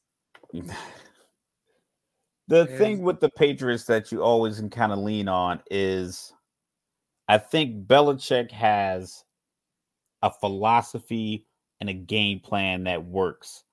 the 2.48 2.66
thing 2.66 3.02
with 3.02 3.20
the 3.20 3.30
Patriots 3.30 3.86
that 3.86 4.12
you 4.12 4.22
always 4.22 4.60
can 4.60 4.70
kind 4.70 4.92
of 4.92 5.00
lean 5.00 5.28
on 5.28 5.62
is 5.72 6.34
I 7.28 7.38
think 7.38 7.88
Belichick 7.88 8.52
has 8.52 9.24
a 10.22 10.32
philosophy 10.32 11.46
and 11.80 11.90
a 11.90 11.94
game 11.94 12.40
plan 12.40 12.84
that 12.86 13.04
works. 13.06 13.64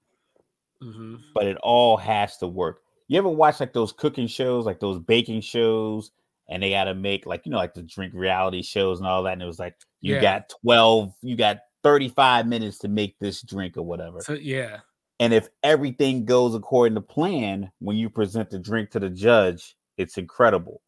Mm-hmm. 0.82 1.16
But 1.34 1.46
it 1.46 1.56
all 1.62 1.96
has 1.96 2.38
to 2.38 2.46
work. 2.46 2.80
You 3.08 3.18
ever 3.18 3.28
watch 3.28 3.60
like 3.60 3.72
those 3.72 3.92
cooking 3.92 4.26
shows, 4.26 4.66
like 4.66 4.80
those 4.80 4.98
baking 4.98 5.42
shows, 5.42 6.10
and 6.48 6.62
they 6.62 6.70
got 6.70 6.84
to 6.84 6.94
make 6.94 7.26
like, 7.26 7.46
you 7.46 7.52
know, 7.52 7.58
like 7.58 7.74
the 7.74 7.82
drink 7.82 8.14
reality 8.14 8.62
shows 8.62 8.98
and 8.98 9.06
all 9.06 9.22
that. 9.22 9.34
And 9.34 9.42
it 9.42 9.46
was 9.46 9.58
like, 9.58 9.76
you 10.00 10.14
yeah. 10.14 10.20
got 10.20 10.52
12, 10.62 11.12
you 11.22 11.36
got 11.36 11.58
35 11.82 12.46
minutes 12.46 12.78
to 12.78 12.88
make 12.88 13.18
this 13.18 13.42
drink 13.42 13.76
or 13.76 13.82
whatever. 13.82 14.20
So, 14.20 14.32
yeah. 14.32 14.78
And 15.20 15.32
if 15.32 15.48
everything 15.62 16.24
goes 16.24 16.54
according 16.54 16.94
to 16.96 17.00
plan, 17.00 17.70
when 17.78 17.96
you 17.96 18.10
present 18.10 18.50
the 18.50 18.58
drink 18.58 18.90
to 18.90 19.00
the 19.00 19.10
judge, 19.10 19.76
it's 19.96 20.18
incredible. 20.18 20.82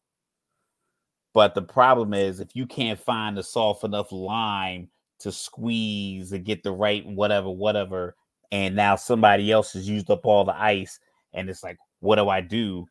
But 1.33 1.53
the 1.53 1.61
problem 1.61 2.13
is, 2.13 2.39
if 2.39 2.55
you 2.55 2.65
can't 2.65 2.99
find 2.99 3.37
a 3.37 3.43
soft 3.43 3.83
enough 3.83 4.11
lime 4.11 4.89
to 5.19 5.31
squeeze 5.31 6.31
and 6.31 6.45
get 6.45 6.63
the 6.63 6.71
right 6.71 7.05
whatever, 7.05 7.49
whatever, 7.49 8.15
and 8.51 8.75
now 8.75 8.95
somebody 8.95 9.51
else 9.51 9.73
has 9.73 9.87
used 9.87 10.09
up 10.09 10.25
all 10.25 10.45
the 10.45 10.55
ice, 10.55 10.99
and 11.33 11.49
it's 11.49 11.63
like, 11.63 11.77
what 11.99 12.15
do 12.15 12.29
I 12.29 12.41
do? 12.41 12.85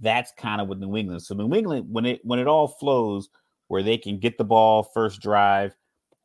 That's 0.00 0.32
kind 0.38 0.60
of 0.60 0.68
with 0.68 0.78
New 0.78 0.96
England. 0.96 1.22
So 1.22 1.34
New 1.34 1.54
England, 1.54 1.86
when 1.90 2.06
it 2.06 2.20
when 2.24 2.38
it 2.38 2.46
all 2.46 2.68
flows, 2.68 3.28
where 3.68 3.82
they 3.82 3.98
can 3.98 4.18
get 4.18 4.38
the 4.38 4.44
ball 4.44 4.82
first 4.82 5.20
drive 5.20 5.76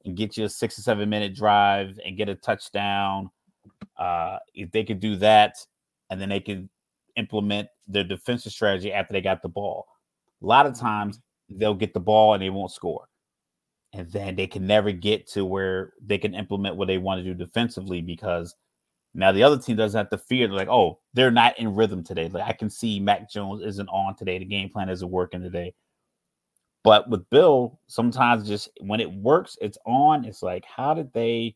and 0.05 0.15
get 0.15 0.37
you 0.37 0.45
a 0.45 0.49
six 0.49 0.79
or 0.79 0.81
seven 0.81 1.09
minute 1.09 1.35
drive 1.35 1.99
and 2.05 2.17
get 2.17 2.29
a 2.29 2.35
touchdown, 2.35 3.29
uh, 3.97 4.37
if 4.53 4.71
they 4.71 4.83
could 4.83 4.99
do 4.99 5.15
that, 5.17 5.55
and 6.09 6.19
then 6.19 6.29
they 6.29 6.39
could 6.39 6.69
implement 7.15 7.67
their 7.87 8.03
defensive 8.03 8.51
strategy 8.51 8.91
after 8.91 9.13
they 9.13 9.21
got 9.21 9.41
the 9.41 9.49
ball. 9.49 9.87
A 10.41 10.45
lot 10.45 10.65
of 10.65 10.77
times 10.77 11.19
they'll 11.49 11.73
get 11.73 11.93
the 11.93 11.99
ball 11.99 12.33
and 12.33 12.43
they 12.43 12.49
won't 12.49 12.71
score. 12.71 13.07
And 13.93 14.11
then 14.11 14.35
they 14.35 14.47
can 14.47 14.67
never 14.67 14.91
get 14.91 15.27
to 15.31 15.45
where 15.45 15.93
they 16.05 16.17
can 16.17 16.35
implement 16.35 16.75
what 16.75 16.87
they 16.87 16.97
want 16.97 17.19
to 17.19 17.23
do 17.23 17.33
defensively 17.33 18.01
because 18.01 18.53
now 19.13 19.31
the 19.31 19.43
other 19.43 19.57
team 19.57 19.77
doesn't 19.77 19.97
have 19.97 20.09
to 20.09 20.17
fear. 20.17 20.47
They're 20.47 20.57
like, 20.57 20.67
oh, 20.67 20.99
they're 21.13 21.31
not 21.31 21.57
in 21.57 21.75
rhythm 21.75 22.03
today. 22.03 22.27
Like 22.27 22.43
I 22.43 22.51
can 22.51 22.69
see 22.69 22.99
Mac 22.99 23.31
Jones 23.31 23.63
isn't 23.63 23.87
on 23.87 24.15
today. 24.17 24.37
The 24.37 24.45
game 24.45 24.69
plan 24.69 24.89
isn't 24.89 25.09
working 25.09 25.41
today. 25.41 25.73
But 26.83 27.09
with 27.09 27.27
Bill, 27.29 27.79
sometimes 27.87 28.47
just 28.47 28.69
when 28.81 28.99
it 28.99 29.11
works, 29.11 29.57
it's 29.61 29.77
on. 29.85 30.25
It's 30.25 30.43
like, 30.43 30.65
how 30.65 30.93
did 30.93 31.13
they, 31.13 31.55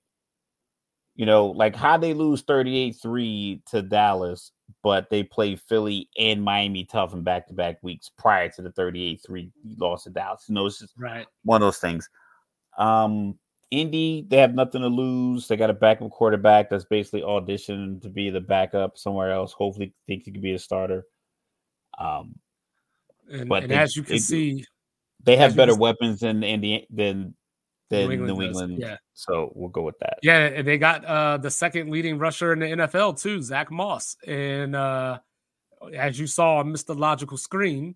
you 1.20 1.26
know, 1.26 1.47
like 1.47 1.76
how 1.76 1.97
they 1.97 2.13
lose 2.13 2.41
38 2.43 2.95
3 3.01 3.61
to 3.72 3.82
Dallas 3.82 4.51
but 4.84 5.09
they 5.09 5.24
play 5.24 5.55
Philly 5.55 6.09
and 6.17 6.43
Miami 6.43 6.86
tough 6.86 7.13
in 7.13 7.24
back 7.24 7.47
to 7.47 7.53
back 7.53 7.78
weeks 7.82 8.09
prior 8.09 8.49
to 8.49 8.61
the 8.61 8.72
38 8.72 9.22
3 9.26 9.51
loss 9.78 10.03
to 10.03 10.09
Dallas. 10.09 10.45
You 10.47 10.55
know, 10.55 10.65
it's 10.65 10.80
just 10.80 10.93
right. 10.97 11.26
one 11.43 11.61
of 11.61 11.67
those 11.67 11.80
things. 11.80 12.09
Um, 12.78 13.38
Indy, 13.72 14.26
they 14.28 14.38
have 14.38 14.55
nothing 14.55 14.82
to 14.82 14.88
lose. 14.88 15.47
They 15.47 15.55
got 15.55 15.70
a 15.70 15.74
backup 15.74 16.09
quarterback 16.11 16.70
that's 16.70 16.86
basically 16.86 17.22
auditioned 17.22 18.01
to 18.01 18.09
be 18.09 18.30
the 18.30 18.41
backup 18.41 18.97
somewhere 18.97 19.32
else. 19.32 19.51
Hopefully, 19.53 19.93
thinks 20.07 20.26
he 20.26 20.32
could 20.32 20.41
be 20.41 20.53
a 20.53 20.59
starter. 20.59 21.05
Um, 21.99 22.36
and, 23.32 23.47
but 23.47 23.63
and 23.63 23.72
they, 23.72 23.76
as 23.76 23.95
you 23.95 24.03
can 24.03 24.13
they, 24.13 24.20
see, 24.20 24.65
they 25.24 25.36
have 25.36 25.55
better 25.55 25.76
weapons 25.76 26.22
than 26.22 26.43
Indy 26.43 26.88
than 26.89 27.36
than 27.89 28.07
New 28.07 28.11
England. 28.11 28.37
New 28.37 28.45
England 28.45 28.77
yeah. 28.79 28.97
So 29.13 29.51
we'll 29.55 29.69
go 29.69 29.81
with 29.81 29.99
that. 29.99 30.19
Yeah, 30.23 30.45
and 30.45 30.67
they 30.67 30.77
got 30.77 31.03
uh, 31.05 31.37
the 31.37 31.51
second 31.51 31.89
leading 31.89 32.17
rusher 32.17 32.53
in 32.53 32.59
the 32.59 32.65
NFL 32.65 33.21
too, 33.21 33.41
Zach 33.41 33.71
Moss. 33.71 34.15
And 34.25 34.75
uh, 34.75 35.19
as 35.93 36.19
you 36.19 36.27
saw 36.27 36.57
on 36.57 36.71
Mr. 36.71 36.97
Logical 36.97 37.37
Screen, 37.37 37.95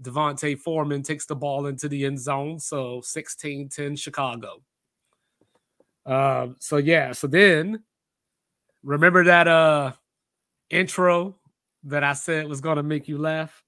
D'Onta 0.00 0.58
Foreman 0.58 1.02
takes 1.02 1.26
the 1.26 1.36
ball 1.36 1.66
into 1.66 1.88
the 1.88 2.04
end 2.04 2.18
zone. 2.18 2.58
So 2.58 3.00
16-10 3.00 3.98
Chicago. 3.98 4.62
Uh, 6.04 6.48
so 6.58 6.76
yeah, 6.76 7.12
so 7.12 7.26
then 7.26 7.82
remember 8.82 9.24
that 9.24 9.48
uh 9.48 9.92
intro 10.68 11.34
that 11.84 12.04
I 12.04 12.12
said 12.12 12.46
was 12.46 12.60
gonna 12.60 12.82
make 12.82 13.08
you 13.08 13.16
laugh. 13.16 13.64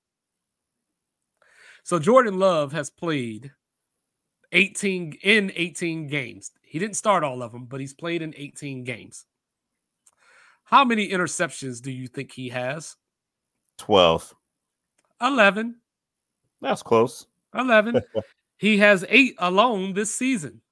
So 1.83 1.99
Jordan 1.99 2.39
Love 2.39 2.73
has 2.73 2.91
played 2.91 3.53
18 4.57 5.19
in 5.23 5.53
18 5.55 6.09
games. 6.09 6.51
He 6.63 6.79
didn't 6.79 6.97
start 6.97 7.23
all 7.23 7.43
of 7.43 7.53
them, 7.53 7.67
but 7.67 7.79
he's 7.79 7.93
played 7.93 8.23
in 8.23 8.33
18 8.37 8.85
games. 8.85 9.27
How 10.65 10.83
many 10.83 11.11
interceptions 11.11 11.83
do 11.83 11.93
you 11.93 12.09
think 12.09 12.33
he 12.33 12.49
has? 12.49 12.97
12. 13.79 14.35
11. 15.21 15.77
That's 16.63 16.83
close. 16.83 17.27
11. 17.55 18.01
he 18.57 18.79
has 18.79 19.05
8 19.09 19.35
alone 19.39 19.93
this 19.93 20.15
season. 20.15 20.63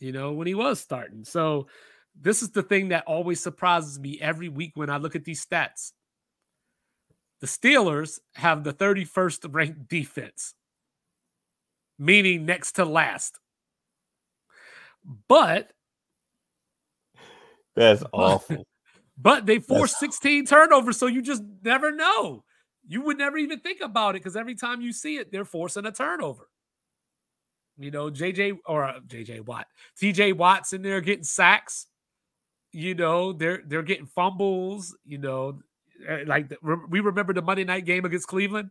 You 0.00 0.12
know, 0.12 0.32
when 0.32 0.46
he 0.46 0.54
was 0.54 0.80
starting. 0.80 1.24
So 1.24 1.66
this 2.18 2.42
is 2.42 2.50
the 2.50 2.62
thing 2.62 2.88
that 2.88 3.04
always 3.06 3.40
surprises 3.40 4.00
me 4.00 4.18
every 4.20 4.48
week 4.48 4.72
when 4.74 4.88
I 4.88 4.96
look 4.96 5.14
at 5.14 5.24
these 5.24 5.44
stats. 5.44 5.92
The 7.40 7.46
Steelers 7.46 8.18
have 8.34 8.64
the 8.64 8.72
31st 8.72 9.54
ranked 9.54 9.88
defense 9.88 10.54
meaning 11.98 12.46
next 12.46 12.72
to 12.72 12.84
last. 12.84 13.38
But 15.28 15.70
that's 17.74 18.02
awful. 18.12 18.66
But 19.16 19.46
they 19.46 19.60
forced 19.60 19.98
16 19.98 20.46
turnovers, 20.46 20.96
so 20.98 21.06
you 21.06 21.22
just 21.22 21.42
never 21.62 21.92
know. 21.92 22.44
You 22.86 23.02
would 23.02 23.16
never 23.16 23.38
even 23.38 23.60
think 23.60 23.80
about 23.80 24.10
it 24.16 24.22
because 24.22 24.36
every 24.36 24.54
time 24.54 24.80
you 24.80 24.92
see 24.92 25.16
it, 25.16 25.30
they're 25.30 25.44
forcing 25.44 25.86
a 25.86 25.92
turnover. 25.92 26.48
You 27.78 27.90
know, 27.90 28.10
JJ 28.10 28.58
or 28.66 28.84
uh, 28.84 29.00
JJ 29.06 29.46
Watt, 29.46 29.66
TJ 30.00 30.36
Watts 30.36 30.72
in 30.72 30.82
there 30.82 31.00
getting 31.00 31.24
sacks. 31.24 31.86
You 32.72 32.94
know, 32.94 33.32
they're 33.32 33.62
they're 33.66 33.82
getting 33.82 34.06
fumbles. 34.06 34.96
You 35.04 35.18
know, 35.18 35.60
eh, 36.06 36.24
like 36.26 36.50
the, 36.50 36.58
we 36.88 37.00
remember 37.00 37.32
the 37.32 37.42
Monday 37.42 37.64
night 37.64 37.84
game 37.84 38.04
against 38.04 38.28
Cleveland. 38.28 38.70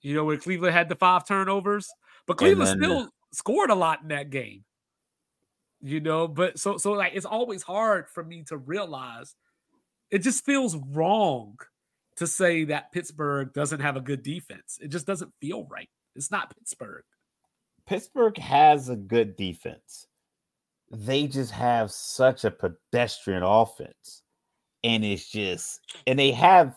You 0.00 0.14
know, 0.14 0.24
where 0.24 0.38
Cleveland 0.38 0.74
had 0.74 0.88
the 0.88 0.96
five 0.96 1.26
turnovers. 1.26 1.88
But 2.30 2.36
Cleveland 2.36 2.80
then, 2.80 2.88
still 2.88 3.08
scored 3.32 3.70
a 3.70 3.74
lot 3.74 4.02
in 4.02 4.08
that 4.10 4.30
game. 4.30 4.62
You 5.82 5.98
know, 5.98 6.28
but 6.28 6.60
so 6.60 6.76
so 6.76 6.92
like 6.92 7.10
it's 7.16 7.26
always 7.26 7.64
hard 7.64 8.08
for 8.08 8.22
me 8.22 8.44
to 8.44 8.56
realize 8.56 9.34
it 10.12 10.18
just 10.18 10.44
feels 10.44 10.76
wrong 10.76 11.58
to 12.18 12.28
say 12.28 12.62
that 12.66 12.92
Pittsburgh 12.92 13.52
doesn't 13.52 13.80
have 13.80 13.96
a 13.96 14.00
good 14.00 14.22
defense. 14.22 14.78
It 14.80 14.92
just 14.92 15.08
doesn't 15.08 15.32
feel 15.40 15.66
right. 15.68 15.88
It's 16.14 16.30
not 16.30 16.54
Pittsburgh. 16.56 17.02
Pittsburgh 17.84 18.38
has 18.38 18.90
a 18.90 18.96
good 18.96 19.34
defense. 19.34 20.06
They 20.88 21.26
just 21.26 21.50
have 21.50 21.90
such 21.90 22.44
a 22.44 22.52
pedestrian 22.52 23.42
offense. 23.42 24.22
And 24.84 25.04
it's 25.04 25.28
just, 25.28 25.80
and 26.06 26.16
they 26.16 26.30
have 26.30 26.76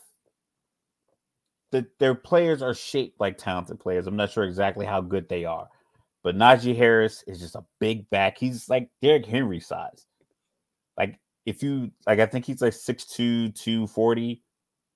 the, 1.74 1.88
their 1.98 2.14
players 2.14 2.62
are 2.62 2.76
shaped 2.76 3.20
like 3.20 3.36
talented 3.40 3.80
players. 3.80 4.06
I'm 4.06 4.16
not 4.16 4.32
sure 4.32 4.44
exactly 4.44 4.86
how 4.86 5.02
good 5.02 5.28
they 5.28 5.44
are, 5.44 5.68
but 6.22 6.38
Najee 6.38 6.78
Harris 6.78 7.24
is 7.26 7.40
just 7.40 7.56
a 7.56 7.66
big 7.80 8.08
back. 8.12 8.38
He's 8.38 8.70
like 8.70 8.92
Derrick 9.02 9.26
Henry 9.26 9.60
size. 9.60 10.06
Like 11.00 11.20
if 11.48 11.64
you 11.64 11.90
like, 12.06 12.20
I 12.20 12.28
think 12.28 12.46
he's 12.46 12.62
like 12.62 12.74
6'2, 12.74 13.56
240. 13.56 14.44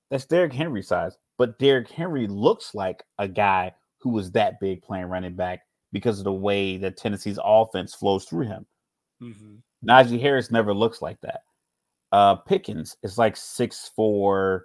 That's 0.08 0.24
Derrick 0.24 0.52
Henry 0.52 0.82
size. 0.82 1.18
But 1.36 1.58
Derrick 1.58 1.90
Henry 1.90 2.28
looks 2.28 2.76
like 2.76 3.02
a 3.18 3.26
guy 3.26 3.72
who 3.98 4.10
was 4.10 4.30
that 4.32 4.60
big 4.60 4.80
playing 4.80 5.06
running 5.06 5.34
back 5.34 5.62
because 5.92 6.18
of 6.18 6.24
the 6.24 6.32
way 6.32 6.76
that 6.76 6.96
Tennessee's 6.96 7.40
offense 7.42 7.92
flows 7.92 8.24
through 8.24 8.46
him. 8.46 8.66
Mm-hmm. 9.20 9.56
Najee 9.84 10.20
Harris 10.20 10.52
never 10.52 10.72
looks 10.72 11.02
like 11.02 11.20
that. 11.22 11.40
Uh 12.12 12.36
Pickens 12.36 12.96
is 13.02 13.18
like 13.18 13.34
6'4, 13.34 14.60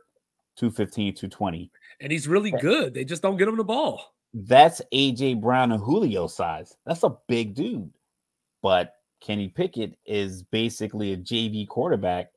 215, 0.56 1.16
220 1.16 1.72
and 2.04 2.12
he's 2.12 2.28
really 2.28 2.52
good. 2.52 2.94
They 2.94 3.06
just 3.06 3.24
don't 3.24 3.38
get 3.38 3.48
him 3.48 3.56
the 3.56 3.64
ball. 3.64 4.14
That's 4.34 4.82
AJ 4.94 5.42
Brown 5.42 5.72
and 5.72 5.82
Julio 5.82 6.28
size. 6.28 6.76
That's 6.86 7.04
a 7.04 7.18
big 7.28 7.56
dude. 7.56 7.90
But 8.62 8.96
Kenny 9.22 9.48
Pickett 9.48 9.98
is 10.06 10.44
basically 10.44 11.14
a 11.14 11.18
JV 11.18 11.68
quarterback 11.68 12.32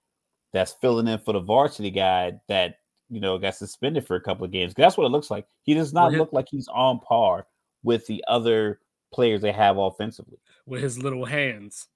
that's 0.52 0.72
filling 0.80 1.08
in 1.08 1.18
for 1.18 1.32
the 1.32 1.40
varsity 1.40 1.90
guy 1.90 2.34
that 2.48 2.76
you 3.10 3.20
know 3.20 3.38
got 3.38 3.56
suspended 3.56 4.06
for 4.06 4.14
a 4.14 4.20
couple 4.20 4.44
of 4.44 4.52
games. 4.52 4.72
That's 4.74 4.96
what 4.96 5.06
it 5.06 5.10
looks 5.10 5.30
like. 5.30 5.46
He 5.64 5.74
does 5.74 5.92
not 5.92 6.12
look 6.12 6.32
like 6.32 6.46
he's 6.48 6.68
on 6.68 7.00
par 7.00 7.46
with 7.82 8.06
the 8.06 8.24
other 8.28 8.80
players 9.12 9.42
they 9.42 9.52
have 9.52 9.78
offensively. 9.78 10.38
With 10.64 10.82
his 10.82 10.98
little 10.98 11.24
hands. 11.24 11.88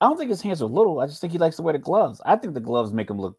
I 0.00 0.06
don't 0.06 0.18
think 0.18 0.30
his 0.30 0.42
hands 0.42 0.62
are 0.62 0.66
little. 0.66 0.98
I 1.00 1.06
just 1.06 1.20
think 1.20 1.32
he 1.32 1.38
likes 1.38 1.56
to 1.56 1.62
wear 1.62 1.72
the 1.72 1.78
gloves. 1.78 2.20
I 2.26 2.36
think 2.36 2.54
the 2.54 2.60
gloves 2.60 2.92
make 2.92 3.08
him 3.08 3.20
look 3.20 3.38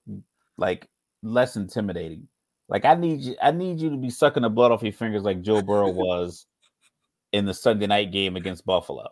like 0.57 0.87
less 1.21 1.55
intimidating. 1.55 2.27
Like 2.69 2.85
I 2.85 2.95
need 2.95 3.21
you, 3.21 3.35
I 3.41 3.51
need 3.51 3.79
you 3.79 3.89
to 3.89 3.97
be 3.97 4.09
sucking 4.09 4.43
the 4.43 4.49
blood 4.49 4.71
off 4.71 4.83
your 4.83 4.93
fingers 4.93 5.23
like 5.23 5.41
Joe 5.41 5.61
Burrow 5.61 5.89
was 5.89 6.45
in 7.31 7.45
the 7.45 7.53
Sunday 7.53 7.87
night 7.87 8.11
game 8.11 8.35
against 8.35 8.65
Buffalo. 8.65 9.07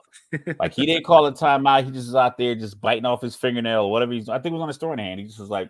like 0.59 0.73
he 0.73 0.85
didn't 0.85 1.05
call 1.05 1.25
a 1.25 1.31
timeout. 1.31 1.85
He 1.85 1.91
just 1.91 2.07
was 2.07 2.15
out 2.15 2.37
there 2.37 2.55
just 2.55 2.81
biting 2.81 3.05
off 3.05 3.21
his 3.21 3.35
fingernail 3.35 3.83
or 3.83 3.91
whatever 3.91 4.13
he's 4.13 4.29
I 4.29 4.39
think 4.39 4.53
it 4.53 4.55
was 4.55 4.61
on 4.61 4.67
his 4.67 4.77
throwing 4.77 4.99
hand. 4.99 5.19
He 5.19 5.25
just 5.25 5.39
was 5.39 5.49
like 5.49 5.69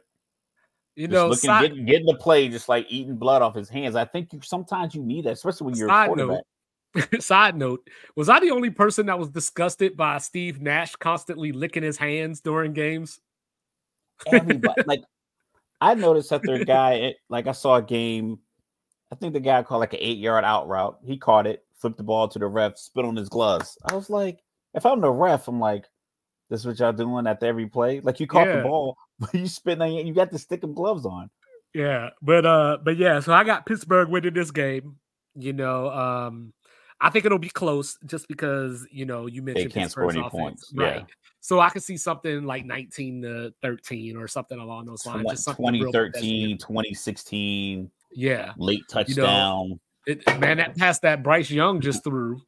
you 0.96 1.08
know, 1.10 1.28
looking, 1.28 1.50
side, 1.50 1.62
getting, 1.70 1.86
getting 1.86 2.06
the 2.06 2.16
play, 2.16 2.48
just 2.48 2.70
like 2.70 2.86
eating 2.90 3.18
blood 3.18 3.42
off 3.42 3.56
his 3.56 3.70
hands. 3.70 3.96
I 3.96 4.06
think 4.06 4.32
you, 4.32 4.40
sometimes 4.42 4.96
you 4.96 5.04
need 5.04 5.26
that, 5.26 5.34
especially 5.34 5.66
when 5.66 5.76
you're 5.76 5.90
a 5.90 6.08
quarterback. 6.08 6.42
Note, 6.96 7.06
side 7.22 7.58
note: 7.58 7.88
Was 8.16 8.30
I 8.30 8.40
the 8.40 8.52
only 8.52 8.70
person 8.70 9.08
that 9.08 9.20
was 9.20 9.30
disgusted 9.30 9.98
by 9.98 10.18
Steve 10.20 10.62
Nash 10.62 10.96
constantly 10.96 11.52
licking 11.52 11.84
his 11.84 11.98
hands 11.98 12.40
during 12.40 12.72
games? 12.72 13.20
Everybody, 14.32 14.84
like 14.86 15.04
I 15.82 15.93
noticed 15.93 16.30
that 16.30 16.41
their 16.43 16.63
guy, 16.65 17.15
like 17.30 17.47
I 17.47 17.51
saw 17.51 17.76
a 17.76 17.82
game. 17.82 18.39
I 19.11 19.15
think 19.15 19.34
the 19.34 19.39
guy 19.39 19.61
called 19.63 19.82
like 19.82 19.93
an 19.93 19.99
eight 20.01 20.17
yard 20.17 20.43
out 20.43 20.67
route. 20.67 20.97
He 21.05 21.17
caught 21.17 21.47
it, 21.47 21.63
flipped 21.80 21.97
the 21.97 22.03
ball 22.03 22.28
to 22.28 22.39
the 22.39 22.47
ref, 22.47 22.78
spit 22.78 23.05
on 23.05 23.15
his 23.15 23.30
gloves. 23.30 23.78
I 23.86 23.95
was 23.95 24.09
like, 24.09 24.39
if 24.73 24.86
I'm 24.86 25.01
the 25.01 25.11
ref, 25.11 25.47
I'm 25.47 25.59
like, 25.59 25.86
this 26.49 26.61
is 26.61 26.65
what 26.65 26.80
y'all 26.80 26.93
doing 26.93 27.28
at 27.28 27.43
every 27.43 27.67
play. 27.67 27.99
Like 27.99 28.19
you 28.19 28.28
caught 28.28 28.47
yeah. 28.47 28.57
the 28.57 28.63
ball, 28.63 28.97
but 29.19 29.34
you 29.34 29.47
spit 29.47 29.82
on 29.82 29.91
you 29.91 30.13
got 30.13 30.32
to 30.32 30.39
stick 30.39 30.61
them 30.61 30.73
gloves 30.73 31.05
on. 31.05 31.30
Yeah, 31.73 32.11
but 32.21 32.45
uh, 32.45 32.78
but 32.84 32.97
yeah, 32.97 33.19
so 33.19 33.34
I 33.34 33.43
got 33.43 33.65
Pittsburgh 33.65 34.09
winning 34.09 34.34
this 34.34 34.51
game. 34.51 34.95
You 35.36 35.53
know, 35.53 35.89
um, 35.89 36.53
I 37.06 37.12
think 37.12 37.24
it'll 37.24 37.38
be 37.38 37.49
close 37.49 37.99
just 38.08 38.28
because 38.28 38.88
you 38.89 39.06
know 39.06 39.28
you 39.28 39.43
mentioned 39.43 39.70
they 39.70 39.74
can't 39.74 39.91
score 39.91 40.10
any 40.10 40.22
offense, 40.22 40.32
points, 40.32 40.74
right? 40.74 40.95
Yeah. 41.08 41.16
So 41.39 41.60
I 41.60 41.70
could 41.70 41.84
see 41.84 41.97
something 41.97 42.45
like 42.45 42.66
19 42.66 43.22
to 43.22 43.53
13 43.62 44.18
or 44.18 44.28
something 44.28 44.58
along 44.58 44.86
those 44.86 45.06
lines. 45.06 45.24
Like 45.24 45.38
2013, 45.38 46.58
2016. 46.58 47.91
Yeah. 48.14 48.53
Late 48.58 48.82
touchdown. 48.89 49.16
You 49.16 49.22
know, 49.22 49.80
it, 50.08 50.39
man, 50.39 50.58
that 50.58 50.76
pass 50.76 50.97
that 51.01 51.22
Bryce 51.22 51.51
Young 51.51 51.82
just 51.82 52.03
threw. 52.03 52.41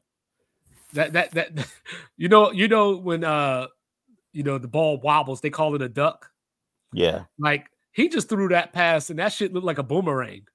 That 0.94 1.12
that 1.12 1.30
that 1.34 1.68
you 2.16 2.28
know, 2.28 2.50
you 2.50 2.66
know 2.66 2.96
when 2.96 3.22
uh 3.22 3.68
you 4.32 4.42
know, 4.42 4.58
the 4.58 4.66
ball 4.66 4.98
wobbles, 4.98 5.40
they 5.40 5.50
call 5.50 5.76
it 5.76 5.82
a 5.82 5.88
duck. 5.88 6.32
Yeah. 6.92 7.26
Like 7.38 7.70
he 7.92 8.08
just 8.08 8.28
threw 8.28 8.48
that 8.48 8.72
pass 8.72 9.10
and 9.10 9.20
that 9.20 9.32
shit 9.32 9.52
looked 9.52 9.66
like 9.66 9.78
a 9.78 9.84
boomerang. 9.84 10.48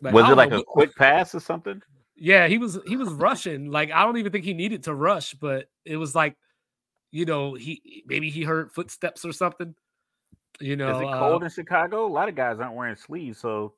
Like, 0.00 0.14
was 0.14 0.30
it 0.30 0.36
like 0.36 0.48
know, 0.48 0.60
a 0.60 0.64
quick 0.64 0.96
pass 0.96 1.34
or 1.34 1.40
something? 1.40 1.82
Yeah, 2.16 2.48
he 2.48 2.58
was 2.58 2.78
he 2.86 2.96
was 2.96 3.10
rushing. 3.10 3.70
Like 3.70 3.90
I 3.92 4.04
don't 4.04 4.16
even 4.16 4.32
think 4.32 4.44
he 4.44 4.54
needed 4.54 4.84
to 4.84 4.94
rush, 4.94 5.34
but 5.34 5.66
it 5.84 5.96
was 5.96 6.14
like, 6.14 6.34
you 7.10 7.26
know, 7.26 7.54
he 7.54 8.04
maybe 8.06 8.30
he 8.30 8.42
heard 8.42 8.72
footsteps 8.72 9.24
or 9.24 9.32
something. 9.32 9.74
You 10.60 10.76
know, 10.76 10.96
is 10.96 11.02
it 11.02 11.18
cold 11.18 11.42
uh, 11.42 11.44
in 11.44 11.50
Chicago? 11.50 12.06
A 12.06 12.08
lot 12.08 12.28
of 12.28 12.34
guys 12.34 12.58
aren't 12.58 12.74
wearing 12.74 12.96
sleeves, 12.96 13.38
so 13.38 13.74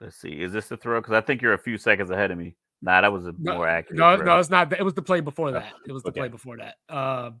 let's 0.00 0.16
see. 0.16 0.40
Is 0.40 0.52
this 0.52 0.68
the 0.68 0.78
throw? 0.78 1.00
Because 1.00 1.12
I 1.12 1.20
think 1.20 1.42
you're 1.42 1.52
a 1.52 1.58
few 1.58 1.76
seconds 1.76 2.10
ahead 2.10 2.30
of 2.30 2.38
me. 2.38 2.56
Nah, 2.80 3.02
that 3.02 3.12
was 3.12 3.26
a 3.26 3.34
no, 3.38 3.54
more 3.54 3.68
accurate. 3.68 3.98
No, 3.98 4.16
throw. 4.16 4.24
no, 4.24 4.38
it's 4.38 4.50
not. 4.50 4.72
It 4.72 4.82
was 4.82 4.94
the 4.94 5.02
play 5.02 5.20
before 5.20 5.52
that. 5.52 5.72
It 5.86 5.92
was 5.92 6.02
the 6.02 6.10
okay. 6.10 6.20
play 6.20 6.28
before 6.28 6.56
that. 6.56 6.76
Um, 6.88 7.40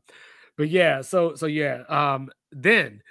but 0.58 0.68
yeah, 0.68 1.00
so 1.00 1.34
so 1.34 1.46
yeah. 1.46 1.82
Um, 1.88 2.30
then 2.52 3.02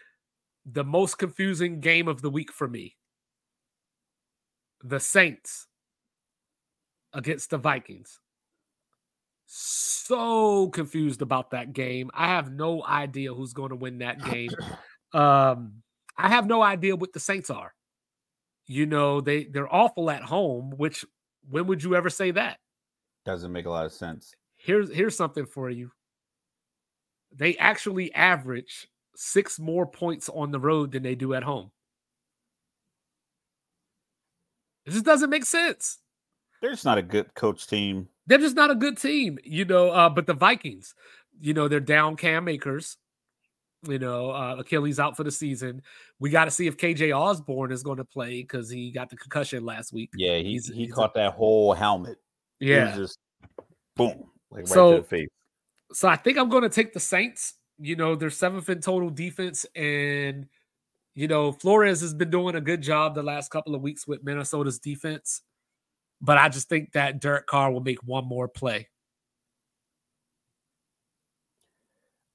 the 0.66 0.84
most 0.84 1.18
confusing 1.18 1.80
game 1.80 2.08
of 2.08 2.22
the 2.22 2.30
week 2.30 2.52
for 2.52 2.68
me. 2.68 2.96
The 4.84 5.00
Saints 5.00 5.68
against 7.16 7.50
the 7.50 7.58
Vikings. 7.58 8.20
So 9.48 10.70
confused 10.70 11.22
about 11.22 11.52
that 11.52 11.74
game. 11.74 12.12
I 12.14 12.28
have 12.28 12.52
no 12.52 12.84
idea 12.84 13.34
who's 13.34 13.54
going 13.54 13.70
to 13.70 13.76
win 13.76 14.00
that 14.00 14.24
game. 14.24 14.52
Um, 15.14 15.76
I 16.18 16.28
have 16.28 16.46
no 16.46 16.62
idea 16.62 16.94
what 16.94 17.14
the 17.14 17.22
Saints 17.22 17.50
are. 17.50 17.74
You 18.68 18.86
know, 18.86 19.22
they 19.22 19.46
they're 19.46 19.74
awful 19.74 20.10
at 20.12 20.24
home, 20.24 20.74
which 20.76 21.06
when 21.50 21.68
would 21.68 21.82
you 21.82 21.96
ever 21.96 22.10
say 22.10 22.32
that? 22.32 22.58
Doesn't 23.24 23.54
make 23.54 23.66
a 23.66 23.70
lot 23.70 23.86
of 23.86 23.94
sense. 23.94 24.34
Here's 24.58 24.94
here's 24.94 25.16
something 25.16 25.46
for 25.46 25.70
you. 25.70 25.92
They 27.34 27.56
actually 27.56 28.14
average 28.14 28.90
six 29.16 29.58
more 29.58 29.86
points 29.86 30.28
on 30.28 30.52
the 30.52 30.60
road 30.60 30.92
than 30.92 31.04
they 31.04 31.16
do 31.16 31.34
at 31.34 31.44
home. 31.44 31.72
It 34.86 34.92
just 34.92 35.06
doesn't 35.06 35.30
make 35.30 35.46
sense. 35.46 36.00
They're 36.66 36.74
just 36.74 36.86
not 36.86 36.98
a 36.98 37.04
good 37.04 37.32
coach 37.36 37.68
team. 37.68 38.08
They're 38.26 38.40
just 38.40 38.56
not 38.56 38.72
a 38.72 38.76
good 38.76 38.98
team, 38.98 39.38
you 39.44 39.66
know. 39.66 39.92
Uh, 39.92 40.10
but 40.10 40.26
the 40.26 40.34
Vikings, 40.34 40.96
you 41.40 41.54
know, 41.54 41.68
they're 41.68 41.80
down 41.80 42.16
Cam 42.16 42.48
Akers. 42.48 42.98
You 43.88 44.00
know, 44.00 44.32
uh, 44.32 44.56
Achilles 44.58 45.00
out 45.00 45.16
for 45.16 45.24
the 45.24 45.30
season. 45.30 45.84
We 46.20 46.32
got 46.32 46.46
to 46.46 46.52
see 46.52 46.66
if 46.66 46.76
KJ 46.76 47.16
Osborn 47.16 47.72
is 47.72 47.84
going 47.84 47.98
to 47.98 48.04
play 48.04 48.42
because 48.42 48.68
he 48.68 48.90
got 48.90 49.12
the 49.12 49.16
concussion 49.16 49.64
last 49.64 49.94
week. 49.94 50.10
Yeah, 50.16 50.38
he 50.38 50.54
he's, 50.54 50.68
he 50.68 50.86
he's 50.86 50.92
caught 50.92 51.12
a, 51.16 51.20
that 51.20 51.34
whole 51.34 51.72
helmet. 51.74 52.18
Yeah, 52.60 52.96
just 52.96 53.20
boom, 53.96 54.24
like 54.50 54.62
right 54.62 54.68
so, 54.68 54.94
to 54.94 55.02
the 55.04 55.08
face. 55.08 55.30
So 55.94 56.08
I 56.08 56.16
think 56.16 56.40
I'm 56.40 56.50
going 56.50 56.64
to 56.64 56.70
take 56.70 56.94
the 56.94 57.00
Saints. 57.00 57.54
You 57.78 57.96
know, 57.96 58.16
they're 58.16 58.32
seventh 58.32 58.70
in 58.70 58.82
total 58.82 59.12
defense, 59.12 59.68
and 59.76 60.48
you 61.14 61.28
know 61.28 61.52
Flores 61.52 62.02
has 62.02 62.16
been 62.16 62.32
doing 62.32 62.56
a 62.56 62.62
good 62.62 62.82
job 62.82 63.14
the 63.14 63.22
last 63.22 63.52
couple 63.52 63.76
of 63.76 63.84
weeks 63.84 64.08
with 64.08 64.24
Minnesota's 64.24 64.80
defense. 64.80 65.44
But 66.22 66.38
I 66.38 66.50
just 66.50 66.70
think 66.70 66.94
that 66.94 67.20
Derek 67.20 67.46
Carr 67.46 67.72
will 67.72 67.82
make 67.82 68.04
one 68.04 68.26
more 68.26 68.48
play. 68.48 68.88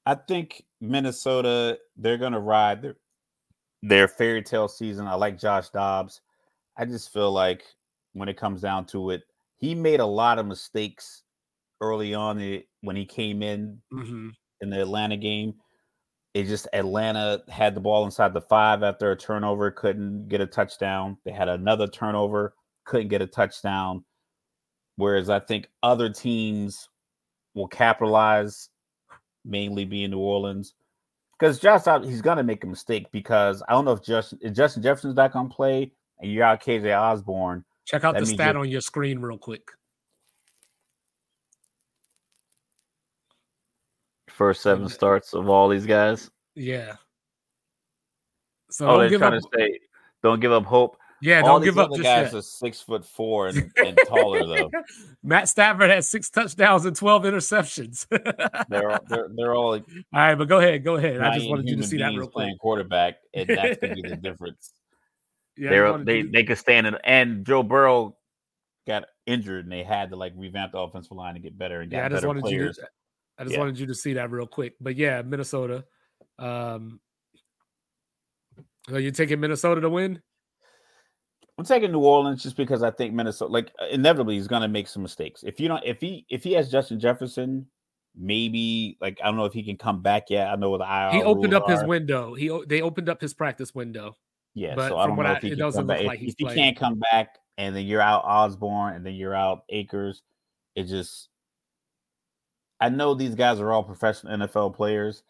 I 0.06 0.14
think 0.14 0.64
Minnesota, 0.80 1.78
they're 1.96 2.18
going 2.18 2.32
to 2.32 2.40
ride 2.40 2.82
their, 2.82 2.96
their 3.82 4.08
fairy 4.08 4.42
tale 4.42 4.68
season. 4.68 5.06
I 5.06 5.14
like 5.14 5.38
Josh 5.38 5.68
Dobbs. 5.70 6.20
I 6.76 6.84
just 6.84 7.12
feel 7.12 7.30
like 7.32 7.62
when 8.12 8.28
it 8.28 8.36
comes 8.36 8.60
down 8.60 8.86
to 8.86 9.10
it, 9.10 9.22
he 9.58 9.74
made 9.74 10.00
a 10.00 10.06
lot 10.06 10.38
of 10.38 10.46
mistakes 10.46 11.22
early 11.80 12.14
on 12.14 12.62
when 12.80 12.96
he 12.96 13.04
came 13.04 13.42
in 13.42 13.78
mm-hmm. 13.92 14.28
in 14.60 14.70
the 14.70 14.80
Atlanta 14.80 15.16
game. 15.16 15.54
It 16.32 16.44
just 16.44 16.68
Atlanta 16.72 17.42
had 17.48 17.74
the 17.74 17.80
ball 17.80 18.04
inside 18.04 18.32
the 18.32 18.40
five 18.40 18.82
after 18.82 19.10
a 19.10 19.16
turnover, 19.16 19.70
couldn't 19.70 20.28
get 20.28 20.40
a 20.40 20.46
touchdown. 20.46 21.18
They 21.24 21.32
had 21.32 21.48
another 21.48 21.86
turnover, 21.86 22.54
couldn't 22.90 23.08
get 23.08 23.22
a 23.22 23.26
touchdown. 23.26 24.04
Whereas 24.96 25.30
I 25.30 25.38
think 25.38 25.68
other 25.82 26.10
teams 26.10 26.90
will 27.54 27.68
capitalize 27.68 28.68
mainly 29.44 29.84
be 29.86 30.04
in 30.04 30.10
New 30.10 30.18
Orleans. 30.18 30.74
Because 31.38 31.58
Josh, 31.58 31.84
he's 32.04 32.20
gonna 32.20 32.42
make 32.42 32.64
a 32.64 32.66
mistake 32.66 33.06
because 33.12 33.62
I 33.66 33.72
don't 33.72 33.86
know 33.86 33.92
if 33.92 34.02
Justin 34.02 34.38
if 34.42 34.52
Justin 34.52 34.82
Jefferson's 34.82 35.14
back 35.14 35.34
on 35.36 35.48
play 35.48 35.90
and 36.18 36.30
you're 36.30 36.42
got 36.42 36.62
KJ 36.62 36.94
Osborn. 37.00 37.64
Check 37.86 38.04
out 38.04 38.18
the 38.18 38.26
stat 38.26 38.56
on 38.56 38.68
your 38.68 38.82
screen 38.82 39.20
real 39.20 39.38
quick. 39.38 39.62
First 44.28 44.62
seven 44.62 44.88
starts 44.88 45.32
of 45.32 45.48
all 45.48 45.68
these 45.68 45.86
guys. 45.86 46.30
Yeah. 46.54 46.96
So 48.70 48.88
oh, 48.88 48.98
they're 48.98 49.18
trying 49.18 49.34
up, 49.34 49.42
to 49.42 49.48
say, 49.56 49.78
don't 50.22 50.40
give 50.40 50.52
up 50.52 50.64
hope. 50.64 50.99
Yeah, 51.22 51.40
All 51.42 51.58
don't 51.58 51.64
give 51.64 51.78
up. 51.78 51.90
The 51.90 51.98
guys 51.98 52.32
yet. 52.32 52.34
are 52.34 52.42
six 52.42 52.80
foot 52.80 53.04
four 53.04 53.48
and, 53.48 53.70
and 53.76 53.98
taller 54.06 54.46
though. 54.46 54.70
Matt 55.22 55.48
Stafford 55.48 55.90
has 55.90 56.08
six 56.08 56.30
touchdowns 56.30 56.86
and 56.86 56.96
twelve 56.96 57.24
interceptions. 57.24 58.06
they're, 58.68 58.98
they're 59.08 59.28
they're 59.34 59.54
all 59.54 59.70
like, 59.70 59.84
all 60.14 60.20
right, 60.20 60.34
but 60.34 60.48
go 60.48 60.58
ahead, 60.58 60.82
go 60.82 60.96
ahead. 60.96 61.20
I 61.20 61.36
just 61.36 61.48
wanted 61.48 61.68
you 61.68 61.76
to 61.76 61.82
see 61.82 61.98
that 61.98 62.10
real 62.10 62.22
quick. 62.22 62.32
Playing 62.32 62.56
quarterback, 62.58 63.16
and 63.34 63.48
that's 63.48 63.78
gonna 63.80 63.94
be 63.94 64.02
the 64.02 64.16
difference. 64.22 64.72
Yeah, 65.56 65.70
they're, 65.70 65.98
they 65.98 66.22
they 66.22 66.44
could 66.44 66.58
stand 66.58 66.86
in, 66.86 66.96
and 67.04 67.44
Joe 67.44 67.62
Burrow 67.62 68.16
got 68.86 69.04
injured, 69.26 69.64
and 69.64 69.72
they 69.72 69.82
had 69.82 70.10
to 70.10 70.16
like 70.16 70.32
revamp 70.36 70.72
the 70.72 70.78
offensive 70.78 71.12
line 71.12 71.34
to 71.34 71.40
get 71.40 71.58
better 71.58 71.82
and 71.82 71.90
get 71.90 71.98
yeah, 71.98 72.06
I 72.06 72.08
just 72.08 72.26
wanted 72.26 72.44
players. 72.44 72.78
You 72.78 72.82
to, 72.82 72.90
I 73.38 73.42
just 73.44 73.54
yeah. 73.54 73.58
wanted 73.60 73.78
you 73.78 73.86
to 73.86 73.94
see 73.94 74.14
that 74.14 74.30
real 74.30 74.46
quick. 74.46 74.74
But 74.80 74.96
yeah, 74.96 75.20
Minnesota. 75.22 75.84
Um, 76.38 77.00
are 78.90 78.98
you 79.00 79.10
taking 79.10 79.40
Minnesota 79.40 79.82
to 79.82 79.90
win? 79.90 80.22
I'm 81.60 81.66
taking 81.66 81.92
New 81.92 82.00
Orleans 82.00 82.42
just 82.42 82.56
because 82.56 82.82
I 82.82 82.90
think 82.90 83.12
Minnesota, 83.12 83.52
like 83.52 83.70
uh, 83.78 83.88
inevitably, 83.88 84.36
he's 84.36 84.48
gonna 84.48 84.66
make 84.66 84.88
some 84.88 85.02
mistakes. 85.02 85.42
If 85.42 85.60
you 85.60 85.68
don't, 85.68 85.84
if 85.84 86.00
he 86.00 86.24
if 86.30 86.42
he 86.42 86.54
has 86.54 86.70
Justin 86.70 86.98
Jefferson, 86.98 87.66
maybe 88.16 88.96
like 89.02 89.18
I 89.22 89.26
don't 89.26 89.36
know 89.36 89.44
if 89.44 89.52
he 89.52 89.62
can 89.62 89.76
come 89.76 90.00
back 90.00 90.30
yet. 90.30 90.48
I 90.48 90.56
know 90.56 90.78
the 90.78 90.84
IR 90.84 91.10
he 91.10 91.22
opened 91.22 91.52
up 91.52 91.68
are. 91.68 91.72
his 91.72 91.84
window. 91.84 92.32
He 92.32 92.48
they 92.66 92.80
opened 92.80 93.10
up 93.10 93.20
his 93.20 93.34
practice 93.34 93.74
window. 93.74 94.16
Yeah, 94.54 94.74
but 94.74 94.88
so 94.88 94.96
I 94.96 95.06
don't 95.06 95.18
know 95.18 95.22
I, 95.22 95.34
if 95.34 95.42
he 95.42 95.50
can 95.54 95.70
come 95.70 95.86
back. 95.86 96.02
Like 96.02 96.22
if, 96.22 96.28
if 96.28 96.34
he 96.38 96.46
can't 96.46 96.78
come 96.78 96.98
back, 96.98 97.36
and 97.58 97.76
then 97.76 97.84
you're 97.84 98.00
out 98.00 98.24
Osborn, 98.24 98.94
and 98.94 99.04
then 99.04 99.12
you're 99.12 99.34
out 99.34 99.64
Akers, 99.68 100.22
it 100.74 100.84
just. 100.84 101.28
I 102.80 102.88
know 102.88 103.12
these 103.12 103.34
guys 103.34 103.60
are 103.60 103.70
all 103.70 103.82
professional 103.82 104.34
NFL 104.38 104.74
players, 104.74 105.24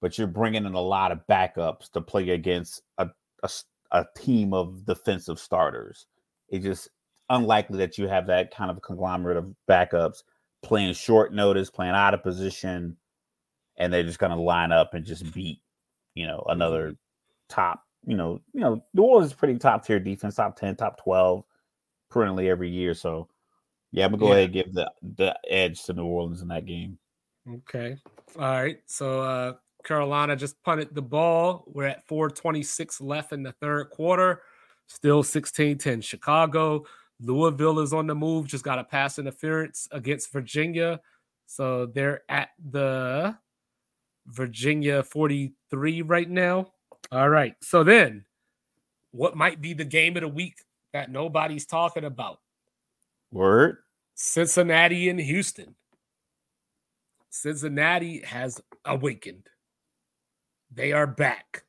but 0.00 0.18
you're 0.18 0.26
bringing 0.26 0.66
in 0.66 0.74
a 0.74 0.80
lot 0.80 1.12
of 1.12 1.20
backups 1.30 1.92
to 1.92 2.00
play 2.00 2.30
against 2.30 2.82
a, 2.98 3.08
a 3.44 3.48
a 3.92 4.06
team 4.16 4.52
of 4.52 4.84
defensive 4.86 5.38
starters. 5.38 6.06
It's 6.48 6.64
just 6.64 6.88
unlikely 7.28 7.78
that 7.78 7.98
you 7.98 8.08
have 8.08 8.26
that 8.26 8.54
kind 8.54 8.70
of 8.70 8.82
conglomerate 8.82 9.36
of 9.36 9.54
backups 9.68 10.22
playing 10.62 10.92
short 10.94 11.32
notice, 11.32 11.70
playing 11.70 11.94
out 11.94 12.14
of 12.14 12.22
position, 12.22 12.96
and 13.76 13.92
they're 13.92 14.02
just 14.02 14.18
going 14.18 14.32
to 14.32 14.40
line 14.40 14.72
up 14.72 14.94
and 14.94 15.04
just 15.04 15.32
beat, 15.32 15.60
you 16.14 16.26
know, 16.26 16.44
another 16.48 16.88
mm-hmm. 16.88 16.94
top, 17.48 17.84
you 18.06 18.16
know, 18.16 18.40
you 18.52 18.60
know, 18.60 18.84
New 18.94 19.02
Orleans 19.02 19.30
is 19.32 19.36
pretty 19.36 19.58
top 19.58 19.84
tier 19.86 20.00
defense, 20.00 20.34
top 20.34 20.56
10, 20.56 20.76
top 20.76 21.02
12 21.02 21.44
currently 22.10 22.50
every 22.50 22.68
year. 22.68 22.94
So 22.94 23.28
Yeah, 23.92 24.04
I'm 24.04 24.12
gonna 24.12 24.20
go 24.20 24.26
Yeah. 24.28 24.32
ahead 24.32 24.44
and 24.44 24.52
give 24.52 24.72
the 24.74 24.92
the 25.02 25.38
edge 25.48 25.82
to 25.84 25.92
New 25.92 26.04
Orleans 26.06 26.42
in 26.42 26.48
that 26.48 26.66
game. 26.66 26.98
Okay. 27.48 27.96
All 28.36 28.62
right. 28.62 28.80
So 28.86 29.22
uh 29.22 29.54
Carolina 29.84 30.36
just 30.36 30.62
punted 30.62 30.94
the 30.94 31.02
ball. 31.02 31.64
We're 31.66 31.86
at 31.86 32.06
426 32.06 33.00
left 33.00 33.32
in 33.32 33.42
the 33.42 33.52
third 33.52 33.90
quarter. 33.90 34.42
Still 34.86 35.22
16-10 35.22 36.02
Chicago. 36.02 36.84
Louisville 37.20 37.80
is 37.80 37.92
on 37.92 38.06
the 38.06 38.14
move. 38.14 38.46
Just 38.46 38.64
got 38.64 38.78
a 38.78 38.84
pass 38.84 39.18
interference 39.18 39.88
against 39.92 40.32
Virginia. 40.32 41.00
So 41.46 41.86
they're 41.86 42.22
at 42.28 42.50
the 42.70 43.36
Virginia 44.26 45.02
43 45.02 46.02
right 46.02 46.28
now. 46.28 46.72
All 47.12 47.28
right. 47.28 47.54
So 47.62 47.84
then 47.84 48.24
what 49.12 49.36
might 49.36 49.60
be 49.60 49.74
the 49.74 49.84
game 49.84 50.16
of 50.16 50.22
the 50.22 50.28
week 50.28 50.56
that 50.92 51.10
nobody's 51.10 51.66
talking 51.66 52.04
about? 52.04 52.40
Word. 53.32 53.78
Cincinnati 54.14 55.08
and 55.08 55.20
Houston. 55.20 55.74
Cincinnati 57.30 58.20
has 58.22 58.60
awakened. 58.84 59.48
They 60.72 60.92
are 60.92 61.06
back. 61.06 61.64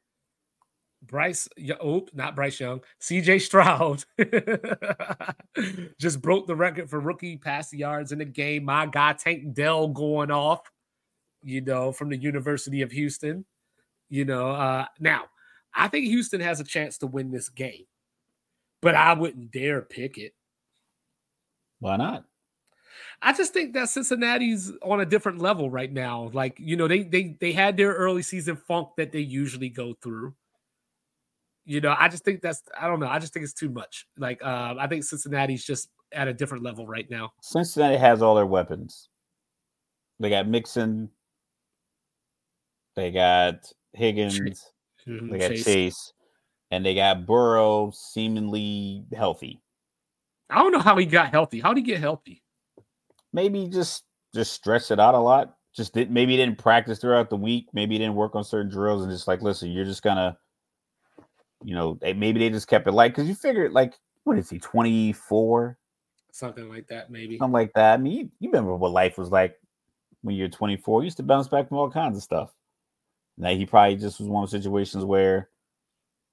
Bryce, 1.01 1.49
oh, 1.81 2.07
not 2.13 2.35
Bryce 2.35 2.59
Young, 2.59 2.81
CJ 3.01 3.41
Stroud 3.41 4.05
just 5.99 6.21
broke 6.21 6.47
the 6.47 6.55
record 6.55 6.89
for 6.89 6.99
rookie 6.99 7.37
pass 7.37 7.73
yards 7.73 8.11
in 8.11 8.19
the 8.19 8.25
game. 8.25 8.65
My 8.65 8.85
guy, 8.85 9.13
Tank 9.13 9.53
Dell, 9.53 9.87
going 9.87 10.31
off, 10.31 10.61
you 11.41 11.61
know, 11.61 11.91
from 11.91 12.09
the 12.09 12.17
University 12.17 12.81
of 12.81 12.91
Houston. 12.91 13.45
You 14.09 14.25
know, 14.25 14.51
uh, 14.51 14.85
now 14.99 15.23
I 15.73 15.87
think 15.87 16.05
Houston 16.05 16.39
has 16.41 16.59
a 16.59 16.65
chance 16.65 16.97
to 16.99 17.07
win 17.07 17.31
this 17.31 17.49
game, 17.49 17.85
but 18.81 18.93
I 18.95 19.13
wouldn't 19.13 19.51
dare 19.51 19.81
pick 19.81 20.17
it. 20.17 20.33
Why 21.79 21.97
not? 21.97 22.25
I 23.23 23.33
just 23.33 23.53
think 23.53 23.73
that 23.73 23.89
Cincinnati's 23.89 24.71
on 24.81 25.01
a 25.01 25.05
different 25.05 25.39
level 25.39 25.69
right 25.69 25.91
now. 25.91 26.31
Like, 26.33 26.57
you 26.59 26.75
know, 26.75 26.87
they 26.87 27.03
they 27.03 27.37
they 27.39 27.51
had 27.51 27.77
their 27.77 27.93
early 27.93 28.23
season 28.23 28.55
funk 28.55 28.89
that 28.97 29.11
they 29.11 29.19
usually 29.19 29.69
go 29.69 29.93
through. 30.01 30.33
You 31.65 31.81
know, 31.81 31.95
I 31.97 32.07
just 32.07 32.25
think 32.25 32.41
that's 32.41 32.63
I 32.79 32.87
don't 32.87 32.99
know. 32.99 33.07
I 33.07 33.19
just 33.19 33.33
think 33.33 33.43
it's 33.43 33.53
too 33.53 33.69
much. 33.69 34.07
Like, 34.17 34.41
uh, 34.43 34.75
I 34.79 34.87
think 34.87 35.03
Cincinnati's 35.03 35.63
just 35.63 35.89
at 36.11 36.27
a 36.27 36.33
different 36.33 36.63
level 36.63 36.87
right 36.87 37.09
now. 37.09 37.31
Cincinnati 37.41 37.97
has 37.97 38.21
all 38.21 38.35
their 38.35 38.47
weapons. 38.47 39.09
They 40.19 40.29
got 40.29 40.47
Mixon. 40.47 41.09
They 42.95 43.11
got 43.11 43.71
Higgins. 43.93 44.71
They 45.05 45.37
got 45.37 45.49
Chase. 45.49 45.63
Chase. 45.63 46.13
And 46.71 46.85
they 46.85 46.95
got 46.95 47.25
Burrow 47.25 47.91
seemingly 47.93 49.05
healthy. 49.13 49.61
I 50.49 50.59
don't 50.59 50.71
know 50.71 50.79
how 50.79 50.97
he 50.97 51.05
got 51.05 51.31
healthy. 51.31 51.59
How 51.59 51.73
did 51.73 51.85
he 51.85 51.91
get 51.91 51.99
healthy? 51.99 52.41
Maybe 53.33 53.67
just 53.67 54.03
just 54.33 54.53
stretch 54.53 54.91
it 54.91 54.99
out 54.99 55.15
a 55.15 55.19
lot. 55.19 55.55
Just 55.75 55.93
did 55.93 56.11
maybe 56.11 56.35
didn't 56.35 56.57
practice 56.57 56.99
throughout 56.99 57.29
the 57.29 57.37
week. 57.37 57.67
Maybe 57.73 57.97
didn't 57.97 58.15
work 58.15 58.35
on 58.35 58.43
certain 58.43 58.71
drills 58.71 59.03
and 59.03 59.11
just 59.11 59.27
like, 59.27 59.41
listen, 59.41 59.71
you're 59.71 59.85
just 59.85 60.03
gonna, 60.03 60.37
you 61.63 61.75
know, 61.75 61.97
they, 62.01 62.13
maybe 62.13 62.39
they 62.39 62.49
just 62.49 62.67
kept 62.67 62.87
it 62.87 62.91
light 62.91 63.11
because 63.11 63.27
you 63.27 63.35
figure 63.35 63.69
like 63.69 63.93
what 64.23 64.37
is 64.37 64.49
he, 64.49 64.59
24? 64.59 65.77
Something 66.31 66.69
like 66.69 66.87
that, 66.87 67.09
maybe. 67.09 67.37
Something 67.37 67.53
like 67.53 67.73
that. 67.73 67.95
I 67.95 67.97
mean, 67.97 68.13
you, 68.13 68.29
you 68.39 68.49
remember 68.49 68.75
what 68.75 68.91
life 68.91 69.17
was 69.17 69.31
like 69.31 69.55
when 70.21 70.35
you're 70.35 70.47
24. 70.47 71.01
You 71.01 71.05
used 71.05 71.17
to 71.17 71.23
bounce 71.23 71.47
back 71.47 71.67
from 71.67 71.77
all 71.77 71.89
kinds 71.89 72.17
of 72.17 72.23
stuff. 72.23 72.53
Now 73.37 73.49
he 73.49 73.65
probably 73.65 73.95
just 73.95 74.19
was 74.19 74.29
one 74.29 74.43
of 74.43 74.51
those 74.51 74.61
situations 74.61 75.03
where 75.03 75.49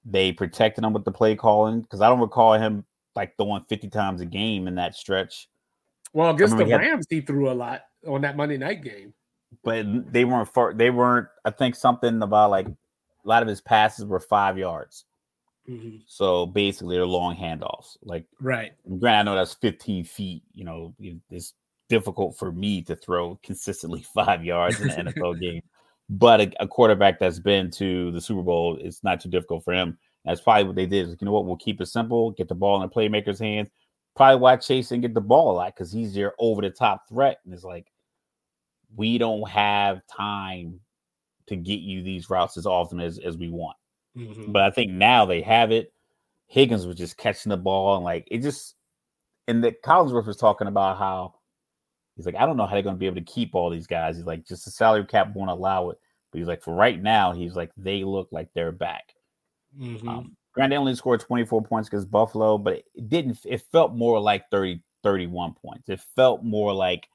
they 0.05 0.31
protected 0.31 0.83
him 0.83 0.93
with 0.93 1.05
the 1.05 1.11
play 1.11 1.35
calling 1.35 1.81
because 1.81 2.01
I 2.01 2.07
don't 2.07 2.19
recall 2.19 2.53
him 2.53 2.85
like 3.15 3.35
throwing 3.37 3.65
50 3.67 3.89
times 3.89 4.21
a 4.21 4.25
game 4.25 4.67
in 4.67 4.75
that 4.75 4.95
stretch. 4.95 5.49
Well, 6.13 6.31
against 6.31 6.57
the 6.57 6.65
he 6.65 6.71
had- 6.71 6.81
Rams, 6.81 7.05
he 7.09 7.21
threw 7.21 7.49
a 7.49 7.53
lot 7.53 7.81
on 8.07 8.21
that 8.21 8.35
Monday 8.37 8.57
night 8.57 8.83
game. 8.83 9.13
But 9.63 10.11
they 10.13 10.25
weren't 10.25 10.47
far, 10.49 10.73
they 10.73 10.89
weren't, 10.91 11.27
I 11.43 11.49
think 11.51 11.75
something 11.75 12.21
about 12.21 12.51
like 12.51 12.67
a 12.67 12.75
lot 13.23 13.41
of 13.41 13.47
his 13.49 13.61
passes 13.61 14.05
were 14.05 14.19
five 14.19 14.57
yards. 14.57 15.05
Mhm. 15.67 16.01
So 16.07 16.45
basically 16.45 16.95
they're 16.95 17.05
long 17.05 17.35
handoffs. 17.35 17.97
Like 18.03 18.25
Right. 18.39 18.73
granted, 18.99 19.19
I 19.19 19.23
know 19.23 19.35
that's 19.35 19.55
15 19.55 20.03
feet. 20.03 20.43
You 20.53 20.65
know, 20.65 20.95
it's 21.29 21.53
difficult 21.89 22.37
for 22.37 22.51
me 22.51 22.81
to 22.83 22.95
throw 22.95 23.39
consistently 23.43 24.03
five 24.13 24.43
yards 24.45 24.79
in 24.81 24.89
an 24.91 25.07
NFL 25.13 25.39
game. 25.39 25.61
But 26.11 26.41
a, 26.41 26.63
a 26.63 26.67
quarterback 26.67 27.19
that's 27.19 27.39
been 27.39 27.69
to 27.71 28.11
the 28.11 28.21
Super 28.21 28.41
Bowl, 28.43 28.77
it's 28.81 29.03
not 29.03 29.19
too 29.19 29.29
difficult 29.29 29.63
for 29.63 29.73
him. 29.73 29.97
That's 30.25 30.41
probably 30.41 30.63
what 30.65 30.75
they 30.75 30.85
did. 30.85 31.07
Is, 31.07 31.15
you 31.19 31.25
know 31.25 31.31
what? 31.31 31.45
We'll 31.45 31.55
keep 31.57 31.79
it 31.81 31.85
simple, 31.87 32.31
get 32.31 32.47
the 32.49 32.55
ball 32.55 32.75
in 32.75 32.87
the 32.87 32.93
playmaker's 32.93 33.39
hands. 33.39 33.69
Probably 34.19 34.35
why 34.41 34.57
Chase 34.57 34.89
didn't 34.89 35.03
get 35.03 35.13
the 35.13 35.21
ball 35.21 35.51
a 35.51 35.55
lot 35.55 35.73
because 35.73 35.93
he's 35.93 36.13
their 36.13 36.33
over 36.39 36.61
the 36.61 36.69
top 36.69 37.07
threat. 37.07 37.39
And 37.45 37.53
it's 37.53 37.63
like, 37.63 37.89
we 38.97 39.17
don't 39.17 39.47
have 39.49 40.01
time 40.07 40.81
to 41.47 41.55
get 41.55 41.79
you 41.79 42.03
these 42.03 42.29
routes 42.29 42.57
as 42.57 42.65
often 42.65 42.99
as, 42.99 43.17
as 43.19 43.37
we 43.37 43.47
want. 43.47 43.77
Mhm. 44.17 44.51
But 44.51 44.63
I 44.63 44.71
think 44.71 44.91
now 44.91 45.25
they 45.25 45.41
have 45.43 45.71
it. 45.71 45.93
Higgins 46.47 46.85
was 46.85 46.97
just 46.97 47.15
catching 47.15 47.49
the 47.49 47.55
ball 47.55 47.95
and 47.95 48.03
like 48.03 48.27
it 48.29 48.39
just 48.39 48.75
and 49.47 49.63
the 49.63 49.71
Collinsworth 49.85 50.27
was 50.27 50.35
talking 50.35 50.67
about 50.67 50.97
how 50.97 51.35
he's 52.17 52.25
like, 52.25 52.35
I 52.35 52.45
don't 52.45 52.57
know 52.57 52.65
how 52.65 52.73
they're 52.73 52.81
gonna 52.81 52.97
be 52.97 53.05
able 53.05 53.15
to 53.15 53.21
keep 53.21 53.55
all 53.55 53.69
these 53.69 53.87
guys. 53.87 54.17
He's 54.17 54.25
like, 54.25 54.45
just 54.45 54.65
the 54.65 54.71
salary 54.71 55.05
cap 55.05 55.33
won't 55.33 55.49
allow 55.49 55.91
it. 55.91 55.99
But 56.31 56.39
he's 56.39 56.47
like, 56.49 56.61
for 56.61 56.75
right 56.75 57.01
now, 57.01 57.31
he's 57.31 57.55
like, 57.55 57.71
they 57.77 58.03
look 58.03 58.27
like 58.33 58.49
they're 58.53 58.73
back. 58.73 59.13
Mhm. 59.79 60.05
Um, 60.09 60.35
granted, 60.59 60.75
they 60.75 60.79
only 60.79 60.95
scored 60.95 61.21
24 61.21 61.61
points 61.63 61.87
against 61.87 62.11
Buffalo, 62.11 62.57
but 62.57 62.83
it 62.93 63.07
didn't 63.07 63.39
it 63.45 63.63
felt 63.71 63.93
more 63.95 64.19
like 64.19 64.49
30, 64.51 64.81
31 65.03 65.53
points. 65.53 65.87
It 65.87 66.01
felt 66.17 66.43
more 66.43 66.73
like 66.73 67.07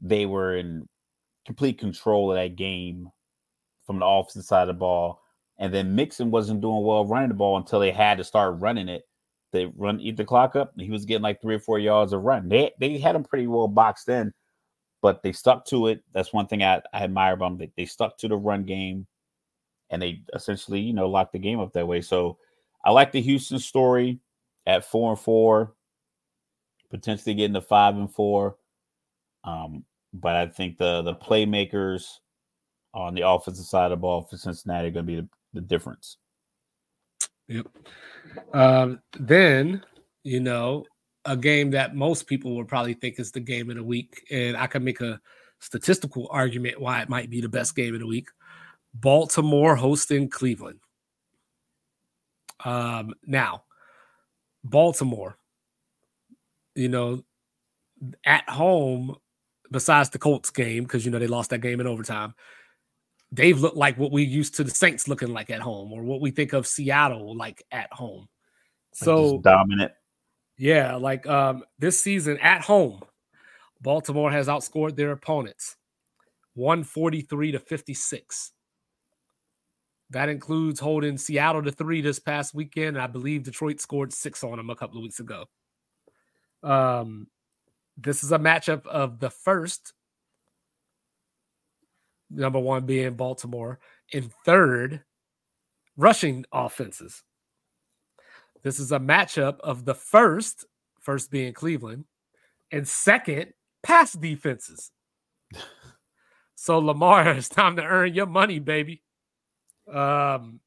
they 0.00 0.26
were 0.26 0.56
in 0.56 0.88
complete 1.44 1.76
control 1.76 2.30
of 2.30 2.36
that 2.36 2.54
game 2.54 3.08
from 3.84 3.98
the 3.98 4.06
offensive 4.06 4.44
side 4.44 4.62
of 4.62 4.68
the 4.68 4.74
ball. 4.74 5.20
And 5.58 5.74
then 5.74 5.96
Mixon 5.96 6.30
wasn't 6.30 6.60
doing 6.60 6.84
well 6.84 7.04
running 7.04 7.30
the 7.30 7.34
ball 7.34 7.56
until 7.56 7.80
they 7.80 7.90
had 7.90 8.18
to 8.18 8.24
start 8.24 8.60
running 8.60 8.88
it. 8.88 9.02
They 9.50 9.66
run 9.66 10.00
eat 10.00 10.16
the 10.16 10.24
clock 10.24 10.54
up, 10.54 10.72
he 10.78 10.90
was 10.90 11.04
getting 11.04 11.22
like 11.22 11.42
three 11.42 11.56
or 11.56 11.60
four 11.60 11.80
yards 11.80 12.12
of 12.12 12.22
run. 12.22 12.48
They 12.48 12.70
they 12.78 12.98
had 12.98 13.16
him 13.16 13.24
pretty 13.24 13.48
well 13.48 13.66
boxed 13.66 14.08
in, 14.08 14.32
but 15.02 15.24
they 15.24 15.32
stuck 15.32 15.64
to 15.66 15.88
it. 15.88 16.04
That's 16.12 16.32
one 16.32 16.46
thing 16.46 16.62
I, 16.62 16.80
I 16.92 17.02
admire 17.02 17.34
about 17.34 17.50
them. 17.50 17.58
They, 17.58 17.72
they 17.76 17.86
stuck 17.86 18.18
to 18.18 18.28
the 18.28 18.36
run 18.36 18.62
game, 18.62 19.08
and 19.90 20.00
they 20.00 20.22
essentially 20.32 20.78
you 20.80 20.92
know 20.92 21.08
locked 21.08 21.32
the 21.32 21.40
game 21.40 21.58
up 21.58 21.72
that 21.72 21.88
way. 21.88 22.00
So 22.00 22.38
I 22.84 22.90
like 22.90 23.12
the 23.12 23.20
Houston 23.20 23.58
story 23.58 24.20
at 24.66 24.84
four 24.84 25.10
and 25.10 25.18
four, 25.18 25.74
potentially 26.90 27.34
getting 27.34 27.54
to 27.54 27.60
five 27.60 27.96
and 27.96 28.12
four. 28.12 28.56
Um, 29.42 29.84
but 30.12 30.36
I 30.36 30.46
think 30.46 30.78
the 30.78 31.02
the 31.02 31.14
playmakers 31.14 32.06
on 32.92 33.14
the 33.14 33.28
offensive 33.28 33.66
side 33.66 33.86
of 33.86 33.90
the 33.90 33.96
ball 33.96 34.22
for 34.22 34.36
Cincinnati 34.36 34.88
are 34.88 34.90
going 34.90 35.06
to 35.06 35.12
be 35.12 35.20
the, 35.20 35.28
the 35.54 35.60
difference. 35.60 36.18
Yep. 37.48 37.66
Um, 38.52 39.00
then, 39.18 39.84
you 40.22 40.40
know, 40.40 40.84
a 41.24 41.36
game 41.36 41.70
that 41.72 41.94
most 41.94 42.26
people 42.26 42.56
would 42.56 42.68
probably 42.68 42.94
think 42.94 43.18
is 43.18 43.32
the 43.32 43.40
game 43.40 43.70
of 43.70 43.76
the 43.76 43.82
week, 43.82 44.24
and 44.30 44.56
I 44.56 44.66
can 44.66 44.84
make 44.84 45.00
a 45.00 45.20
statistical 45.58 46.28
argument 46.30 46.80
why 46.80 47.00
it 47.02 47.08
might 47.08 47.30
be 47.30 47.40
the 47.40 47.48
best 47.48 47.74
game 47.74 47.94
of 47.94 48.00
the 48.00 48.06
week. 48.06 48.28
Baltimore 48.94 49.74
hosting 49.74 50.28
Cleveland. 50.28 50.78
Um, 52.64 53.14
now, 53.26 53.64
Baltimore, 54.62 55.36
you 56.74 56.88
know, 56.88 57.22
at 58.24 58.48
home, 58.48 59.16
besides 59.70 60.10
the 60.10 60.18
Colts 60.18 60.50
game, 60.50 60.84
because 60.84 61.04
you 61.04 61.10
know 61.10 61.18
they 61.18 61.26
lost 61.26 61.50
that 61.50 61.60
game 61.60 61.80
in 61.80 61.86
overtime, 61.86 62.34
they've 63.30 63.58
looked 63.58 63.76
like 63.76 63.98
what 63.98 64.12
we 64.12 64.22
used 64.22 64.54
to 64.56 64.64
the 64.64 64.70
Saints 64.70 65.08
looking 65.08 65.32
like 65.32 65.50
at 65.50 65.60
home, 65.60 65.92
or 65.92 66.02
what 66.02 66.20
we 66.20 66.30
think 66.30 66.52
of 66.52 66.66
Seattle 66.66 67.36
like 67.36 67.62
at 67.70 67.92
home. 67.92 68.28
So 68.94 69.40
dominant. 69.42 69.92
yeah, 70.58 70.96
like 70.96 71.26
um 71.26 71.64
this 71.78 72.00
season 72.00 72.38
at 72.38 72.62
home, 72.62 73.00
Baltimore 73.80 74.30
has 74.30 74.48
outscored 74.48 74.96
their 74.96 75.12
opponents 75.12 75.76
143 76.54 77.52
to 77.52 77.58
56. 77.58 78.52
That 80.14 80.28
includes 80.28 80.78
holding 80.78 81.18
Seattle 81.18 81.64
to 81.64 81.72
three 81.72 82.00
this 82.00 82.20
past 82.20 82.54
weekend. 82.54 82.96
I 82.96 83.08
believe 83.08 83.42
Detroit 83.42 83.80
scored 83.80 84.12
six 84.12 84.44
on 84.44 84.58
them 84.58 84.70
a 84.70 84.76
couple 84.76 84.96
of 84.96 85.02
weeks 85.02 85.18
ago. 85.18 85.46
Um, 86.62 87.26
this 87.96 88.22
is 88.22 88.30
a 88.30 88.38
matchup 88.38 88.86
of 88.86 89.18
the 89.18 89.28
first, 89.28 89.92
number 92.30 92.60
one 92.60 92.86
being 92.86 93.14
Baltimore, 93.14 93.80
and 94.12 94.32
third, 94.44 95.02
rushing 95.96 96.44
offenses. 96.52 97.24
This 98.62 98.78
is 98.78 98.92
a 98.92 99.00
matchup 99.00 99.58
of 99.60 99.84
the 99.84 99.96
first, 99.96 100.64
first 101.00 101.32
being 101.32 101.52
Cleveland, 101.54 102.04
and 102.70 102.86
second, 102.86 103.52
pass 103.82 104.12
defenses. 104.12 104.92
so 106.54 106.78
Lamar, 106.78 107.30
it's 107.30 107.48
time 107.48 107.74
to 107.74 107.82
earn 107.82 108.14
your 108.14 108.26
money, 108.26 108.60
baby. 108.60 109.03
Um, 109.88 110.60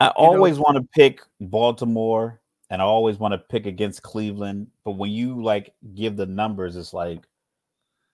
I 0.00 0.06
know- 0.06 0.12
always 0.16 0.58
want 0.58 0.76
to 0.76 0.88
pick 0.94 1.20
Baltimore 1.40 2.40
and 2.70 2.80
I 2.82 2.84
always 2.84 3.18
want 3.18 3.32
to 3.32 3.38
pick 3.38 3.66
against 3.66 4.02
Cleveland. 4.02 4.68
But 4.84 4.92
when 4.92 5.10
you 5.10 5.42
like 5.42 5.74
give 5.94 6.16
the 6.16 6.26
numbers, 6.26 6.76
it's 6.76 6.92
like 6.92 7.24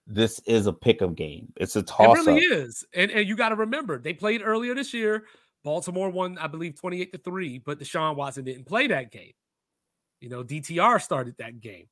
this 0.07 0.41
is 0.41 0.67
a 0.67 0.73
pickup 0.73 1.15
game. 1.15 1.53
It's 1.57 1.77
a 1.77 1.83
toss. 1.83 2.27
It 2.27 2.31
really 2.31 2.41
is, 2.41 2.85
and 2.95 3.11
and 3.11 3.29
you 3.29 3.37
got 3.37 3.51
to 3.51 3.57
remember 3.57 3.99
they 3.99 4.13
played 4.13 4.43
earlier 4.45 4.75
this 4.75 4.93
year. 4.93 5.25
Baltimore 5.63 6.11
won, 6.11 6.39
I 6.39 6.47
believe, 6.47 6.79
twenty 6.79 7.01
eight 7.01 7.13
to 7.13 7.19
three, 7.19 7.59
but 7.59 7.79
Deshaun 7.79 8.17
Watson 8.17 8.45
didn't 8.45 8.67
play 8.67 8.87
that 8.89 9.11
game. 9.13 9.33
You 10.21 10.29
know, 10.29 10.43
DTR 10.43 11.01
started 11.01 11.37
that 11.39 11.61
game, 11.61 11.87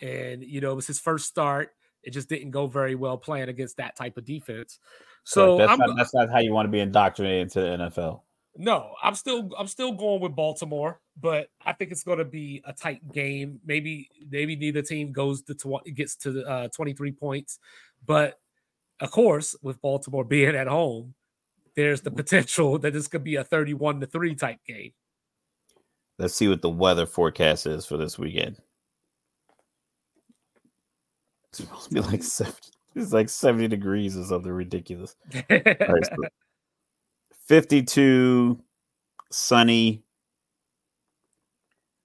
and 0.00 0.42
you 0.42 0.60
know 0.60 0.72
it 0.72 0.76
was 0.76 0.86
his 0.86 1.00
first 1.00 1.26
start. 1.26 1.70
It 2.02 2.10
just 2.10 2.28
didn't 2.28 2.50
go 2.50 2.66
very 2.66 2.94
well 2.94 3.16
playing 3.16 3.48
against 3.48 3.76
that 3.76 3.96
type 3.96 4.16
of 4.16 4.24
defense. 4.24 4.80
So 5.24 5.56
that's 5.58 5.78
not, 5.78 5.96
that's 5.96 6.14
not 6.14 6.30
how 6.30 6.40
you 6.40 6.52
want 6.52 6.66
to 6.66 6.70
be 6.70 6.80
indoctrinated 6.80 7.42
into 7.42 7.60
the 7.60 7.66
NFL. 7.90 8.22
No, 8.56 8.94
I'm 9.02 9.14
still 9.14 9.50
I'm 9.58 9.66
still 9.66 9.92
going 9.92 10.20
with 10.20 10.36
Baltimore, 10.36 11.00
but 11.18 11.48
I 11.64 11.72
think 11.72 11.90
it's 11.90 12.04
going 12.04 12.18
to 12.18 12.24
be 12.24 12.62
a 12.66 12.72
tight 12.72 13.00
game. 13.12 13.60
Maybe 13.64 14.10
maybe 14.30 14.56
neither 14.56 14.82
team 14.82 15.12
goes 15.12 15.42
to 15.42 15.54
tw- 15.54 15.94
gets 15.94 16.16
to 16.16 16.44
uh, 16.44 16.68
23 16.68 17.12
points, 17.12 17.58
but 18.04 18.38
of 19.00 19.10
course, 19.10 19.56
with 19.62 19.80
Baltimore 19.80 20.24
being 20.26 20.54
at 20.54 20.66
home, 20.66 21.14
there's 21.76 22.02
the 22.02 22.10
potential 22.10 22.78
that 22.78 22.92
this 22.92 23.08
could 23.08 23.24
be 23.24 23.36
a 23.36 23.44
31 23.44 24.00
to 24.00 24.06
3 24.06 24.34
type 24.34 24.58
game. 24.66 24.92
Let's 26.18 26.34
see 26.34 26.48
what 26.48 26.62
the 26.62 26.70
weather 26.70 27.06
forecast 27.06 27.66
is 27.66 27.86
for 27.86 27.96
this 27.96 28.18
weekend. 28.18 28.58
It's 31.48 31.58
supposed 31.58 31.88
to 31.88 31.94
be 31.94 32.00
like 32.00 32.22
70, 32.22 32.58
it's 32.94 33.12
like 33.12 33.28
70 33.28 33.68
degrees 33.68 34.16
or 34.16 34.24
something 34.24 34.50
ridiculous. 34.50 35.16
right, 35.48 36.04
so 36.04 36.16
52 37.46 38.60
sunny. 39.30 40.02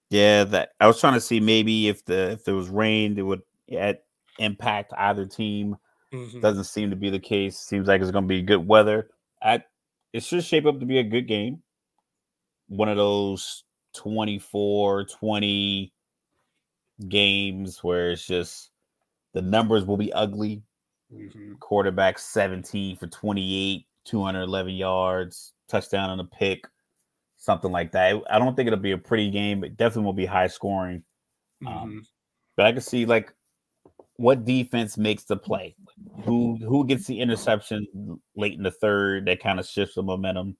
Yeah, 0.09 0.45
that 0.45 0.69
I 0.79 0.87
was 0.87 0.99
trying 0.99 1.15
to 1.15 1.21
see 1.21 1.39
maybe 1.41 1.89
if 1.89 2.05
the 2.05 2.31
if 2.31 2.45
there 2.45 2.55
was 2.55 2.69
rain, 2.69 3.17
it 3.17 3.23
would 3.23 3.41
at, 3.71 4.05
impact 4.39 4.93
either 4.97 5.25
team. 5.25 5.75
Mm-hmm. 6.13 6.39
Doesn't 6.39 6.63
seem 6.63 6.89
to 6.91 6.95
be 6.95 7.09
the 7.09 7.19
case. 7.19 7.57
Seems 7.57 7.87
like 7.87 8.01
it's 8.01 8.11
going 8.11 8.23
to 8.23 8.27
be 8.27 8.41
good 8.41 8.65
weather. 8.65 9.09
I, 9.41 9.63
it 10.13 10.23
should 10.23 10.43
shape 10.43 10.65
up 10.65 10.79
to 10.79 10.85
be 10.85 10.99
a 10.99 11.03
good 11.03 11.27
game. 11.27 11.61
One 12.69 12.89
of 12.89 12.97
those 12.97 13.63
24 13.95 15.05
20 15.05 15.91
games 17.07 17.83
where 17.83 18.11
it's 18.11 18.25
just 18.25 18.71
the 19.33 19.41
numbers 19.41 19.85
will 19.85 19.97
be 19.97 20.13
ugly. 20.13 20.63
Mm-hmm. 21.13 21.53
Quarterback 21.59 22.19
17 22.19 22.97
for 22.97 23.07
28, 23.07 23.85
211 24.05 24.75
yards, 24.75 25.53
touchdown 25.69 26.09
on 26.09 26.19
a 26.19 26.25
pick, 26.25 26.67
something 27.37 27.71
like 27.71 27.91
that. 27.93 28.21
I 28.29 28.39
don't 28.39 28.55
think 28.55 28.67
it'll 28.67 28.79
be 28.79 28.91
a 28.91 28.97
pretty 28.97 29.29
game, 29.29 29.61
but 29.61 29.77
definitely 29.77 30.05
will 30.05 30.13
be 30.13 30.25
high 30.25 30.47
scoring. 30.47 31.03
Um, 31.65 31.73
mm-hmm. 31.73 31.83
Um, 31.83 32.07
but 32.55 32.65
I 32.65 32.71
can 32.71 32.81
see 32.81 33.05
like 33.05 33.33
what 34.17 34.45
defense 34.45 34.97
makes 34.97 35.23
the 35.23 35.37
play, 35.37 35.75
who 36.23 36.57
who 36.57 36.85
gets 36.85 37.05
the 37.05 37.19
interception 37.19 37.87
late 38.35 38.53
in 38.53 38.63
the 38.63 38.71
third 38.71 39.25
that 39.27 39.41
kind 39.41 39.59
of 39.59 39.65
shifts 39.65 39.95
the 39.95 40.03
momentum. 40.03 40.57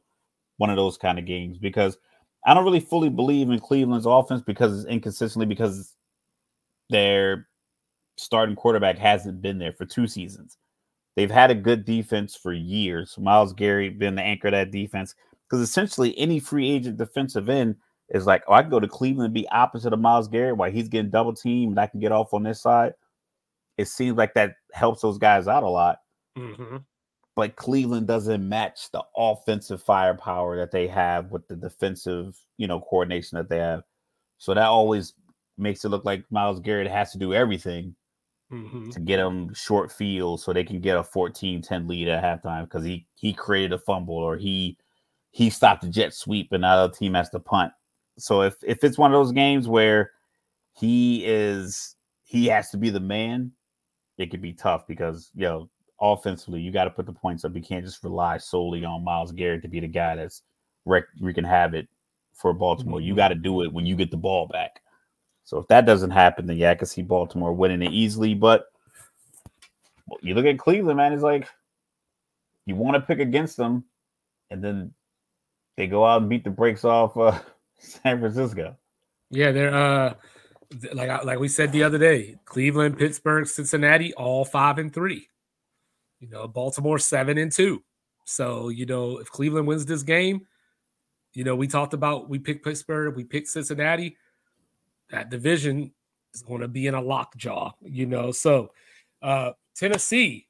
One 0.58 0.70
of 0.70 0.76
those 0.76 0.98
kind 0.98 1.20
of 1.20 1.26
games 1.26 1.58
because 1.58 1.98
I 2.46 2.54
don't 2.54 2.64
really 2.64 2.80
fully 2.80 3.10
believe 3.10 3.50
in 3.50 3.60
Cleveland's 3.60 4.06
offense 4.06 4.42
because 4.42 4.80
it's 4.80 4.90
inconsistently 4.90 5.46
because 5.46 5.96
their 6.90 7.48
starting 8.18 8.56
quarterback 8.56 8.98
hasn't 8.98 9.42
been 9.42 9.58
there 9.58 9.74
for 9.74 9.86
two 9.86 10.08
seasons. 10.08 10.58
They've 11.16 11.32
had 11.32 11.50
a 11.50 11.56
good 11.56 11.86
defense 11.86 12.36
for 12.36 12.54
years. 12.54 13.18
Myles 13.18 13.54
Garrett 13.54 13.98
been 13.98 14.16
the 14.16 14.22
anchor 14.22 14.50
of 14.50 14.54
that 14.54 14.72
defense 14.72 15.16
because 15.50 15.68
essentially 15.68 16.18
any 16.18 16.40
free 16.40 16.70
agent 16.70 16.98
defensive 16.98 17.50
end 17.50 17.76
is 18.10 18.26
like, 18.26 18.44
oh, 18.48 18.54
I 18.54 18.62
can 18.62 18.70
go 18.70 18.80
to 18.80 18.88
Cleveland 18.88 19.26
and 19.26 19.34
be 19.34 19.48
opposite 19.50 19.94
of 19.94 20.00
Myles 20.00 20.28
Garrett 20.28 20.58
while 20.58 20.72
he's 20.72 20.90
getting 20.90 21.10
double 21.10 21.34
teamed 21.34 21.72
and 21.72 21.80
I 21.80 21.88
can 21.88 22.00
get 22.00 22.12
off 22.12 22.34
on 22.34 22.44
this 22.44 22.62
side. 22.62 22.94
It 23.78 23.88
seems 23.88 24.18
like 24.18 24.34
that 24.34 24.56
helps 24.74 25.02
those 25.02 25.18
guys 25.18 25.48
out 25.48 25.64
a 25.64 25.70
lot. 25.70 26.00
Mm-hmm. 26.38 26.78
But 27.36 27.56
Cleveland 27.56 28.08
doesn't 28.08 28.48
match 28.48 28.92
the 28.92 29.04
offensive 29.16 29.82
firepower 29.82 30.58
that 30.58 30.72
they 30.72 30.88
have 30.88 31.32
with 31.32 31.48
the 31.48 31.56
defensive, 31.56 32.36
you 32.58 32.68
know, 32.68 32.80
coordination 32.80 33.38
that 33.38 33.50
they 33.50 33.60
have. 33.60 33.84
So 34.40 34.54
that 34.54 34.66
always 34.66 35.14
makes 35.58 35.84
it 35.84 35.90
look 35.90 36.06
like 36.06 36.24
Myles 36.30 36.60
Garrett 36.60 36.90
has 36.90 37.12
to 37.12 37.18
do 37.18 37.34
everything 37.34 37.96
mm-hmm. 38.52 38.90
to 38.90 39.00
get 39.00 39.18
them 39.18 39.54
short 39.54 39.92
field 39.92 40.42
so 40.42 40.54
they 40.54 40.64
can 40.64 40.80
get 40.80 40.98
a 40.98 41.04
14-10 41.04 41.88
lead 41.88 42.08
at 42.08 42.24
halftime 42.24 42.64
because 42.64 42.84
he 42.84 43.06
he 43.16 43.34
created 43.34 43.74
a 43.74 43.80
fumble 43.80 44.16
or 44.16 44.38
he 44.38 44.78
he 45.32 45.50
stopped 45.50 45.82
the 45.82 45.90
jet 45.90 46.14
sweep 46.14 46.52
and 46.52 46.62
now 46.62 46.88
the 46.88 46.94
team 46.94 47.14
has 47.14 47.30
to 47.30 47.40
punt. 47.40 47.72
So 48.18 48.42
if 48.42 48.56
if 48.64 48.84
it's 48.84 48.98
one 48.98 49.14
of 49.14 49.20
those 49.20 49.32
games 49.32 49.68
where 49.68 50.12
he 50.74 51.24
is 51.26 51.96
he 52.24 52.48
has 52.48 52.70
to 52.72 52.78
be 52.78 52.90
the 52.90 53.00
man, 53.00 53.52
it 54.18 54.32
could 54.32 54.42
be 54.42 54.54
tough 54.54 54.88
because 54.88 55.32
you 55.36 55.44
know 55.44 55.70
offensively 56.00 56.62
you 56.62 56.72
got 56.72 56.86
to 56.86 56.90
put 56.90 57.06
the 57.06 57.14
points 57.14 57.46
up. 57.46 57.56
You 57.56 57.62
can't 57.62 57.86
just 57.86 58.04
rely 58.04 58.38
solely 58.38 58.86
on 58.86 59.04
Myles 59.04 59.32
Garrett 59.32 59.62
to 59.64 59.68
be 59.68 59.80
the 59.80 59.88
guy 59.88 60.16
that's 60.16 60.42
wreck 60.86 61.06
wreaking 61.20 61.44
havoc 61.44 61.86
for 62.34 62.54
Baltimore. 62.54 63.00
Mm-hmm. 63.00 63.08
You 63.08 63.16
got 63.16 63.30
to 63.30 63.36
do 63.36 63.62
it 63.64 63.74
when 63.74 63.86
you 63.86 63.96
get 63.96 64.12
the 64.12 64.18
ball 64.18 64.48
back. 64.48 64.82
So 65.48 65.60
if 65.60 65.68
that 65.70 65.86
doesn't 65.86 66.12
happen, 66.12 66.46
then 66.46 66.58
yeah, 66.58 66.72
I 66.72 66.76
can 66.76 66.88
see 66.88 67.02
Baltimore 67.02 67.54
winning 67.54 67.82
it 67.82 67.94
easily. 67.94 68.34
But 68.34 68.66
you 70.22 70.34
look 70.34 70.46
at 70.46 70.60
Cleveland, 70.60 70.98
man, 70.98 71.14
it's 71.14 71.24
like 71.24 71.48
you 72.66 72.76
want 72.76 72.96
to 72.96 73.00
pick 73.00 73.20
against 73.20 73.56
them, 73.56 73.86
and 74.52 74.62
then 74.62 74.94
they 75.78 75.88
go 75.88 76.06
out 76.06 76.20
and 76.20 76.30
beat 76.30 76.44
the 76.44 76.50
brakes 76.50 76.84
off 76.84 77.16
uh, 77.16 77.40
San 77.80 78.20
Francisco. 78.20 78.76
Yeah, 79.30 79.54
they're 79.54 79.74
uh 79.74 80.16
like 80.94 81.24
like 81.24 81.40
we 81.40 81.48
said 81.48 81.72
the 81.72 81.84
other 81.84 81.98
day, 81.98 82.36
Cleveland, 82.44 82.98
Pittsburgh, 82.98 83.48
Cincinnati, 83.48 84.14
all 84.16 84.44
five 84.44 84.80
and 84.80 84.94
three. 84.94 85.30
You 86.20 86.28
know, 86.28 86.46
Baltimore 86.50 87.00
seven 87.00 87.38
and 87.38 87.54
two. 87.54 87.84
So 88.26 88.68
you 88.68 88.86
know, 88.86 89.20
if 89.20 89.32
Cleveland 89.32 89.66
wins 89.66 89.86
this 89.86 90.04
game, 90.04 90.46
you 91.32 91.46
know, 91.46 91.56
we 91.56 91.68
talked 91.68 91.94
about 91.94 92.28
we 92.28 92.38
picked 92.38 92.66
Pittsburgh, 92.66 93.16
we 93.16 93.24
picked 93.24 93.48
Cincinnati 93.48 94.18
that 95.10 95.30
division 95.30 95.92
is 96.34 96.42
going 96.42 96.62
to 96.62 96.68
be 96.68 96.88
in 96.88 96.94
a 96.94 97.02
lockjaw, 97.02 97.74
you 97.82 98.06
know. 98.06 98.32
So 98.32 98.72
uh, 99.22 99.52
Tennessee 99.76 100.48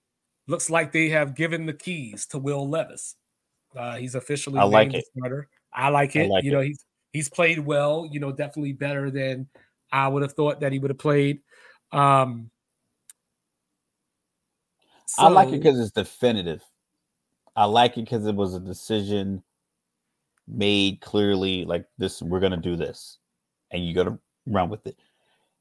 looks 0.47 0.69
like 0.69 0.91
they 0.91 1.09
have 1.09 1.35
given 1.35 1.65
the 1.65 1.73
keys 1.73 2.25
to 2.27 2.38
Will 2.38 2.67
Levis. 2.67 3.15
Uh, 3.75 3.97
he's 3.97 4.15
officially 4.15 4.59
I 4.59 4.63
like 4.63 4.93
it. 4.93 5.05
starter. 5.15 5.49
I 5.73 5.89
like 5.89 6.15
it. 6.15 6.25
I 6.25 6.27
like 6.27 6.43
you 6.43 6.51
it. 6.51 6.53
know, 6.53 6.61
he's 6.61 6.85
he's 7.13 7.29
played 7.29 7.59
well. 7.59 8.07
You 8.11 8.19
know, 8.19 8.31
definitely 8.31 8.73
better 8.73 9.11
than 9.11 9.47
I 9.91 10.07
would 10.07 10.23
have 10.23 10.34
thought 10.34 10.61
that 10.61 10.71
he 10.71 10.79
would 10.79 10.89
have 10.89 10.97
played. 10.97 11.41
Um, 11.91 12.49
so, 15.05 15.23
I 15.23 15.29
like 15.29 15.49
it 15.49 15.63
because 15.63 15.79
it's 15.79 15.91
definitive. 15.91 16.61
I 17.55 17.65
like 17.65 17.97
it 17.97 18.05
because 18.05 18.25
it 18.25 18.35
was 18.35 18.53
a 18.55 18.59
decision 18.59 19.43
made 20.47 21.01
clearly. 21.01 21.65
Like 21.65 21.85
this, 21.97 22.21
we're 22.21 22.39
gonna 22.39 22.57
do 22.57 22.75
this, 22.75 23.19
and 23.71 23.85
you 23.85 23.93
got 23.93 24.05
to 24.05 24.19
run 24.48 24.69
with 24.69 24.86
it. 24.88 24.98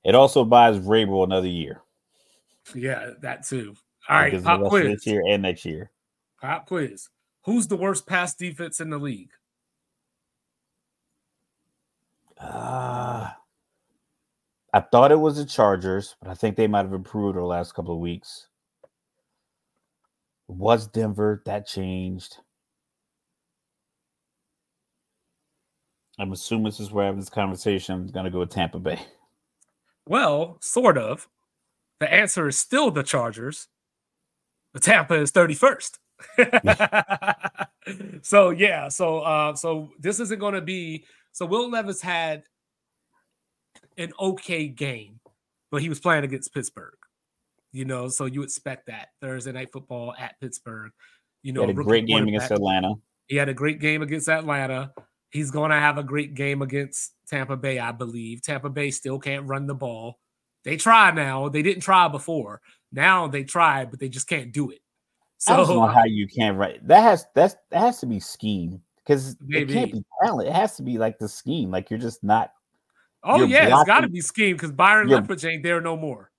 It 0.05 0.15
also 0.15 0.45
buys 0.45 0.79
Vrabel 0.79 1.25
another 1.25 1.49
year. 1.49 1.83
Yeah, 2.75 3.11
that 3.21 3.45
too. 3.45 3.75
All 4.09 4.17
right, 4.17 4.43
pop 4.43 4.63
quiz. 4.69 4.85
This 4.85 5.07
year 5.07 5.23
and 5.27 5.43
next 5.43 5.65
year. 5.65 5.91
Pop 6.41 6.67
quiz. 6.67 7.09
Who's 7.45 7.67
the 7.67 7.77
worst 7.77 8.07
pass 8.07 8.35
defense 8.35 8.81
in 8.81 8.91
the 8.91 8.99
league? 8.99 9.31
Uh, 12.41 13.31
I 14.73 14.81
thought 14.81 15.13
it 15.13 15.21
was 15.21 15.37
the 15.37 15.45
Chargers, 15.45 16.17
but 16.21 16.31
I 16.31 16.35
think 16.35 16.57
they 16.57 16.67
might 16.67 16.85
have 16.85 16.93
improved 16.93 17.37
over 17.37 17.41
the 17.41 17.47
last 17.47 17.73
couple 17.73 17.95
of 17.95 18.01
weeks. 18.01 18.49
was 20.49 20.87
Denver. 20.87 21.43
That 21.47 21.67
changed. 21.67 22.39
I'm 26.19 26.33
assuming 26.33 26.65
this 26.65 26.81
is 26.81 26.91
where 26.91 27.13
this 27.13 27.29
conversation 27.29 27.95
I'm 27.95 28.07
going 28.09 28.25
to 28.25 28.31
go 28.31 28.41
with 28.41 28.51
Tampa 28.51 28.79
Bay. 28.79 29.01
Well, 30.09 30.59
sort 30.61 30.97
of. 30.99 31.29
The 32.01 32.13
answer 32.13 32.49
is 32.49 32.59
still 32.59 32.91
the 32.91 33.03
Chargers. 33.03 33.69
The 34.75 34.81
Tampa 34.81 35.15
is 35.15 35.33
31st. 35.33 35.99
so 38.23 38.51
yeah, 38.51 38.89
so 38.89 39.19
uh 39.19 39.55
so 39.55 39.91
this 39.99 40.19
isn't 40.19 40.41
going 40.41 40.55
to 40.55 40.63
be 40.63 41.05
so 41.33 41.45
Will 41.45 41.71
Levis 41.71 42.01
had 42.01 42.45
an 43.99 44.13
okay 44.19 44.69
game, 44.69 45.21
but 45.71 45.83
he 45.83 45.91
was 45.91 46.01
playing 46.01 46.25
against 46.25 46.55
Pittsburgh. 46.55 46.97
You 47.73 47.85
know, 47.85 48.09
so 48.09 48.25
you 48.25 48.43
expect 48.43 48.87
that 48.87 49.09
Thursday 49.21 49.53
night 49.53 49.71
football 49.71 50.15
at 50.19 50.41
Pittsburgh. 50.41 50.93
You 51.43 51.53
know, 51.53 51.61
he 51.63 51.67
had 51.69 51.79
a 51.79 51.83
great 51.83 52.07
game 52.07 52.27
against 52.27 52.51
Atlanta. 52.51 52.95
He 53.27 53.37
had 53.37 53.51
a 53.51 53.55
great 53.55 53.81
game 53.81 54.01
against 54.03 54.29
Atlanta. 54.29 54.93
He's 55.37 55.51
going 55.51 55.71
to 55.71 55.77
have 55.77 55.99
a 55.99 56.03
great 56.03 56.35
game 56.35 56.63
against 56.63 57.13
Tampa 57.29 57.57
Bay, 57.57 57.79
I 57.79 57.93
believe. 57.93 58.43
Tampa 58.43 58.71
Bay 58.71 58.91
still 58.91 59.19
can't 59.19 59.47
run 59.47 59.67
the 59.67 59.75
ball. 59.75 60.19
They 60.65 60.77
try 60.77 61.13
now. 61.13 61.49
They 61.49 61.63
didn't 61.63 61.83
try 61.83 62.09
before. 62.09 62.61
Now 62.91 63.29
they 63.29 63.45
tried, 63.45 63.91
but 63.91 64.01
they 64.01 64.09
just 64.09 64.29
can't 64.29 64.53
do 64.53 64.71
it. 64.71 64.81
So 65.39 65.53
I 65.53 65.57
don't 65.59 65.69
know 65.69 65.87
how 65.87 66.05
you 66.05 66.27
can't 66.27 66.57
write 66.57 66.87
that 66.89 67.03
has 67.03 67.27
that's 67.35 67.57
that 67.71 67.81
has 67.81 68.01
to 68.01 68.07
be 68.07 68.21
scheme 68.21 68.81
because 69.05 69.37
it 69.49 69.69
can't 69.69 69.93
be 69.93 70.03
talent. 70.25 70.49
It 70.49 70.55
has 70.55 70.77
to 70.77 70.83
be 70.83 70.97
like 70.97 71.19
the 71.19 71.29
scheme. 71.29 71.71
Like 71.71 71.91
you're 71.91 71.99
just 71.99 72.25
not 72.25 72.53
Oh 73.23 73.45
yeah, 73.45 73.67
blocking, 73.67 73.81
it's 73.81 73.87
got 73.87 74.01
to 74.01 74.09
be 74.09 74.21
scheme 74.21 74.57
because 74.57 74.71
Byron 74.71 75.09
Leftwich 75.09 75.49
ain't 75.49 75.63
there 75.63 75.81
no 75.81 75.97
more. 75.97 76.31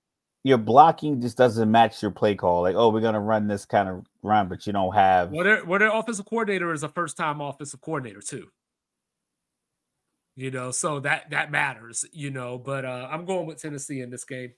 Your 0.42 0.56
blocking 0.56 1.20
just 1.20 1.36
doesn't 1.36 1.70
match 1.70 2.00
your 2.00 2.10
play 2.10 2.34
call. 2.34 2.62
Like, 2.62 2.76
oh, 2.76 2.88
we're 2.88 3.02
gonna 3.02 3.20
run 3.20 3.46
this 3.46 3.66
kind 3.66 3.88
of 3.88 4.06
run, 4.22 4.48
but 4.48 4.66
you 4.66 4.72
don't 4.72 4.94
have. 4.94 5.30
Well, 5.30 5.44
their, 5.44 5.64
well, 5.64 5.78
their 5.78 5.94
offensive 5.94 6.24
coordinator 6.24 6.72
is 6.72 6.82
a 6.82 6.88
first 6.88 7.16
time 7.16 7.40
offensive 7.40 7.80
coordinator 7.82 8.22
too. 8.22 8.48
You 10.38 10.52
know, 10.52 10.70
so 10.70 11.00
that 11.00 11.30
that 11.30 11.50
matters. 11.50 12.04
You 12.12 12.30
know, 12.30 12.58
but 12.58 12.84
uh 12.84 13.08
I'm 13.10 13.24
going 13.24 13.44
with 13.44 13.60
Tennessee 13.60 14.02
in 14.02 14.10
this 14.10 14.22
game. 14.22 14.52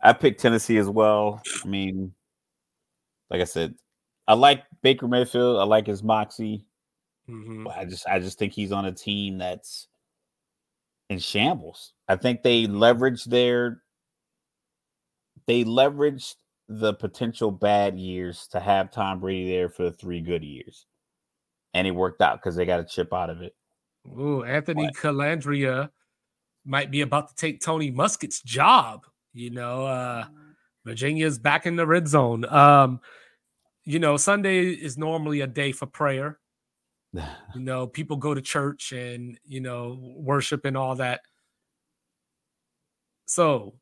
I 0.00 0.14
picked 0.14 0.40
Tennessee 0.40 0.78
as 0.78 0.88
well. 0.88 1.42
I 1.62 1.68
mean, 1.68 2.14
like 3.28 3.42
I 3.42 3.44
said, 3.44 3.74
I 4.26 4.32
like 4.32 4.64
Baker 4.80 5.06
Mayfield. 5.06 5.60
I 5.60 5.64
like 5.64 5.86
his 5.86 6.02
moxie. 6.02 6.64
Mm-hmm. 7.28 7.68
I 7.68 7.84
just 7.84 8.08
I 8.08 8.18
just 8.18 8.38
think 8.38 8.54
he's 8.54 8.72
on 8.72 8.86
a 8.86 8.92
team 8.92 9.36
that's 9.36 9.88
in 11.10 11.18
shambles. 11.18 11.92
I 12.08 12.16
think 12.16 12.42
they 12.42 12.66
leveraged 12.66 13.26
their 13.26 13.82
they 15.46 15.64
leveraged 15.64 16.36
the 16.66 16.94
potential 16.94 17.50
bad 17.50 17.98
years 17.98 18.46
to 18.52 18.60
have 18.60 18.90
Tom 18.90 19.20
Brady 19.20 19.50
there 19.50 19.68
for 19.68 19.82
the 19.82 19.92
three 19.92 20.22
good 20.22 20.42
years. 20.42 20.86
And 21.78 21.86
it 21.86 21.92
worked 21.92 22.20
out 22.20 22.40
because 22.40 22.56
they 22.56 22.66
got 22.66 22.80
a 22.80 22.84
chip 22.84 23.14
out 23.14 23.30
of 23.30 23.40
it. 23.40 23.54
Ooh, 24.18 24.42
Anthony 24.42 24.86
but, 24.86 24.94
Colandrea 24.94 25.90
might 26.64 26.90
be 26.90 27.02
about 27.02 27.28
to 27.28 27.34
take 27.36 27.60
Tony 27.60 27.90
Muskett's 27.90 28.42
job. 28.42 29.06
You 29.32 29.50
know, 29.50 29.86
uh 29.86 30.24
Virginia's 30.84 31.38
back 31.38 31.66
in 31.66 31.76
the 31.76 31.86
red 31.86 32.08
zone. 32.08 32.44
Um, 32.46 33.00
you 33.84 33.98
know, 33.98 34.16
Sunday 34.16 34.70
is 34.70 34.96
normally 34.96 35.42
a 35.42 35.46
day 35.46 35.72
for 35.72 35.86
prayer. 35.86 36.38
you 37.12 37.22
know, 37.56 37.86
people 37.86 38.16
go 38.16 38.34
to 38.34 38.40
church 38.40 38.92
and, 38.92 39.38
you 39.44 39.60
know, 39.60 39.98
worship 40.16 40.64
and 40.64 40.76
all 40.76 40.94
that. 40.96 41.20
So 43.26 43.74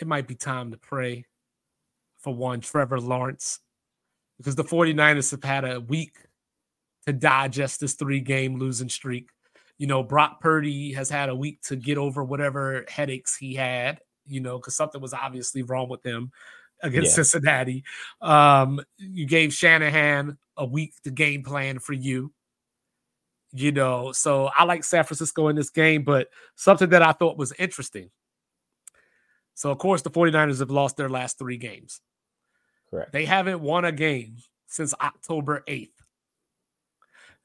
it 0.00 0.06
might 0.06 0.26
be 0.26 0.34
time 0.34 0.70
to 0.70 0.78
pray 0.78 1.26
for 2.18 2.34
one 2.34 2.60
Trevor 2.60 3.00
Lawrence 3.00 3.60
because 4.38 4.54
the 4.54 4.64
49ers 4.64 5.30
have 5.32 5.44
had 5.44 5.64
a 5.64 5.80
week 5.80 6.16
to 7.08 7.12
digest 7.14 7.80
this 7.80 7.94
three 7.94 8.20
game 8.20 8.58
losing 8.58 8.90
streak. 8.90 9.30
You 9.78 9.86
know, 9.86 10.02
Brock 10.02 10.42
Purdy 10.42 10.92
has 10.92 11.08
had 11.08 11.30
a 11.30 11.34
week 11.34 11.62
to 11.62 11.76
get 11.76 11.96
over 11.96 12.22
whatever 12.22 12.84
headaches 12.86 13.34
he 13.34 13.54
had, 13.54 14.00
you 14.26 14.40
know, 14.40 14.58
because 14.58 14.76
something 14.76 15.00
was 15.00 15.14
obviously 15.14 15.62
wrong 15.62 15.88
with 15.88 16.04
him 16.04 16.32
against 16.82 17.12
yeah. 17.12 17.22
Cincinnati. 17.22 17.84
Um, 18.20 18.82
you 18.98 19.26
gave 19.26 19.54
Shanahan 19.54 20.36
a 20.58 20.66
week 20.66 21.00
to 21.04 21.10
game 21.10 21.42
plan 21.42 21.78
for 21.78 21.94
you. 21.94 22.30
You 23.52 23.72
know, 23.72 24.12
so 24.12 24.50
I 24.54 24.64
like 24.64 24.84
San 24.84 25.04
Francisco 25.04 25.48
in 25.48 25.56
this 25.56 25.70
game, 25.70 26.02
but 26.02 26.28
something 26.56 26.90
that 26.90 27.00
I 27.00 27.12
thought 27.12 27.38
was 27.38 27.54
interesting. 27.58 28.10
So, 29.54 29.70
of 29.70 29.78
course, 29.78 30.02
the 30.02 30.10
49ers 30.10 30.58
have 30.58 30.70
lost 30.70 30.98
their 30.98 31.08
last 31.08 31.38
three 31.38 31.56
games. 31.56 32.02
Correct. 32.90 33.12
They 33.12 33.24
haven't 33.24 33.60
won 33.60 33.86
a 33.86 33.92
game 33.92 34.36
since 34.66 34.92
October 35.00 35.64
8th. 35.66 35.88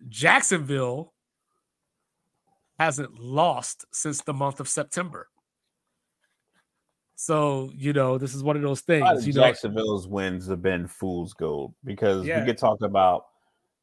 Jacksonville 0.10 1.14
hasn't 2.80 3.20
lost 3.20 3.86
since 3.92 4.22
the 4.22 4.34
month 4.34 4.60
of 4.60 4.68
September. 4.68 5.28
So 7.16 7.72
you 7.76 7.94
know, 7.94 8.18
this 8.18 8.34
is 8.34 8.44
one 8.44 8.56
of 8.56 8.62
those 8.62 8.82
things. 8.82 9.26
You 9.26 9.34
know, 9.34 9.42
Jacksonville's 9.42 10.08
wins 10.08 10.48
have 10.50 10.62
been 10.62 10.88
fool's 10.88 11.34
gold 11.34 11.74
because 11.84 12.26
yeah. 12.26 12.40
we 12.40 12.46
could 12.46 12.58
talk 12.58 12.82
about 12.82 13.26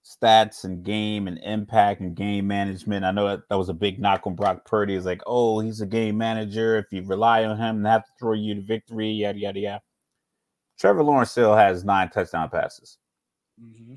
stats 0.04 0.64
and 0.64 0.82
game 0.82 1.28
and 1.28 1.38
impact 1.42 2.00
and 2.00 2.14
game 2.14 2.46
management. 2.46 3.04
I 3.04 3.10
know 3.12 3.28
that, 3.28 3.48
that 3.48 3.58
was 3.58 3.68
a 3.68 3.74
big 3.74 3.98
knock 3.98 4.26
on 4.26 4.34
Brock 4.34 4.66
Purdy. 4.66 4.94
Is 4.94 5.06
like, 5.06 5.22
oh, 5.26 5.60
he's 5.60 5.80
a 5.80 5.86
game 5.86 6.18
manager. 6.18 6.78
If 6.78 6.86
you 6.90 7.02
rely 7.02 7.44
on 7.44 7.56
him, 7.56 7.82
they 7.82 7.90
have 7.90 8.04
to 8.04 8.12
throw 8.18 8.34
you 8.34 8.56
to 8.56 8.62
victory. 8.62 9.10
Yada 9.10 9.38
yada 9.38 9.60
yada. 9.60 9.82
Trevor 10.78 11.02
Lawrence 11.02 11.30
still 11.30 11.54
has 11.54 11.84
nine 11.84 12.10
touchdown 12.10 12.48
passes 12.48 12.98
mm-hmm. 13.62 13.94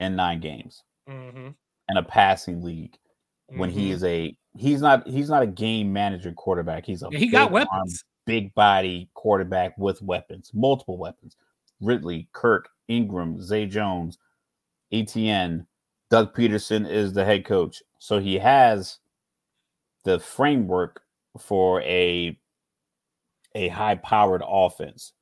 in 0.00 0.14
nine 0.14 0.40
games 0.40 0.84
mm-hmm. 1.08 1.48
in 1.88 1.96
a 1.96 2.02
passing 2.02 2.62
league. 2.62 2.96
When 3.50 3.70
mm-hmm. 3.70 3.78
he 3.78 3.90
is 3.90 4.04
a 4.04 4.36
he's 4.56 4.82
not 4.82 5.06
he's 5.08 5.30
not 5.30 5.42
a 5.42 5.46
game 5.46 5.92
manager 5.92 6.32
quarterback. 6.32 6.84
He's 6.84 7.02
a 7.02 7.08
yeah, 7.10 7.18
he 7.18 7.28
got 7.28 7.50
weapons 7.50 8.04
big 8.28 8.54
body 8.54 9.08
quarterback 9.14 9.76
with 9.78 10.02
weapons, 10.02 10.50
multiple 10.52 10.98
weapons. 10.98 11.34
Ridley, 11.80 12.28
Kirk, 12.32 12.68
Ingram, 12.86 13.40
Zay 13.40 13.64
Jones, 13.64 14.18
ETN, 14.92 15.64
Doug 16.10 16.34
Pederson 16.34 16.88
is 16.88 17.14
the 17.14 17.24
head 17.24 17.46
coach. 17.46 17.82
So 17.98 18.20
he 18.20 18.38
has 18.38 18.98
the 20.04 20.20
framework 20.20 21.00
for 21.38 21.80
a 21.82 22.38
a 23.54 23.68
high 23.68 23.94
powered 23.94 24.42
offense. 24.46 25.14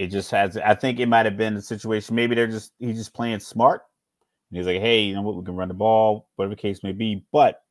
It 0.00 0.08
just 0.08 0.32
has 0.32 0.56
I 0.56 0.74
think 0.74 0.98
it 0.98 1.06
might 1.06 1.24
have 1.24 1.36
been 1.36 1.56
a 1.56 1.62
situation. 1.62 2.16
Maybe 2.16 2.34
they're 2.34 2.48
just 2.48 2.72
he's 2.80 2.96
just 2.96 3.14
playing 3.14 3.38
smart. 3.38 3.82
And 4.54 4.58
he's 4.60 4.72
like, 4.72 4.80
hey, 4.80 5.00
you 5.00 5.14
know 5.16 5.22
what, 5.22 5.34
we 5.34 5.44
can 5.44 5.56
run 5.56 5.66
the 5.66 5.74
ball, 5.74 6.28
whatever 6.36 6.54
the 6.54 6.60
case 6.60 6.84
may 6.84 6.92
be. 6.92 7.24
But 7.32 7.64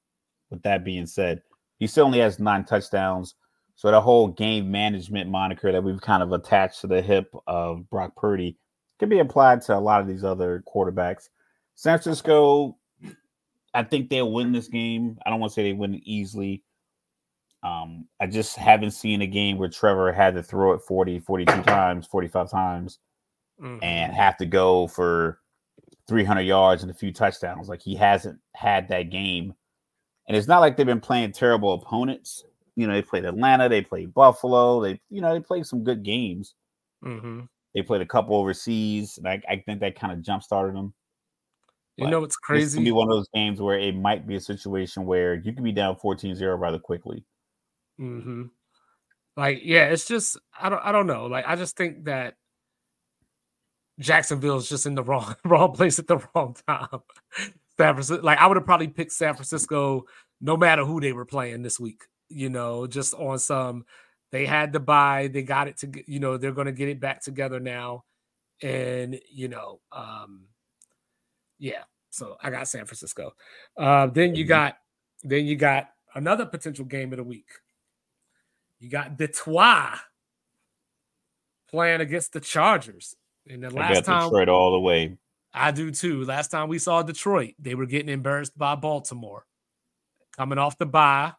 with 0.50 0.62
that 0.64 0.84
being 0.84 1.06
said, 1.06 1.42
he 1.80 1.88
still 1.88 2.08
only 2.08 2.20
has 2.20 2.40
nine 2.40 2.66
touchdowns. 2.66 3.36
So 3.76 3.90
the 3.90 4.02
whole 4.02 4.28
game 4.28 4.70
management 4.70 5.30
moniker 5.30 5.72
that 5.72 5.82
we've 5.82 6.02
kind 6.02 6.22
of 6.22 6.34
attached 6.34 6.82
to 6.82 6.88
the 6.88 7.02
hip 7.02 7.34
of 7.48 7.90
Brock 7.90 8.18
Purdy 8.18 8.58
can 9.00 9.08
be 9.08 9.20
applied 9.20 9.62
to 9.62 9.78
a 9.78 9.80
lot 9.80 10.02
of 10.02 10.10
these 10.10 10.26
other 10.26 10.62
quarterbacks. 10.68 11.30
San 11.76 11.98
Francisco, 12.00 12.78
I 13.74 13.84
think 13.84 14.10
they'll 14.10 14.34
win 14.34 14.52
this 14.52 14.68
game. 14.68 15.18
I 15.26 15.30
don't 15.30 15.40
want 15.40 15.52
to 15.52 15.54
say 15.54 15.64
they 15.64 15.72
win 15.72 15.96
it 15.96 16.04
easily. 16.04 16.64
Um, 17.64 18.10
I 18.20 18.28
just 18.28 18.58
haven't 18.58 18.92
seen 18.92 19.22
a 19.22 19.28
game 19.28 19.58
where 19.58 19.70
Trevor 19.70 20.12
had 20.12 20.36
to 20.36 20.44
throw 20.44 20.74
it 20.74 20.82
40, 20.82 21.22
42 21.22 21.62
times, 21.64 22.08
45 22.08 22.52
times, 22.52 23.00
mm-hmm. 23.62 23.82
and 23.82 24.12
have 24.12 24.36
to 24.40 24.46
go 24.46 24.88
for 24.88 25.40
300 26.08 26.42
yards 26.42 26.84
and 26.84 26.92
a 26.92 26.96
few 26.96 27.14
touchdowns. 27.14 27.70
Like 27.70 27.82
he 27.82 27.96
hasn't 27.96 28.40
had 28.56 28.90
that 28.90 29.10
game. 29.10 29.54
And 30.28 30.38
it's 30.38 30.48
not 30.48 30.62
like 30.62 30.78
they've 30.78 30.86
been 30.86 31.02
playing 31.02 31.34
terrible 31.34 31.74
opponents 31.74 32.44
you 32.76 32.88
know, 32.88 32.94
they 32.94 33.02
played 33.02 33.26
Atlanta, 33.26 33.70
they 33.70 33.82
played 33.82 34.14
Buffalo, 34.14 34.82
they 34.82 35.00
you 35.10 35.22
know, 35.22 35.34
they 35.34 35.40
played 35.40 35.66
some 35.66 35.84
good 35.84 36.04
games. 36.04 36.56
Mm-hmm. 37.04 37.42
They 37.76 37.82
played 37.82 38.02
a 38.02 38.06
couple 38.06 38.36
overseas, 38.36 39.18
and 39.18 39.28
I, 39.28 39.42
I 39.50 39.64
think 39.66 39.80
that 39.82 40.00
kind 40.00 40.14
of 40.14 40.22
jump 40.22 40.44
started 40.44 40.76
them. 40.76 40.94
You 41.98 42.06
but 42.06 42.12
know, 42.12 42.24
it's 42.24 42.36
crazy. 42.36 42.78
Can 42.78 42.84
be 42.84 42.92
one 42.92 43.10
of 43.10 43.16
those 43.16 43.30
games 43.34 43.62
where 43.62 43.78
it 43.78 43.96
might 43.96 44.28
be 44.28 44.36
a 44.36 44.42
situation 44.42 45.06
where 45.06 45.36
you 45.36 45.54
can 45.54 45.64
be 45.64 45.72
down 45.72 45.96
14-0 45.96 46.60
rather 46.60 46.80
quickly. 46.80 47.24
Mm-hmm. 48.00 48.44
Like, 49.38 49.62
yeah, 49.64 49.86
it's 49.86 50.08
just 50.08 50.40
I 50.60 50.70
don't 50.70 50.82
I 50.84 50.92
don't 50.92 51.08
know. 51.08 51.26
Like, 51.26 51.46
I 51.48 51.56
just 51.56 51.76
think 51.76 52.06
that 52.06 52.36
Jacksonville 54.00 54.58
is 54.58 54.70
just 54.70 54.86
in 54.86 54.96
the 54.96 55.04
wrong 55.04 55.36
wrong 55.46 55.74
place 55.74 56.00
at 56.00 56.08
the 56.08 56.20
wrong 56.36 56.56
time. 56.68 56.88
San 57.78 57.94
Francisco, 57.96 58.24
like 58.24 58.40
I 58.40 58.48
would 58.48 58.58
have 58.58 58.66
probably 58.66 58.88
picked 58.88 59.12
San 59.12 59.34
Francisco 59.34 60.06
no 60.42 60.58
matter 60.58 60.84
who 60.86 61.00
they 61.00 61.14
were 61.14 61.26
playing 61.26 61.62
this 61.64 61.80
week 61.80 62.04
you 62.34 62.50
know, 62.50 62.88
just 62.88 63.14
on 63.14 63.40
some 63.40 63.86
they 64.32 64.46
had 64.46 64.74
to 64.74 64.80
buy, 64.80 65.28
they 65.28 65.44
got 65.44 65.68
it 65.68 65.78
to 65.78 65.92
you 66.08 66.20
know, 66.20 66.38
they're 66.38 66.52
going 66.52 66.66
to 66.66 66.72
get 66.72 66.90
it 66.90 67.00
back 67.00 67.22
together 67.22 67.60
now 67.60 68.04
and 68.62 69.20
you 69.32 69.48
know, 69.48 69.80
um 69.92 70.46
yeah. 71.60 71.84
So 72.10 72.38
I 72.42 72.50
got 72.50 72.68
San 72.68 72.86
Francisco. 72.86 73.34
Uh, 73.78 74.08
then 74.08 74.36
you 74.36 74.44
mm-hmm. 74.44 74.50
got 74.50 74.78
then 75.24 75.46
you 75.46 75.56
got 75.56 75.90
another 76.14 76.46
potential 76.46 76.86
game 76.86 77.14
of 77.14 77.18
the 77.18 77.24
week. 77.24 77.50
You 78.80 78.90
got 78.90 79.18
Detroit 79.18 80.00
playing 81.70 82.02
against 82.02 82.34
the 82.34 82.40
Chargers. 82.40 83.16
And 83.48 83.64
the 83.64 83.70
last 83.70 84.06
time 84.06 84.30
Detroit 84.30 84.50
all 84.50 84.72
the 84.72 84.80
way. 84.80 85.18
I 85.54 85.72
do 85.72 85.92
too. 85.92 86.24
Last 86.24 86.50
time 86.50 86.70
we 86.70 86.80
saw 86.80 87.04
Detroit, 87.04 87.54
they 87.60 87.76
were 87.76 87.86
getting 87.86 88.10
embarrassed 88.10 88.58
by 88.58 88.76
Baltimore. 88.76 89.46
Coming 90.36 90.58
off 90.58 90.78
the 90.78 90.86
bye, 90.86 91.34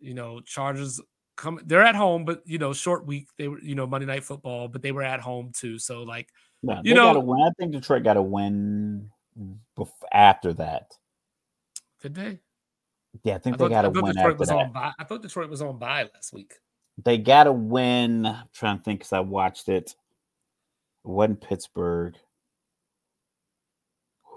you 0.00 0.14
know, 0.14 0.40
Chargers 0.40 1.00
come 1.36 1.60
they're 1.64 1.82
at 1.82 1.94
home, 1.94 2.24
but 2.24 2.42
you 2.44 2.58
know, 2.58 2.72
short 2.72 3.06
week. 3.06 3.28
They 3.38 3.48
were, 3.48 3.60
you 3.60 3.74
know, 3.74 3.86
Monday 3.86 4.06
night 4.06 4.24
football, 4.24 4.68
but 4.68 4.82
they 4.82 4.92
were 4.92 5.02
at 5.02 5.20
home 5.20 5.52
too. 5.54 5.78
So 5.78 6.02
like 6.02 6.28
yeah, 6.62 6.80
you 6.82 6.94
know, 6.94 7.18
win. 7.20 7.42
I 7.42 7.50
think 7.58 7.72
Detroit 7.72 8.02
got 8.02 8.14
to 8.14 8.22
win 8.22 9.10
after 10.12 10.52
that. 10.54 10.92
Did 12.02 12.14
they? 12.14 12.40
Yeah, 13.22 13.36
I 13.36 13.38
think 13.38 13.60
I 13.60 13.64
they 13.64 13.68
got 13.68 13.82
to 13.82 13.90
win 13.90 14.06
Detroit 14.06 14.38
was 14.38 14.48
that. 14.48 14.56
On 14.56 14.72
bye. 14.72 14.92
I 14.98 15.04
thought 15.04 15.22
Detroit 15.22 15.50
was 15.50 15.62
on 15.62 15.78
bye 15.78 16.08
last 16.14 16.32
week. 16.32 16.54
They 17.04 17.18
got 17.18 17.44
to 17.44 17.52
win. 17.52 18.26
I'm 18.26 18.48
trying 18.52 18.78
to 18.78 18.82
think 18.82 19.00
because 19.00 19.12
I 19.12 19.20
watched 19.20 19.68
it. 19.68 19.94
Wasn't 21.06 21.40
Pittsburgh. 21.40 22.16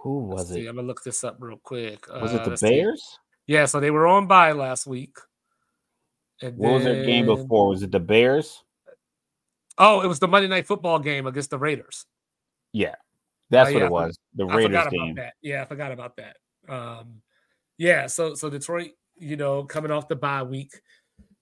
Who 0.04 0.20
was 0.20 0.38
Let's 0.38 0.52
it? 0.52 0.54
See, 0.54 0.68
I'm 0.68 0.76
gonna 0.76 0.88
look 0.88 1.04
this 1.04 1.24
up 1.24 1.38
real 1.40 1.60
quick. 1.62 2.08
Was 2.08 2.34
uh, 2.34 2.38
it 2.38 2.44
the 2.46 2.58
Bears? 2.68 3.02
See. 3.02 3.54
Yeah, 3.54 3.66
so 3.66 3.80
they 3.80 3.92
were 3.92 4.08
on 4.08 4.28
bye 4.28 4.54
last 4.54 4.88
week. 4.88 5.18
And 6.42 6.56
what 6.58 6.68
then... 6.68 6.74
was 6.76 6.84
their 6.84 7.06
game 7.06 7.26
before? 7.26 7.68
Was 7.70 7.84
it 7.84 7.92
the 7.92 8.00
Bears? 8.00 8.64
Oh, 9.78 10.02
it 10.02 10.08
was 10.08 10.20
the 10.20 10.28
Monday 10.28 10.48
Night 10.48 10.68
Football 10.68 11.00
game 11.00 11.28
against 11.28 11.50
the 11.50 11.58
Raiders. 11.58 12.06
Yeah, 12.72 12.96
that's 13.50 13.70
uh, 13.70 13.74
what 13.74 13.80
yeah, 13.80 13.86
it 13.86 13.92
was. 13.92 14.20
The 14.36 14.46
Raiders 14.46 14.88
game. 14.92 15.18
Yeah, 15.42 15.64
I 15.64 15.66
forgot 15.66 15.92
about 15.92 16.18
that. 16.18 16.38
Um, 16.68 17.22
Yeah, 17.80 18.08
so 18.08 18.36
so 18.36 18.50
Detroit, 18.50 18.92
you 19.18 19.38
know, 19.38 19.64
coming 19.64 19.90
off 19.90 20.10
the 20.10 20.16
bye 20.16 20.44
week, 20.44 20.72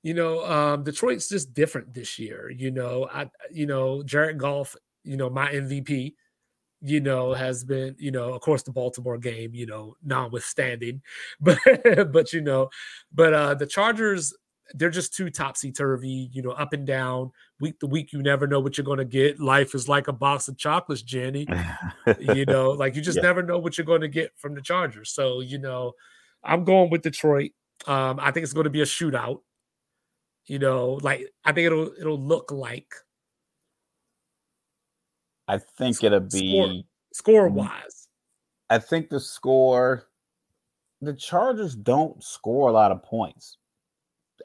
you 0.03 0.13
know, 0.13 0.45
um, 0.45 0.83
Detroit's 0.83 1.27
just 1.27 1.53
different 1.53 1.93
this 1.93 2.19
year. 2.19 2.49
You 2.49 2.71
know, 2.71 3.09
I 3.11 3.29
you 3.51 3.65
know, 3.65 4.03
Jared 4.03 4.37
Goff, 4.37 4.75
you 5.03 5.17
know, 5.17 5.29
my 5.29 5.51
MVP, 5.51 6.13
you 6.81 6.99
know, 6.99 7.33
has 7.33 7.63
been, 7.63 7.95
you 7.97 8.11
know, 8.11 8.33
of 8.33 8.41
course 8.41 8.63
the 8.63 8.71
Baltimore 8.71 9.17
game, 9.17 9.53
you 9.53 9.65
know, 9.65 9.95
notwithstanding, 10.03 11.01
but 11.39 11.57
but 12.11 12.33
you 12.33 12.41
know, 12.41 12.69
but 13.13 13.33
uh 13.33 13.53
the 13.55 13.65
Chargers, 13.65 14.33
they're 14.73 14.89
just 14.89 15.13
too 15.13 15.29
topsy 15.29 15.71
turvy, 15.71 16.29
you 16.31 16.41
know, 16.41 16.51
up 16.51 16.73
and 16.73 16.85
down, 16.85 17.31
week 17.59 17.79
to 17.79 17.87
week. 17.87 18.11
You 18.13 18.21
never 18.21 18.47
know 18.47 18.59
what 18.59 18.77
you're 18.77 18.85
going 18.85 18.97
to 18.99 19.05
get. 19.05 19.39
Life 19.39 19.73
is 19.75 19.87
like 19.87 20.07
a 20.07 20.13
box 20.13 20.47
of 20.47 20.57
chocolates, 20.57 21.01
Jenny. 21.01 21.47
you 22.19 22.45
know, 22.47 22.71
like 22.71 22.95
you 22.95 23.01
just 23.01 23.17
yeah. 23.17 23.23
never 23.23 23.41
know 23.41 23.57
what 23.57 23.77
you're 23.77 23.85
going 23.85 24.01
to 24.01 24.07
get 24.07 24.31
from 24.35 24.55
the 24.55 24.61
Chargers. 24.61 25.11
So, 25.11 25.41
you 25.41 25.57
know, 25.57 25.93
I'm 26.43 26.63
going 26.63 26.89
with 26.89 27.01
Detroit. 27.01 27.51
Um, 27.85 28.19
I 28.19 28.31
think 28.31 28.43
it's 28.43 28.53
going 28.53 28.65
to 28.65 28.69
be 28.69 28.81
a 28.81 28.85
shootout. 28.85 29.39
You 30.45 30.59
know, 30.59 30.99
like 31.01 31.25
I 31.43 31.51
think 31.51 31.65
it'll 31.67 31.91
it'll 31.99 32.19
look 32.19 32.51
like. 32.51 32.93
I 35.47 35.57
think 35.57 36.03
it'll 36.03 36.19
be 36.19 36.85
score 37.13 37.47
wise. 37.47 38.07
I 38.69 38.79
think 38.79 39.09
the 39.09 39.19
score. 39.19 40.03
The 40.99 41.13
Chargers 41.13 41.75
don't 41.75 42.23
score 42.23 42.69
a 42.69 42.73
lot 42.73 42.91
of 42.91 43.03
points. 43.03 43.57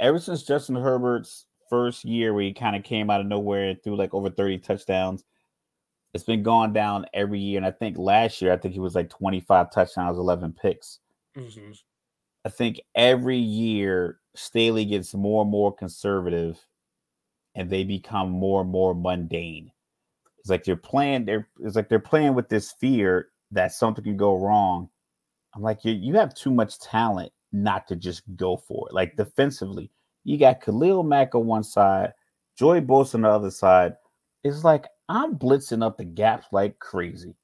Ever 0.00 0.18
since 0.18 0.42
Justin 0.42 0.76
Herbert's 0.76 1.46
first 1.70 2.04
year, 2.04 2.34
where 2.34 2.42
he 2.42 2.52
kind 2.52 2.76
of 2.76 2.82
came 2.82 3.08
out 3.08 3.22
of 3.22 3.26
nowhere 3.26 3.70
and 3.70 3.82
threw 3.82 3.96
like 3.96 4.12
over 4.12 4.28
thirty 4.28 4.58
touchdowns, 4.58 5.24
it's 6.12 6.24
been 6.24 6.42
going 6.42 6.74
down 6.74 7.06
every 7.14 7.40
year. 7.40 7.56
And 7.56 7.64
I 7.64 7.70
think 7.70 7.96
last 7.96 8.42
year, 8.42 8.52
I 8.52 8.58
think 8.58 8.74
he 8.74 8.80
was 8.80 8.94
like 8.94 9.08
twenty 9.08 9.40
five 9.40 9.72
touchdowns, 9.72 10.18
eleven 10.18 10.52
picks. 10.52 10.98
Mm-hmm. 11.36 11.72
I 12.44 12.48
think 12.50 12.80
every 12.94 13.38
year 13.38 14.18
Staley 14.34 14.84
gets 14.84 15.14
more 15.14 15.42
and 15.42 15.50
more 15.50 15.74
conservative 15.74 16.58
and 17.54 17.70
they 17.70 17.84
become 17.84 18.28
more 18.30 18.60
and 18.60 18.70
more 18.70 18.94
mundane. 18.94 19.71
It's 20.42 20.50
like 20.50 20.64
they're 20.64 20.74
playing, 20.74 21.24
they're 21.24 21.48
it's 21.60 21.76
like 21.76 21.88
they're 21.88 22.00
playing 22.00 22.34
with 22.34 22.48
this 22.48 22.72
fear 22.80 23.28
that 23.52 23.70
something 23.70 24.02
can 24.02 24.16
go 24.16 24.36
wrong. 24.36 24.88
I'm 25.54 25.62
like, 25.62 25.84
you 25.84 25.92
you 25.92 26.14
have 26.14 26.34
too 26.34 26.50
much 26.50 26.80
talent 26.80 27.32
not 27.52 27.86
to 27.86 27.96
just 27.96 28.22
go 28.34 28.56
for 28.56 28.88
it. 28.88 28.94
Like 28.94 29.16
defensively, 29.16 29.92
you 30.24 30.38
got 30.38 30.60
Khalil 30.60 31.04
Mack 31.04 31.36
on 31.36 31.46
one 31.46 31.62
side, 31.62 32.12
Joey 32.58 32.80
Bosa 32.80 33.14
on 33.14 33.22
the 33.22 33.28
other 33.28 33.52
side. 33.52 33.94
It's 34.42 34.64
like 34.64 34.86
I'm 35.08 35.36
blitzing 35.36 35.84
up 35.84 35.96
the 35.96 36.04
gaps 36.04 36.48
like 36.50 36.76
crazy. 36.80 37.36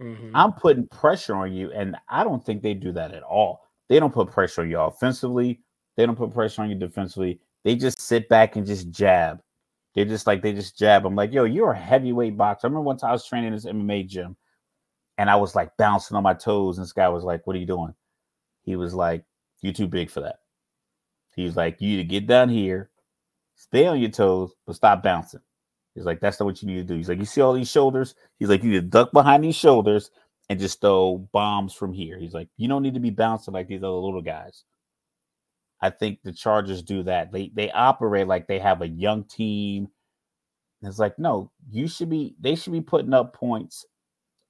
Mm-hmm. 0.00 0.34
I'm 0.34 0.52
putting 0.54 0.86
pressure 0.86 1.36
on 1.36 1.52
you, 1.52 1.70
and 1.72 1.94
I 2.08 2.24
don't 2.24 2.42
think 2.42 2.62
they 2.62 2.72
do 2.72 2.90
that 2.92 3.12
at 3.12 3.22
all. 3.22 3.68
They 3.90 4.00
don't 4.00 4.14
put 4.14 4.30
pressure 4.30 4.62
on 4.62 4.70
you 4.70 4.80
offensively. 4.80 5.60
They 5.98 6.06
don't 6.06 6.16
put 6.16 6.32
pressure 6.32 6.62
on 6.62 6.70
you 6.70 6.76
defensively. 6.76 7.38
They 7.64 7.76
just 7.76 8.00
sit 8.00 8.30
back 8.30 8.56
and 8.56 8.66
just 8.66 8.90
jab. 8.90 9.42
They're 9.94 10.04
just 10.04 10.26
like 10.26 10.42
they 10.42 10.52
just 10.52 10.78
jab. 10.78 11.06
I'm 11.06 11.16
like, 11.16 11.32
yo, 11.32 11.44
you're 11.44 11.72
a 11.72 11.78
heavyweight 11.78 12.36
boxer. 12.36 12.66
I 12.66 12.68
remember 12.68 12.82
once 12.82 13.02
I 13.02 13.12
was 13.12 13.26
training 13.26 13.48
in 13.48 13.54
this 13.54 13.66
MMA 13.66 14.06
gym, 14.08 14.36
and 15.18 15.28
I 15.30 15.36
was 15.36 15.54
like 15.54 15.76
bouncing 15.76 16.16
on 16.16 16.22
my 16.22 16.34
toes, 16.34 16.78
and 16.78 16.84
this 16.84 16.92
guy 16.92 17.08
was 17.08 17.24
like, 17.24 17.46
"What 17.46 17.56
are 17.56 17.60
you 17.60 17.66
doing?" 17.66 17.94
He 18.62 18.76
was 18.76 18.94
like, 18.94 19.24
"You're 19.62 19.72
too 19.72 19.88
big 19.88 20.10
for 20.10 20.20
that." 20.20 20.40
He's 21.34 21.56
like, 21.56 21.80
"You 21.80 21.90
need 21.90 21.96
to 21.98 22.04
get 22.04 22.26
down 22.26 22.48
here, 22.50 22.90
stay 23.56 23.86
on 23.86 24.00
your 24.00 24.10
toes, 24.10 24.52
but 24.66 24.76
stop 24.76 25.02
bouncing." 25.02 25.40
He's 25.94 26.04
like, 26.04 26.20
that's 26.20 26.38
not 26.38 26.46
what 26.46 26.62
you 26.62 26.68
need 26.68 26.76
to 26.76 26.84
do. 26.84 26.94
He's 26.94 27.08
like, 27.08 27.18
you 27.18 27.24
see 27.24 27.40
all 27.40 27.52
these 27.52 27.70
shoulders? 27.70 28.14
He's 28.38 28.48
like, 28.48 28.62
you 28.62 28.70
need 28.70 28.76
to 28.76 28.82
duck 28.82 29.12
behind 29.12 29.44
these 29.44 29.56
shoulders 29.56 30.10
and 30.48 30.58
just 30.58 30.80
throw 30.80 31.18
bombs 31.32 31.74
from 31.74 31.92
here. 31.92 32.18
He's 32.18 32.32
like, 32.32 32.48
you 32.56 32.68
don't 32.68 32.82
need 32.82 32.94
to 32.94 33.00
be 33.00 33.10
bouncing 33.10 33.54
like 33.54 33.68
these 33.68 33.82
other 33.82 33.90
little 33.90 34.22
guys. 34.22 34.64
I 35.82 35.90
think 35.90 36.20
the 36.22 36.32
Chargers 36.32 36.82
do 36.82 37.02
that. 37.04 37.32
They 37.32 37.50
they 37.54 37.70
operate 37.70 38.26
like 38.26 38.46
they 38.46 38.58
have 38.58 38.82
a 38.82 38.88
young 38.88 39.24
team. 39.24 39.88
it's 40.82 40.98
like, 40.98 41.18
no, 41.18 41.50
you 41.70 41.88
should 41.88 42.10
be. 42.10 42.34
They 42.40 42.54
should 42.54 42.72
be 42.72 42.80
putting 42.80 43.14
up 43.14 43.34
points 43.34 43.86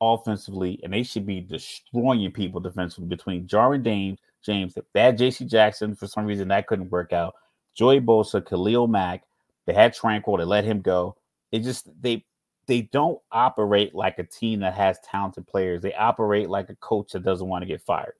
offensively, 0.00 0.80
and 0.82 0.92
they 0.92 1.02
should 1.02 1.26
be 1.26 1.40
destroying 1.40 2.32
people 2.32 2.60
defensively. 2.60 3.08
Between 3.08 3.46
Jarwin 3.46 3.82
Dame, 3.82 4.16
James, 4.42 4.76
that 4.94 5.12
J.C. 5.12 5.44
Jackson 5.44 5.94
for 5.94 6.06
some 6.06 6.26
reason 6.26 6.48
that 6.48 6.66
couldn't 6.66 6.90
work 6.90 7.12
out. 7.12 7.34
Joey 7.74 8.00
Bosa, 8.00 8.44
Khalil 8.44 8.88
Mack, 8.88 9.22
they 9.66 9.72
had 9.72 9.94
Tranquill, 9.94 10.38
They 10.38 10.44
let 10.44 10.64
him 10.64 10.80
go. 10.80 11.16
It 11.52 11.60
just 11.60 11.88
they 12.02 12.24
they 12.66 12.82
don't 12.82 13.20
operate 13.32 13.94
like 13.94 14.18
a 14.18 14.24
team 14.24 14.60
that 14.60 14.74
has 14.74 14.98
talented 15.00 15.46
players. 15.46 15.82
They 15.82 15.94
operate 15.94 16.48
like 16.48 16.70
a 16.70 16.76
coach 16.76 17.12
that 17.12 17.22
doesn't 17.24 17.48
want 17.48 17.62
to 17.62 17.66
get 17.66 17.82
fired. 17.82 18.14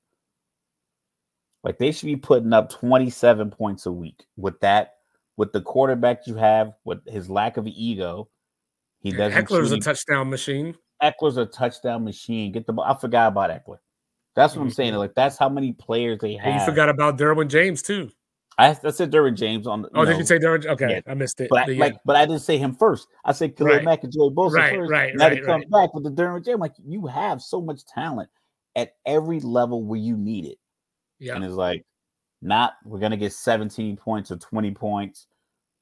Like 1.63 1.79
they 1.79 1.93
should 1.93 2.07
be 2.07 2.17
putting 2.17 2.53
up 2.53 2.71
27 2.71 3.51
points 3.51 3.87
a 3.87 3.93
week 3.93 4.25
with 4.37 4.59
that, 4.61 4.95
with 5.37 5.53
the 5.53 5.61
quarterback 5.61 6.27
you 6.27 6.37
have, 6.37 6.73
with 6.85 7.07
his 7.07 7.29
lack 7.29 7.57
of 7.57 7.67
ego. 7.67 8.29
He 9.01 9.13
doesn't. 9.13 9.47
Ekeler's 9.47 9.73
a 9.73 9.79
touchdown 9.79 10.31
machine. 10.31 10.75
Ekeler's 11.03 11.37
a 11.37 11.47
touchdown 11.47 12.05
machine. 12.05 12.53
Get 12.53 12.67
the 12.67 12.73
ball. 12.73 12.85
I 12.85 12.99
forgot 12.99 13.29
about 13.29 13.51
Ekeler. 13.51 13.79
That's 14.37 14.55
what 14.55 14.61
mm-hmm. 14.61 14.69
I'm 14.69 14.71
saying. 14.71 14.95
Like 14.95 15.15
that's 15.15 15.37
how 15.37 15.49
many 15.49 15.73
players 15.73 16.19
they 16.21 16.35
have. 16.35 16.47
And 16.47 16.61
you 16.61 16.67
forgot 16.67 16.89
about 16.89 17.19
Derwin 17.19 17.49
James 17.49 17.83
too. 17.83 18.11
I, 18.59 18.77
I 18.85 18.91
said 18.91 19.11
Derwin 19.11 19.37
James 19.37 19.67
on. 19.67 19.83
The, 19.83 19.89
Oh, 19.95 20.03
know, 20.03 20.11
did 20.11 20.19
you 20.19 20.25
say 20.25 20.39
Derwin? 20.39 20.67
Okay, 20.67 20.91
yeah. 20.91 21.01
I 21.07 21.15
missed 21.15 21.41
it. 21.41 21.49
But, 21.51 21.69
I, 21.69 21.73
like, 21.73 21.97
but 22.05 22.17
I 22.17 22.27
didn't 22.27 22.43
say 22.43 22.59
him 22.59 22.75
first. 22.75 23.09
I 23.25 23.33
said 23.33 23.57
Khalil 23.57 23.77
right. 23.77 23.85
Mack 23.85 24.05
and 24.05 24.13
Joey 24.13 24.31
Bosa 24.31 24.53
right, 24.53 24.77
first. 24.77 24.91
Right, 24.91 25.15
now 25.17 25.29
right, 25.29 25.37
to 25.37 25.45
come 25.45 25.61
right. 25.61 25.71
back 25.71 25.95
with 25.95 26.05
the 26.05 26.11
Derwin 26.11 26.45
James, 26.45 26.61
like 26.61 26.75
you 26.85 27.07
have 27.07 27.41
so 27.41 27.61
much 27.61 27.85
talent 27.87 28.29
at 28.77 28.93
every 29.07 29.41
level 29.41 29.83
where 29.85 29.99
you 29.99 30.17
need 30.17 30.45
it. 30.45 30.59
Yeah, 31.21 31.37
and 31.37 31.45
it's 31.45 31.55
like, 31.55 31.85
not 32.43 32.75
we're 32.85 32.99
gonna 32.99 33.17
get 33.17 33.33
17 33.33 33.97
points 33.97 34.31
or 34.31 34.37
20 34.37 34.73
points, 34.73 35.27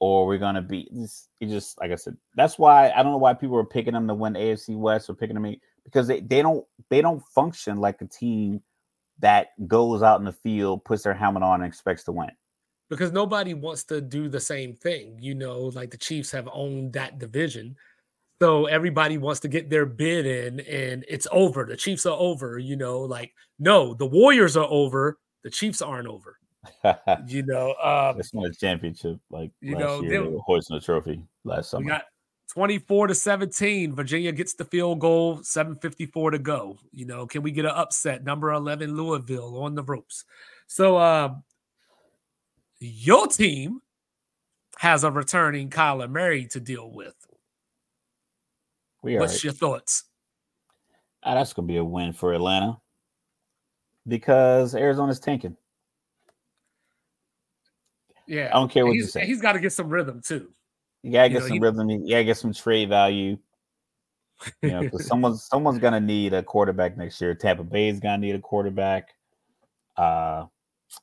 or 0.01 0.27
we're 0.27 0.39
gonna 0.39 0.63
be. 0.63 0.89
It's, 0.93 1.29
it 1.41 1.47
just 1.49 1.81
like 1.81 1.91
I 1.91 1.95
said. 1.95 2.17
That's 2.35 2.59
why 2.59 2.91
I 2.91 3.03
don't 3.03 3.13
know 3.13 3.19
why 3.19 3.35
people 3.35 3.57
are 3.57 3.65
picking 3.65 3.95
them 3.95 4.09
to 4.09 4.15
win 4.15 4.35
AFC 4.35 4.77
West 4.77 5.09
or 5.09 5.15
picking 5.15 5.41
them 5.41 5.57
because 5.85 6.07
they 6.07 6.21
they 6.21 6.43
don't 6.43 6.67
they 6.91 7.01
don't 7.01 7.23
function 7.35 7.79
like 7.79 8.03
a 8.03 8.07
team 8.07 8.63
that 9.21 9.49
goes 9.67 10.03
out 10.03 10.21
in 10.21 10.27
the 10.27 10.33
field, 10.33 10.85
puts 10.85 11.03
their 11.03 11.15
helmet 11.15 11.43
on, 11.43 11.63
and 11.63 11.69
expects 11.69 12.05
to 12.05 12.13
win 12.13 12.31
because 12.89 13.13
nobody 13.13 13.55
wants 13.55 13.85
to 13.85 14.01
do 14.01 14.29
the 14.29 14.41
same 14.41 14.75
thing. 14.75 15.19
You 15.21 15.35
know, 15.35 15.61
like 15.75 15.91
the 15.91 15.97
Chiefs 15.97 16.31
have 16.33 16.49
owned 16.53 16.93
that 16.95 17.19
division. 17.19 17.77
So 18.41 18.67
everybody 18.67 19.19
wants 19.19 19.41
to 19.41 19.49
get 19.49 19.69
their 19.69 19.85
bid 19.85 20.25
in 20.25 20.61
and 20.61 21.05
it's 21.09 21.27
over. 21.33 21.65
The 21.65 21.77
Chiefs 21.77 22.07
are 22.07 22.17
over, 22.17 22.59
you 22.59 22.77
know, 22.77 23.01
like 23.01 23.35
no, 23.59 23.95
the 23.95 24.07
Warriors 24.07 24.57
are 24.57 24.69
over, 24.69 25.19
the 25.49 25.53
Chiefs 25.53 25.81
aren't 25.81 26.07
over. 26.07 26.37
you 27.27 27.43
know, 27.45 27.75
um 27.83 28.19
it's 28.19 28.35
not 28.35 28.45
a 28.45 28.53
championship 28.53 29.19
like 29.31 29.51
you 29.63 29.77
know, 29.77 30.03
year, 30.03 30.11
they 30.11 30.19
were 30.19 30.39
hoisting 30.41 30.77
a 30.77 30.81
trophy 30.81 31.25
last 31.45 31.71
summer. 31.71 31.85
We 31.85 31.89
got 31.89 32.05
24 32.53 33.07
to 33.07 33.15
17. 33.15 33.95
Virginia 33.95 34.33
gets 34.33 34.55
the 34.55 34.65
field 34.67 34.99
goal, 34.99 35.43
754 35.43 36.33
to 36.33 36.39
go. 36.39 36.79
You 36.93 37.07
know, 37.07 37.27
can 37.27 37.43
we 37.43 37.51
get 37.51 37.65
an 37.65 37.71
upset? 37.71 38.25
Number 38.25 38.53
11 38.53 38.95
Louisville 38.95 39.57
on 39.63 39.75
the 39.75 39.83
ropes. 39.83 40.27
So 40.67 40.99
uh 40.99 41.37
your 42.79 43.27
team 43.27 43.81
has 44.77 45.05
a 45.05 45.11
returning 45.11 45.71
Kyler 45.71 46.11
Murray 46.11 46.47
to 46.49 46.61
deal 46.61 46.93
with. 46.93 47.15
We 49.03 49.17
are. 49.17 49.21
What's 49.21 49.43
your 49.43 49.55
thoughts? 49.55 50.05
Ah, 51.23 51.35
that's 51.35 51.55
going 51.55 51.67
to 51.67 51.73
be 51.73 51.79
a 51.79 51.85
win 51.85 52.13
for 52.13 52.33
Atlanta 52.33 52.79
because 54.09 54.75
Arizona's 54.75 55.21
tanking. 55.21 55.57
Yeah, 58.27 58.51
I 58.53 58.55
don't 58.59 58.71
care 58.71 58.85
what 58.85 58.95
he's, 58.95 59.05
you 59.05 59.09
say. 59.09 59.27
He's 59.27 59.41
got 59.41 59.53
to 59.53 59.61
get 59.61 59.73
some 59.73 59.89
rhythm 59.89 60.21
too. 60.21 60.49
You 61.03 61.13
gotta 61.13 61.29
get 61.29 61.43
know, 61.43 61.49
some 61.49 61.61
rhythm. 61.61 61.91
You 61.91 62.09
gotta 62.11 62.25
get 62.25 62.37
some 62.37 62.53
trade 62.53 62.89
value. 62.89 63.39
You 64.63 64.71
know, 64.71 64.81
because 64.83 65.05
someone's 65.05 65.45
someone's 65.45 65.81
gonna 65.81 66.01
need 66.01 66.33
a 66.33 66.45
quarterback 66.45 66.97
next 66.97 67.21
year. 67.21 67.35
Tampa 67.35 67.65
Bay's 67.65 67.99
gonna 67.99 68.19
need 68.19 68.37
a 68.37 68.41
quarterback. 68.41 69.09
Uh, 69.97 70.47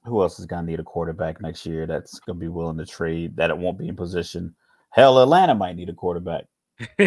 who 0.05 0.21
else 0.21 0.39
is 0.39 0.45
to 0.45 0.61
need 0.63 0.79
a 0.79 0.83
quarterback 0.83 1.41
next 1.41 1.65
year 1.65 1.85
that's 1.85 2.19
going 2.19 2.37
to 2.37 2.39
be 2.39 2.47
willing 2.47 2.77
to 2.77 2.85
trade 2.85 3.35
that 3.35 3.49
it 3.49 3.57
won't 3.57 3.77
be 3.77 3.87
in 3.87 3.95
position? 3.95 4.55
Hell, 4.91 5.21
Atlanta 5.21 5.53
might 5.53 5.75
need 5.75 5.89
a 5.89 5.93
quarterback. 5.93 6.45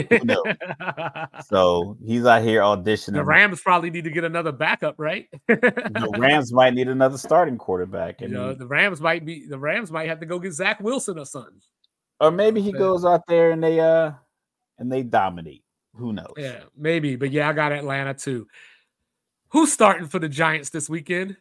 so 1.47 1.99
he's 2.05 2.24
out 2.24 2.43
here 2.43 2.62
auditioning. 2.62 3.15
The 3.15 3.24
Rams 3.24 3.61
probably 3.61 3.90
need 3.90 4.05
to 4.05 4.11
get 4.11 4.24
another 4.24 4.53
backup, 4.53 4.95
right? 4.99 5.28
the 5.47 6.15
Rams 6.19 6.53
might 6.53 6.74
need 6.74 6.89
another 6.89 7.19
starting 7.19 7.59
quarterback. 7.59 8.23
And 8.23 8.31
you 8.31 8.36
know, 8.36 8.55
the 8.55 8.66
Rams 8.66 9.01
might 9.01 9.27
be 9.27 9.47
the 9.47 9.59
Rams 9.59 9.90
might 9.90 10.09
have 10.09 10.20
to 10.20 10.27
go 10.27 10.39
get 10.39 10.53
Zach 10.53 10.81
Wilson 10.81 11.19
or 11.19 11.27
something. 11.27 11.61
Or 12.20 12.31
maybe 12.31 12.62
he 12.62 12.73
goes 12.73 13.05
out 13.05 13.27
there 13.28 13.51
and 13.51 13.62
they 13.62 13.78
uh 13.78 14.12
and 14.78 14.90
they 14.90 15.03
dominate. 15.03 15.65
Who 15.95 16.12
knows? 16.12 16.35
Yeah, 16.36 16.61
maybe. 16.77 17.16
But 17.16 17.31
yeah, 17.31 17.49
I 17.49 17.53
got 17.53 17.73
Atlanta 17.73 18.15
too. 18.15 18.47
Who's 19.51 19.73
starting 19.73 20.09
for 20.09 20.19
the 20.19 20.28
Giants 20.28 20.70
this 20.70 20.89
weekend? 20.89 21.36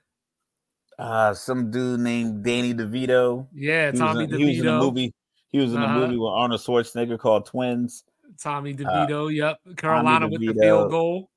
uh 0.99 1.32
some 1.34 1.70
dude 1.70 1.99
named 1.99 2.44
Danny 2.44 2.74
DeVito. 2.74 3.48
Yeah, 3.54 3.91
he 3.91 3.98
Tommy 3.98 4.26
in, 4.26 4.32
DeVito. 4.32 4.38
He 4.40 4.45
was 4.48 4.60
in 4.60 4.68
a 4.68 4.80
movie. 4.80 5.14
He 5.49 5.60
was 5.60 5.74
in 5.74 5.82
uh-huh. 5.82 5.98
a 5.98 5.99
movie 5.99 6.18
with 6.18 6.30
Arnold 6.30 6.60
Schwarzenegger 6.60 7.18
called 7.18 7.45
Twins. 7.45 8.04
Tommy 8.41 8.74
uh, 8.74 8.78
DeVito. 8.78 9.26
Uh, 9.26 9.28
yep, 9.28 9.58
Carolina 9.78 10.28
with 10.28 10.41
the 10.41 10.54
field 10.54 10.91
goal. 10.91 11.30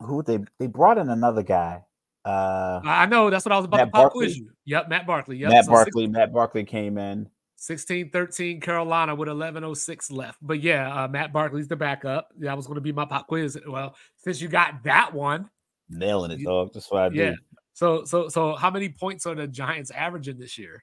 Who 0.00 0.22
they 0.22 0.38
they 0.58 0.66
brought 0.66 0.98
in 0.98 1.08
another 1.08 1.42
guy. 1.42 1.82
Uh, 2.24 2.80
I 2.84 3.06
know 3.06 3.28
that's 3.30 3.44
what 3.44 3.52
I 3.52 3.56
was 3.56 3.66
about 3.66 3.76
Matt 3.78 3.86
to 3.88 3.90
pop 3.92 4.02
Barkley? 4.04 4.26
quiz 4.26 4.38
you. 4.38 4.50
Yep, 4.64 4.88
Matt 4.88 5.06
Barkley. 5.06 5.36
Yep. 5.38 5.50
Matt 5.50 5.64
So 5.66 5.70
Barkley. 5.72 6.06
Matt 6.06 6.32
Barkley 6.32 6.64
came 6.64 6.96
in. 6.98 7.28
16 7.56 8.10
13 8.10 8.60
Carolina 8.60 9.14
with 9.14 9.28
1106 9.28 10.10
left. 10.10 10.38
But 10.42 10.60
yeah, 10.62 11.04
uh, 11.04 11.08
Matt 11.08 11.32
Barkley's 11.32 11.68
the 11.68 11.76
backup. 11.76 12.28
That 12.38 12.56
was 12.56 12.66
going 12.66 12.74
to 12.76 12.80
be 12.80 12.92
my 12.92 13.04
pop 13.04 13.26
quiz. 13.26 13.58
Well, 13.66 13.94
since 14.18 14.40
you 14.40 14.48
got 14.48 14.82
that 14.84 15.12
one, 15.14 15.48
Nailing 15.88 16.30
it, 16.30 16.40
You- 16.40 16.46
dog. 16.46 16.72
That's 16.74 16.90
what 16.90 17.02
I 17.02 17.08
do. 17.10 17.16
yeah. 17.16 17.32
So 17.74 18.04
so 18.04 18.28
so 18.28 18.54
how 18.54 18.70
many 18.70 18.88
points 18.88 19.26
are 19.26 19.34
the 19.34 19.46
Giants 19.46 19.90
averaging 19.90 20.38
this 20.38 20.56
year? 20.58 20.82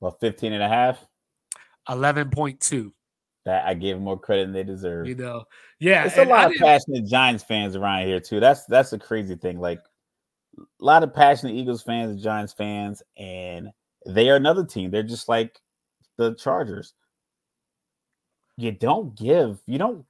Well, 0.00 0.16
15 0.20 0.52
and 0.52 0.62
a 0.62 0.68
half. 0.68 1.04
11.2. 1.88 2.90
That 3.44 3.66
I 3.66 3.74
gave 3.74 3.96
them 3.96 4.04
more 4.04 4.18
credit 4.18 4.44
than 4.44 4.52
they 4.52 4.62
deserve. 4.64 5.06
You 5.06 5.16
know. 5.16 5.44
Yeah. 5.78 6.04
It's 6.06 6.16
a 6.16 6.22
and 6.22 6.32
I 6.32 6.36
lot 6.36 6.46
of 6.46 6.52
didn't- 6.52 6.64
passionate 6.66 7.06
Giants 7.06 7.44
fans 7.44 7.76
around 7.76 8.06
here 8.06 8.20
too. 8.20 8.40
That's 8.40 8.64
that's 8.66 8.92
a 8.94 8.98
crazy 8.98 9.36
thing. 9.36 9.60
Like 9.60 9.80
a 10.58 10.62
lot 10.84 11.02
of 11.02 11.12
passionate 11.12 11.54
Eagles 11.54 11.82
fans 11.82 12.12
and 12.12 12.20
Giants 12.20 12.52
fans, 12.54 13.02
and 13.18 13.68
they 14.06 14.30
are 14.30 14.36
another 14.36 14.64
team. 14.64 14.90
They're 14.90 15.02
just 15.02 15.28
like 15.28 15.60
the 16.16 16.34
Chargers. 16.36 16.94
You 18.56 18.72
don't 18.72 19.16
give. 19.16 19.58
You 19.66 19.78
don't. 19.78 20.04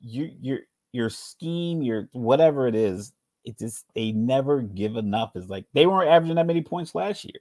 You 0.00 0.30
your 0.40 0.58
your 0.92 1.10
scheme, 1.10 1.82
your 1.82 2.08
whatever 2.12 2.68
it 2.68 2.74
is. 2.74 3.12
It 3.44 3.58
just 3.58 3.84
they 3.94 4.12
never 4.12 4.62
give 4.62 4.96
enough. 4.96 5.32
It's 5.34 5.48
like 5.48 5.66
they 5.74 5.86
weren't 5.86 6.08
averaging 6.10 6.36
that 6.36 6.46
many 6.46 6.62
points 6.62 6.94
last 6.94 7.24
year. 7.24 7.40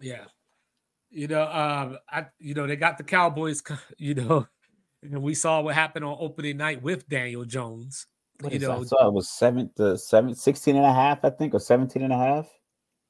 Yeah. 0.00 0.24
You 1.10 1.28
know, 1.28 1.42
um, 1.42 1.98
I 2.10 2.26
you 2.38 2.54
know, 2.54 2.66
they 2.66 2.76
got 2.76 2.98
the 2.98 3.04
Cowboys, 3.04 3.62
you 3.98 4.14
know, 4.14 4.46
and 5.02 5.22
we 5.22 5.34
saw 5.34 5.60
what 5.60 5.74
happened 5.74 6.04
on 6.04 6.16
opening 6.20 6.56
night 6.56 6.82
with 6.82 7.08
Daniel 7.08 7.44
Jones. 7.44 8.06
What 8.40 8.52
you 8.52 8.56
is 8.56 8.62
that? 8.62 8.70
I 8.70 8.76
know, 8.76 8.84
saw 8.84 9.08
it 9.08 9.14
was 9.14 9.30
seven 9.30 9.70
to 9.76 9.96
seven, 9.96 10.34
16 10.34 10.76
and 10.76 10.84
a 10.84 10.92
half, 10.92 11.24
I 11.24 11.30
think, 11.30 11.54
or 11.54 11.60
17 11.60 12.02
and 12.02 12.12
a 12.12 12.18
half. 12.18 12.46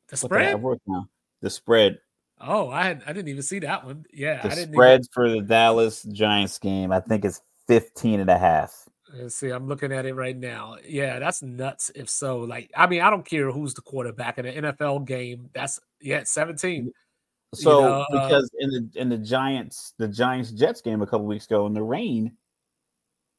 the 0.09 0.13
the? 0.13 0.17
Spread. 0.17 0.55
it 0.55 0.81
down. 0.89 1.09
The 1.43 1.51
spread. 1.51 1.99
Oh, 2.41 2.69
I 2.69 2.85
had, 2.85 3.03
I 3.07 3.13
didn't 3.13 3.29
even 3.29 3.43
see 3.43 3.61
that 3.61 3.85
one. 3.85 4.05
Yeah, 4.13 4.43
The 4.43 4.53
I 4.53 4.55
didn't 4.55 4.75
spreads 4.75 5.09
for 5.13 5.29
the 5.29 5.41
Dallas 5.41 6.03
Giants 6.03 6.59
game, 6.59 6.93
I 6.93 7.01
think 7.01 7.25
it's 7.25 7.41
15 7.67 8.21
and 8.21 8.31
a 8.31 8.39
half. 8.39 8.89
let's 9.15 9.35
see. 9.35 9.51
I'm 9.51 9.67
looking 9.67 9.93
at 9.93 10.07
it 10.07 10.15
right 10.15 10.37
now. 10.37 10.77
Yeah, 10.87 11.19
that's 11.19 11.43
nuts. 11.43 11.91
If 11.95 12.11
so, 12.11 12.41
like, 12.41 12.71
I 12.77 12.87
mean, 12.87 13.01
I 13.01 13.11
don't 13.11 13.25
care 13.27 13.51
who's 13.51 13.75
the 13.75 13.83
quarterback 13.83 14.39
in 14.39 14.47
an 14.47 14.65
NFL 14.65 15.07
game. 15.07 15.51
That's 15.55 15.81
yeah, 16.01 16.23
17. 16.25 16.93
So 17.55 17.81
know, 17.81 18.01
uh, 18.01 18.07
because 18.11 18.51
in 18.59 18.71
the 18.71 19.01
in 19.01 19.09
the 19.09 19.19
Giants, 19.19 19.95
the 19.99 20.09
Giants 20.09 20.51
Jets 20.51 20.81
game 20.81 21.03
a 21.03 21.07
couple 21.07 21.27
weeks 21.27 21.47
ago 21.47 21.67
in 21.67 21.75
the 21.75 21.83
rain, 21.83 22.33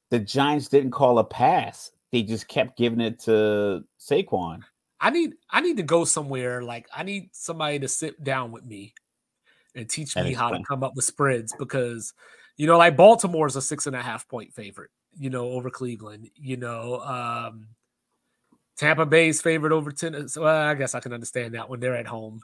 the 0.09 0.19
Giants 0.19 0.67
didn't 0.67 0.91
call 0.91 1.19
a 1.19 1.23
pass. 1.23 1.91
They 2.11 2.23
just 2.23 2.47
kept 2.47 2.77
giving 2.77 3.01
it 3.01 3.19
to 3.21 3.83
Saquon. 3.99 4.61
I 4.99 5.09
need 5.09 5.33
I 5.51 5.61
need 5.61 5.77
to 5.77 5.83
go 5.83 6.05
somewhere. 6.05 6.63
Like 6.63 6.87
I 6.95 7.03
need 7.03 7.29
somebody 7.33 7.79
to 7.79 7.87
sit 7.87 8.23
down 8.23 8.51
with 8.51 8.65
me 8.65 8.93
and 9.75 9.89
teach 9.89 10.15
me 10.15 10.33
how 10.33 10.49
to 10.49 10.63
come 10.63 10.83
up 10.83 10.95
with 10.95 11.05
spreads 11.05 11.53
because 11.59 12.13
you 12.55 12.65
know, 12.65 12.77
like 12.77 12.97
Baltimore's 12.97 13.55
a 13.55 13.61
six 13.61 13.85
and 13.85 13.95
a 13.95 14.01
half 14.01 14.27
point 14.27 14.53
favorite, 14.53 14.89
you 15.15 15.29
know, 15.29 15.51
over 15.51 15.69
Cleveland. 15.69 16.29
You 16.35 16.57
know, 16.57 17.01
um 17.01 17.67
Tampa 18.77 19.05
Bay's 19.05 19.41
favorite 19.41 19.73
over 19.73 19.91
ten. 19.91 20.27
So 20.29 20.45
uh, 20.45 20.71
I 20.71 20.73
guess 20.75 20.95
I 20.95 20.99
can 20.99 21.13
understand 21.13 21.53
that 21.55 21.69
when 21.69 21.79
they're 21.79 21.95
at 21.95 22.07
home. 22.07 22.41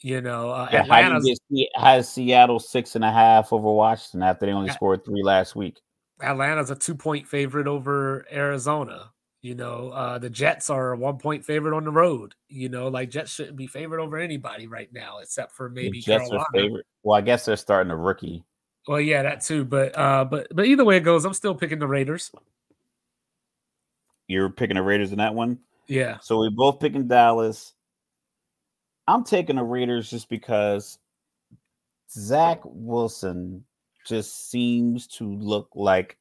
You 0.00 0.20
know, 0.20 0.50
uh, 0.50 0.68
Yeah, 0.72 0.84
how 0.84 1.18
do 1.18 1.26
you 1.26 1.36
get 1.78 2.04
Seattle 2.04 2.60
six 2.60 2.94
and 2.94 3.04
a 3.04 3.10
half 3.12 3.52
over 3.52 3.72
Washington 3.72 4.22
after 4.22 4.46
they 4.46 4.52
only 4.52 4.68
Yeah. 4.68 4.74
scored 4.74 5.04
three 5.04 5.22
last 5.22 5.56
week? 5.56 5.80
Atlanta's 6.20 6.70
a 6.70 6.76
two 6.76 6.94
point 6.94 7.26
favorite 7.26 7.66
over 7.66 8.26
Arizona. 8.30 9.10
You 9.42 9.54
know, 9.54 9.90
uh, 9.90 10.18
the 10.18 10.30
Jets 10.30 10.70
are 10.70 10.92
a 10.92 10.96
one 10.96 11.18
point 11.18 11.44
favorite 11.44 11.76
on 11.76 11.84
the 11.84 11.90
road. 11.90 12.34
You 12.48 12.68
know, 12.68 12.88
like 12.88 13.10
Jets 13.10 13.30
shouldn't 13.32 13.56
be 13.56 13.66
favored 13.66 14.00
over 14.00 14.16
anybody 14.18 14.66
right 14.66 14.90
now, 14.92 15.18
except 15.18 15.52
for 15.52 15.68
The 15.68 15.74
maybe 15.74 16.00
Jets 16.00 16.28
Carolina. 16.30 16.38
are 16.40 16.46
favorite. 16.54 16.86
Well, 17.02 17.16
I 17.18 17.20
guess 17.20 17.44
they're 17.44 17.56
starting 17.56 17.90
a 17.90 17.96
rookie. 17.96 18.44
Well, 18.88 19.00
yeah, 19.00 19.22
that 19.22 19.42
too. 19.42 19.64
But 19.64 19.96
uh, 19.98 20.24
but 20.24 20.46
but 20.54 20.66
either 20.66 20.84
way 20.84 20.96
it 20.96 21.00
goes, 21.00 21.24
I'm 21.24 21.34
still 21.34 21.54
picking 21.54 21.78
the 21.78 21.86
Raiders. 21.86 22.30
You're 24.28 24.48
picking 24.50 24.76
the 24.76 24.82
Raiders 24.82 25.12
in 25.12 25.18
that 25.18 25.34
one. 25.34 25.58
Yeah, 25.86 26.16
So 26.22 26.40
we 26.40 26.48
both 26.48 26.80
picking 26.80 27.06
Dallas. 27.06 27.73
I'm 29.06 29.24
taking 29.24 29.56
the 29.56 29.62
Raiders 29.64 30.10
just 30.10 30.28
because 30.28 30.98
Zach 32.10 32.60
Wilson 32.64 33.64
just 34.06 34.50
seems 34.50 35.06
to 35.08 35.24
look 35.36 35.68
like 35.74 36.18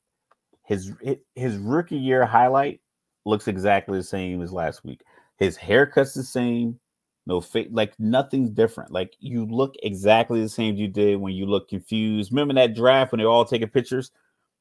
his 0.64 0.94
his 1.36 1.58
rookie 1.58 1.98
year 1.98 2.26
highlight 2.26 2.80
looks 3.26 3.48
exactly 3.48 3.98
the 3.98 4.04
same 4.04 4.42
as 4.42 4.52
last 4.54 4.84
week. 4.84 5.02
His 5.38 5.58
haircut's 5.58 6.14
the 6.14 6.24
same, 6.24 6.80
no 7.26 7.42
fit, 7.42 7.74
like 7.74 7.98
nothing's 8.00 8.50
different. 8.50 8.92
Like 8.92 9.14
you 9.20 9.46
look 9.46 9.76
exactly 9.84 10.42
the 10.42 10.50
same 10.50 10.76
you 10.76 10.88
did 10.88 11.20
when 11.20 11.34
you 11.34 11.46
look 11.46 11.70
confused. 11.70 12.32
Remember 12.32 12.54
that 12.56 12.76
draft 12.76 13.12
when 13.12 13.20
they 13.20 13.26
were 13.26 13.32
all 13.32 13.46
taking 13.46 13.68
pictures 13.70 14.12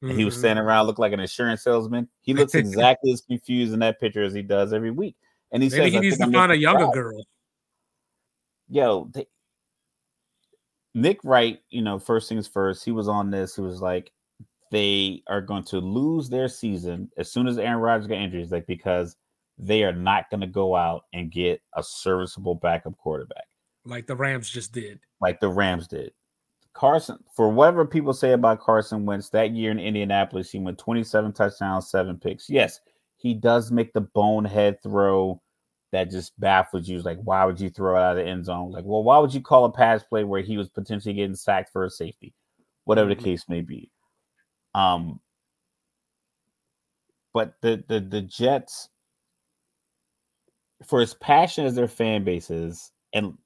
and 0.01 0.11
he 0.11 0.25
was 0.25 0.35
Mhm. 0.35 0.39
standing 0.39 0.65
around 0.65 0.87
looked 0.87 0.99
like 0.99 1.13
an 1.13 1.19
insurance 1.21 1.61
salesman? 1.63 2.09
He 2.21 2.33
looks 2.33 2.53
exactly 2.55 3.11
as 3.11 3.21
confused 3.21 3.73
in 3.73 3.79
that 3.79 3.99
picture 3.99 4.23
as 4.23 4.33
he 4.33 4.41
does 4.41 4.73
every 4.73 4.91
week. 4.91 5.15
And 5.51 5.63
he 5.63 5.69
Maybe 5.69 5.81
says, 5.83 5.91
he 5.91 5.97
"I 5.97 6.01
needs 6.01 6.17
to 6.17 6.31
find 6.31 6.51
a 6.51 6.57
younger 6.57 6.83
crowd." 6.85 6.93
girl. 6.93 7.23
Yo, 8.73 9.09
they, 9.13 9.25
Nick 10.93 11.19
Wright, 11.23 11.59
you 11.69 11.81
know, 11.81 11.99
first 11.99 12.29
things 12.29 12.47
first, 12.47 12.83
he 12.85 12.91
was 12.91 13.07
on 13.07 13.31
this. 13.31 13.55
He 13.55 13.61
was 13.61 13.81
like, 13.81 14.11
they 14.71 15.23
are 15.27 15.41
going 15.41 15.63
to 15.65 15.77
lose 15.79 16.29
their 16.29 16.47
season 16.47 17.09
as 17.17 17.31
soon 17.31 17.47
as 17.47 17.57
Aaron 17.57 17.79
Rodgers 17.79 18.07
got 18.07 18.17
injuries, 18.17 18.51
like 18.51 18.67
because 18.67 19.15
they 19.57 19.83
are 19.83 19.93
not 19.93 20.29
going 20.29 20.41
to 20.41 20.47
go 20.47 20.75
out 20.75 21.03
and 21.13 21.31
get 21.31 21.61
a 21.75 21.83
serviceable 21.83 22.55
backup 22.55 22.97
quarterback 22.97 23.45
like 23.85 24.07
the 24.07 24.15
Rams 24.15 24.49
just 24.49 24.71
did. 24.71 24.99
like 25.21 25.39
the 25.39 25.49
Rams 25.49 25.87
did. 25.87 26.11
Carson, 26.73 27.19
for 27.35 27.49
whatever 27.49 27.85
people 27.85 28.13
say 28.13 28.31
about 28.31 28.59
Carson 28.59 29.05
Wentz, 29.05 29.29
that 29.29 29.51
year 29.51 29.69
in 29.69 29.79
Indianapolis, 29.79 30.49
he 30.49 30.57
went 30.57 30.79
27 30.79 31.31
touchdowns, 31.33 31.89
seven 31.89 32.17
picks. 32.17 32.49
Yes, 32.49 32.79
he 33.17 33.35
does 33.35 33.71
make 33.71 33.93
the 33.93 34.01
bonehead 34.01 34.81
throw 34.81 35.41
that 35.93 36.11
just 36.11 36.37
baffles 36.39 36.89
you. 36.89 37.01
Like, 37.01 37.19
why 37.23 37.45
would 37.45 37.61
you 37.61 37.69
throw 37.69 37.97
it 37.97 38.01
out 38.03 38.17
of 38.17 38.25
the 38.25 38.29
end 38.29 38.45
zone? 38.45 38.71
Like, 38.71 38.85
well, 38.85 39.03
why 39.03 39.19
would 39.19 39.33
you 39.33 39.41
call 39.41 39.65
a 39.65 39.71
pass 39.71 40.03
play 40.03 40.25
where 40.25 40.41
he 40.41 40.57
was 40.57 40.69
potentially 40.69 41.15
getting 41.15 41.35
sacked 41.35 41.71
for 41.71 41.85
a 41.85 41.91
safety? 41.91 42.33
Whatever 42.85 43.09
the 43.09 43.15
Mhm. 43.15 43.23
case 43.23 43.49
may 43.49 43.61
be. 43.61 43.91
Um, 44.75 45.21
but 47.33 47.55
the 47.61 47.83
the 47.87 47.99
the 48.01 48.21
Jets, 48.21 48.89
for 50.85 51.01
as 51.01 51.13
passionate 51.15 51.67
as 51.67 51.75
their 51.75 51.87
fan 51.87 52.23
base 52.23 52.49
is, 52.49 52.91
and 53.13 53.37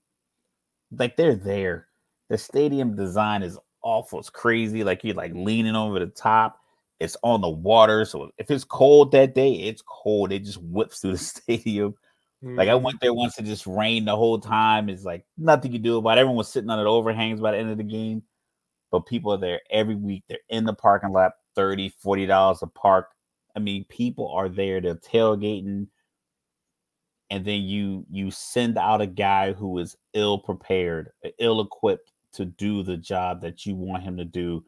like 0.98 1.18
they're 1.18 1.36
there, 1.36 1.88
the 2.30 2.38
stadium 2.38 2.96
design 2.96 3.44
is 3.44 3.60
awful. 3.84 4.20
It's 4.20 4.30
crazy. 4.30 4.84
Like 4.84 5.04
you're 5.04 5.16
like 5.16 5.34
leaning 5.36 5.76
over 5.76 6.00
the 6.00 6.08
top. 6.08 6.60
It's 7.00 7.18
on 7.24 7.42
the 7.42 7.50
water, 7.50 8.06
so 8.06 8.32
if 8.40 8.50
it's 8.50 8.64
cold 8.64 9.12
that 9.12 9.36
day, 9.36 9.54
it's 9.54 9.84
cold. 9.86 10.32
It 10.32 10.46
just 10.46 10.62
whips 10.64 11.00
through 11.02 11.14
the 11.14 11.18
stadium. 11.20 11.96
Like 12.56 12.70
I 12.70 12.76
Mhm. 12.76 12.82
went 12.82 13.00
there 13.02 13.14
once, 13.14 13.38
it 13.40 13.46
just 13.46 13.68
rained 13.68 14.08
the 14.08 14.16
whole 14.16 14.40
time. 14.40 14.90
It's 14.90 15.04
like 15.06 15.26
nothing 15.38 15.74
you 15.74 15.80
do 15.80 15.98
about. 15.98 16.18
it. 16.18 16.22
Everyone 16.22 16.38
was 16.38 16.50
sitting 16.50 16.70
on 16.70 16.80
the 16.84 16.90
overhangs 16.90 17.40
by 17.42 17.52
the 17.52 17.58
end 17.60 17.70
of 17.72 17.78
the 17.78 17.84
game, 17.84 18.24
but 18.92 19.06
people 19.08 19.34
are 19.34 19.38
there 19.40 19.62
every 19.72 19.96
week. 19.96 20.24
They're 20.30 20.40
in 20.50 20.66
the 20.66 20.74
parking 20.74 21.12
lot, 21.14 21.34
30 21.56 21.94
dollars 22.28 22.62
a 22.64 22.68
park. 22.68 23.12
I 23.56 23.60
mean, 23.60 23.86
people 23.86 24.30
are 24.32 24.50
there. 24.50 24.82
They're 24.82 24.96
tailgating, 24.96 25.88
and 27.30 27.46
then 27.46 27.62
you 27.64 28.06
you 28.10 28.32
send 28.32 28.78
out 28.78 29.02
a 29.02 29.08
guy 29.08 29.54
who 29.54 29.78
is 29.80 29.98
ill 30.14 30.40
prepared, 30.40 31.12
ill 31.40 31.62
equipped 31.62 32.12
to 32.34 32.46
do 32.46 32.84
the 32.84 32.98
job 32.98 33.42
that 33.42 33.66
you 33.66 33.76
want 33.76 34.04
him 34.04 34.18
to 34.18 34.26
do 34.26 34.64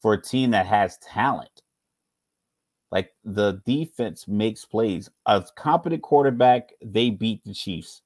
for 0.00 0.14
a 0.14 0.22
team 0.22 0.50
that 0.50 0.66
has 0.66 0.98
talent. 0.98 1.62
Like 2.92 3.12
the 3.24 3.60
defense 3.66 4.28
makes 4.28 4.64
plays. 4.66 5.08
A 5.26 5.42
competent 5.56 6.02
quarterback, 6.02 6.72
they 6.84 7.08
beat 7.10 7.42
the 7.42 7.54
Chiefs. 7.54 8.02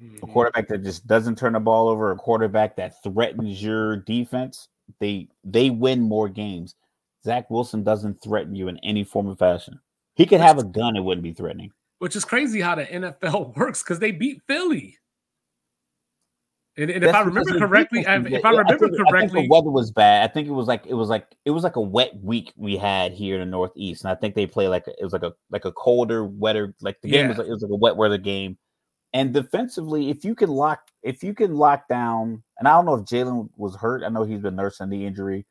A 0.00 0.04
Mhm. 0.04 0.32
quarterback 0.32 0.68
that 0.68 0.84
just 0.84 1.06
doesn't 1.08 1.36
turn 1.36 1.54
the 1.54 1.60
ball 1.60 1.88
over, 1.88 2.12
a 2.12 2.16
quarterback 2.16 2.76
that 2.76 3.02
threatens 3.02 3.60
your 3.62 3.96
defense, 3.96 4.68
they 5.00 5.28
they 5.42 5.70
win 5.70 6.00
more 6.02 6.28
games. 6.28 6.76
Zach 7.24 7.50
Wilson 7.50 7.82
doesn't 7.82 8.22
threaten 8.22 8.54
you 8.54 8.68
in 8.68 8.78
any 8.84 9.02
form 9.02 9.26
or 9.26 9.34
fashion. 9.34 9.80
He 10.14 10.24
could 10.24 10.40
have 10.40 10.58
a 10.58 10.64
gun, 10.64 10.96
it 10.96 11.00
wouldn't 11.00 11.24
be 11.24 11.32
threatening. 11.32 11.72
Which 11.98 12.14
is 12.14 12.24
crazy 12.24 12.60
how 12.60 12.76
the 12.76 12.84
NFL 12.86 13.52
works 13.56 13.82
because 13.82 13.98
they 13.98 14.12
beat 14.12 14.40
Philly. 14.46 14.97
And, 16.78 16.90
and 16.90 17.04
if 17.04 17.12
I 17.12 17.22
remember 17.22 17.58
correctly, 17.58 18.00
defense 18.02 18.28
if, 18.30 18.44
I 18.44 18.50
remember 18.50 18.72
I 18.72 18.78
think 18.78 19.08
correctly, 19.08 19.42
the 19.42 19.48
weather 19.48 19.70
was 19.70 19.90
bad. 19.90 20.28
I 20.28 20.32
think 20.32 20.46
it 20.46 20.52
was 20.52 20.68
like 20.68 20.86
it 20.86 20.94
was 20.94 21.08
like 21.08 21.26
it 21.44 21.50
was 21.50 21.64
like 21.64 21.74
a 21.74 21.80
wet 21.80 22.12
week 22.22 22.52
we 22.56 22.76
had 22.76 23.12
here 23.12 23.34
in 23.34 23.40
the 23.40 23.46
Northeast, 23.46 24.04
and 24.04 24.12
I 24.12 24.14
think 24.14 24.36
they 24.36 24.46
play 24.46 24.68
like 24.68 24.86
it 24.86 25.02
was 25.02 25.12
like 25.12 25.24
a 25.24 25.32
like 25.50 25.64
a 25.64 25.72
colder, 25.72 26.24
wetter 26.24 26.76
like 26.80 27.00
the 27.00 27.10
game 27.10 27.28
was 27.28 27.38
like, 27.38 27.48
it 27.48 27.50
was 27.50 27.62
like 27.62 27.72
a 27.72 27.76
wet 27.76 27.96
weather 27.96 28.16
game. 28.16 28.58
And 29.12 29.32
defensively, 29.32 30.10
if 30.10 30.24
you 30.24 30.36
can 30.36 30.50
lock 30.50 30.82
if 31.02 31.24
you 31.24 31.34
can 31.34 31.56
lock 31.56 31.88
down, 31.88 32.44
and 32.58 32.68
I 32.68 32.72
don't 32.72 32.86
know 32.86 32.94
if 32.94 33.06
Jalen 33.06 33.48
was 33.56 33.74
hurt. 33.74 34.04
I 34.04 34.08
know 34.08 34.22
he's 34.22 34.40
been 34.40 34.54
nursing 34.54 34.88
the 34.88 35.04
injury, 35.04 35.46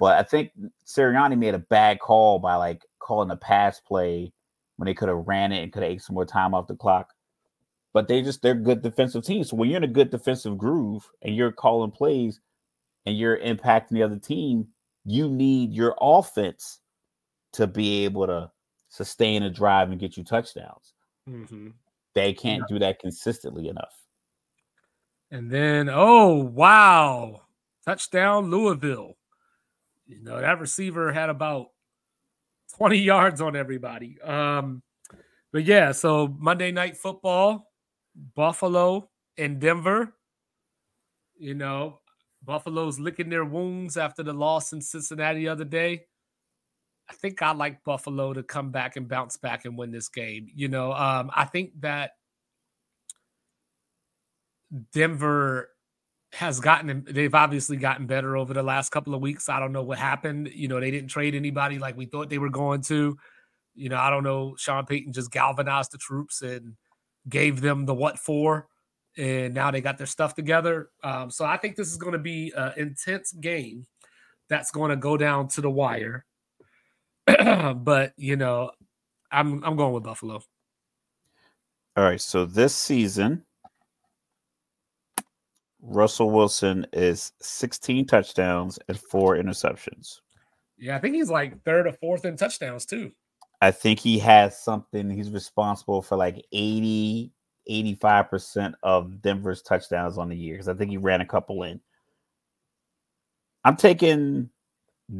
but 0.00 0.18
I 0.18 0.24
think 0.24 0.50
Sirianni 0.84 1.38
made 1.38 1.54
a 1.54 1.60
bad 1.60 2.00
call 2.00 2.40
by 2.40 2.56
like 2.56 2.82
calling 2.98 3.30
a 3.30 3.36
pass 3.36 3.78
play 3.78 4.32
when 4.74 4.86
they 4.86 4.94
could 4.94 5.08
have 5.08 5.28
ran 5.28 5.52
it 5.52 5.62
and 5.62 5.72
could 5.72 5.84
have 5.84 5.92
ate 5.92 6.02
some 6.02 6.14
more 6.14 6.26
time 6.26 6.52
off 6.52 6.66
the 6.66 6.74
clock. 6.74 7.10
But 7.92 8.08
they 8.08 8.22
just 8.22 8.42
they're 8.42 8.54
good 8.54 8.82
defensive 8.82 9.24
teams. 9.24 9.50
So 9.50 9.56
when 9.56 9.68
you're 9.68 9.76
in 9.76 9.84
a 9.84 9.88
good 9.88 10.10
defensive 10.10 10.56
groove 10.56 11.08
and 11.20 11.36
you're 11.36 11.52
calling 11.52 11.90
plays 11.90 12.40
and 13.04 13.16
you're 13.16 13.38
impacting 13.38 13.90
the 13.90 14.02
other 14.02 14.18
team, 14.18 14.68
you 15.04 15.28
need 15.28 15.72
your 15.72 15.94
offense 16.00 16.80
to 17.52 17.66
be 17.66 18.04
able 18.04 18.26
to 18.26 18.50
sustain 18.88 19.42
a 19.42 19.50
drive 19.50 19.90
and 19.90 20.00
get 20.00 20.16
you 20.16 20.24
touchdowns. 20.24 20.94
Mm-hmm. 21.28 21.68
They 22.14 22.32
can't 22.32 22.62
do 22.68 22.78
that 22.78 22.98
consistently 22.98 23.68
enough. 23.68 23.94
And 25.30 25.50
then, 25.50 25.88
oh 25.90 26.34
wow, 26.34 27.42
touchdown 27.86 28.50
Louisville. 28.50 29.16
You 30.06 30.22
know 30.22 30.40
that 30.40 30.60
receiver 30.60 31.12
had 31.12 31.30
about 31.30 31.68
20 32.76 32.98
yards 32.98 33.40
on 33.40 33.56
everybody. 33.56 34.20
Um, 34.20 34.82
but 35.52 35.64
yeah, 35.64 35.92
so 35.92 36.34
Monday 36.38 36.70
night 36.70 36.96
football, 36.96 37.71
Buffalo 38.14 39.08
and 39.38 39.60
Denver. 39.60 40.14
You 41.38 41.54
know, 41.54 42.00
Buffalo's 42.44 42.98
licking 42.98 43.28
their 43.28 43.44
wounds 43.44 43.96
after 43.96 44.22
the 44.22 44.32
loss 44.32 44.72
in 44.72 44.80
Cincinnati 44.80 45.40
the 45.40 45.48
other 45.48 45.64
day. 45.64 46.06
I 47.08 47.14
think 47.14 47.42
I 47.42 47.52
like 47.52 47.84
Buffalo 47.84 48.32
to 48.32 48.42
come 48.42 48.70
back 48.70 48.96
and 48.96 49.08
bounce 49.08 49.36
back 49.36 49.64
and 49.64 49.76
win 49.76 49.90
this 49.90 50.08
game. 50.08 50.46
You 50.54 50.68
know, 50.68 50.92
um, 50.92 51.30
I 51.34 51.44
think 51.44 51.80
that 51.80 52.12
Denver 54.92 55.68
has 56.32 56.60
gotten 56.60 57.06
they've 57.10 57.34
obviously 57.34 57.76
gotten 57.76 58.06
better 58.06 58.36
over 58.36 58.54
the 58.54 58.62
last 58.62 58.90
couple 58.90 59.14
of 59.14 59.20
weeks. 59.20 59.48
I 59.48 59.60
don't 59.60 59.72
know 59.72 59.82
what 59.82 59.98
happened. 59.98 60.48
You 60.54 60.68
know, 60.68 60.80
they 60.80 60.90
didn't 60.90 61.10
trade 61.10 61.34
anybody 61.34 61.78
like 61.78 61.96
we 61.96 62.06
thought 62.06 62.30
they 62.30 62.38
were 62.38 62.50
going 62.50 62.80
to. 62.82 63.18
You 63.74 63.88
know, 63.88 63.98
I 63.98 64.10
don't 64.10 64.24
know. 64.24 64.54
Sean 64.56 64.86
Payton 64.86 65.12
just 65.12 65.30
galvanized 65.30 65.92
the 65.92 65.98
troops 65.98 66.40
and 66.42 66.76
gave 67.28 67.60
them 67.60 67.86
the 67.86 67.94
what 67.94 68.18
for, 68.18 68.68
and 69.16 69.54
now 69.54 69.70
they 69.70 69.80
got 69.80 69.98
their 69.98 70.06
stuff 70.06 70.34
together. 70.34 70.90
Um, 71.02 71.30
so 71.30 71.44
I 71.44 71.56
think 71.56 71.76
this 71.76 71.88
is 71.88 71.96
going 71.96 72.12
to 72.14 72.18
be 72.18 72.52
an 72.56 72.72
intense 72.76 73.32
game 73.32 73.86
that's 74.48 74.70
going 74.70 74.90
to 74.90 74.96
go 74.96 75.16
down 75.16 75.48
to 75.48 75.60
the 75.60 75.70
wire. 75.70 76.24
but 77.26 78.12
you 78.16 78.36
know, 78.36 78.70
I'm 79.30 79.62
I'm 79.64 79.76
going 79.76 79.92
with 79.92 80.04
Buffalo. 80.04 80.42
All 81.96 82.04
right, 82.04 82.20
so 82.20 82.46
this 82.46 82.74
season, 82.74 83.44
Russell 85.82 86.30
Wilson 86.30 86.86
is 86.94 87.32
16 87.42 88.06
touchdowns 88.06 88.78
and 88.88 88.98
four 88.98 89.36
interceptions. 89.36 90.20
Yeah, 90.78 90.96
I 90.96 91.00
think 91.00 91.14
he's 91.14 91.28
like 91.28 91.62
third 91.64 91.86
or 91.86 91.92
fourth 91.92 92.24
in 92.24 92.36
touchdowns 92.36 92.86
too. 92.86 93.12
I 93.62 93.70
think 93.70 94.00
he 94.00 94.18
has 94.18 94.58
something. 94.58 95.08
He's 95.08 95.30
responsible 95.30 96.02
for 96.02 96.16
like 96.16 96.44
80, 96.50 97.30
85% 97.70 98.74
of 98.82 99.22
Denver's 99.22 99.62
touchdowns 99.62 100.18
on 100.18 100.28
the 100.28 100.36
year 100.36 100.54
because 100.54 100.68
I 100.68 100.74
think 100.74 100.90
he 100.90 100.96
ran 100.96 101.20
a 101.20 101.26
couple 101.26 101.62
in. 101.62 101.80
I'm 103.64 103.76
taking 103.76 104.50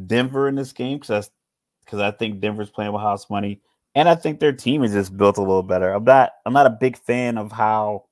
Denver 0.07 0.49
in 0.49 0.55
this 0.55 0.73
game 0.73 0.99
because 0.99 1.31
because 1.85 1.99
I 1.99 2.11
think 2.11 2.41
Denver's 2.41 2.69
playing 2.69 2.91
with 2.91 3.01
house 3.01 3.29
money, 3.29 3.61
and 3.95 4.09
I 4.09 4.15
think 4.15 4.41
their 4.41 4.51
team 4.51 4.83
is 4.83 4.91
just 4.91 5.15
built 5.15 5.37
a 5.37 5.41
little 5.41 5.63
better. 5.63 5.93
I'm 5.93 6.03
not 6.03 6.33
I'm 6.45 6.51
not 6.51 6.65
a 6.65 6.77
big 6.81 6.97
fan 6.97 7.37
of 7.37 7.49
how 7.49 8.07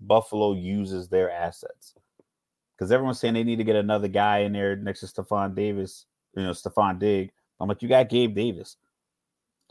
Buffalo 0.00 0.54
uses 0.54 1.08
their 1.08 1.30
assets 1.30 1.92
because 2.74 2.90
everyone's 2.90 3.20
saying 3.20 3.34
they 3.34 3.44
need 3.44 3.56
to 3.56 3.64
get 3.64 3.76
another 3.76 4.08
guy 4.08 4.38
in 4.38 4.54
there 4.54 4.74
next 4.74 5.00
to 5.00 5.06
Stefon 5.06 5.54
Davis, 5.54 6.06
you 6.34 6.44
know, 6.44 6.52
Stefon 6.52 6.98
Dig. 6.98 7.30
I'm 7.60 7.68
like, 7.68 7.82
you 7.82 7.90
got 7.90 8.08
Gabe 8.08 8.34
Davis. 8.34 8.78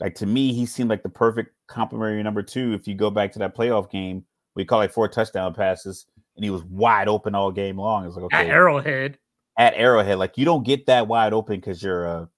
Like 0.00 0.14
to 0.16 0.26
me, 0.26 0.52
he 0.52 0.66
seemed 0.66 0.90
like 0.90 1.02
the 1.02 1.08
perfect 1.08 1.54
complementary 1.68 2.22
number 2.22 2.42
two. 2.42 2.74
If 2.74 2.86
you 2.86 2.94
go 2.94 3.10
back 3.10 3.32
to 3.32 3.38
that 3.40 3.56
playoff 3.56 3.90
game, 3.90 4.24
we 4.54 4.64
call 4.64 4.82
it 4.82 4.92
four 4.92 5.08
touchdown 5.08 5.54
passes, 5.54 6.06
and 6.36 6.44
he 6.44 6.50
was 6.50 6.64
wide 6.64 7.08
open 7.08 7.34
all 7.34 7.50
game 7.50 7.78
long. 7.78 8.06
It's 8.06 8.16
like 8.16 8.24
okay, 8.26 8.36
at 8.36 8.46
Arrowhead, 8.46 9.18
at 9.58 9.74
Arrowhead, 9.74 10.18
like 10.18 10.36
you 10.36 10.44
don't 10.44 10.64
get 10.64 10.86
that 10.86 11.08
wide 11.08 11.32
open 11.32 11.60
because 11.60 11.82
you're 11.82 12.04
a 12.04 12.28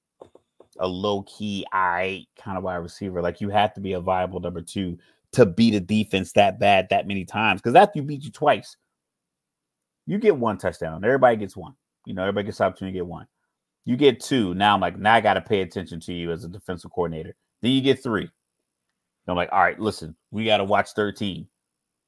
a 0.80 0.86
low 0.86 1.22
key 1.22 1.66
I 1.72 2.26
kind 2.38 2.56
of 2.56 2.64
wide 2.64 2.76
receiver. 2.76 3.20
Like 3.22 3.40
you 3.40 3.48
have 3.50 3.74
to 3.74 3.80
be 3.80 3.94
a 3.94 4.00
viable 4.00 4.40
number 4.40 4.60
two 4.60 4.98
to 5.32 5.46
beat 5.46 5.74
a 5.74 5.80
defense 5.80 6.32
that 6.32 6.58
bad 6.58 6.88
that 6.90 7.06
many 7.06 7.24
times. 7.24 7.60
Because 7.60 7.74
after 7.74 7.98
you 7.98 8.04
beat 8.04 8.24
you 8.24 8.30
twice, 8.30 8.76
you 10.06 10.18
get 10.18 10.36
one 10.36 10.58
touchdown. 10.58 11.04
Everybody 11.04 11.36
gets 11.36 11.56
one. 11.56 11.74
You 12.06 12.14
know, 12.14 12.22
everybody 12.22 12.46
gets 12.46 12.58
the 12.58 12.64
opportunity 12.64 12.94
to 12.94 12.98
get 13.00 13.06
one. 13.06 13.26
You 13.84 13.96
get 13.96 14.20
two. 14.20 14.54
Now 14.54 14.74
I'm 14.74 14.80
like, 14.80 14.98
now 14.98 15.14
I 15.14 15.20
got 15.20 15.34
to 15.34 15.40
pay 15.40 15.60
attention 15.60 16.00
to 16.00 16.12
you 16.12 16.32
as 16.32 16.44
a 16.44 16.48
defensive 16.48 16.90
coordinator. 16.92 17.34
Then 17.62 17.72
you 17.72 17.80
get 17.80 18.02
three. 18.02 18.30
I'm 19.28 19.36
like, 19.36 19.50
all 19.52 19.60
right, 19.60 19.78
listen, 19.78 20.16
we 20.30 20.44
got 20.44 20.58
to 20.58 20.64
watch 20.64 20.92
13. 20.92 21.46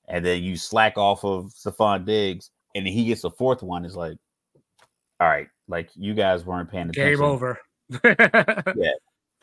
And 0.08 0.24
then 0.24 0.42
you 0.42 0.56
slack 0.56 0.96
off 0.96 1.24
of 1.24 1.52
Stefon 1.52 2.04
Diggs, 2.04 2.50
and 2.74 2.86
he 2.86 3.04
gets 3.04 3.22
the 3.22 3.30
fourth 3.30 3.62
one. 3.62 3.84
Is 3.84 3.94
like, 3.94 4.16
all 5.20 5.28
right, 5.28 5.48
like 5.68 5.90
you 5.94 6.14
guys 6.14 6.44
weren't 6.44 6.70
paying 6.70 6.88
attention. 6.88 7.18
Game 7.18 7.22
over. 7.22 7.58
yeah. 8.04 8.92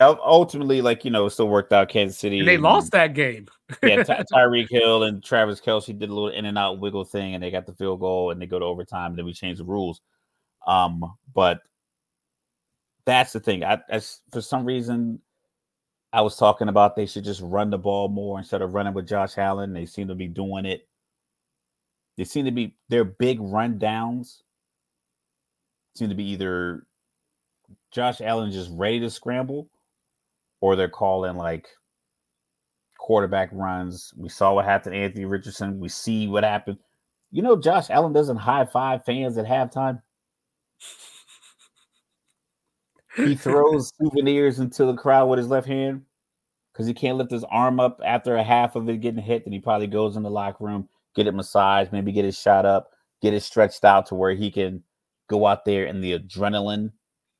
Ultimately, 0.00 0.82
like 0.82 1.04
you 1.04 1.10
know, 1.10 1.26
it 1.26 1.30
still 1.30 1.48
worked 1.48 1.72
out. 1.72 1.88
Kansas 1.88 2.18
City. 2.18 2.40
And 2.40 2.46
they 2.46 2.54
and, 2.54 2.62
lost 2.62 2.92
that 2.92 3.14
game. 3.14 3.48
yeah, 3.82 4.02
Ty- 4.02 4.24
Tyreek 4.32 4.68
Hill 4.70 5.04
and 5.04 5.24
Travis 5.24 5.60
Kelce 5.60 5.98
did 5.98 6.10
a 6.10 6.14
little 6.14 6.28
in 6.28 6.44
and 6.44 6.58
out 6.58 6.80
wiggle 6.80 7.04
thing, 7.04 7.34
and 7.34 7.42
they 7.42 7.50
got 7.50 7.66
the 7.66 7.74
field 7.74 8.00
goal, 8.00 8.30
and 8.30 8.40
they 8.40 8.46
go 8.46 8.58
to 8.58 8.64
overtime. 8.64 9.12
And 9.12 9.18
then 9.18 9.24
we 9.24 9.32
changed 9.32 9.60
the 9.60 9.64
rules. 9.64 10.00
Um, 10.66 11.02
but 11.34 11.60
that's 13.06 13.32
the 13.32 13.40
thing. 13.40 13.64
I, 13.64 13.78
I 13.90 14.00
for 14.30 14.42
some 14.42 14.66
reason 14.66 15.20
I 16.12 16.22
was 16.22 16.36
talking 16.36 16.68
about 16.68 16.96
they 16.96 17.06
should 17.06 17.24
just 17.24 17.42
run 17.42 17.70
the 17.70 17.78
ball 17.78 18.08
more 18.08 18.38
instead 18.38 18.62
of 18.62 18.74
running 18.74 18.94
with 18.94 19.08
Josh 19.08 19.36
Allen. 19.36 19.72
They 19.72 19.86
seem 19.86 20.08
to 20.08 20.14
be 20.14 20.26
doing 20.26 20.64
it. 20.64 20.88
They 22.16 22.24
seem 22.24 22.46
to 22.46 22.50
be 22.50 22.76
their 22.88 23.04
big 23.04 23.38
run 23.40 23.78
downs 23.78 24.42
seem 25.98 26.08
to 26.08 26.14
be 26.14 26.30
either 26.30 26.86
Josh 27.90 28.20
Allen 28.20 28.52
just 28.52 28.70
ready 28.72 29.00
to 29.00 29.10
scramble 29.10 29.68
or 30.60 30.76
they're 30.76 30.88
calling 30.88 31.36
like 31.36 31.68
quarterback 32.98 33.50
runs. 33.52 34.12
We 34.16 34.28
saw 34.28 34.54
what 34.54 34.64
happened 34.64 34.94
to 34.94 35.00
Anthony 35.00 35.24
Richardson. 35.24 35.80
We 35.80 35.88
see 35.88 36.28
what 36.28 36.44
happened. 36.44 36.78
You 37.30 37.42
know, 37.42 37.56
Josh 37.56 37.90
Allen 37.90 38.12
doesn't 38.12 38.36
high 38.36 38.64
five 38.64 39.04
fans 39.04 39.36
at 39.36 39.46
halftime. 39.46 40.00
He 43.16 43.34
throws 43.34 43.92
souvenirs 44.00 44.58
into 44.58 44.84
the 44.86 44.94
crowd 44.94 45.26
with 45.26 45.38
his 45.38 45.48
left 45.48 45.66
hand 45.66 46.02
because 46.72 46.86
he 46.86 46.94
can't 46.94 47.18
lift 47.18 47.30
his 47.30 47.44
arm 47.44 47.80
up 47.80 48.00
after 48.04 48.36
a 48.36 48.42
half 48.42 48.76
of 48.76 48.88
it 48.88 49.00
getting 49.00 49.22
hit. 49.22 49.44
Then 49.44 49.52
he 49.52 49.58
probably 49.58 49.86
goes 49.86 50.16
in 50.16 50.22
the 50.22 50.30
locker 50.30 50.64
room, 50.64 50.88
get 51.16 51.26
it 51.26 51.34
massaged, 51.34 51.92
maybe 51.92 52.12
get 52.12 52.24
it 52.24 52.34
shot 52.34 52.64
up, 52.64 52.90
get 53.20 53.34
it 53.34 53.42
stretched 53.42 53.84
out 53.84 54.06
to 54.06 54.14
where 54.14 54.34
he 54.34 54.50
can 54.50 54.82
go 55.28 55.46
out 55.46 55.64
there 55.64 55.86
in 55.86 56.00
the 56.00 56.18
adrenaline 56.18 56.92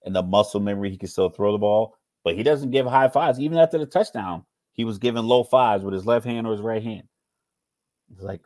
and 0.04 0.14
the 0.14 0.22
muscle 0.22 0.60
memory. 0.60 0.90
He 0.90 0.98
can 0.98 1.08
still 1.08 1.28
throw 1.28 1.52
the 1.52 1.58
ball, 1.58 1.96
but 2.24 2.34
he 2.34 2.42
doesn't 2.42 2.70
give 2.70 2.86
high 2.86 3.08
fives. 3.08 3.38
Even 3.38 3.58
after 3.58 3.78
the 3.78 3.86
touchdown, 3.86 4.44
he 4.72 4.84
was 4.84 4.98
giving 4.98 5.24
low 5.24 5.44
fives 5.44 5.84
with 5.84 5.94
his 5.94 6.06
left 6.06 6.26
hand 6.26 6.46
or 6.46 6.52
his 6.52 6.60
right 6.60 6.82
hand. 6.82 7.04
It's 8.12 8.22
like, 8.22 8.40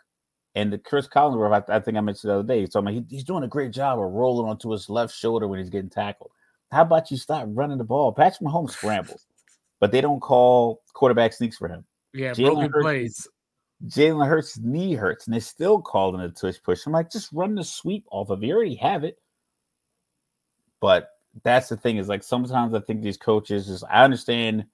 and 0.54 0.72
the 0.72 0.78
Chris 0.78 1.08
Collinsworth, 1.08 1.64
I, 1.70 1.76
I 1.76 1.80
think 1.80 1.96
I 1.96 2.00
mentioned 2.00 2.30
the 2.30 2.34
other 2.34 2.48
day, 2.48 2.60
he's 2.60 2.70
talking 2.70 2.88
about 2.88 3.04
he, 3.08 3.16
he's 3.16 3.24
doing 3.24 3.44
a 3.44 3.48
great 3.48 3.72
job 3.72 3.98
of 3.98 4.12
rolling 4.12 4.48
onto 4.48 4.70
his 4.70 4.90
left 4.90 5.14
shoulder 5.14 5.48
when 5.48 5.58
he's 5.58 5.70
getting 5.70 5.88
tackled. 5.88 6.32
How 6.72 6.82
about 6.82 7.10
you 7.10 7.18
stop 7.18 7.46
running 7.48 7.76
the 7.76 7.84
ball? 7.84 8.12
Patrick 8.12 8.40
Mahomes 8.40 8.70
scrambles, 8.70 9.26
but 9.78 9.92
they 9.92 10.00
don't 10.00 10.20
call 10.20 10.80
quarterback 10.94 11.34
sneaks 11.34 11.58
for 11.58 11.68
him. 11.68 11.84
Yeah, 12.14 12.30
Jalen 12.32 12.54
broken 12.54 12.70
Hurts, 12.72 12.82
plays. 12.82 13.28
Jalen 13.86 14.26
Hurts' 14.26 14.58
knee 14.58 14.94
hurts, 14.94 15.26
and 15.26 15.34
they 15.34 15.40
still 15.40 15.82
called 15.82 16.14
him 16.14 16.22
a 16.22 16.30
tush 16.30 16.56
push. 16.64 16.86
I'm 16.86 16.92
like, 16.92 17.10
just 17.10 17.30
run 17.30 17.54
the 17.54 17.62
sweep 17.62 18.06
off 18.10 18.30
of. 18.30 18.42
You 18.42 18.54
already 18.54 18.74
have 18.76 19.04
it. 19.04 19.18
But 20.80 21.10
that's 21.44 21.68
the 21.68 21.76
thing 21.76 21.98
is 21.98 22.08
like 22.08 22.22
sometimes 22.22 22.74
I 22.74 22.80
think 22.80 23.02
these 23.02 23.18
coaches 23.18 23.66
just 23.66 23.84
I 23.90 24.02
understand 24.02 24.64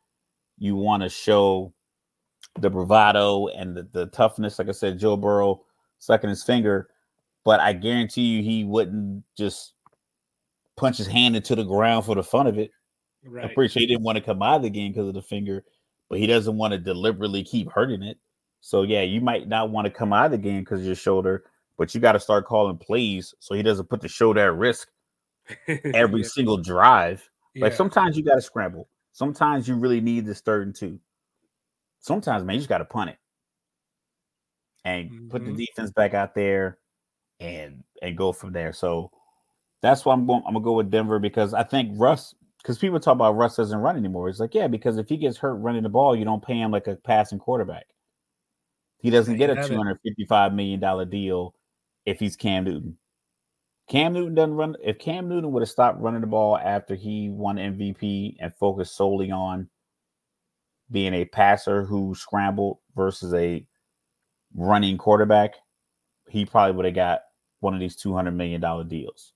you 0.56 0.76
want 0.76 1.02
to 1.02 1.08
show 1.08 1.72
the 2.60 2.70
bravado 2.70 3.48
and 3.48 3.76
the, 3.76 3.88
the 3.92 4.06
toughness. 4.06 4.58
Like 4.58 4.68
I 4.68 4.72
said, 4.72 5.00
Joe 5.00 5.16
Burrow 5.16 5.64
sucking 5.98 6.30
his 6.30 6.44
finger, 6.44 6.90
but 7.44 7.58
I 7.58 7.72
guarantee 7.72 8.22
you 8.22 8.42
he 8.42 8.64
wouldn't 8.64 9.24
just 9.36 9.74
punch 10.78 10.98
his 10.98 11.06
hand 11.06 11.36
into 11.36 11.54
the 11.54 11.64
ground 11.64 12.04
for 12.04 12.14
the 12.14 12.22
fun 12.22 12.46
of 12.46 12.58
it. 12.58 12.70
Right. 13.24 13.44
I'm 13.44 13.54
pretty 13.54 13.72
sure 13.72 13.80
he 13.80 13.86
didn't 13.86 14.04
want 14.04 14.16
to 14.16 14.24
come 14.24 14.42
out 14.42 14.56
of 14.56 14.62
the 14.62 14.70
game 14.70 14.92
because 14.92 15.08
of 15.08 15.14
the 15.14 15.22
finger, 15.22 15.64
but 16.08 16.18
he 16.18 16.26
doesn't 16.26 16.56
want 16.56 16.72
to 16.72 16.78
deliberately 16.78 17.42
keep 17.42 17.70
hurting 17.70 18.02
it. 18.02 18.18
So 18.60 18.82
yeah, 18.82 19.02
you 19.02 19.20
might 19.20 19.48
not 19.48 19.70
want 19.70 19.86
to 19.86 19.90
come 19.90 20.12
out 20.12 20.26
of 20.26 20.30
the 20.32 20.38
game 20.38 20.60
because 20.60 20.80
of 20.80 20.86
your 20.86 20.94
shoulder, 20.94 21.44
but 21.76 21.94
you 21.94 22.00
got 22.00 22.12
to 22.12 22.20
start 22.20 22.46
calling 22.46 22.78
plays 22.78 23.34
so 23.40 23.54
he 23.54 23.62
doesn't 23.62 23.88
put 23.88 24.00
the 24.00 24.08
shoulder 24.08 24.40
at 24.40 24.54
risk 24.54 24.88
every 25.94 26.22
yeah. 26.22 26.28
single 26.28 26.56
drive. 26.56 27.28
Yeah. 27.54 27.64
Like 27.64 27.72
sometimes 27.72 28.16
you 28.16 28.24
got 28.24 28.36
to 28.36 28.42
scramble. 28.42 28.88
Sometimes 29.12 29.66
you 29.66 29.74
really 29.74 30.00
need 30.00 30.26
this 30.26 30.40
third 30.40 30.66
and 30.66 30.74
two. 30.74 31.00
Sometimes, 32.00 32.44
man, 32.44 32.54
you 32.54 32.60
just 32.60 32.68
got 32.68 32.78
to 32.78 32.84
punt 32.84 33.10
it 33.10 33.18
and 34.84 35.10
mm-hmm. 35.10 35.28
put 35.28 35.44
the 35.44 35.50
mm-hmm. 35.50 35.58
defense 35.58 35.90
back 35.90 36.14
out 36.14 36.34
there 36.34 36.78
and 37.40 37.82
and 38.00 38.16
go 38.16 38.32
from 38.32 38.52
there. 38.52 38.72
So 38.72 39.10
that's 39.82 40.04
why 40.04 40.14
I'm 40.14 40.26
going. 40.26 40.42
I'm 40.46 40.54
gonna 40.54 40.64
go 40.64 40.74
with 40.74 40.90
Denver 40.90 41.18
because 41.18 41.54
I 41.54 41.62
think 41.62 41.92
Russ 41.94 42.34
because 42.62 42.78
people 42.78 42.98
talk 43.00 43.14
about 43.14 43.36
Russ 43.36 43.56
doesn't 43.56 43.78
run 43.78 43.96
anymore. 43.96 44.28
It's 44.28 44.40
like, 44.40 44.54
yeah, 44.54 44.66
because 44.66 44.98
if 44.98 45.08
he 45.08 45.16
gets 45.16 45.38
hurt 45.38 45.54
running 45.54 45.84
the 45.84 45.88
ball, 45.88 46.16
you 46.16 46.24
don't 46.24 46.44
pay 46.44 46.58
him 46.58 46.70
like 46.70 46.86
a 46.86 46.96
passing 46.96 47.38
quarterback. 47.38 47.86
He 48.98 49.10
doesn't 49.10 49.36
get 49.36 49.50
a 49.50 49.66
two 49.66 49.76
hundred 49.76 50.00
fifty-five 50.04 50.52
million 50.52 50.80
dollar 50.80 51.04
deal 51.04 51.54
if 52.04 52.18
he's 52.18 52.36
Cam 52.36 52.64
Newton. 52.64 52.98
Cam 53.88 54.12
Newton 54.12 54.34
doesn't 54.34 54.54
run. 54.54 54.76
If 54.82 54.98
Cam 54.98 55.28
Newton 55.28 55.52
would 55.52 55.62
have 55.62 55.70
stopped 55.70 56.00
running 56.00 56.20
the 56.20 56.26
ball 56.26 56.58
after 56.58 56.94
he 56.94 57.30
won 57.30 57.56
MVP 57.56 58.36
and 58.40 58.52
focused 58.56 58.96
solely 58.96 59.30
on 59.30 59.68
being 60.90 61.14
a 61.14 61.24
passer 61.24 61.84
who 61.84 62.14
scrambled 62.14 62.78
versus 62.96 63.32
a 63.34 63.64
running 64.54 64.98
quarterback, 64.98 65.54
he 66.28 66.44
probably 66.44 66.74
would 66.76 66.84
have 66.86 66.94
got 66.94 67.20
one 67.60 67.72
of 67.74 67.80
these 67.80 67.96
two 67.96 68.14
hundred 68.14 68.32
million 68.32 68.60
dollar 68.60 68.84
deals. 68.84 69.32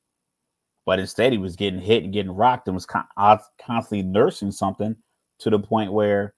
But 0.84 0.98
instead, 0.98 1.32
he 1.32 1.38
was 1.38 1.56
getting 1.56 1.80
hit 1.80 2.02
and 2.04 2.12
getting 2.12 2.32
rocked 2.32 2.66
and 2.66 2.74
was 2.74 2.86
con- 2.86 3.06
uh, 3.16 3.38
constantly 3.64 4.02
nursing 4.02 4.50
something 4.50 4.96
to 5.38 5.50
the 5.50 5.59
point 5.59 5.92
where 5.92 6.34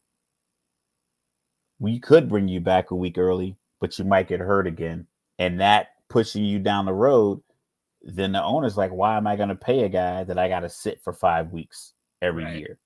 we 1.79 1.99
could 1.99 2.29
bring 2.29 2.49
you 2.49 2.61
back 2.61 2.91
a 2.91 2.95
week 2.95 3.19
early, 3.19 3.57
but 3.81 3.99
you 3.99 4.05
might 4.05 4.29
get 4.29 4.41
hurt 4.41 4.67
again. 4.67 5.07
And 5.39 5.61
that 5.61 5.89
pushing 6.09 6.45
you 6.45 6.59
down 6.59 6.85
the 6.85 6.93
road, 6.93 7.43
then 8.03 8.33
the 8.33 8.43
owner's 8.43 8.77
like, 8.77 8.93
why 8.93 9.17
am 9.17 9.27
I 9.27 9.37
going 9.37 9.49
to 9.49 9.55
pay 9.55 9.85
a 9.85 9.89
guy 9.89 10.25
that 10.25 10.39
I 10.39 10.49
got 10.49 10.61
to 10.61 10.69
sit 10.69 11.01
for 11.03 11.13
five 11.13 11.51
weeks 11.51 11.95
every 12.21 12.45
right. 12.45 12.57
year? 12.57 12.79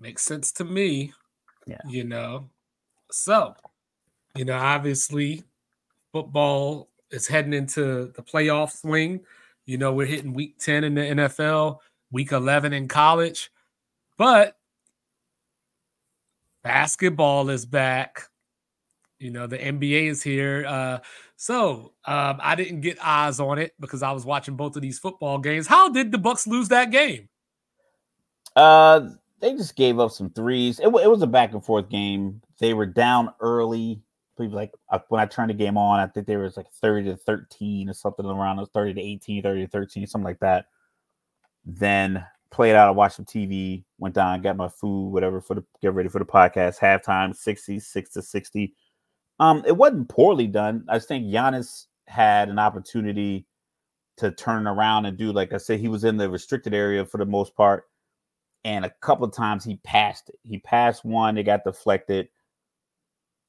Makes 0.00 0.22
sense 0.22 0.50
to 0.52 0.64
me. 0.64 1.12
Yeah. 1.66 1.78
You 1.88 2.04
know, 2.04 2.50
so, 3.10 3.54
you 4.34 4.44
know, 4.44 4.58
obviously 4.58 5.44
football 6.12 6.88
is 7.10 7.28
heading 7.28 7.52
into 7.52 8.12
the 8.16 8.22
playoff 8.22 8.72
swing. 8.72 9.20
You 9.66 9.78
know, 9.78 9.92
we're 9.92 10.06
hitting 10.06 10.32
week 10.32 10.58
10 10.58 10.84
in 10.84 10.94
the 10.94 11.00
NFL, 11.00 11.78
week 12.10 12.32
11 12.32 12.72
in 12.72 12.88
college, 12.88 13.50
but 14.18 14.56
basketball 16.64 17.48
is 17.48 17.64
back. 17.64 18.28
You 19.18 19.30
know, 19.30 19.46
the 19.46 19.58
NBA 19.58 20.08
is 20.10 20.22
here. 20.22 20.64
Uh, 20.66 20.98
so 21.36 21.92
um, 22.04 22.38
I 22.42 22.56
didn't 22.56 22.80
get 22.80 22.98
eyes 23.00 23.38
on 23.38 23.58
it 23.58 23.72
because 23.78 24.02
I 24.02 24.10
was 24.12 24.24
watching 24.24 24.56
both 24.56 24.74
of 24.74 24.82
these 24.82 24.98
football 24.98 25.38
games. 25.38 25.68
How 25.68 25.88
did 25.88 26.10
the 26.10 26.18
Bucks 26.18 26.46
lose 26.46 26.68
that 26.68 26.90
game? 26.90 27.28
Uh, 28.56 29.10
they 29.40 29.54
just 29.54 29.76
gave 29.76 29.98
up 29.98 30.10
some 30.10 30.30
threes. 30.30 30.80
It, 30.80 30.86
it 30.86 31.10
was 31.10 31.22
a 31.22 31.26
back 31.26 31.52
and 31.52 31.64
forth 31.64 31.88
game. 31.88 32.42
They 32.58 32.74
were 32.74 32.86
down 32.86 33.32
early 33.40 34.00
like 34.38 34.72
uh, 34.90 34.98
when 35.08 35.20
I 35.20 35.26
turned 35.26 35.50
the 35.50 35.54
game 35.54 35.76
on, 35.76 36.00
I 36.00 36.06
think 36.06 36.26
there 36.26 36.40
was 36.40 36.56
like 36.56 36.70
30 36.70 37.10
to 37.10 37.16
13 37.16 37.88
or 37.88 37.92
something 37.92 38.26
around 38.26 38.56
those 38.56 38.70
30 38.70 38.94
to 38.94 39.00
18, 39.00 39.42
30 39.42 39.60
to 39.62 39.68
13, 39.68 40.06
something 40.06 40.24
like 40.24 40.40
that. 40.40 40.66
Then 41.64 42.24
played 42.50 42.74
out, 42.74 42.88
I 42.88 42.92
watched 42.92 43.16
some 43.16 43.24
TV, 43.24 43.84
went 43.98 44.14
down, 44.14 44.42
got 44.42 44.56
my 44.56 44.68
food, 44.68 45.10
whatever, 45.10 45.40
for 45.40 45.54
the 45.54 45.64
get 45.80 45.94
ready 45.94 46.08
for 46.08 46.18
the 46.18 46.24
podcast. 46.24 46.78
Halftime, 46.78 47.34
66 47.34 48.10
to 48.10 48.22
60. 48.22 48.74
Um, 49.40 49.62
it 49.66 49.76
wasn't 49.76 50.08
poorly 50.08 50.46
done. 50.46 50.84
I 50.88 50.98
think 50.98 51.26
Giannis 51.26 51.86
had 52.06 52.48
an 52.48 52.58
opportunity 52.58 53.46
to 54.18 54.30
turn 54.30 54.66
around 54.66 55.06
and 55.06 55.16
do, 55.16 55.32
like 55.32 55.52
I 55.52 55.56
said, 55.56 55.80
he 55.80 55.88
was 55.88 56.04
in 56.04 56.16
the 56.16 56.28
restricted 56.28 56.74
area 56.74 57.04
for 57.04 57.18
the 57.18 57.26
most 57.26 57.56
part. 57.56 57.84
And 58.64 58.84
a 58.84 58.90
couple 59.00 59.24
of 59.24 59.34
times 59.34 59.64
he 59.64 59.76
passed 59.82 60.28
it. 60.28 60.38
He 60.44 60.58
passed 60.58 61.04
one, 61.04 61.36
it 61.38 61.44
got 61.44 61.64
deflected. 61.64 62.28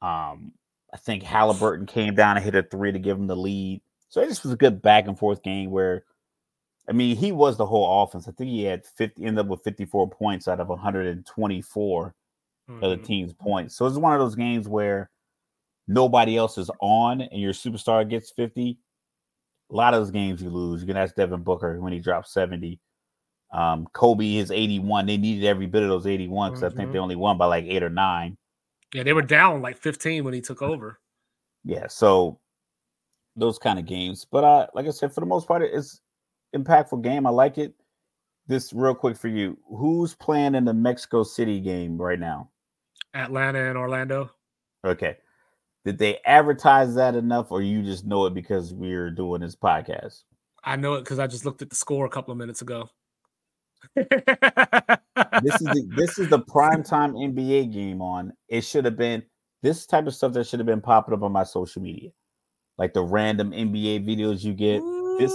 Um, 0.02 0.54
I 0.94 0.98
think 0.98 1.24
Halliburton 1.24 1.88
came 1.88 2.14
down 2.14 2.38
and 2.38 2.46
hit 2.46 2.56
a 2.56 2.62
three 2.64 2.92
to 2.92 3.00
give 3.00 3.18
him 3.18 3.28
the 3.28 3.36
lead. 3.36 3.82
So 4.10 4.22
it 4.22 4.30
just 4.30 4.44
was 4.44 4.54
a 4.54 4.58
good 4.58 4.82
back 4.82 5.08
and 5.08 5.18
forth 5.18 5.42
game 5.42 5.72
where, 5.72 6.04
I 6.88 6.92
mean, 6.92 7.16
he 7.18 7.32
was 7.32 7.58
the 7.58 7.66
whole 7.66 8.04
offense. 8.04 8.28
I 8.28 8.32
think 8.32 8.52
he 8.52 8.64
had 8.64 8.86
50, 8.86 9.26
ended 9.26 9.40
up 9.40 9.48
with 9.48 9.64
54 9.64 10.10
points 10.12 10.48
out 10.48 10.60
of 10.60 10.70
124 10.70 12.16
mm-hmm. 12.70 12.84
of 12.84 12.90
the 12.90 12.96
mm-hmm. 12.96 13.06
team's 13.06 13.34
points. 13.34 13.76
So 13.76 13.88
it's 13.88 13.98
one 13.98 14.14
of 14.14 14.20
those 14.20 14.36
games 14.36 14.68
where 14.68 15.10
nobody 15.88 16.38
else 16.38 16.60
is 16.60 16.70
on 16.80 17.22
and 17.22 17.42
your 17.42 17.54
superstar 17.54 18.08
gets 18.08 18.32
50. 18.32 18.78
A 19.72 19.76
lot 19.76 19.96
of 19.96 20.02
those 20.02 20.12
games 20.12 20.44
you 20.44 20.52
lose. 20.52 20.82
You 20.82 20.88
can 20.88 20.98
ask 20.98 21.16
Devin 21.16 21.42
Booker 21.42 21.80
when 21.82 21.92
he 21.92 22.00
dropped 22.00 22.30
70. 22.30 22.80
Um, 23.52 23.88
Kobe 23.94 24.36
is 24.36 24.52
81. 24.52 25.08
They 25.08 25.18
needed 25.18 25.48
every 25.48 25.66
bit 25.66 25.82
of 25.82 25.90
those 25.90 26.06
81 26.06 26.52
because 26.52 26.60
mm-hmm. 26.60 26.66
I 26.66 26.70
think 26.70 26.92
they 26.92 26.98
mm-hmm. 26.98 27.04
only 27.04 27.16
won 27.16 27.40
by 27.40 27.48
like 27.48 27.66
eight 27.66 27.82
or 27.82 27.90
nine. 27.90 28.38
Yeah, 28.94 29.04
they 29.04 29.14
were 29.14 29.22
down 29.22 29.62
like 29.62 29.78
15 29.78 30.24
when 30.24 30.34
he 30.34 30.42
took 30.42 30.62
over. 30.62 31.00
Yeah, 31.64 31.88
so 31.88 32.40
those 33.36 33.58
kind 33.58 33.80
of 33.80 33.86
games. 33.86 34.26
But 34.30 34.44
uh, 34.44 34.68
like 34.74 34.86
I 34.86 34.92
said, 34.92 35.14
for 35.14 35.22
the 35.22 35.26
most 35.26 35.48
part, 35.48 35.64
it's 35.64 36.02
impactful 36.56 37.02
game. 37.04 37.26
I 37.26 37.32
like 37.32 37.58
it. 37.58 37.74
This 38.48 38.74
real 38.74 38.94
quick 38.94 39.18
for 39.18 39.30
you. 39.30 39.58
Who's 39.68 40.14
playing 40.14 40.56
in 40.56 40.66
the 40.66 40.74
Mexico 40.74 41.24
City 41.24 41.60
game 41.60 42.00
right 42.00 42.20
now? 42.20 42.50
Atlanta 43.14 43.70
and 43.70 43.78
Orlando. 43.78 44.32
Okay. 44.86 45.18
Did 45.86 45.98
they 45.98 46.20
advertise 46.26 46.96
that 46.96 47.16
enough, 47.16 47.52
or 47.52 47.62
you 47.62 47.84
just 47.84 48.06
know 48.06 48.26
it 48.26 48.34
because 48.34 48.74
we're 48.74 49.12
doing 49.12 49.42
this 49.42 49.56
podcast? 49.56 50.24
I 50.64 50.76
know 50.76 50.96
it 50.96 51.02
because 51.02 51.20
I 51.20 51.28
just 51.28 51.46
looked 51.46 51.62
at 51.62 51.70
the 51.70 51.76
score 51.76 52.06
a 52.06 52.10
couple 52.10 52.32
of 52.32 52.38
minutes 52.38 52.62
ago 52.62 52.90
this 53.96 55.62
is 55.62 55.68
the, 55.68 55.90
this 55.96 56.20
is 56.20 56.30
the 56.30 56.40
prime 56.40 56.84
time 56.84 57.14
NBA 57.14 57.74
game 57.74 58.02
on. 58.02 58.34
It 58.48 58.62
should 58.62 58.86
have 58.86 58.98
been 58.98 59.24
this 59.62 59.86
type 59.86 60.08
of 60.08 60.16
stuff 60.16 60.34
that 60.34 60.48
should 60.48 60.60
have 60.60 60.68
been 60.68 60.82
popping 60.82 61.14
up 61.14 61.24
on 61.24 61.32
my 61.32 61.44
social 61.44 61.82
media, 61.82 62.12
like 62.78 62.94
the 62.94 63.04
random 63.04 63.52
NBA 63.52 64.06
videos 64.06 64.44
you 64.44 64.54
get. 64.54 64.82
This 65.20 65.34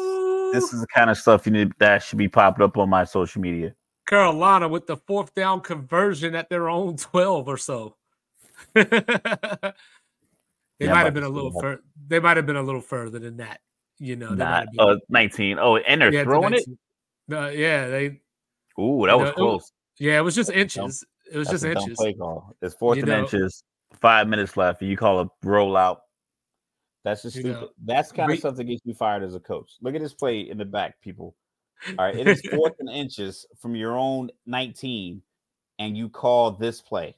this 0.53 0.73
is 0.73 0.81
the 0.81 0.87
kind 0.95 1.11
of 1.11 1.17
stuff 1.17 1.47
you 1.47 1.53
need 1.53 1.73
that 1.79 2.03
should 2.03 2.19
be 2.19 2.29
popping 2.29 2.65
up 2.65 2.77
on 2.77 2.89
my 2.89 3.05
social 3.05 3.41
media. 3.41 3.75
Carolina 4.07 4.69
with 4.69 4.87
the 4.87 4.97
fourth 4.97 5.35
down 5.35 5.61
conversion 5.61 6.35
at 6.35 6.49
their 6.49 6.69
own 6.69 6.97
twelve 6.97 7.49
or 7.49 7.57
so. 7.57 7.97
they 8.75 8.87
yeah, 10.81 10.93
might 10.93 11.05
have 11.05 11.15
been 11.15 11.25
a 11.25 11.29
little 11.29 11.53
further. 11.61 11.83
They 12.07 12.19
might 12.19 12.37
have 12.37 12.47
been 12.47 12.57
a 12.57 12.63
little 12.63 12.81
further 12.81 13.19
than 13.19 13.37
that. 13.39 13.61
You 13.99 14.17
know, 14.17 14.31
not 14.31 14.67
uh, 14.79 14.97
nineteen. 15.09 15.59
Oh, 15.59 15.77
and 15.77 16.01
they're 16.01 16.13
yeah, 16.13 16.25
throwing 16.25 16.55
it. 16.55 16.65
Uh, 17.31 17.49
yeah, 17.49 17.89
they 17.89 18.21
Ooh, 18.79 19.07
that 19.07 19.19
was 19.19 19.33
close. 19.33 19.73
It, 19.99 20.05
yeah, 20.05 20.19
it 20.19 20.23
was 20.23 20.35
just 20.35 20.51
inches. 20.51 21.05
It 21.31 21.37
was 21.37 21.49
just 21.49 21.65
inches. 21.65 21.97
Play 21.97 22.15
call. 22.15 22.55
It's 22.63 22.75
fourth 22.75 22.97
you 22.97 23.03
and 23.03 23.11
know, 23.11 23.21
inches. 23.21 23.65
Five 24.01 24.29
minutes 24.29 24.57
left, 24.57 24.81
and 24.83 24.91
you 24.91 24.97
call 24.97 25.21
a 25.21 25.31
rollout. 25.45 25.99
That's 27.05 27.23
just 27.23 27.37
stupid. 27.37 27.53
Know, 27.53 27.69
That's 27.85 28.13
kind 28.13 28.31
of 28.31 28.39
stuff 28.39 28.57
that 28.57 28.65
gets 28.65 28.83
you 28.85 28.95
fired 28.95 29.23
as 29.23 29.35
a 29.35 29.41
coach. 29.41 29.73
Look 29.81 29.95
at 29.95 30.01
this 30.01 30.15
play 30.15 30.41
in 30.41 30.59
the 30.59 30.65
back, 30.65 31.01
people. 31.01 31.35
All 31.99 32.05
right, 32.05 32.15
it 32.15 32.29
is 32.29 32.43
fourth 32.51 32.75
and 32.81 32.91
inches 32.91 33.47
from 33.61 33.75
your 33.75 33.97
own 33.97 34.31
19, 34.47 35.23
and 35.79 35.97
you 35.97 36.09
call 36.09 36.53
this 36.53 36.81
play. 36.81 37.17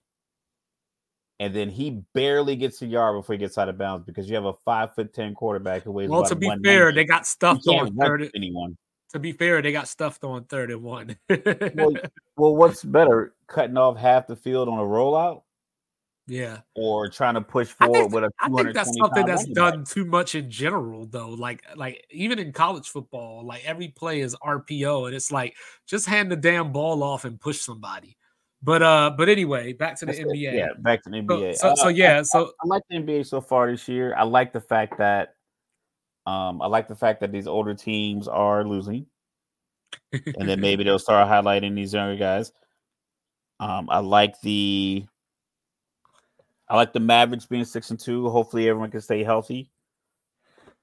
And 1.41 1.55
then 1.55 1.71
he 1.71 2.03
barely 2.15 2.55
gets 2.55 2.83
a 2.83 2.87
yard 2.87 3.17
before 3.17 3.35
he 3.35 3.39
gets 3.39 3.57
out 3.57 3.69
of 3.69 3.79
bounds 3.79 4.05
because 4.05 4.29
you 4.29 4.37
have 4.37 4.45
a 4.45 4.53
five 4.65 4.95
foot 4.95 5.13
ten 5.13 5.35
quarterback 5.35 5.83
who 5.83 5.93
weighs. 5.93 6.11
Well, 6.11 6.25
to 6.25 6.37
be 6.37 6.51
fair, 6.63 6.93
they 6.93 7.05
got 7.05 7.27
stuffed 7.27 7.67
on 7.67 7.97
third. 7.97 8.31
Anyone 8.35 8.77
to 9.13 9.19
be 9.19 9.33
fair, 9.33 9.61
they 9.61 9.73
got 9.73 9.89
stuffed 9.89 10.25
on 10.25 10.45
third 10.45 10.71
and 10.71 10.83
one. 10.83 11.17
well, 11.29 11.93
well, 12.37 12.57
what's 12.57 12.85
better, 12.85 13.35
cutting 13.47 13.77
off 13.77 13.97
half 13.97 14.27
the 14.27 14.37
field 14.37 14.69
on 14.69 14.79
a 14.79 14.83
rollout? 14.83 15.43
Yeah. 16.27 16.59
Or 16.77 17.09
trying 17.09 17.35
to 17.35 17.41
push 17.41 17.69
forward 17.69 17.95
think, 17.95 18.13
with 18.13 18.25
a 18.25 18.31
I 18.39 18.49
think 18.49 18.73
that's 18.73 18.97
something 18.97 19.27
that's 19.27 19.47
done 19.47 19.85
too 19.85 20.05
much 20.05 20.37
in 20.37 20.49
general, 20.49 21.07
though. 21.07 21.31
Like, 21.31 21.65
like 21.75 22.07
even 22.11 22.39
in 22.39 22.53
college 22.53 22.89
football, 22.89 23.45
like 23.45 23.65
every 23.65 23.89
play 23.89 24.21
is 24.21 24.37
RPO, 24.37 25.07
and 25.07 25.15
it's 25.15 25.33
like 25.33 25.57
just 25.87 26.07
hand 26.07 26.31
the 26.31 26.37
damn 26.37 26.71
ball 26.71 27.03
off 27.03 27.25
and 27.25 27.41
push 27.41 27.61
somebody. 27.61 28.17
But 28.63 28.83
uh, 28.83 29.13
but 29.17 29.29
anyway, 29.29 29.73
back 29.73 29.99
to 30.01 30.07
the 30.07 30.13
that's 30.13 30.25
NBA. 30.25 30.53
It. 30.53 30.55
Yeah, 30.55 30.69
back 30.79 31.03
to 31.03 31.11
the 31.11 31.17
NBA. 31.17 31.57
So, 31.57 31.71
so, 31.71 31.83
so 31.83 31.89
yeah, 31.89 32.23
so 32.23 32.47
I, 32.47 32.65
I 32.65 32.67
like 32.67 32.83
the 32.89 32.99
NBA 32.99 33.27
so 33.27 33.41
far 33.41 33.69
this 33.71 33.89
year. 33.89 34.15
I 34.17 34.23
like 34.23 34.53
the 34.53 34.61
fact 34.61 34.99
that 34.99 35.35
um, 36.31 36.63
I 36.63 36.67
like 36.67 36.87
the 36.87 36.95
fact 36.95 37.21
that 37.21 37.33
these 37.33 37.49
older 37.49 37.75
teams 37.75 38.29
are 38.29 38.65
losing, 38.65 39.07
and 40.13 40.49
then 40.49 40.61
maybe 40.61 40.85
they'll 40.85 41.01
start 41.01 41.29
highlighting 41.29 41.75
these 41.75 41.93
younger 41.93 42.17
guys. 42.17 42.53
Um, 43.59 43.89
I 43.91 43.99
like 43.99 44.41
the 44.41 45.05
I 46.69 46.77
like 46.77 46.93
the 46.93 47.01
Mavericks 47.01 47.47
being 47.47 47.65
six 47.65 47.91
and 47.91 47.99
two. 47.99 48.29
Hopefully, 48.29 48.69
everyone 48.69 48.93
can 48.93 49.01
stay 49.01 49.25
healthy. 49.25 49.73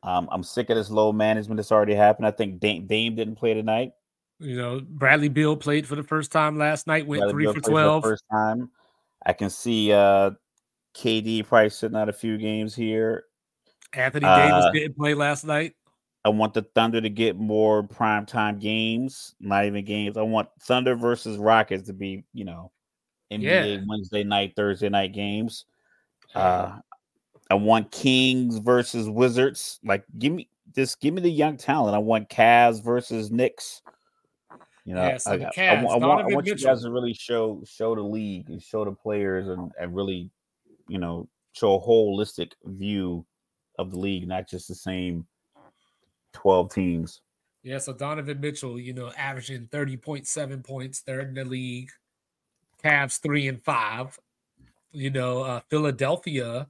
Um, 0.03 0.27
I'm 0.33 0.43
sick 0.43 0.69
of 0.69 0.75
this 0.75 0.91
load 0.91 1.13
management 1.13 1.57
that's 1.57 1.71
already 1.71 1.95
happened. 1.95 2.27
I 2.27 2.31
think 2.31 2.59
Dame, 2.59 2.85
Dame 2.85 3.15
didn't 3.15 3.35
play 3.35 3.53
tonight. 3.53 3.93
You 4.39 4.57
know, 4.57 4.81
Bradley 4.81 5.29
Beal 5.29 5.55
played 5.55 5.87
for 5.87 5.95
the 5.95 6.03
first 6.03 6.29
time 6.29 6.57
last 6.57 6.87
night. 6.87 7.07
Went 7.07 7.21
Bradley 7.21 7.33
three 7.33 7.45
Bill 7.45 7.53
for 7.53 7.61
twelve. 7.61 8.03
For 8.03 8.09
first 8.11 8.25
time. 8.29 8.69
I 9.25 9.31
can 9.31 9.49
see 9.49 9.93
uh, 9.93 10.31
KD 10.93 11.47
probably 11.47 11.69
sitting 11.69 11.97
out 11.97 12.09
a 12.09 12.13
few 12.13 12.37
games 12.37 12.75
here. 12.75 13.23
Anthony 13.93 14.25
Davis 14.25 14.65
uh, 14.65 14.71
didn't 14.71 14.97
play 14.97 15.13
last 15.13 15.45
night. 15.45 15.73
I 16.25 16.29
want 16.29 16.53
the 16.53 16.63
Thunder 16.75 16.99
to 16.99 17.09
get 17.09 17.37
more 17.37 17.83
primetime 17.83 18.59
games, 18.59 19.33
not 19.39 19.65
even 19.65 19.85
games. 19.85 20.17
I 20.17 20.23
want 20.23 20.49
Thunder 20.61 20.95
versus 20.95 21.37
Rockets 21.37 21.87
to 21.87 21.93
be, 21.93 22.25
you 22.33 22.43
know, 22.43 22.71
NBA 23.31 23.41
yeah. 23.75 23.81
Wednesday 23.87 24.23
night, 24.23 24.53
Thursday 24.55 24.89
night 24.89 25.13
games. 25.13 25.65
Uh, 26.35 26.79
I 27.49 27.55
want 27.55 27.91
Kings 27.91 28.57
versus 28.57 29.09
Wizards. 29.09 29.79
Like, 29.85 30.03
give 30.17 30.33
me 30.33 30.49
just 30.75 30.99
give 30.99 31.13
me 31.13 31.21
the 31.21 31.31
young 31.31 31.55
talent. 31.55 31.95
I 31.95 31.99
want 31.99 32.29
Cavs 32.29 32.83
versus 32.83 33.31
Knicks. 33.31 33.81
You 34.85 34.95
know, 34.95 35.07
Yeah, 35.07 35.17
so 35.17 35.31
I, 35.31 35.37
the 35.37 35.45
I- 35.47 35.75
I 35.75 35.79
I, 35.79 35.83
want, 35.83 36.31
I 36.31 36.35
want 36.35 36.45
you 36.47 36.55
guys 36.55 36.83
to 36.83 36.91
really 36.91 37.13
show 37.13 37.61
show 37.65 37.95
the 37.95 38.01
league 38.01 38.49
and 38.49 38.61
show 38.61 38.85
the 38.85 38.91
players 38.91 39.47
and, 39.47 39.71
and 39.79 39.95
really, 39.95 40.29
you 40.87 40.97
know, 40.97 41.27
show 41.53 41.75
a 41.75 41.81
holistic 41.81 42.51
view 42.65 43.25
of 43.77 43.91
the 43.91 43.99
league, 43.99 44.27
not 44.27 44.49
just 44.49 44.67
the 44.67 44.75
same 44.75 45.25
twelve 46.33 46.73
teams. 46.73 47.21
Yeah, 47.63 47.79
so 47.79 47.91
Donovan 47.91 48.39
Mitchell, 48.39 48.79
you 48.79 48.93
know, 48.93 49.11
averaging 49.17 49.67
30.7 49.67 50.63
points, 50.63 51.01
third 51.01 51.27
in 51.27 51.33
the 51.33 51.43
league. 51.43 51.89
Cavs 52.81 53.19
three 53.19 53.47
and 53.49 53.61
five. 53.61 54.17
You 54.91 55.09
know, 55.09 55.41
uh, 55.41 55.59
Philadelphia 55.69 56.67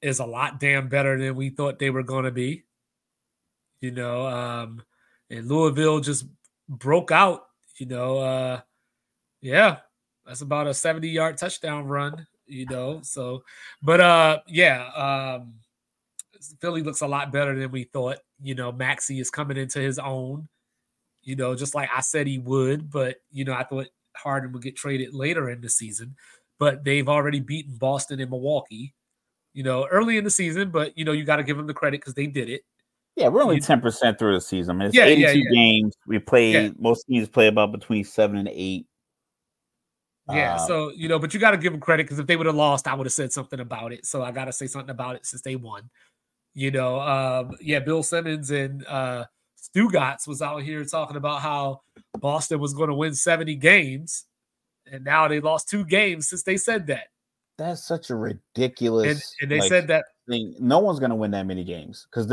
is 0.00 0.20
a 0.20 0.26
lot 0.26 0.60
damn 0.60 0.88
better 0.88 1.18
than 1.18 1.34
we 1.34 1.50
thought 1.50 1.78
they 1.78 1.90
were 1.90 2.02
going 2.02 2.26
to 2.26 2.30
be. 2.30 2.64
You 3.80 3.90
know, 3.90 4.26
um, 4.26 4.82
and 5.30 5.48
Louisville 5.48 6.00
just 6.00 6.26
broke 6.68 7.10
out. 7.10 7.46
You 7.78 7.86
know, 7.86 8.18
uh, 8.18 8.60
yeah, 9.40 9.78
that's 10.26 10.42
about 10.42 10.68
a 10.68 10.74
70 10.74 11.08
yard 11.08 11.38
touchdown 11.38 11.86
run. 11.86 12.26
You 12.46 12.66
know, 12.66 13.00
so, 13.02 13.42
but 13.82 14.00
uh, 14.00 14.38
yeah, 14.46 14.86
um, 15.40 15.54
Philly 16.60 16.82
looks 16.82 17.00
a 17.00 17.06
lot 17.06 17.32
better 17.32 17.58
than 17.58 17.70
we 17.70 17.84
thought. 17.84 18.18
You 18.42 18.54
know, 18.54 18.72
Maxey 18.72 19.20
is 19.20 19.30
coming 19.30 19.56
into 19.56 19.78
his 19.80 19.98
own. 19.98 20.48
You 21.22 21.36
know, 21.36 21.54
just 21.54 21.74
like 21.74 21.88
I 21.94 22.00
said 22.00 22.26
he 22.26 22.38
would, 22.38 22.90
but 22.90 23.16
you 23.30 23.44
know, 23.44 23.54
I 23.54 23.64
thought 23.64 23.86
Harden 24.16 24.52
would 24.52 24.62
get 24.62 24.76
traded 24.76 25.14
later 25.14 25.48
in 25.50 25.60
the 25.60 25.70
season. 25.70 26.16
But 26.58 26.84
they've 26.84 27.08
already 27.08 27.40
beaten 27.40 27.76
Boston 27.76 28.20
and 28.20 28.30
Milwaukee. 28.30 28.94
You 29.54 29.62
know, 29.62 29.86
early 29.86 30.18
in 30.18 30.24
the 30.24 30.30
season, 30.30 30.70
but 30.70 30.96
you 30.98 31.04
know, 31.04 31.12
you 31.12 31.24
got 31.24 31.36
to 31.36 31.42
give 31.44 31.56
them 31.56 31.66
the 31.66 31.74
credit 31.74 32.00
because 32.00 32.14
they 32.14 32.26
did 32.26 32.48
it. 32.50 32.62
Yeah, 33.16 33.28
we're 33.28 33.42
only 33.42 33.60
ten 33.60 33.80
percent 33.80 34.18
through 34.18 34.34
the 34.34 34.40
season. 34.40 34.76
I 34.76 34.78
mean, 34.78 34.88
it's 34.88 34.96
Yeah, 34.96 35.06
yeah, 35.06 35.28
eighty-two 35.28 35.44
yeah. 35.50 35.50
games. 35.52 35.94
We 36.06 36.18
play 36.18 36.52
Yeah. 36.52 36.70
most 36.78 37.06
teams 37.06 37.28
play 37.28 37.46
about 37.46 37.70
between 37.72 38.04
seven 38.04 38.36
and 38.36 38.48
eight. 38.48 38.86
Yeah, 40.28 40.54
Uh, 40.54 40.58
so 40.66 40.92
you 40.92 41.08
know, 41.08 41.18
but 41.18 41.34
you 41.34 41.40
got 41.40 41.52
to 41.52 41.58
give 41.58 41.72
them 41.72 41.80
credit 41.80 42.04
because 42.04 42.18
if 42.18 42.26
they 42.26 42.36
would 42.36 42.46
have 42.46 42.54
lost, 42.54 42.88
I 42.88 42.94
would 42.94 43.06
have 43.06 43.12
said 43.12 43.32
something 43.32 43.60
about 43.60 43.92
it. 43.92 44.06
So 44.06 44.22
I 44.22 44.32
got 44.32 44.46
to 44.46 44.52
say 44.52 44.66
something 44.66 44.90
about 44.90 45.16
it 45.16 45.26
since 45.26 45.42
they 45.42 45.54
won. 45.54 45.90
You 46.54 46.70
know, 46.70 47.00
um, 47.00 47.56
yeah, 47.60 47.80
Bill 47.80 48.02
Simmons 48.02 48.50
and 48.50 48.86
uh, 48.86 49.24
Stugatz 49.60 50.28
was 50.28 50.40
out 50.40 50.62
here 50.62 50.84
talking 50.84 51.16
about 51.16 51.42
how 51.42 51.80
Boston 52.20 52.60
was 52.60 52.74
going 52.74 52.88
to 52.88 52.94
win 52.94 53.14
seventy 53.14 53.56
games, 53.56 54.26
and 54.90 55.04
now 55.04 55.26
they 55.26 55.40
lost 55.40 55.68
two 55.68 55.84
games 55.84 56.28
since 56.28 56.44
they 56.44 56.56
said 56.56 56.86
that. 56.86 57.08
that's 57.58 57.86
such 57.86 58.10
a 58.10 58.14
ridiculous. 58.14 59.06
And, 59.06 59.22
and 59.42 59.50
they 59.50 59.60
like, 59.60 59.68
said 59.68 59.88
that 59.88 60.04
thing. 60.28 60.54
No 60.60 60.78
one's 60.78 61.00
going 61.00 61.10
to 61.10 61.16
win 61.16 61.32
that 61.32 61.46
many 61.46 61.64
games 61.64 62.06
because 62.10 62.32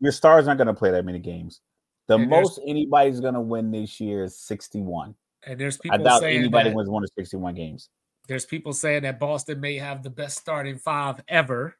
your 0.00 0.12
stars 0.12 0.46
aren't 0.48 0.58
going 0.58 0.68
to 0.68 0.74
play 0.74 0.90
that 0.90 1.04
many 1.04 1.18
games. 1.18 1.60
The 2.06 2.18
most 2.18 2.60
anybody's 2.66 3.20
going 3.20 3.34
to 3.34 3.40
win 3.40 3.70
this 3.70 4.00
year 4.00 4.24
is 4.24 4.38
sixty-one. 4.38 5.14
and 5.46 5.60
there's 5.60 5.78
people. 5.78 6.00
I 6.00 6.02
doubt 6.02 6.20
saying 6.20 6.38
anybody 6.38 6.70
that, 6.70 6.76
wins 6.76 6.88
one 6.88 7.04
of 7.04 7.10
sixty-one 7.16 7.54
games. 7.54 7.88
there's 8.28 8.46
people 8.46 8.72
saying 8.72 9.02
that 9.02 9.18
Boston 9.18 9.60
may 9.60 9.76
have 9.76 10.02
the 10.02 10.10
best 10.10 10.38
starting 10.38 10.78
five 10.78 11.20
ever. 11.28 11.76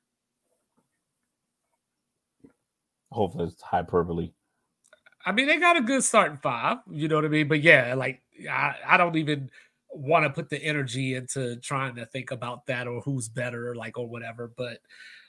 Hopefully, 3.11 3.47
it's 3.47 3.63
hyperbole. 3.63 4.33
I 5.25 5.33
mean, 5.33 5.47
they 5.47 5.59
got 5.59 5.77
a 5.77 5.83
good 5.83 6.03
starting 6.03 6.39
five, 6.39 6.79
you 6.91 7.09
know 7.09 7.17
what 7.17 7.25
I 7.25 7.29
mean? 7.29 7.49
But 7.49 7.63
yeah, 7.63 7.95
like 7.95 8.23
I, 8.51 8.75
I 8.87 8.97
don't 8.97 9.17
even 9.17 9.51
want 9.91 10.25
to 10.25 10.31
put 10.31 10.49
the 10.49 10.63
energy 10.63 11.15
into 11.15 11.57
trying 11.57 11.97
to 11.97 12.07
think 12.07 12.31
about 12.31 12.67
that 12.67 12.87
or 12.87 13.01
who's 13.03 13.29
better, 13.29 13.75
like 13.75 13.99
or 13.99 14.09
whatever. 14.09 14.51
But 14.57 14.79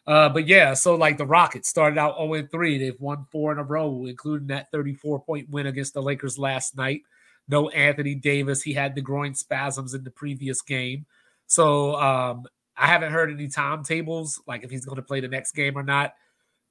uh, 0.08 0.30
but 0.30 0.48
yeah, 0.48 0.74
so 0.74 0.96
like 0.96 1.18
the 1.18 1.26
Rockets 1.26 1.70
started 1.70 1.98
out 1.98 2.18
0 2.18 2.48
3. 2.50 2.78
They've 2.78 3.00
won 3.00 3.26
four 3.32 3.52
in 3.52 3.60
a 3.60 3.64
row, 3.64 4.06
including 4.08 4.48
that 4.48 4.72
34 4.72 5.24
point 5.24 5.50
win 5.50 5.68
against 5.68 5.94
the 5.94 6.02
Lakers 6.02 6.40
last 6.40 6.76
night. 6.78 7.02
No 7.48 7.70
Anthony 7.70 8.16
Davis. 8.16 8.62
He 8.62 8.74
had 8.74 8.96
the 8.96 9.02
groin 9.02 9.36
spasms 9.36 9.94
in 9.94 10.04
the 10.04 10.12
previous 10.12 10.62
game. 10.62 11.06
So 11.48 11.96
um, 11.96 12.46
I 12.78 12.88
haven't 12.88 13.12
heard 13.12 13.32
any 13.32 13.48
timetables, 13.48 14.42
like 14.48 14.64
if 14.64 14.72
he's 14.72 14.86
going 14.86 14.96
to 14.96 15.02
play 15.02 15.20
the 15.20 15.28
next 15.28 15.52
game 15.52 15.78
or 15.78 15.84
not. 15.84 16.14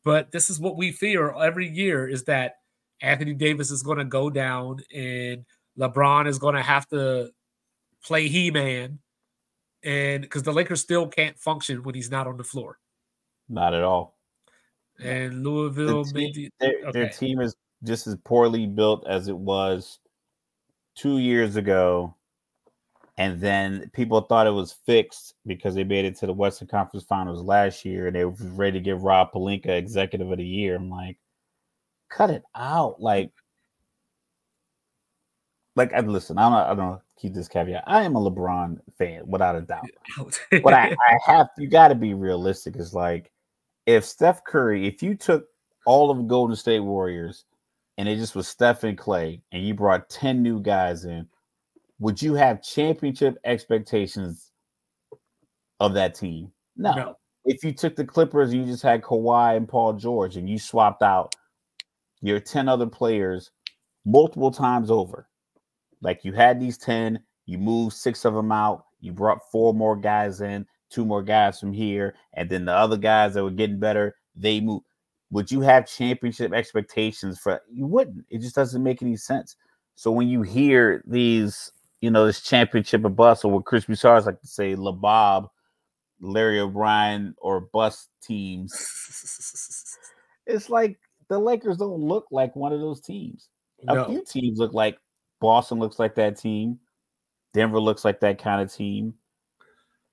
But 0.04 0.32
this 0.32 0.50
is 0.50 0.58
what 0.58 0.76
we 0.76 0.92
fear 0.92 1.30
every 1.32 1.68
year 1.68 2.08
is 2.08 2.24
that 2.24 2.56
Anthony 3.02 3.34
Davis 3.34 3.70
is 3.70 3.82
going 3.82 3.98
to 3.98 4.04
go 4.04 4.30
down 4.30 4.80
and 4.94 5.44
LeBron 5.78 6.26
is 6.26 6.38
going 6.38 6.54
to 6.54 6.62
have 6.62 6.88
to 6.88 7.30
play 8.04 8.28
He 8.28 8.50
Man. 8.50 8.98
And 9.82 10.22
because 10.22 10.42
the 10.42 10.52
Lakers 10.52 10.80
still 10.80 11.06
can't 11.06 11.38
function 11.38 11.82
when 11.82 11.94
he's 11.94 12.10
not 12.10 12.26
on 12.26 12.36
the 12.36 12.44
floor. 12.44 12.78
Not 13.48 13.74
at 13.74 13.82
all. 13.82 14.16
And 14.98 15.32
The 15.44 15.48
Louisville 15.48 16.04
team- 16.04 16.14
made 16.14 16.34
the, 16.34 16.50
their, 16.60 16.92
their 16.92 17.08
team 17.08 17.40
is 17.40 17.54
just 17.84 18.06
as 18.06 18.16
poorly 18.24 18.66
built 18.66 19.06
as 19.06 19.28
it 19.28 19.36
was 19.36 19.98
two 20.94 21.18
years 21.18 21.56
ago. 21.56 22.14
And 23.20 23.38
then 23.38 23.90
people 23.92 24.18
thought 24.22 24.46
it 24.46 24.50
was 24.50 24.72
fixed 24.72 25.34
because 25.46 25.74
they 25.74 25.84
made 25.84 26.06
it 26.06 26.16
to 26.16 26.26
the 26.26 26.32
Western 26.32 26.68
Conference 26.68 27.04
Finals 27.04 27.42
last 27.42 27.84
year 27.84 28.06
and 28.06 28.16
they 28.16 28.24
were 28.24 28.32
ready 28.40 28.78
to 28.78 28.82
give 28.82 29.02
Rob 29.02 29.30
Pelinka 29.30 29.68
Executive 29.68 30.30
of 30.30 30.38
the 30.38 30.44
Year. 30.44 30.76
I'm 30.76 30.88
like, 30.88 31.18
cut 32.08 32.30
it 32.30 32.42
out. 32.54 32.98
Like, 32.98 33.30
like 35.76 35.92
I 35.92 36.00
listen, 36.00 36.38
I 36.38 36.48
don't 36.48 36.70
I 36.70 36.74
don't 36.82 37.02
keep 37.20 37.34
this 37.34 37.46
caveat. 37.46 37.84
I 37.86 38.04
am 38.04 38.16
a 38.16 38.20
LeBron 38.20 38.78
fan 38.96 39.24
without 39.26 39.54
a 39.54 39.60
doubt. 39.60 39.84
But 40.62 40.72
I, 40.72 40.88
I 40.88 41.18
have 41.26 41.48
you 41.58 41.68
gotta 41.68 41.94
be 41.94 42.14
realistic. 42.14 42.74
It's 42.76 42.94
like 42.94 43.30
if 43.84 44.02
Steph 44.02 44.44
Curry, 44.44 44.86
if 44.86 45.02
you 45.02 45.14
took 45.14 45.44
all 45.84 46.10
of 46.10 46.26
Golden 46.26 46.56
State 46.56 46.80
Warriors 46.80 47.44
and 47.98 48.08
it 48.08 48.16
just 48.16 48.34
was 48.34 48.48
Steph 48.48 48.82
and 48.84 48.96
Clay, 48.96 49.42
and 49.52 49.62
you 49.62 49.74
brought 49.74 50.08
10 50.08 50.42
new 50.42 50.58
guys 50.58 51.04
in, 51.04 51.28
would 52.00 52.20
you 52.20 52.34
have 52.34 52.62
championship 52.62 53.36
expectations 53.44 54.50
of 55.78 55.94
that 55.94 56.14
team? 56.14 56.50
No. 56.76 56.94
no. 56.94 57.16
If 57.44 57.62
you 57.62 57.72
took 57.72 57.94
the 57.94 58.04
Clippers 58.04 58.50
and 58.50 58.60
you 58.60 58.66
just 58.66 58.82
had 58.82 59.02
Kawhi 59.02 59.56
and 59.56 59.68
Paul 59.68 59.92
George 59.92 60.36
and 60.36 60.48
you 60.48 60.58
swapped 60.58 61.02
out 61.02 61.34
your 62.20 62.40
10 62.40 62.68
other 62.68 62.86
players 62.86 63.50
multiple 64.04 64.50
times 64.50 64.90
over, 64.90 65.28
like 66.00 66.24
you 66.24 66.32
had 66.32 66.58
these 66.58 66.78
10, 66.78 67.20
you 67.46 67.58
moved 67.58 67.94
six 67.94 68.24
of 68.24 68.34
them 68.34 68.50
out, 68.50 68.84
you 69.00 69.12
brought 69.12 69.50
four 69.50 69.74
more 69.74 69.96
guys 69.96 70.40
in, 70.40 70.66
two 70.90 71.04
more 71.04 71.22
guys 71.22 71.60
from 71.60 71.72
here, 71.72 72.14
and 72.34 72.48
then 72.48 72.64
the 72.64 72.74
other 72.74 72.96
guys 72.96 73.34
that 73.34 73.44
were 73.44 73.50
getting 73.50 73.78
better, 73.78 74.16
they 74.34 74.60
moved. 74.60 74.84
Would 75.32 75.50
you 75.50 75.60
have 75.60 75.86
championship 75.86 76.52
expectations 76.52 77.38
for 77.38 77.60
you 77.70 77.86
wouldn't? 77.86 78.24
It 78.30 78.40
just 78.40 78.56
doesn't 78.56 78.82
make 78.82 79.00
any 79.00 79.16
sense. 79.16 79.54
So 79.94 80.10
when 80.10 80.28
you 80.28 80.42
hear 80.42 81.04
these, 81.06 81.70
you 82.00 82.10
know, 82.10 82.26
this 82.26 82.42
championship 82.42 83.04
of 83.04 83.16
bust, 83.16 83.44
or 83.44 83.50
what 83.50 83.64
Chris 83.64 83.84
Broussard's 83.84 84.26
like 84.26 84.40
to 84.40 84.46
say, 84.46 84.74
LeBob, 84.74 85.48
Larry 86.20 86.60
O'Brien, 86.60 87.34
or 87.38 87.60
bust 87.60 88.08
teams, 88.22 88.72
it's 90.46 90.70
like 90.70 90.98
the 91.28 91.38
Lakers 91.38 91.76
don't 91.76 92.00
look 92.00 92.26
like 92.30 92.54
one 92.56 92.72
of 92.72 92.80
those 92.80 93.00
teams. 93.00 93.48
A 93.88 94.04
few 94.04 94.22
teams 94.24 94.58
look 94.58 94.74
like 94.74 94.98
Boston 95.40 95.78
looks 95.78 95.98
like 95.98 96.14
that 96.16 96.38
team. 96.38 96.78
Denver 97.54 97.80
looks 97.80 98.04
like 98.04 98.20
that 98.20 98.38
kind 98.38 98.60
of 98.60 98.72
team. 98.72 99.14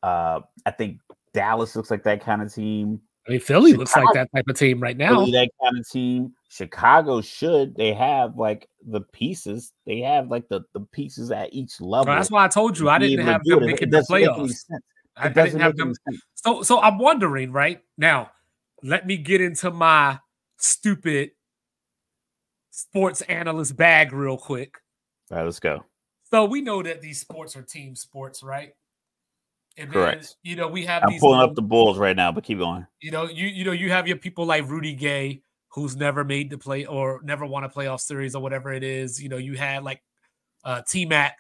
Uh, 0.02 0.42
I 0.66 0.72
think 0.72 1.00
Dallas 1.34 1.76
looks 1.76 1.92
like 1.92 2.04
that 2.04 2.24
kind 2.24 2.42
of 2.42 2.54
team. 2.54 3.02
I 3.28 3.32
mean, 3.32 3.40
Philly 3.41 3.74
looks 3.74 3.95
like 3.95 4.08
that 4.14 4.30
type 4.34 4.45
of 4.48 4.58
team 4.58 4.80
right 4.80 4.95
now. 4.95 5.10
Philly, 5.10 5.32
that 5.32 5.49
kind 5.62 5.78
of 5.78 5.90
team. 5.90 6.34
Chicago 6.49 7.20
should. 7.20 7.76
They 7.76 7.94
have 7.94 8.38
like 8.38 8.70
the 8.86 9.02
pieces. 9.02 9.74
They 9.86 9.99
have 9.99 10.30
like 10.30 10.48
the, 10.48 10.62
the 10.74 10.80
pieces 10.80 11.30
at 11.30 11.54
each 11.54 11.82
level. 11.82 12.06
That's 12.06 12.32
why 12.32 12.45
I 12.45 12.48
told 12.48 12.80
you 12.80 12.90
I 12.90 12.99
didn't 12.99 13.26
have 13.26 13.44
them 13.44 13.66
making 13.66 13.90
the 13.90 14.06
playoffs. 14.10 14.64
I, 15.18 15.26
I 15.26 15.30
didn't 15.30 15.60
have 15.60 15.76
them. 15.76 15.94
So, 16.36 16.64
so 16.64 16.80
I'm 16.80 16.98
wondering 16.99 17.52
right 17.52 17.82
now. 17.98 18.32
Let 18.82 19.06
me 19.06 19.18
get 19.18 19.41
into 19.41 19.72
my 19.72 20.20
stupid 20.58 21.32
sports 22.72 23.22
analyst 23.24 23.76
bag 23.76 24.14
real 24.14 24.38
quick. 24.38 24.78
All 25.32 25.38
right, 25.38 25.44
let's 25.44 25.60
go. 25.60 25.84
So 26.30 26.45
we 26.45 26.62
know 26.62 26.84
that 26.84 27.02
these 27.02 27.20
sports 27.20 27.58
are 27.58 27.64
team 27.64 27.95
sports, 27.95 28.44
right? 28.44 28.74
And 29.78 29.90
then, 29.91 29.94
Correct. 29.94 30.36
you 30.44 30.56
know, 30.56 30.68
we 30.68 30.86
have 30.86 31.04
I'm 31.04 31.12
these 31.12 31.20
pulling 31.22 31.38
little- 31.40 31.52
up 31.52 31.56
the 31.56 31.62
Bulls 31.62 31.98
right 31.99 32.16
now, 32.16 32.32
but 32.32 32.44
keep 32.44 32.58
going. 32.58 32.86
you 33.02 33.12
know, 33.12 33.26
you 33.30 33.45
you 33.48 33.64
know, 33.64 33.72
you 33.72 33.91
have 33.91 34.08
your 34.08 34.18
people 34.18 34.45
like 34.45 34.68
Rudy 34.68 34.95
Gay, 34.95 35.41
who's 35.70 35.95
never 35.95 36.24
made 36.24 36.49
the 36.49 36.58
play 36.58 36.86
or 36.86 37.22
never 37.24 37.45
won 37.45 37.64
a 37.64 37.70
playoff 37.70 37.99
series 37.99 38.34
or 38.36 38.41
whatever 38.41 38.74
it 38.74 38.84
is. 38.84 39.22
You 39.22 39.30
know, 39.30 39.38
you 39.38 39.56
had 39.56 39.84
like 39.84 40.02
uh 40.64 40.82
T 40.88 41.06
Mac, 41.06 41.38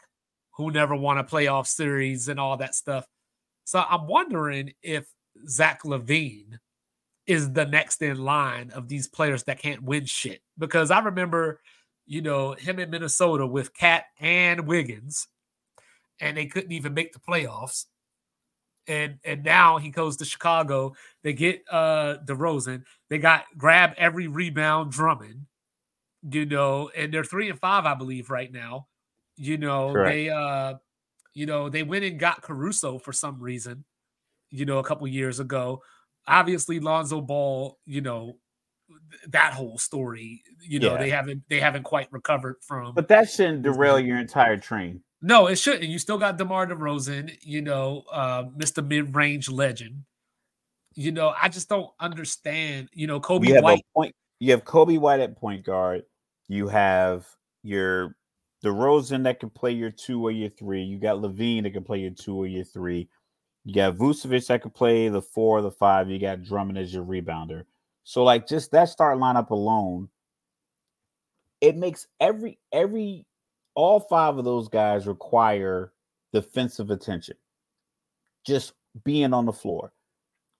who 0.51 0.69
never 0.71 0.95
won 0.95 1.17
a 1.17 1.23
playoff 1.23 1.65
series 1.67 2.27
and 2.27 2.39
all 2.39 2.57
that 2.57 2.75
stuff. 2.75 3.07
So 3.63 3.83
I'm 3.89 4.07
wondering 4.07 4.73
if 4.83 5.07
Zach 5.49 5.81
LaVine 5.83 6.59
is 7.25 7.51
the 7.51 7.65
next 7.65 8.01
in 8.01 8.17
line 8.23 8.69
of 8.71 8.87
these 8.87 9.07
players 9.07 9.43
that 9.43 9.59
can't 9.59 9.83
win 9.83 10.05
shit. 10.05 10.41
Because 10.57 10.91
I 10.91 10.99
remember, 10.99 11.59
you 12.05 12.21
know, 12.21 12.53
him 12.53 12.79
in 12.79 12.89
Minnesota 12.91 13.45
with 13.45 13.73
KAT 13.73 14.05
and 14.21 14.65
Wiggins, 14.67 15.27
and 16.21 16.37
they 16.37 16.45
couldn't 16.45 16.71
even 16.71 16.93
make 16.93 17.11
the 17.13 17.19
playoffs 17.19 17.85
and 18.87 19.19
and 19.23 19.43
now 19.43 19.77
he 19.77 19.89
goes 19.89 20.17
to 20.17 20.25
Chicago. 20.25 20.93
They 21.23 21.33
get 21.33 21.63
uh 21.69 22.17
DeRozan. 22.25 22.83
They 23.09 23.17
got 23.17 23.45
grab 23.57 23.93
every 23.97 24.27
rebound 24.27 24.91
Drummond. 24.91 25.45
you 26.29 26.45
know, 26.45 26.89
and 26.95 27.13
they're 27.13 27.23
three 27.23 27.49
and 27.49 27.59
five, 27.59 27.85
I 27.85 27.93
believe, 27.93 28.29
right 28.29 28.51
now. 28.51 28.87
You 29.35 29.57
know, 29.57 29.93
Correct. 29.93 30.13
they 30.13 30.29
uh, 30.29 30.75
you 31.33 31.45
know, 31.45 31.69
they 31.69 31.83
went 31.83 32.03
and 32.03 32.19
got 32.19 32.41
Caruso 32.41 32.97
for 32.97 33.13
some 33.13 33.39
reason, 33.39 33.85
you 34.49 34.65
know, 34.65 34.79
a 34.79 34.83
couple 34.83 35.07
years 35.07 35.39
ago. 35.39 35.81
Obviously, 36.27 36.79
Lonzo 36.79 37.21
Ball, 37.21 37.77
you 37.85 38.01
know, 38.01 38.37
that 39.27 39.53
whole 39.53 39.77
story, 39.77 40.41
you 40.61 40.79
know, 40.79 40.93
yeah. 40.93 40.97
they 40.97 41.09
haven't 41.09 41.43
they 41.49 41.59
haven't 41.59 41.83
quite 41.83 42.11
recovered 42.11 42.55
from. 42.61 42.93
But 42.95 43.07
that 43.09 43.29
shouldn't 43.29 43.61
derail 43.61 43.99
your 43.99 44.17
entire 44.17 44.57
train. 44.57 45.01
No, 45.27 45.47
it 45.47 45.57
shouldn't. 45.57 45.83
You 45.83 45.99
still 45.99 46.17
got 46.17 46.37
DeMar 46.37 46.67
DeRozan, 46.67 47.37
you 47.41 47.61
know, 47.61 48.05
uh, 48.09 48.45
Mr. 48.45 48.85
Mid 48.85 49.13
Range 49.13 49.49
legend. 49.49 50.05
You 50.95 51.11
know, 51.11 51.33
I 51.39 51.49
just 51.49 51.67
don't 51.67 51.89
understand. 51.99 52.87
You 52.93 53.07
know, 53.07 53.19
Coby 53.19 53.49
you 53.49 53.61
White. 53.61 53.85
point, 53.93 54.15
you 54.39 54.51
have 54.51 54.63
Coby 54.63 54.97
White 54.97 55.19
at 55.19 55.35
point 55.35 55.65
guard. 55.65 56.03
You 56.47 56.69
have 56.69 57.27
your 57.61 58.15
DeRozan 58.63 59.23
that 59.23 59.41
can 59.41 59.49
play 59.49 59.71
your 59.71 59.91
two 59.91 60.25
or 60.25 60.31
your 60.31 60.49
three. 60.49 60.83
You 60.83 60.97
got 60.97 61.17
LaVine 61.17 61.63
that 61.63 61.71
can 61.71 61.83
play 61.83 61.99
your 61.99 62.11
two 62.11 62.37
or 62.37 62.47
your 62.47 62.63
three. 62.63 63.09
You 63.65 63.75
got 63.75 63.97
Vucevic 63.97 64.47
that 64.47 64.61
can 64.61 64.71
play 64.71 65.09
the 65.09 65.21
four 65.21 65.57
or 65.57 65.61
the 65.61 65.71
five. 65.71 66.09
You 66.09 66.19
got 66.19 66.41
Drummond 66.41 66.77
as 66.77 66.93
your 66.93 67.03
rebounder. 67.03 67.63
So 68.05 68.23
like 68.23 68.47
just 68.47 68.71
that 68.71 68.87
start 68.87 69.17
lineup 69.17 69.49
alone, 69.49 70.07
it 71.59 71.75
makes 71.75 72.07
every 72.21 72.59
every 72.71 73.25
all 73.77 73.99
five 73.99 74.37
of 74.39 74.43
those 74.43 74.67
guys 74.67 75.07
require 75.07 75.93
defensive 76.33 76.89
attention. 76.89 77.37
Just 78.43 78.73
being 79.05 79.33
on 79.33 79.45
the 79.45 79.53
floor. 79.53 79.93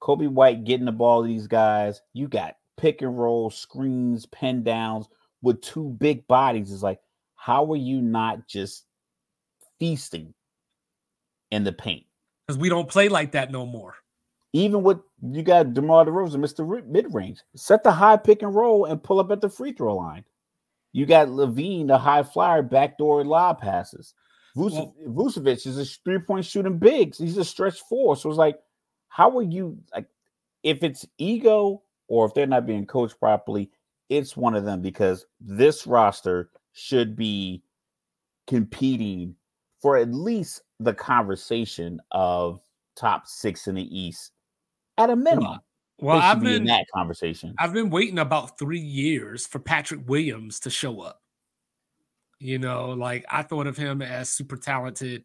Coby 0.02 0.30
White 0.30 0.64
getting 0.64 0.85
the 0.85 0.91
ball 0.91 1.23
to 1.23 1.27
these 1.27 1.48
guys. 1.48 1.99
You 2.14 2.27
got 2.27 2.57
pick 2.77 3.02
and 3.02 3.18
roll, 3.18 3.49
screens, 3.49 4.27
pen 4.27 4.61
downs 4.61 5.10
with 5.41 5.61
two 5.61 5.89
big 5.99 6.27
bodies. 6.27 6.72
Is 6.72 6.84
like, 6.84 6.99
how 7.35 7.69
are 7.73 7.77
you 7.77 8.02
not 8.02 8.48
just 8.48 8.85
feasting 9.80 10.35
in 11.49 11.64
the 11.64 11.73
paint? 11.73 12.06
Because 12.45 12.60
we 12.60 12.69
don't 12.69 12.88
play 12.88 13.10
like 13.10 13.31
that 13.31 13.52
no 13.52 13.65
more. 13.65 13.95
Even 14.53 14.84
with 14.84 14.99
you 15.23 15.41
got 15.41 15.73
DeMar 15.73 16.06
DeRozan, 16.06 16.35
Mr. 16.35 16.85
Mid 16.85 17.11
range, 17.15 17.39
set 17.56 17.84
the 17.84 17.91
high 17.91 18.18
pick 18.18 18.44
and 18.44 18.53
roll 18.53 18.85
and 18.85 19.02
pull 19.02 19.19
up 19.19 19.31
at 19.31 19.41
the 19.41 19.49
free 19.49 19.72
throw 19.72 19.95
line. 19.95 20.23
You 20.94 21.06
got 21.06 21.28
LaVine, 21.28 21.88
the 21.88 21.98
high 21.98 22.24
flyer, 22.24 22.62
backdoor 22.62 23.24
lob 23.24 23.60
passes. 23.60 24.14
Vucevic, 24.56 25.68
is 25.68 25.78
a 25.78 25.86
three 25.86 26.20
point 26.20 26.46
shooting 26.46 26.80
big. 26.80 27.16
He's 27.16 27.38
a 27.38 27.46
stretch 27.46 27.80
four. 27.82 28.16
So 28.16 28.30
it's 28.30 28.38
like, 28.38 28.60
how 29.10 29.38
are 29.38 29.44
you 29.44 29.78
like? 29.94 30.08
If 30.64 30.84
it's 30.84 31.06
ego 31.18 31.84
or 32.08 32.26
if 32.26 32.34
they're 32.34 32.48
not 32.48 32.66
being 32.66 32.86
coached 32.88 33.20
properly, 33.20 33.70
it's 34.10 34.36
one 34.36 34.56
of 34.56 34.66
them 34.66 34.82
because 34.82 35.26
this 35.40 35.86
roster 35.86 36.50
should 36.74 37.16
be 37.16 37.62
competing 38.48 39.36
for 39.82 39.98
at 39.98 40.12
least 40.12 40.62
the 40.80 40.94
conversation 40.94 42.00
of 42.12 42.60
top 42.96 43.28
six 43.28 43.68
in 43.68 43.76
the 43.76 44.00
East 44.00 44.32
at 44.98 45.10
a 45.10 45.16
minimum. 45.16 45.60
Well, 45.99 46.18
I've 46.18 46.41
been 46.41 46.53
in 46.53 46.65
that 46.65 46.86
conversation. 46.94 47.56
I've 47.57 47.74
been 47.74 47.90
waiting 47.90 48.19
about 48.19 48.60
three 48.60 48.80
years 48.80 49.48
for 49.48 49.60
Patrick 49.60 50.07
Williams 50.07 50.60
to 50.61 50.69
show 50.69 51.02
up. 51.02 51.22
You 52.40 52.60
know, 52.60 52.90
like 52.90 53.26
I 53.32 53.41
thought 53.41 53.65
of 53.65 53.78
him 53.78 54.03
as 54.03 54.30
super 54.30 54.57
talented, 54.57 55.24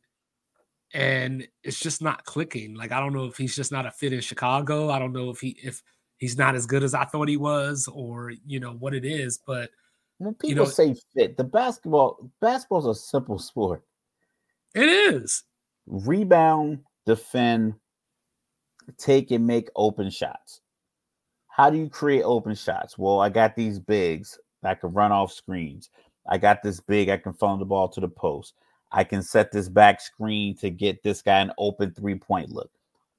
and 0.94 1.46
it's 1.62 1.78
just 1.78 2.00
not 2.00 2.24
clicking. 2.24 2.74
Like 2.74 2.90
I 2.90 3.00
don't 3.00 3.12
know 3.12 3.26
if 3.26 3.36
he's 3.36 3.54
just 3.54 3.70
not 3.70 3.84
a 3.84 3.90
fit 3.90 4.14
in 4.14 4.22
Chicago. 4.22 4.88
I 4.88 4.98
don't 4.98 5.12
know 5.12 5.28
if 5.28 5.40
he 5.40 5.58
if 5.62 5.82
he's 6.16 6.38
not 6.38 6.54
as 6.54 6.64
good 6.64 6.82
as 6.82 6.94
I 6.94 7.04
thought 7.04 7.28
he 7.28 7.36
was, 7.36 7.86
or 7.92 8.32
you 8.46 8.58
know 8.58 8.72
what 8.72 8.94
it 8.94 9.04
is. 9.04 9.38
But 9.46 9.70
when 10.16 10.32
people 10.34 10.48
you 10.48 10.54
know, 10.54 10.64
say 10.64 10.94
fit, 11.14 11.36
the 11.36 11.44
basketball 11.44 12.30
basketball's 12.40 12.86
a 12.86 12.94
simple 12.94 13.38
sport. 13.38 13.84
It 14.74 14.88
is 14.88 15.44
rebound, 15.86 16.78
defend, 17.04 17.74
take 18.96 19.30
and 19.32 19.46
make 19.46 19.68
open 19.76 20.08
shots. 20.08 20.61
How 21.54 21.68
do 21.68 21.76
you 21.76 21.90
create 21.90 22.22
open 22.22 22.54
shots? 22.54 22.96
Well, 22.96 23.20
I 23.20 23.28
got 23.28 23.54
these 23.54 23.78
bigs 23.78 24.38
that 24.62 24.80
can 24.80 24.90
run 24.94 25.12
off 25.12 25.32
screens. 25.32 25.90
I 26.26 26.38
got 26.38 26.62
this 26.62 26.80
big, 26.80 27.10
I 27.10 27.18
can 27.18 27.34
funnel 27.34 27.58
the 27.58 27.66
ball 27.66 27.88
to 27.90 28.00
the 28.00 28.08
post. 28.08 28.54
I 28.90 29.04
can 29.04 29.22
set 29.22 29.52
this 29.52 29.68
back 29.68 30.00
screen 30.00 30.56
to 30.58 30.70
get 30.70 31.02
this 31.02 31.20
guy 31.20 31.40
an 31.40 31.52
open 31.58 31.92
three 31.92 32.14
point 32.14 32.48
look. 32.50 32.70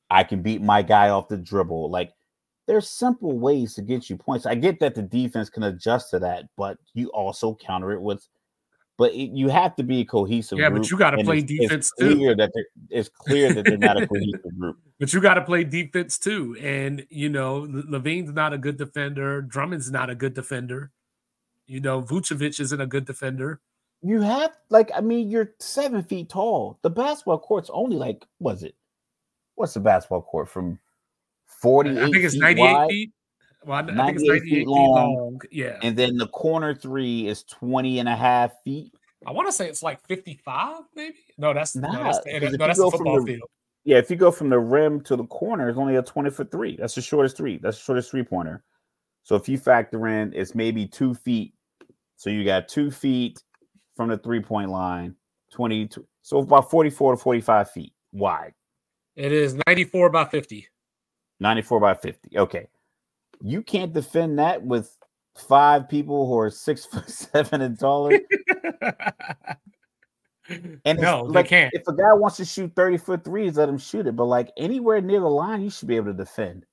I 0.10 0.24
can 0.24 0.42
beat 0.42 0.64
my 0.64 0.82
guy 0.82 1.10
off 1.10 1.28
the 1.28 1.38
dribble. 1.38 1.92
Like 1.92 2.12
there's 2.66 2.90
simple 2.90 3.38
ways 3.38 3.76
to 3.76 3.84
get 3.84 4.10
you 4.10 4.18
points. 4.18 4.48
I 4.48 4.56
get 4.56 4.80
that 4.80 4.96
the 4.96 5.04
defense 5.04 5.52
can 5.52 5.64
adjust 5.64 6.10
to 6.10 6.20
that, 6.20 6.46
but 6.58 6.78
you 6.96 7.10
also 7.10 7.54
counter 7.54 7.92
it 7.92 8.02
with 8.02 8.28
but 8.98 9.14
it, 9.14 9.32
you 9.32 9.50
have 9.50 9.76
to 9.78 9.84
be 9.84 10.02
a 10.02 10.06
cohesive. 10.06 10.60
Yeah, 10.60 10.70
but 10.70 10.90
you 10.90 10.98
got 10.98 11.12
to 11.12 11.24
play 11.24 11.40
it's, 11.40 11.48
defense 11.48 11.74
it's 11.74 11.94
too. 12.00 12.16
Clear 12.16 12.36
that 12.36 12.52
it's 12.90 13.10
clear 13.10 13.54
that 13.54 13.66
they're 13.66 13.78
not 13.78 14.02
a 14.02 14.08
cohesive 14.08 14.58
group. 14.58 14.78
But 15.00 15.14
you 15.14 15.22
got 15.22 15.36
to 15.36 15.42
play 15.42 15.64
defense 15.64 16.20
too, 16.20 16.56
and 16.62 17.06
you 17.10 17.30
know 17.30 17.62
LaVine's 17.62 18.34
not 18.34 18.54
a 18.54 18.58
good 18.58 18.78
defender. 18.78 19.42
Drummond's 19.42 19.92
not 19.92 20.10
a 20.10 20.16
good 20.16 20.34
defender. 20.34 20.92
You 21.66 21.80
know 21.80 22.02
Vucevic 22.02 22.60
isn't 22.60 22.82
a 22.82 22.88
good 22.88 23.06
defender. 23.06 23.62
You 24.02 24.22
have 24.22 24.52
like 24.70 24.92
I 24.96 25.02
mean 25.02 25.30
you're 25.30 25.54
seven 25.60 26.04
feet 26.04 26.30
tall. 26.30 26.78
The 26.84 26.90
basketball 26.90 27.40
court's 27.40 27.70
only 27.74 27.96
like 27.96 28.26
was 28.40 28.64
it? 28.64 28.76
What's 29.56 29.74
the 29.74 29.80
basketball 29.80 30.22
court 30.22 30.50
from 30.50 30.80
forty? 31.46 31.92
I 31.92 32.06
think 32.06 32.18
it's 32.18 32.36
ninety 32.36 32.62
eight 32.62 32.88
feet. 32.90 33.12
Well, 33.66 33.78
I, 33.78 33.82
I 33.82 34.06
think 34.06 34.20
it's 34.20 34.28
98 34.28 34.42
feet, 34.44 34.68
long, 34.68 35.16
long, 35.16 35.42
Yeah. 35.52 35.80
And 35.82 35.96
then 35.98 36.18
the 36.18 36.28
corner 36.28 36.76
three 36.76 37.28
is 37.28 37.44
20 37.44 38.00
and 38.00 38.10
a 38.10 38.16
half 38.16 38.52
feet. 38.64 38.94
I 39.26 39.32
want 39.32 39.48
to 39.48 39.54
say 39.54 39.70
it's 39.70 39.84
like 39.84 40.06
55, 40.08 40.82
maybe. 40.96 41.16
No, 41.38 41.54
that's 41.54 41.76
nah, 41.76 41.92
no, 41.92 42.04
that's, 42.04 42.20
no, 42.26 42.58
that's 42.58 42.80
the 42.80 42.92
football 42.92 43.22
the, 43.22 43.34
field. 43.34 43.50
Yeah, 43.86 43.98
if 43.98 44.10
you 44.10 44.18
go 44.18 44.32
from 44.32 44.50
the 44.50 44.60
rim 44.60 45.02
to 45.02 45.16
the 45.16 45.26
corner, 45.26 45.70
it's 45.70 45.78
only 45.78 45.96
a 45.96 46.02
20 46.02 46.30
foot 46.30 46.52
three. 46.52 46.76
That's 46.78 46.96
the 46.96 47.02
shortest 47.02 47.38
three. 47.38 47.58
That's 47.58 47.78
the 47.78 47.84
shortest 47.84 48.12
three 48.12 48.24
pointer. 48.24 48.64
So 49.24 49.36
if 49.36 49.48
you 49.48 49.58
factor 49.58 50.08
in, 50.08 50.34
it's 50.34 50.56
maybe 50.56 50.86
two 50.86 51.14
feet. 51.14 51.54
So 52.18 52.30
you 52.30 52.44
got 52.44 52.68
two 52.68 52.92
feet 52.92 53.42
from 53.96 54.10
the 54.10 54.18
three 54.18 54.42
point 54.42 54.70
line, 54.70 55.16
20. 55.52 55.90
So 56.22 56.40
about 56.40 56.70
44 56.70 57.14
to 57.14 57.18
45 57.18 57.72
feet 57.72 57.94
wide. 58.12 58.54
It 59.16 59.32
is 59.32 59.56
94 59.68 60.10
by 60.10 60.26
50. 60.26 60.68
94 61.40 61.80
by 61.80 61.94
50. 61.94 62.38
Okay 62.38 62.68
you 63.44 63.62
can't 63.62 63.94
defend 63.94 64.40
that 64.40 64.64
with 64.64 64.98
five 65.36 65.90
people 65.90 66.26
who 66.28 66.40
are 66.40 66.50
six 66.50 66.86
foot 66.92 67.10
seven 67.10 67.62
and 67.62 67.78
taller. 67.80 68.18
and 70.86 71.00
no, 71.00 71.24
like, 71.24 71.48
can't. 71.48 71.74
If 71.74 71.88
a 71.88 71.94
guy 71.94 72.14
wants 72.14 72.38
to 72.38 72.46
shoot 72.46 72.72
30 72.76 72.98
foot 72.98 73.24
threes, 73.24 73.58
let 73.58 73.70
him 73.70 73.78
shoot 73.78 74.08
it. 74.08 74.16
But 74.16 74.26
like 74.26 74.52
anywhere 74.58 75.02
near 75.02 75.20
the 75.20 75.28
line, 75.28 75.62
you 75.62 75.70
should 75.70 75.88
be 75.88 75.98
able 75.98 76.08
to 76.08 76.14
defend. 76.14 76.66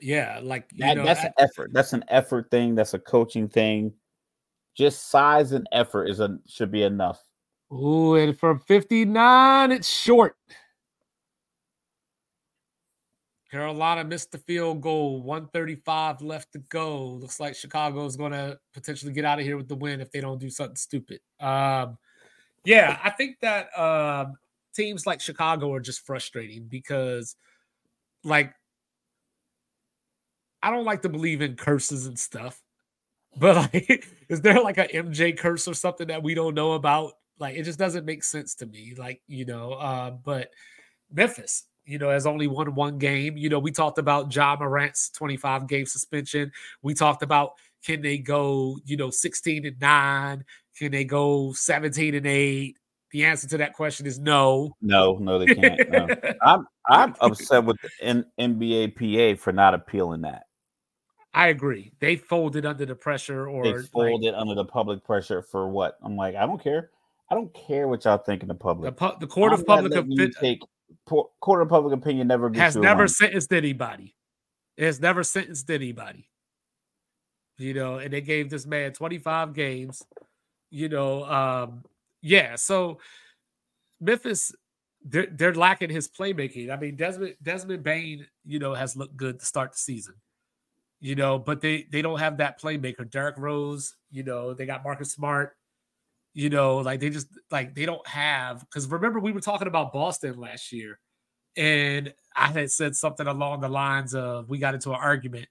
Yeah, 0.00 0.40
like 0.42 0.68
that, 0.78 0.96
know, 0.96 1.04
that's 1.04 1.20
I, 1.20 1.26
an 1.28 1.32
effort. 1.38 1.70
That's 1.72 1.92
an 1.92 2.04
effort 2.08 2.50
thing. 2.50 2.74
That's 2.74 2.94
a 2.94 2.98
coaching 2.98 3.48
thing. 3.48 3.92
Just 4.76 5.08
size 5.08 5.52
and 5.52 5.66
effort 5.72 6.06
is 6.06 6.20
a 6.20 6.38
should 6.46 6.70
be 6.70 6.82
enough. 6.82 7.22
Ooh, 7.72 8.16
and 8.16 8.38
from 8.38 8.58
59, 8.60 9.72
it's 9.72 9.88
short. 9.88 10.36
Carolina 13.54 14.02
missed 14.02 14.32
the 14.32 14.38
field 14.38 14.80
goal. 14.80 15.22
135 15.22 16.22
left 16.22 16.52
to 16.54 16.58
go. 16.58 17.06
Looks 17.06 17.38
like 17.38 17.54
Chicago 17.54 18.04
is 18.04 18.16
going 18.16 18.32
to 18.32 18.58
potentially 18.72 19.12
get 19.12 19.24
out 19.24 19.38
of 19.38 19.44
here 19.44 19.56
with 19.56 19.68
the 19.68 19.76
win 19.76 20.00
if 20.00 20.10
they 20.10 20.20
don't 20.20 20.40
do 20.40 20.50
something 20.50 20.74
stupid. 20.74 21.20
Um, 21.38 21.96
yeah, 22.64 22.98
I 23.04 23.10
think 23.10 23.36
that 23.42 23.68
um, 23.78 24.34
teams 24.74 25.06
like 25.06 25.20
Chicago 25.20 25.72
are 25.72 25.78
just 25.78 26.04
frustrating 26.04 26.64
because, 26.64 27.36
like, 28.24 28.52
I 30.60 30.72
don't 30.72 30.84
like 30.84 31.02
to 31.02 31.08
believe 31.08 31.40
in 31.40 31.54
curses 31.54 32.06
and 32.06 32.18
stuff, 32.18 32.60
but 33.36 33.72
like, 33.72 34.04
is 34.28 34.40
there 34.40 34.60
like 34.60 34.78
a 34.78 34.88
MJ 34.88 35.38
curse 35.38 35.68
or 35.68 35.74
something 35.74 36.08
that 36.08 36.24
we 36.24 36.34
don't 36.34 36.56
know 36.56 36.72
about? 36.72 37.12
Like, 37.38 37.54
it 37.54 37.62
just 37.62 37.78
doesn't 37.78 38.04
make 38.04 38.24
sense 38.24 38.56
to 38.56 38.66
me. 38.66 38.94
Like, 38.98 39.22
you 39.28 39.44
know, 39.44 39.74
uh, 39.74 40.10
but 40.10 40.50
Memphis, 41.12 41.66
you 41.86 41.98
know, 41.98 42.10
has 42.10 42.26
only 42.26 42.46
won 42.46 42.74
one 42.74 42.98
game. 42.98 43.36
You 43.36 43.48
know, 43.48 43.58
we 43.58 43.70
talked 43.70 43.98
about 43.98 44.34
Ja 44.34 44.56
Morant's 44.58 45.10
25 45.10 45.66
game 45.66 45.86
suspension. 45.86 46.52
We 46.82 46.94
talked 46.94 47.22
about 47.22 47.52
can 47.84 48.00
they 48.00 48.18
go, 48.18 48.78
you 48.84 48.96
know, 48.96 49.10
16 49.10 49.66
and 49.66 49.80
9? 49.80 50.44
Can 50.78 50.92
they 50.92 51.04
go 51.04 51.52
17 51.52 52.14
and 52.14 52.26
8? 52.26 52.76
The 53.10 53.24
answer 53.24 53.46
to 53.48 53.58
that 53.58 53.74
question 53.74 54.06
is 54.06 54.18
no. 54.18 54.74
No, 54.80 55.16
no, 55.18 55.38
they 55.38 55.54
can't. 55.54 55.88
No. 55.88 56.08
I'm 56.42 56.66
I'm 56.88 57.14
upset 57.20 57.64
with 57.64 57.76
the 57.80 57.90
N- 58.00 58.26
NBA 58.40 58.96
PA 58.96 59.40
for 59.40 59.52
not 59.52 59.74
appealing 59.74 60.22
that. 60.22 60.46
I 61.32 61.48
agree. 61.48 61.92
They 62.00 62.16
folded 62.16 62.64
under 62.64 62.86
the 62.86 62.94
pressure, 62.94 63.48
or 63.48 63.64
they 63.64 63.82
folded 63.86 64.32
like, 64.32 64.40
under 64.40 64.54
the 64.54 64.64
public 64.64 65.04
pressure 65.04 65.42
for 65.42 65.68
what? 65.68 65.98
I'm 66.02 66.16
like, 66.16 66.34
I 66.34 66.46
don't 66.46 66.62
care. 66.62 66.90
I 67.30 67.34
don't 67.34 67.52
care 67.54 67.88
what 67.88 68.04
y'all 68.04 68.18
think 68.18 68.42
in 68.42 68.48
the 68.48 68.54
public. 68.54 68.96
The, 68.96 69.10
pu- 69.10 69.18
the 69.18 69.26
court 69.26 69.52
I'm 69.52 69.60
of 69.60 69.66
public 69.66 69.94
opinion 69.94 70.32
take 70.40 70.62
court 71.06 71.62
of 71.62 71.68
public 71.68 71.92
opinion 71.94 72.28
never 72.28 72.50
has 72.54 72.76
never 72.76 73.06
sentenced 73.08 73.52
anybody. 73.52 74.14
It 74.76 74.84
has 74.86 75.00
never 75.00 75.22
sentenced 75.22 75.70
anybody. 75.70 76.28
you 77.58 77.74
know, 77.74 77.98
and 77.98 78.12
they 78.12 78.20
gave 78.20 78.50
this 78.50 78.66
man 78.66 78.92
25 78.92 79.54
games, 79.54 80.02
you 80.70 80.88
know. 80.88 81.24
Um, 81.24 81.84
yeah, 82.22 82.56
so 82.56 82.98
Memphis, 84.00 84.52
they're, 85.04 85.28
they're 85.30 85.54
lacking 85.54 85.90
his 85.90 86.08
playmaking. 86.08 86.70
I 86.70 86.76
mean, 86.76 86.96
Desmond 86.96 87.36
Desmond 87.42 87.82
Bane, 87.82 88.26
you 88.44 88.58
know, 88.58 88.74
has 88.74 88.96
looked 88.96 89.16
good 89.16 89.38
to 89.40 89.46
start 89.46 89.72
the 89.72 89.78
season, 89.78 90.14
you 91.00 91.14
know, 91.14 91.38
but 91.38 91.60
they 91.60 91.86
they 91.92 92.02
don't 92.02 92.18
have 92.18 92.38
that 92.38 92.60
playmaker. 92.60 93.08
Derrick 93.08 93.36
Rose, 93.38 93.94
you 94.10 94.22
know, 94.24 94.54
they 94.54 94.66
got 94.66 94.82
Marcus 94.84 95.12
Smart, 95.12 95.56
you 96.34 96.50
know, 96.50 96.78
like 96.78 97.00
they 97.00 97.10
just 97.10 97.28
like 97.50 97.74
they 97.74 97.86
don't 97.86 98.06
have 98.06 98.60
because 98.60 98.86
remember 98.88 99.20
we 99.20 99.32
were 99.32 99.40
talking 99.40 99.68
about 99.68 99.92
Boston 99.92 100.38
last 100.38 100.72
year, 100.72 100.98
and 101.56 102.12
I 102.36 102.48
had 102.48 102.70
said 102.70 102.96
something 102.96 103.26
along 103.26 103.60
the 103.60 103.68
lines 103.68 104.14
of 104.14 104.48
we 104.48 104.58
got 104.58 104.74
into 104.74 104.90
an 104.90 104.96
argument. 105.00 105.46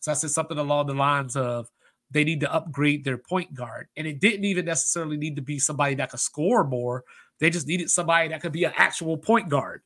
So 0.00 0.12
I 0.12 0.14
said 0.14 0.30
something 0.30 0.58
along 0.58 0.86
the 0.86 0.94
lines 0.94 1.34
of 1.34 1.68
they 2.10 2.24
need 2.24 2.40
to 2.40 2.52
upgrade 2.52 3.04
their 3.04 3.18
point 3.18 3.54
guard. 3.54 3.88
And 3.96 4.06
it 4.06 4.20
didn't 4.20 4.44
even 4.44 4.64
necessarily 4.64 5.16
need 5.16 5.36
to 5.36 5.42
be 5.42 5.58
somebody 5.58 5.94
that 5.96 6.10
could 6.10 6.20
score 6.20 6.64
more. 6.64 7.04
They 7.40 7.50
just 7.50 7.66
needed 7.66 7.90
somebody 7.90 8.28
that 8.28 8.40
could 8.40 8.52
be 8.52 8.64
an 8.64 8.72
actual 8.76 9.16
point 9.16 9.48
guard. 9.48 9.82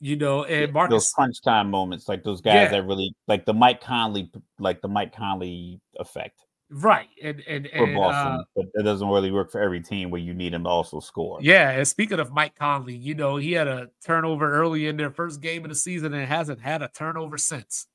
You 0.00 0.16
know, 0.16 0.42
and 0.44 0.72
Marcus 0.72 0.92
those 0.92 1.12
punch 1.16 1.42
time 1.42 1.70
moments, 1.70 2.08
like 2.08 2.24
those 2.24 2.40
guys 2.40 2.54
yeah. 2.54 2.68
that 2.70 2.86
really 2.86 3.14
like 3.28 3.44
the 3.44 3.54
Mike 3.54 3.80
Conley, 3.80 4.32
like 4.58 4.80
the 4.80 4.88
Mike 4.88 5.14
Conley 5.14 5.80
effect. 5.96 6.40
Right. 6.72 7.08
And 7.22 7.42
and, 7.46 7.68
for 7.68 7.84
and, 7.84 7.94
Boston, 7.94 8.32
uh, 8.32 8.44
but 8.56 8.64
it 8.74 8.82
doesn't 8.82 9.08
really 9.08 9.30
work 9.30 9.52
for 9.52 9.60
every 9.60 9.82
team 9.82 10.10
where 10.10 10.20
you 10.20 10.32
need 10.32 10.54
him 10.54 10.64
to 10.64 10.70
also 10.70 11.00
score. 11.00 11.38
Yeah. 11.42 11.70
And 11.70 11.86
speaking 11.86 12.18
of 12.18 12.32
Mike 12.32 12.56
Conley, 12.56 12.96
you 12.96 13.14
know, 13.14 13.36
he 13.36 13.52
had 13.52 13.68
a 13.68 13.90
turnover 14.04 14.50
early 14.50 14.86
in 14.86 14.96
their 14.96 15.10
first 15.10 15.42
game 15.42 15.64
of 15.64 15.68
the 15.68 15.74
season 15.74 16.14
and 16.14 16.26
hasn't 16.26 16.60
had 16.60 16.80
a 16.80 16.88
turnover 16.88 17.36
since. 17.36 17.86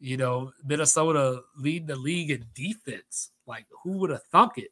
You 0.00 0.18
know, 0.18 0.52
Minnesota 0.64 1.42
leading 1.56 1.86
the 1.86 1.96
league 1.96 2.30
in 2.30 2.44
defense. 2.54 3.30
Like, 3.46 3.66
who 3.82 3.92
would 3.98 4.10
have 4.10 4.22
thunk 4.24 4.58
it? 4.58 4.70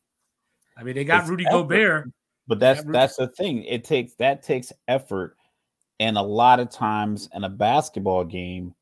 I 0.77 0.83
mean, 0.83 0.95
they 0.95 1.05
got 1.05 1.23
it's 1.23 1.31
Rudy 1.31 1.47
effort. 1.47 1.57
Gobert. 1.57 2.11
But 2.47 2.61
that's 2.61 2.83
that's 2.85 3.17
the 3.17 3.29
thing. 3.29 3.65
It 3.65 3.85
takes 3.85 4.15
that 4.15 4.43
takes 4.43 4.73
effort. 4.89 5.37
And 6.01 6.17
a 6.17 6.23
lot 6.23 6.61
of 6.61 6.71
times 6.71 7.29
in 7.35 7.45
a 7.45 7.49
basketball 7.49 8.25
game, 8.25 8.75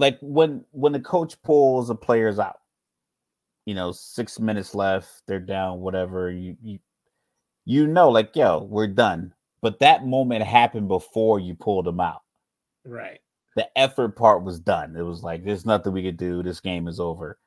like 0.00 0.18
when 0.20 0.64
when 0.72 0.92
the 0.92 1.00
coach 1.00 1.40
pulls 1.42 1.88
the 1.88 1.94
players 1.94 2.38
out, 2.38 2.58
you 3.66 3.74
know, 3.74 3.92
six 3.92 4.40
minutes 4.40 4.74
left, 4.74 5.08
they're 5.26 5.40
down, 5.40 5.80
whatever. 5.80 6.30
You 6.30 6.56
you 6.62 6.78
you 7.66 7.86
know, 7.86 8.08
like, 8.10 8.34
yo, 8.34 8.64
we're 8.64 8.88
done. 8.88 9.34
But 9.62 9.78
that 9.80 10.06
moment 10.06 10.42
happened 10.42 10.88
before 10.88 11.38
you 11.38 11.54
pulled 11.54 11.86
them 11.86 12.00
out. 12.00 12.22
Right 12.84 13.20
the 13.56 13.78
effort 13.78 14.16
part 14.16 14.44
was 14.44 14.60
done. 14.60 14.96
It 14.96 15.02
was 15.02 15.22
like 15.22 15.44
there's 15.44 15.66
nothing 15.66 15.92
we 15.92 16.02
could 16.02 16.16
do. 16.16 16.42
This 16.42 16.60
game 16.60 16.88
is 16.88 17.00
over. 17.00 17.38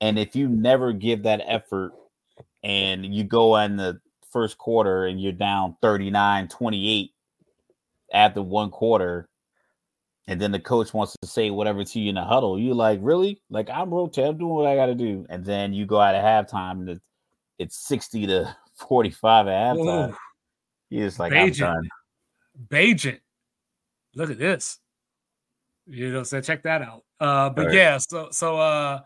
And 0.00 0.18
if 0.18 0.34
you 0.36 0.48
never 0.48 0.92
give 0.92 1.24
that 1.24 1.42
effort 1.46 1.92
and 2.62 3.04
you 3.14 3.24
go 3.24 3.56
in 3.56 3.76
the 3.76 4.00
first 4.30 4.58
quarter 4.58 5.06
and 5.06 5.20
you're 5.20 5.32
down 5.32 5.76
39 5.82 6.48
28 6.48 7.10
after 8.12 8.42
one 8.42 8.70
quarter, 8.70 9.28
and 10.30 10.40
then 10.40 10.52
the 10.52 10.60
coach 10.60 10.94
wants 10.94 11.16
to 11.20 11.26
say 11.26 11.50
whatever 11.50 11.82
to 11.82 11.98
you 11.98 12.08
in 12.08 12.14
the 12.14 12.22
huddle, 12.22 12.56
you're 12.56 12.72
like, 12.72 13.00
really? 13.02 13.42
Like 13.50 13.68
I'm 13.68 13.90
rotating, 13.90 14.30
I'm 14.30 14.38
doing 14.38 14.54
what 14.54 14.66
I 14.66 14.76
got 14.76 14.86
to 14.86 14.94
do. 14.94 15.26
And 15.28 15.44
then 15.44 15.72
you 15.72 15.86
go 15.86 16.00
out 16.00 16.14
at 16.14 16.24
halftime 16.24 16.78
and 16.78 16.88
it's, 16.88 17.00
it's 17.58 17.88
60 17.88 18.28
to 18.28 18.56
45 18.88 19.48
at 19.48 19.52
halftime. 19.52 20.10
Ooh. 20.10 20.16
You're 20.88 21.08
just 21.08 21.18
like, 21.18 21.32
Bagent. 21.32 21.66
I'm 21.66 21.82
done. 22.70 23.18
Look 24.14 24.30
at 24.30 24.38
this. 24.38 24.78
You 25.86 26.12
know, 26.12 26.22
so 26.22 26.40
check 26.40 26.62
that 26.62 26.82
out. 26.82 27.02
Uh, 27.18 27.50
but 27.50 27.66
right. 27.66 27.74
yeah, 27.74 27.98
so 27.98 28.28
so 28.30 28.56
uh, 28.56 29.00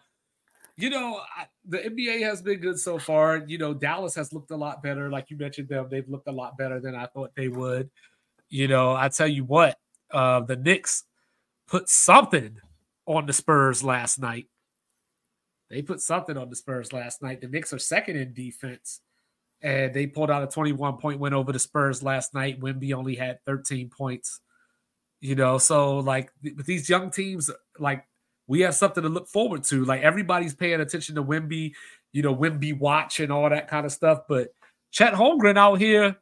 you 0.76 0.90
know, 0.90 1.22
I, 1.36 1.46
the 1.66 1.78
NBA 1.78 2.20
has 2.22 2.42
been 2.42 2.60
good 2.60 2.78
so 2.78 2.98
far. 2.98 3.42
You 3.46 3.56
know, 3.56 3.72
Dallas 3.72 4.14
has 4.16 4.32
looked 4.34 4.50
a 4.50 4.56
lot 4.56 4.82
better. 4.82 5.08
Like 5.08 5.30
you 5.30 5.38
mentioned 5.38 5.68
them, 5.68 5.88
they've 5.90 6.08
looked 6.08 6.28
a 6.28 6.32
lot 6.32 6.58
better 6.58 6.80
than 6.80 6.94
I 6.94 7.06
thought 7.06 7.30
they 7.34 7.48
would. 7.48 7.90
You 8.50 8.68
know, 8.68 8.94
I 8.94 9.08
tell 9.08 9.28
you 9.28 9.44
what, 9.44 9.78
uh, 10.10 10.40
the 10.40 10.56
Knicks 10.56 11.04
put 11.74 11.88
something 11.88 12.56
on 13.04 13.26
the 13.26 13.32
Spurs 13.32 13.82
last 13.82 14.20
night. 14.20 14.46
They 15.68 15.82
put 15.82 16.00
something 16.00 16.36
on 16.36 16.48
the 16.48 16.54
Spurs 16.54 16.92
last 16.92 17.20
night. 17.20 17.40
The 17.40 17.48
Knicks 17.48 17.72
are 17.72 17.80
second 17.80 18.16
in 18.16 18.32
defense, 18.32 19.00
and 19.60 19.92
they 19.92 20.06
pulled 20.06 20.30
out 20.30 20.44
a 20.44 20.46
21 20.46 20.98
point 20.98 21.18
win 21.18 21.34
over 21.34 21.50
the 21.50 21.58
Spurs 21.58 22.00
last 22.00 22.32
night. 22.32 22.60
Wemby 22.60 22.94
only 22.94 23.16
had 23.16 23.40
13 23.44 23.90
points. 23.90 24.38
You 25.20 25.34
know, 25.34 25.58
so 25.58 25.98
like 25.98 26.30
with 26.44 26.64
these 26.64 26.88
young 26.88 27.10
teams, 27.10 27.50
like 27.80 28.06
we 28.46 28.60
have 28.60 28.76
something 28.76 29.02
to 29.02 29.08
look 29.08 29.26
forward 29.26 29.64
to. 29.64 29.84
Like 29.84 30.02
everybody's 30.02 30.54
paying 30.54 30.80
attention 30.80 31.16
to 31.16 31.24
Wemby, 31.24 31.72
you 32.12 32.22
know, 32.22 32.36
Wemby 32.36 32.78
watch 32.78 33.18
and 33.18 33.32
all 33.32 33.50
that 33.50 33.66
kind 33.66 33.84
of 33.84 33.90
stuff. 33.90 34.20
But 34.28 34.50
Chet 34.92 35.14
Holmgren 35.14 35.58
out 35.58 35.80
here, 35.80 36.18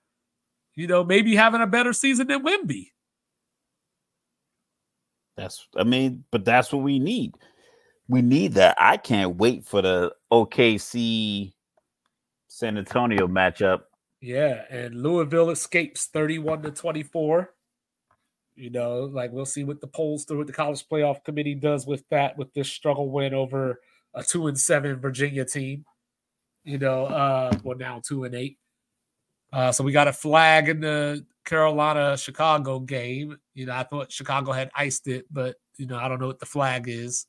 you 0.77 0.87
know, 0.87 1.05
maybe 1.05 1.37
having 1.37 1.61
a 1.61 1.67
better 1.67 1.93
season 1.93 2.29
than 2.29 2.43
Wemby. 2.43 2.93
That's, 5.37 5.67
I 5.77 5.85
mean, 5.85 6.25
but 6.31 6.45
that's 6.45 6.73
what 6.73 6.83
we 6.83 6.99
need. 6.99 7.35
We 8.09 8.23
need 8.23 8.55
that. 8.55 8.77
I 8.79 8.97
can't 8.97 9.37
wait 9.37 9.65
for 9.65 9.81
the 9.81 10.13
OKC 10.31 11.53
San 12.49 12.77
Antonio 12.77 13.27
matchup. 13.27 13.83
Yeah, 14.21 14.63
and 14.71 15.03
Louisville 15.03 15.51
escapes 15.51 16.07
31 16.07 16.63
to 16.63 16.71
24. 16.71 17.53
You 18.55 18.71
know, 18.71 19.05
like 19.05 19.33
we'll 19.33 19.47
see 19.47 19.65
what 19.65 19.81
the 19.81 19.87
polls 19.87 20.25
through 20.25 20.39
what 20.39 20.47
the 20.47 20.53
college 20.53 20.87
playoff 20.89 21.25
committee 21.25 21.55
does 21.55 21.87
with 21.87 22.05
that, 22.11 22.37
with 22.37 22.53
this 22.53 22.69
struggle 22.69 23.11
win 23.11 23.33
over 23.33 23.81
a 24.15 24.23
two 24.23 24.47
and 24.47 24.59
seven 24.59 25.01
Virginia 25.01 25.45
team. 25.45 25.85
You 26.63 26.79
know, 26.79 27.07
uh, 27.07 27.57
well 27.65 27.79
now 27.79 28.01
two 28.05 28.25
and 28.25 28.35
eight. 28.35 28.59
Uh, 29.53 29.73
so 29.73 29.83
we 29.83 29.93
got 29.93 30.09
a 30.09 30.13
flag 30.13 30.69
in 30.69 30.81
the 30.81 31.25
Carolina 31.45 32.17
Chicago 32.17 32.79
game. 32.79 33.37
You 33.55 33.67
know, 33.67 33.75
I 33.75 33.83
thought 33.85 34.13
Chicago 34.13 34.53
had 34.53 34.71
iced 34.75 35.09
it, 35.09 35.27
but 35.31 35.57
you 35.77 35.87
know, 35.87 35.97
I 35.97 36.09
don't 36.09 36.21
know 36.21 36.27
what 36.27 36.41
the 36.41 36.47
flag 36.47 36.89
is. 36.89 37.27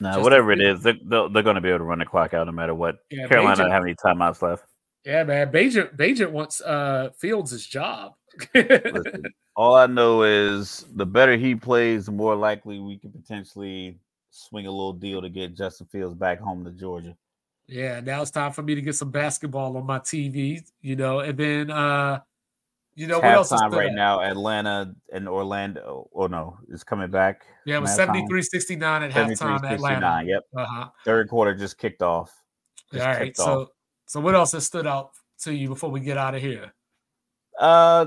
No, 0.00 0.20
whatever 0.20 0.50
it 0.52 0.60
is, 0.60 0.82
they're, 0.82 0.98
they're, 1.04 1.28
they're 1.28 1.42
going 1.42 1.54
to 1.54 1.60
be 1.60 1.68
able 1.68 1.78
to 1.78 1.84
run 1.84 2.00
the 2.00 2.04
clock 2.04 2.34
out 2.34 2.46
no 2.46 2.52
matter 2.52 2.74
what. 2.74 2.96
Yeah, 3.10 3.28
Carolina 3.28 3.56
don't 3.56 3.70
have 3.70 3.84
any 3.84 3.94
timeouts 3.94 4.42
left. 4.42 4.64
Yeah, 5.04 5.22
man. 5.24 5.52
Bagent, 5.52 5.96
Bagent 5.96 6.30
wants 6.30 6.60
uh, 6.60 7.10
Fields' 7.18 7.66
job. 7.66 8.14
Listen, 8.54 9.22
all 9.56 9.76
I 9.76 9.86
know 9.86 10.22
is 10.22 10.86
the 10.94 11.06
better 11.06 11.36
he 11.36 11.54
plays, 11.54 12.06
the 12.06 12.12
more 12.12 12.34
likely 12.34 12.80
we 12.80 12.98
can 12.98 13.12
potentially 13.12 13.98
swing 14.30 14.66
a 14.66 14.70
little 14.70 14.92
deal 14.92 15.22
to 15.22 15.28
get 15.28 15.54
Justin 15.54 15.86
Fields 15.86 16.14
back 16.14 16.40
home 16.40 16.64
to 16.64 16.70
Georgia. 16.72 17.16
Yeah, 17.66 18.00
now 18.00 18.22
it's 18.22 18.30
time 18.30 18.52
for 18.52 18.62
me 18.62 18.74
to 18.74 18.82
get 18.82 18.94
some 18.94 19.10
basketball 19.10 19.76
on 19.76 19.86
my 19.86 19.98
TV, 19.98 20.60
you 20.82 20.96
know, 20.96 21.20
and 21.20 21.38
then 21.38 21.70
uh 21.70 22.20
you 22.94 23.06
know 23.06 23.16
it's 23.16 23.24
what 23.24 23.32
else 23.32 23.52
is 23.52 23.62
right 23.70 23.92
now? 23.92 24.20
Atlanta 24.20 24.94
and 25.12 25.28
Orlando. 25.28 26.08
Oh 26.14 26.26
no, 26.26 26.58
it's 26.68 26.84
coming 26.84 27.10
back. 27.10 27.46
Yeah, 27.64 27.78
it 27.78 27.80
was 27.80 27.96
73-69 27.96 28.82
at 28.82 29.10
halftime. 29.10 29.64
Atlanta. 29.68 30.22
Yep. 30.24 30.42
Uh-huh. 30.56 30.88
Third 31.04 31.28
quarter 31.28 31.54
just 31.54 31.78
kicked 31.78 32.02
off. 32.02 32.32
Just 32.92 33.04
All 33.04 33.12
right. 33.12 33.36
So 33.36 33.62
off. 33.62 33.68
so 34.06 34.20
what 34.20 34.34
else 34.34 34.52
has 34.52 34.66
stood 34.66 34.86
out 34.86 35.10
to 35.40 35.54
you 35.54 35.68
before 35.68 35.90
we 35.90 36.00
get 36.00 36.18
out 36.18 36.34
of 36.34 36.42
here? 36.42 36.72
Uh 37.58 38.06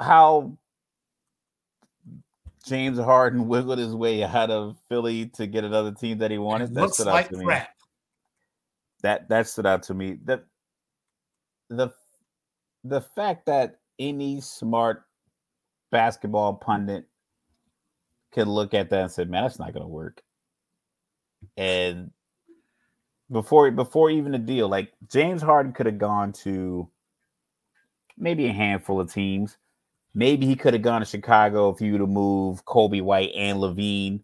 how 0.00 0.56
James 2.64 2.98
Harden 2.98 3.48
wiggled 3.48 3.78
his 3.78 3.94
way 3.94 4.22
out 4.24 4.50
of 4.50 4.76
Philly 4.88 5.26
to 5.34 5.46
get 5.46 5.64
another 5.64 5.92
team 5.92 6.18
that 6.18 6.30
he 6.30 6.38
wanted. 6.38 6.70
It 6.70 6.74
that 6.74 6.80
looks 6.80 7.00
like 7.00 7.30
crap. 7.30 7.68
That 9.02 9.28
that 9.28 9.48
stood 9.48 9.66
out 9.66 9.82
to 9.84 9.94
me. 9.94 10.18
That 10.24 10.44
the 11.68 11.90
the 12.84 13.00
fact 13.00 13.46
that 13.46 13.78
any 13.98 14.40
smart 14.40 15.04
basketball 15.90 16.54
pundit 16.54 17.06
could 18.32 18.48
look 18.48 18.74
at 18.74 18.90
that 18.90 19.00
and 19.00 19.10
say, 19.10 19.24
"Man, 19.24 19.44
that's 19.44 19.58
not 19.58 19.72
going 19.72 19.84
to 19.84 19.88
work." 19.88 20.22
And 21.56 22.10
before 23.30 23.70
before 23.70 24.10
even 24.10 24.32
the 24.32 24.38
deal, 24.38 24.68
like 24.68 24.92
James 25.08 25.42
Harden 25.42 25.72
could 25.72 25.86
have 25.86 25.98
gone 25.98 26.32
to 26.44 26.88
maybe 28.16 28.46
a 28.46 28.52
handful 28.52 29.00
of 29.00 29.12
teams. 29.12 29.56
Maybe 30.14 30.46
he 30.46 30.56
could 30.56 30.74
have 30.74 30.82
gone 30.82 31.00
to 31.00 31.06
Chicago 31.06 31.70
if 31.70 31.80
you 31.80 31.92
would 31.92 32.02
have 32.02 32.10
moved 32.10 32.66
Coby 32.66 33.00
White 33.00 33.32
and 33.34 33.58
LaVine, 33.58 34.20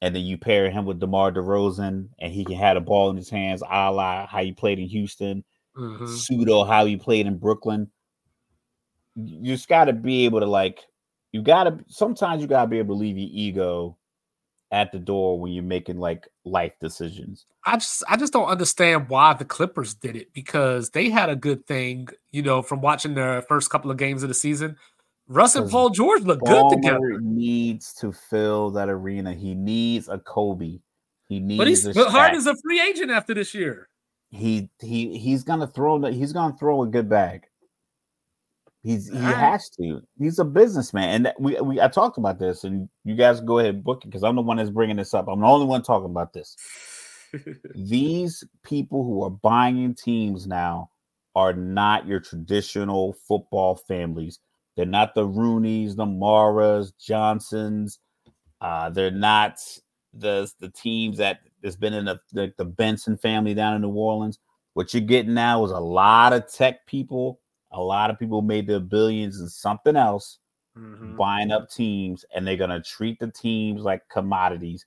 and 0.00 0.14
then 0.14 0.24
you 0.24 0.38
pair 0.38 0.70
him 0.70 0.84
with 0.84 1.00
DeMar 1.00 1.32
DeRozan, 1.32 2.08
and 2.18 2.32
he 2.32 2.44
can 2.44 2.56
have 2.56 2.76
a 2.76 2.80
ball 2.80 3.10
in 3.10 3.16
his 3.16 3.30
hands, 3.30 3.62
a 3.62 3.90
la 3.90 4.26
how 4.26 4.42
he 4.42 4.52
played 4.52 4.78
in 4.78 4.88
Houston, 4.88 5.44
mm-hmm. 5.76 6.06
pseudo 6.06 6.64
how 6.64 6.86
he 6.86 6.96
played 6.96 7.26
in 7.26 7.38
Brooklyn. 7.38 7.90
You 9.16 9.54
just 9.54 9.68
got 9.68 9.86
to 9.86 9.92
be 9.92 10.24
able 10.24 10.40
to 10.40 10.46
like, 10.46 10.84
you 11.32 11.42
got 11.42 11.64
to. 11.64 11.78
Sometimes 11.88 12.40
you 12.40 12.48
got 12.48 12.62
to 12.62 12.68
be 12.68 12.78
able 12.78 12.94
to 12.94 13.00
leave 13.00 13.18
your 13.18 13.28
ego 13.30 13.96
at 14.70 14.92
the 14.92 14.98
door 14.98 15.40
when 15.40 15.52
you're 15.52 15.64
making 15.64 15.98
like 15.98 16.28
life 16.44 16.72
decisions. 16.80 17.46
I 17.64 17.76
just 17.76 18.04
I 18.08 18.16
just 18.16 18.32
don't 18.32 18.48
understand 18.48 19.08
why 19.08 19.34
the 19.34 19.44
Clippers 19.44 19.94
did 19.94 20.16
it 20.16 20.32
because 20.32 20.90
they 20.90 21.10
had 21.10 21.28
a 21.28 21.36
good 21.36 21.66
thing, 21.66 22.08
you 22.30 22.42
know, 22.42 22.62
from 22.62 22.80
watching 22.80 23.14
their 23.14 23.42
first 23.42 23.70
couple 23.70 23.90
of 23.90 23.96
games 23.96 24.22
of 24.22 24.28
the 24.28 24.34
season. 24.34 24.76
Russ 25.28 25.54
and 25.56 25.70
Paul 25.70 25.90
George 25.90 26.22
look 26.22 26.40
good 26.40 26.70
together. 26.70 27.20
Needs 27.20 27.92
to 27.94 28.12
fill 28.12 28.70
that 28.70 28.88
arena. 28.88 29.34
He 29.34 29.54
needs 29.54 30.08
a 30.08 30.18
Kobe. 30.18 30.80
He 31.28 31.40
needs. 31.40 31.58
But 31.58 31.68
he's 31.68 31.84
but 31.84 32.10
Harden's 32.10 32.46
a 32.46 32.56
free 32.64 32.80
agent 32.80 33.10
after 33.10 33.34
this 33.34 33.52
year. 33.52 33.88
He 34.30 34.70
he 34.80 35.18
he's 35.18 35.44
gonna 35.44 35.66
throw. 35.66 36.02
He's 36.10 36.32
gonna 36.32 36.56
throw 36.58 36.82
a 36.82 36.86
good 36.86 37.08
bag. 37.08 37.44
He's 38.82 39.08
he 39.08 39.18
has 39.18 39.68
to. 39.70 40.00
He's 40.18 40.38
a 40.38 40.44
businessman, 40.44 41.26
and 41.26 41.34
we 41.38 41.60
we 41.60 41.80
I 41.80 41.88
talked 41.88 42.16
about 42.16 42.38
this, 42.38 42.64
and 42.64 42.88
you 43.04 43.14
guys 43.14 43.40
go 43.40 43.58
ahead 43.58 43.74
and 43.74 43.84
book 43.84 44.04
it 44.04 44.08
because 44.08 44.22
I'm 44.22 44.36
the 44.36 44.42
one 44.42 44.56
that's 44.56 44.70
bringing 44.70 44.96
this 44.96 45.12
up. 45.12 45.28
I'm 45.28 45.40
the 45.40 45.46
only 45.46 45.66
one 45.66 45.82
talking 45.82 46.10
about 46.10 46.32
this. 46.32 46.56
These 47.74 48.44
people 48.62 49.04
who 49.04 49.22
are 49.24 49.30
buying 49.30 49.94
teams 49.94 50.46
now 50.46 50.90
are 51.34 51.52
not 51.52 52.06
your 52.06 52.20
traditional 52.20 53.14
football 53.26 53.76
families. 53.76 54.38
They're 54.78 54.86
not 54.86 55.16
the 55.16 55.26
Rooneys, 55.26 55.96
the 55.96 56.06
Maras, 56.06 56.92
Johnsons. 56.92 57.98
Uh, 58.60 58.88
they're 58.90 59.10
not 59.10 59.58
the 60.14 60.48
the 60.60 60.68
teams 60.68 61.18
that 61.18 61.40
has 61.64 61.74
been 61.74 61.94
in 61.94 62.04
the, 62.04 62.20
the 62.32 62.52
the 62.56 62.64
Benson 62.64 63.16
family 63.16 63.54
down 63.54 63.74
in 63.74 63.82
New 63.82 63.90
Orleans. 63.90 64.38
What 64.74 64.94
you're 64.94 65.00
getting 65.00 65.34
now 65.34 65.64
is 65.64 65.72
a 65.72 65.80
lot 65.80 66.32
of 66.32 66.48
tech 66.48 66.86
people. 66.86 67.40
A 67.72 67.80
lot 67.80 68.08
of 68.08 68.20
people 68.20 68.40
made 68.40 68.68
their 68.68 68.78
billions 68.78 69.40
in 69.40 69.48
something 69.48 69.96
else, 69.96 70.38
mm-hmm. 70.78 71.16
buying 71.16 71.50
up 71.50 71.68
teams, 71.68 72.24
and 72.32 72.46
they're 72.46 72.56
gonna 72.56 72.80
treat 72.80 73.18
the 73.18 73.32
teams 73.32 73.82
like 73.82 74.08
commodities. 74.08 74.86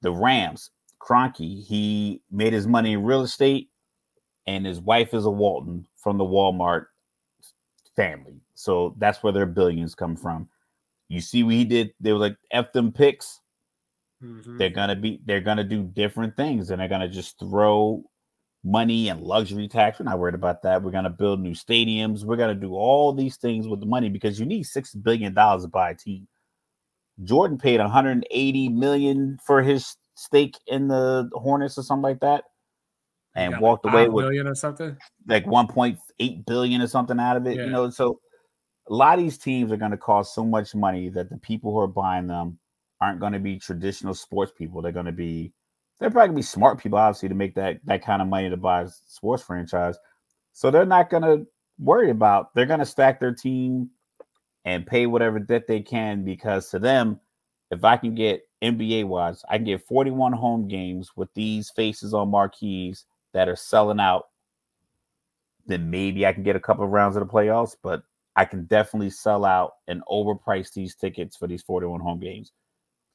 The 0.00 0.12
Rams, 0.12 0.70
Kroenke, 0.98 1.62
he 1.62 2.22
made 2.30 2.54
his 2.54 2.66
money 2.66 2.94
in 2.94 3.04
real 3.04 3.20
estate, 3.20 3.68
and 4.46 4.64
his 4.64 4.80
wife 4.80 5.12
is 5.12 5.26
a 5.26 5.30
Walton 5.30 5.86
from 5.94 6.16
the 6.16 6.24
Walmart 6.24 6.86
family. 7.94 8.40
So 8.60 8.94
that's 8.98 9.22
where 9.22 9.32
their 9.32 9.46
billions 9.46 9.94
come 9.94 10.16
from. 10.16 10.48
You 11.08 11.20
see 11.20 11.42
what 11.42 11.54
he 11.54 11.64
did? 11.64 11.92
They 11.98 12.12
were 12.12 12.18
like 12.18 12.36
F 12.50 12.72
them 12.72 12.92
picks. 12.92 13.40
Mm-hmm. 14.22 14.58
They're 14.58 14.70
gonna 14.70 14.96
be 14.96 15.20
they're 15.24 15.40
gonna 15.40 15.64
do 15.64 15.84
different 15.84 16.36
things 16.36 16.70
and 16.70 16.80
they're 16.80 16.88
gonna 16.88 17.08
just 17.08 17.38
throw 17.38 18.04
money 18.62 19.08
and 19.08 19.22
luxury 19.22 19.66
tax. 19.66 19.98
We're 19.98 20.04
not 20.04 20.18
worried 20.18 20.34
about 20.34 20.62
that. 20.62 20.82
We're 20.82 20.90
gonna 20.90 21.08
build 21.08 21.40
new 21.40 21.52
stadiums. 21.52 22.22
We're 22.22 22.36
gonna 22.36 22.54
do 22.54 22.74
all 22.74 23.14
these 23.14 23.36
things 23.36 23.66
with 23.66 23.80
the 23.80 23.86
money 23.86 24.10
because 24.10 24.38
you 24.38 24.44
need 24.44 24.64
six 24.64 24.94
billion 24.94 25.32
dollars 25.32 25.62
to 25.62 25.68
buy 25.68 25.90
a 25.90 25.94
team. 25.94 26.28
Jordan 27.24 27.56
paid 27.56 27.80
180 27.80 28.68
million 28.68 29.38
for 29.44 29.62
his 29.62 29.96
stake 30.14 30.58
in 30.66 30.88
the 30.88 31.30
Hornets 31.32 31.78
or 31.78 31.82
something 31.82 32.02
like 32.02 32.20
that, 32.20 32.44
and 33.34 33.58
walked 33.58 33.86
like 33.86 33.94
away 33.94 34.08
with 34.08 34.26
million 34.26 34.46
or 34.46 34.54
something, 34.54 34.96
like 35.26 35.46
1.8 35.46 36.46
billion 36.46 36.82
or 36.82 36.86
something 36.86 37.18
out 37.18 37.38
of 37.38 37.46
it. 37.46 37.56
Yeah. 37.56 37.64
You 37.64 37.70
know, 37.70 37.90
so 37.90 38.20
a 38.90 38.94
lot 38.94 39.18
of 39.18 39.24
these 39.24 39.38
teams 39.38 39.70
are 39.70 39.76
going 39.76 39.92
to 39.92 39.96
cost 39.96 40.34
so 40.34 40.44
much 40.44 40.74
money 40.74 41.08
that 41.10 41.30
the 41.30 41.38
people 41.38 41.72
who 41.72 41.78
are 41.78 41.86
buying 41.86 42.26
them 42.26 42.58
aren't 43.00 43.20
going 43.20 43.32
to 43.32 43.38
be 43.38 43.58
traditional 43.58 44.14
sports 44.14 44.52
people. 44.56 44.82
They're 44.82 44.90
going 44.90 45.06
to 45.06 45.12
be 45.12 45.52
they're 45.98 46.10
probably 46.10 46.28
going 46.28 46.36
to 46.36 46.38
be 46.38 46.42
smart 46.42 46.80
people, 46.80 46.98
obviously, 46.98 47.28
to 47.28 47.34
make 47.34 47.54
that 47.54 47.78
that 47.84 48.04
kind 48.04 48.20
of 48.20 48.28
money 48.28 48.50
to 48.50 48.56
buy 48.56 48.82
a 48.82 48.88
sports 49.06 49.42
franchise. 49.42 49.96
So 50.52 50.70
they're 50.70 50.84
not 50.84 51.08
going 51.08 51.22
to 51.22 51.46
worry 51.78 52.10
about. 52.10 52.52
They're 52.54 52.66
going 52.66 52.80
to 52.80 52.86
stack 52.86 53.20
their 53.20 53.34
team 53.34 53.90
and 54.64 54.86
pay 54.86 55.06
whatever 55.06 55.38
debt 55.38 55.66
they 55.68 55.80
can 55.80 56.24
because 56.24 56.68
to 56.70 56.78
them, 56.78 57.20
if 57.70 57.84
I 57.84 57.96
can 57.96 58.14
get 58.14 58.42
NBA 58.62 59.06
wise, 59.06 59.42
I 59.48 59.56
can 59.56 59.64
get 59.64 59.86
41 59.86 60.32
home 60.32 60.68
games 60.68 61.12
with 61.16 61.32
these 61.34 61.70
faces 61.70 62.12
on 62.12 62.30
marquees 62.30 63.04
that 63.32 63.48
are 63.48 63.56
selling 63.56 64.00
out. 64.00 64.24
Then 65.66 65.90
maybe 65.90 66.26
I 66.26 66.32
can 66.32 66.42
get 66.42 66.56
a 66.56 66.60
couple 66.60 66.84
of 66.84 66.90
rounds 66.90 67.16
of 67.16 67.26
the 67.26 67.32
playoffs, 67.32 67.76
but 67.80 68.02
I 68.36 68.44
can 68.44 68.64
definitely 68.66 69.10
sell 69.10 69.44
out 69.44 69.72
and 69.88 70.02
overprice 70.10 70.72
these 70.72 70.94
tickets 70.94 71.36
for 71.36 71.46
these 71.46 71.62
41 71.62 72.00
home 72.00 72.20
games. 72.20 72.52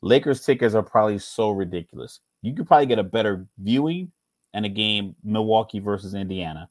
Lakers 0.01 0.41
tickets 0.45 0.75
are 0.75 0.83
probably 0.83 1.17
so 1.19 1.51
ridiculous. 1.51 2.19
You 2.41 2.53
could 2.53 2.67
probably 2.67 2.85
get 2.85 2.99
a 2.99 3.03
better 3.03 3.47
viewing 3.59 4.11
and 4.53 4.65
a 4.65 4.69
game 4.69 5.15
Milwaukee 5.23 5.79
versus 5.79 6.13
Indiana 6.13 6.69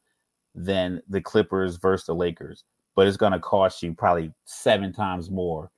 than 0.55 1.03
the 1.09 1.21
Clippers 1.21 1.77
versus 1.77 2.07
the 2.07 2.15
Lakers, 2.15 2.65
but 2.95 3.07
it's 3.07 3.17
going 3.17 3.33
to 3.33 3.41
cost 3.41 3.83
you 3.83 3.93
probably 3.93 4.33
seven 4.45 4.93
times 4.93 5.31
more 5.31 5.71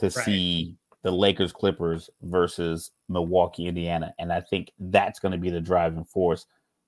to 0.00 0.06
right. 0.06 0.24
see 0.24 0.76
the 1.02 1.12
Lakers 1.12 1.52
Clippers 1.52 2.10
versus 2.22 2.90
Milwaukee 3.08 3.66
Indiana, 3.66 4.12
and 4.18 4.32
I 4.32 4.40
think 4.40 4.72
that's 4.78 5.20
going 5.20 5.32
to 5.32 5.38
be 5.38 5.50
the 5.50 5.60
driving 5.60 6.04
force 6.04 6.46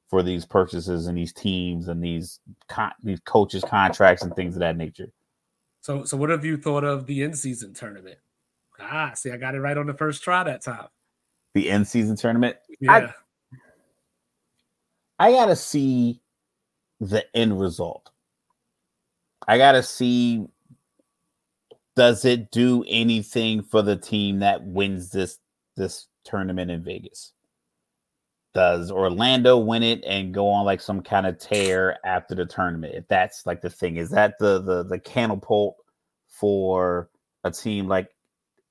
for 0.08 0.22
these 0.22 0.44
purchases 0.44 1.06
and 1.06 1.18
these 1.18 1.32
teams 1.32 1.88
and 1.88 2.02
these 2.02 2.40
con- 2.68 2.92
these 3.02 3.20
coaches 3.20 3.64
contracts 3.64 4.22
and 4.22 4.34
things 4.34 4.54
of 4.54 4.60
that 4.60 4.76
nature. 4.76 5.08
So, 5.80 6.04
so 6.04 6.16
what 6.16 6.30
have 6.30 6.44
you 6.44 6.56
thought 6.56 6.84
of 6.84 7.06
the 7.06 7.22
in 7.22 7.34
season 7.34 7.74
tournament? 7.74 8.18
Ah, 8.80 9.12
see, 9.14 9.30
I 9.30 9.36
got 9.36 9.54
it 9.54 9.60
right 9.60 9.76
on 9.76 9.86
the 9.86 9.94
first 9.94 10.22
try 10.22 10.44
that 10.44 10.62
time. 10.62 10.88
The 11.54 11.68
in 11.68 11.84
season 11.84 12.16
tournament. 12.16 12.56
Yeah. 12.80 13.12
I, 15.18 15.28
I 15.28 15.32
gotta 15.32 15.56
see 15.56 16.20
the 17.00 17.24
end 17.36 17.60
result. 17.60 18.10
I 19.48 19.58
gotta 19.58 19.82
see 19.82 20.46
does 21.96 22.26
it 22.26 22.50
do 22.50 22.84
anything 22.86 23.62
for 23.62 23.80
the 23.80 23.96
team 23.96 24.40
that 24.40 24.62
wins 24.62 25.10
this 25.10 25.38
this 25.76 26.06
tournament 26.24 26.70
in 26.70 26.82
Vegas? 26.84 27.32
Does 28.56 28.90
Orlando 28.90 29.58
win 29.58 29.82
it 29.82 30.02
and 30.06 30.32
go 30.32 30.48
on 30.48 30.64
like 30.64 30.80
some 30.80 31.02
kind 31.02 31.26
of 31.26 31.38
tear 31.38 31.98
after 32.06 32.34
the 32.34 32.46
tournament? 32.46 32.94
If 32.94 33.06
that's 33.06 33.44
like 33.44 33.60
the 33.60 33.68
thing, 33.68 33.96
is 33.96 34.08
that 34.10 34.38
the 34.38 34.62
the 34.62 34.82
the 34.82 34.98
catapult 34.98 35.76
for 36.26 37.10
a 37.44 37.50
team 37.50 37.86
like 37.86 38.08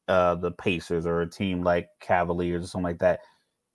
uh 0.08 0.36
the 0.36 0.52
Pacers 0.52 1.06
or 1.06 1.22
a 1.22 1.30
team 1.30 1.64
like 1.64 1.88
Cavaliers 2.00 2.64
or 2.64 2.68
something 2.68 2.84
like 2.84 3.00
that? 3.00 3.20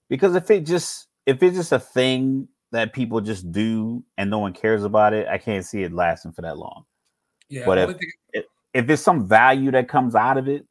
Because 0.09 0.35
if 0.35 0.51
it 0.51 0.67
just 0.67 1.07
if 1.27 1.45
it's 1.45 1.57
just 1.57 1.71
a 1.71 1.79
thing 1.79 2.49
that 2.73 2.93
people 2.93 3.21
just 3.21 3.53
do 3.53 4.03
and 4.19 4.31
no 4.31 4.41
one 4.41 4.53
cares 4.53 4.83
about 4.83 5.13
it, 5.13 5.29
I 5.29 5.39
can't 5.39 5.65
see 5.65 5.85
it 5.85 5.93
lasting 5.93 6.33
for 6.33 6.43
that 6.43 6.59
long. 6.59 6.87
Yeah, 7.49 7.67
but 7.67 7.79
if, 7.79 7.97
if 8.33 8.45
if 8.75 8.87
there's 8.89 9.01
some 9.01 9.29
value 9.29 9.71
that 9.71 9.89
comes 9.89 10.17
out 10.17 10.39
of 10.39 10.49
it 10.49 10.67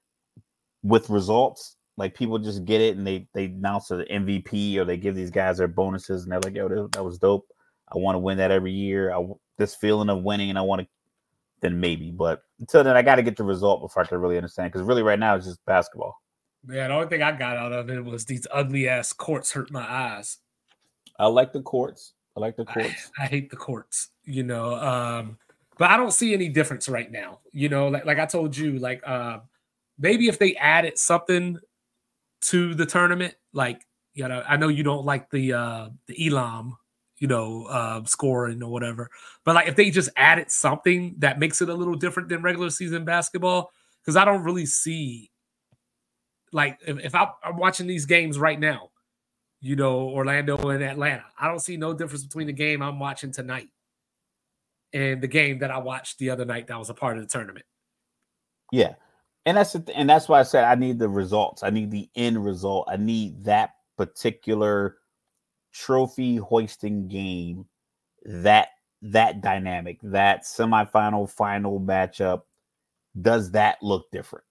with 0.83 1.09
results, 1.09 1.77
like 1.99 2.15
people 2.15 2.39
just 2.39 2.63
get 2.63 2.79
it 2.79 2.95
and 2.95 3.05
they 3.05 3.27
they 3.33 3.45
announce 3.45 3.89
the 3.89 4.05
MVP 4.09 4.77
or 4.77 4.85
they 4.85 4.95
give 4.95 5.15
these 5.15 5.29
guys 5.29 5.57
their 5.57 5.67
bonuses 5.67 6.23
and 6.23 6.31
they're 6.31 6.39
like, 6.39 6.55
"Yo, 6.55 6.87
that 6.87 7.03
was 7.03 7.19
dope. 7.19 7.45
I 7.93 7.97
want 7.97 8.15
to 8.15 8.19
win 8.19 8.37
that 8.37 8.51
every 8.51 8.71
year. 8.71 9.13
I 9.13 9.27
this 9.57 9.75
feeling 9.75 10.09
of 10.09 10.23
winning 10.23 10.49
and 10.49 10.57
I 10.57 10.61
want 10.61 10.81
to." 10.81 10.87
Then 11.61 11.81
maybe, 11.81 12.09
but 12.09 12.41
until 12.61 12.85
then, 12.85 12.95
I 12.95 13.01
got 13.01 13.15
to 13.15 13.21
get 13.21 13.35
the 13.35 13.43
result 13.43 13.81
before 13.81 14.03
I 14.03 14.05
can 14.05 14.17
really 14.19 14.37
understand. 14.37 14.71
Because 14.71 14.87
really, 14.87 15.03
right 15.03 15.19
now, 15.19 15.35
it's 15.35 15.45
just 15.45 15.59
basketball. 15.65 16.15
Yeah, 16.69 16.87
the 16.87 16.93
only 16.93 17.07
thing 17.09 17.21
I 17.21 17.33
got 17.33 17.57
out 17.57 17.73
of 17.73 17.89
it 17.89 18.01
was 18.01 18.23
these 18.23 18.47
ugly 18.49 18.87
ass 18.87 19.11
courts 19.11 19.51
hurt 19.51 19.69
my 19.69 19.85
eyes. 19.85 20.37
I 21.19 21.27
like 21.27 21.51
the 21.51 21.61
courts. 21.61 22.13
I 22.37 22.39
like 22.39 22.55
the 22.55 22.63
courts. 22.63 23.11
I, 23.19 23.23
I 23.23 23.27
hate 23.27 23.49
the 23.49 23.57
courts. 23.57 24.11
You 24.23 24.43
know, 24.43 24.75
um, 24.75 25.37
but 25.77 25.91
I 25.91 25.97
don't 25.97 26.13
see 26.13 26.33
any 26.33 26.47
difference 26.47 26.87
right 26.87 27.11
now. 27.11 27.39
You 27.51 27.67
know, 27.67 27.89
like 27.89 28.05
like 28.05 28.19
I 28.19 28.25
told 28.25 28.55
you, 28.55 28.79
like 28.79 29.05
uh, 29.05 29.39
maybe 29.97 30.29
if 30.29 30.39
they 30.39 30.55
added 30.55 30.97
something 30.97 31.59
to 32.41 32.73
the 32.73 32.85
tournament. 32.85 33.35
Like, 33.53 33.85
you 34.13 34.27
know, 34.27 34.43
I 34.47 34.57
know 34.57 34.67
you 34.67 34.83
don't 34.83 35.05
like 35.05 35.29
the 35.29 35.53
uh 35.53 35.89
the 36.07 36.27
Elam, 36.27 36.77
you 37.17 37.27
know, 37.27 37.65
uh 37.65 38.03
scoring 38.05 38.63
or 38.63 38.71
whatever. 38.71 39.09
But 39.43 39.55
like 39.55 39.67
if 39.67 39.75
they 39.75 39.89
just 39.91 40.09
added 40.15 40.51
something 40.51 41.15
that 41.19 41.39
makes 41.39 41.61
it 41.61 41.69
a 41.69 41.73
little 41.73 41.95
different 41.95 42.29
than 42.29 42.41
regular 42.41 42.69
season 42.69 43.05
basketball, 43.05 43.71
because 44.01 44.15
I 44.15 44.25
don't 44.25 44.43
really 44.43 44.65
see 44.65 45.31
like 46.51 46.79
if, 46.85 46.99
if 46.99 47.15
I, 47.15 47.29
I'm 47.43 47.57
watching 47.57 47.87
these 47.87 48.05
games 48.05 48.39
right 48.39 48.59
now, 48.59 48.89
you 49.61 49.75
know, 49.75 50.09
Orlando 50.09 50.57
and 50.69 50.83
Atlanta, 50.83 51.25
I 51.39 51.47
don't 51.47 51.59
see 51.59 51.77
no 51.77 51.93
difference 51.93 52.23
between 52.23 52.47
the 52.47 52.53
game 52.53 52.81
I'm 52.81 52.99
watching 52.99 53.31
tonight 53.31 53.67
and 54.93 55.21
the 55.21 55.27
game 55.27 55.59
that 55.59 55.69
I 55.69 55.77
watched 55.77 56.17
the 56.17 56.31
other 56.31 56.45
night 56.45 56.67
that 56.67 56.79
was 56.79 56.89
a 56.89 56.93
part 56.95 57.17
of 57.17 57.23
the 57.23 57.29
tournament. 57.29 57.65
Yeah 58.71 58.95
and 59.45 59.57
that's 59.57 59.73
the 59.73 59.79
th- 59.79 59.97
and 59.97 60.09
that's 60.09 60.27
why 60.27 60.39
I 60.39 60.43
said 60.43 60.65
I 60.65 60.75
need 60.75 60.99
the 60.99 61.09
results. 61.09 61.63
I 61.63 61.69
need 61.69 61.91
the 61.91 62.09
end 62.15 62.43
result. 62.43 62.87
I 62.89 62.97
need 62.97 63.43
that 63.45 63.71
particular 63.97 64.97
trophy 65.71 66.37
hoisting 66.37 67.07
game, 67.07 67.65
that 68.25 68.69
that 69.01 69.41
dynamic, 69.41 69.99
that 70.03 70.43
semifinal 70.43 71.29
final 71.29 71.79
matchup. 71.79 72.43
Does 73.19 73.51
that 73.51 73.81
look 73.81 74.11
different? 74.11 74.45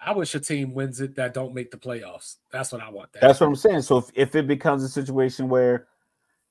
I 0.00 0.12
wish 0.12 0.34
a 0.34 0.40
team 0.40 0.72
wins 0.72 1.00
it 1.00 1.14
that 1.16 1.34
don't 1.34 1.54
make 1.54 1.70
the 1.70 1.76
playoffs. 1.76 2.36
That's 2.50 2.72
what 2.72 2.80
I 2.80 2.88
want. 2.88 3.12
That. 3.12 3.20
That's 3.20 3.40
what 3.40 3.48
I'm 3.48 3.56
saying. 3.56 3.82
So 3.82 3.98
if, 3.98 4.10
if 4.14 4.34
it 4.34 4.46
becomes 4.46 4.82
a 4.82 4.88
situation 4.88 5.48
where 5.48 5.88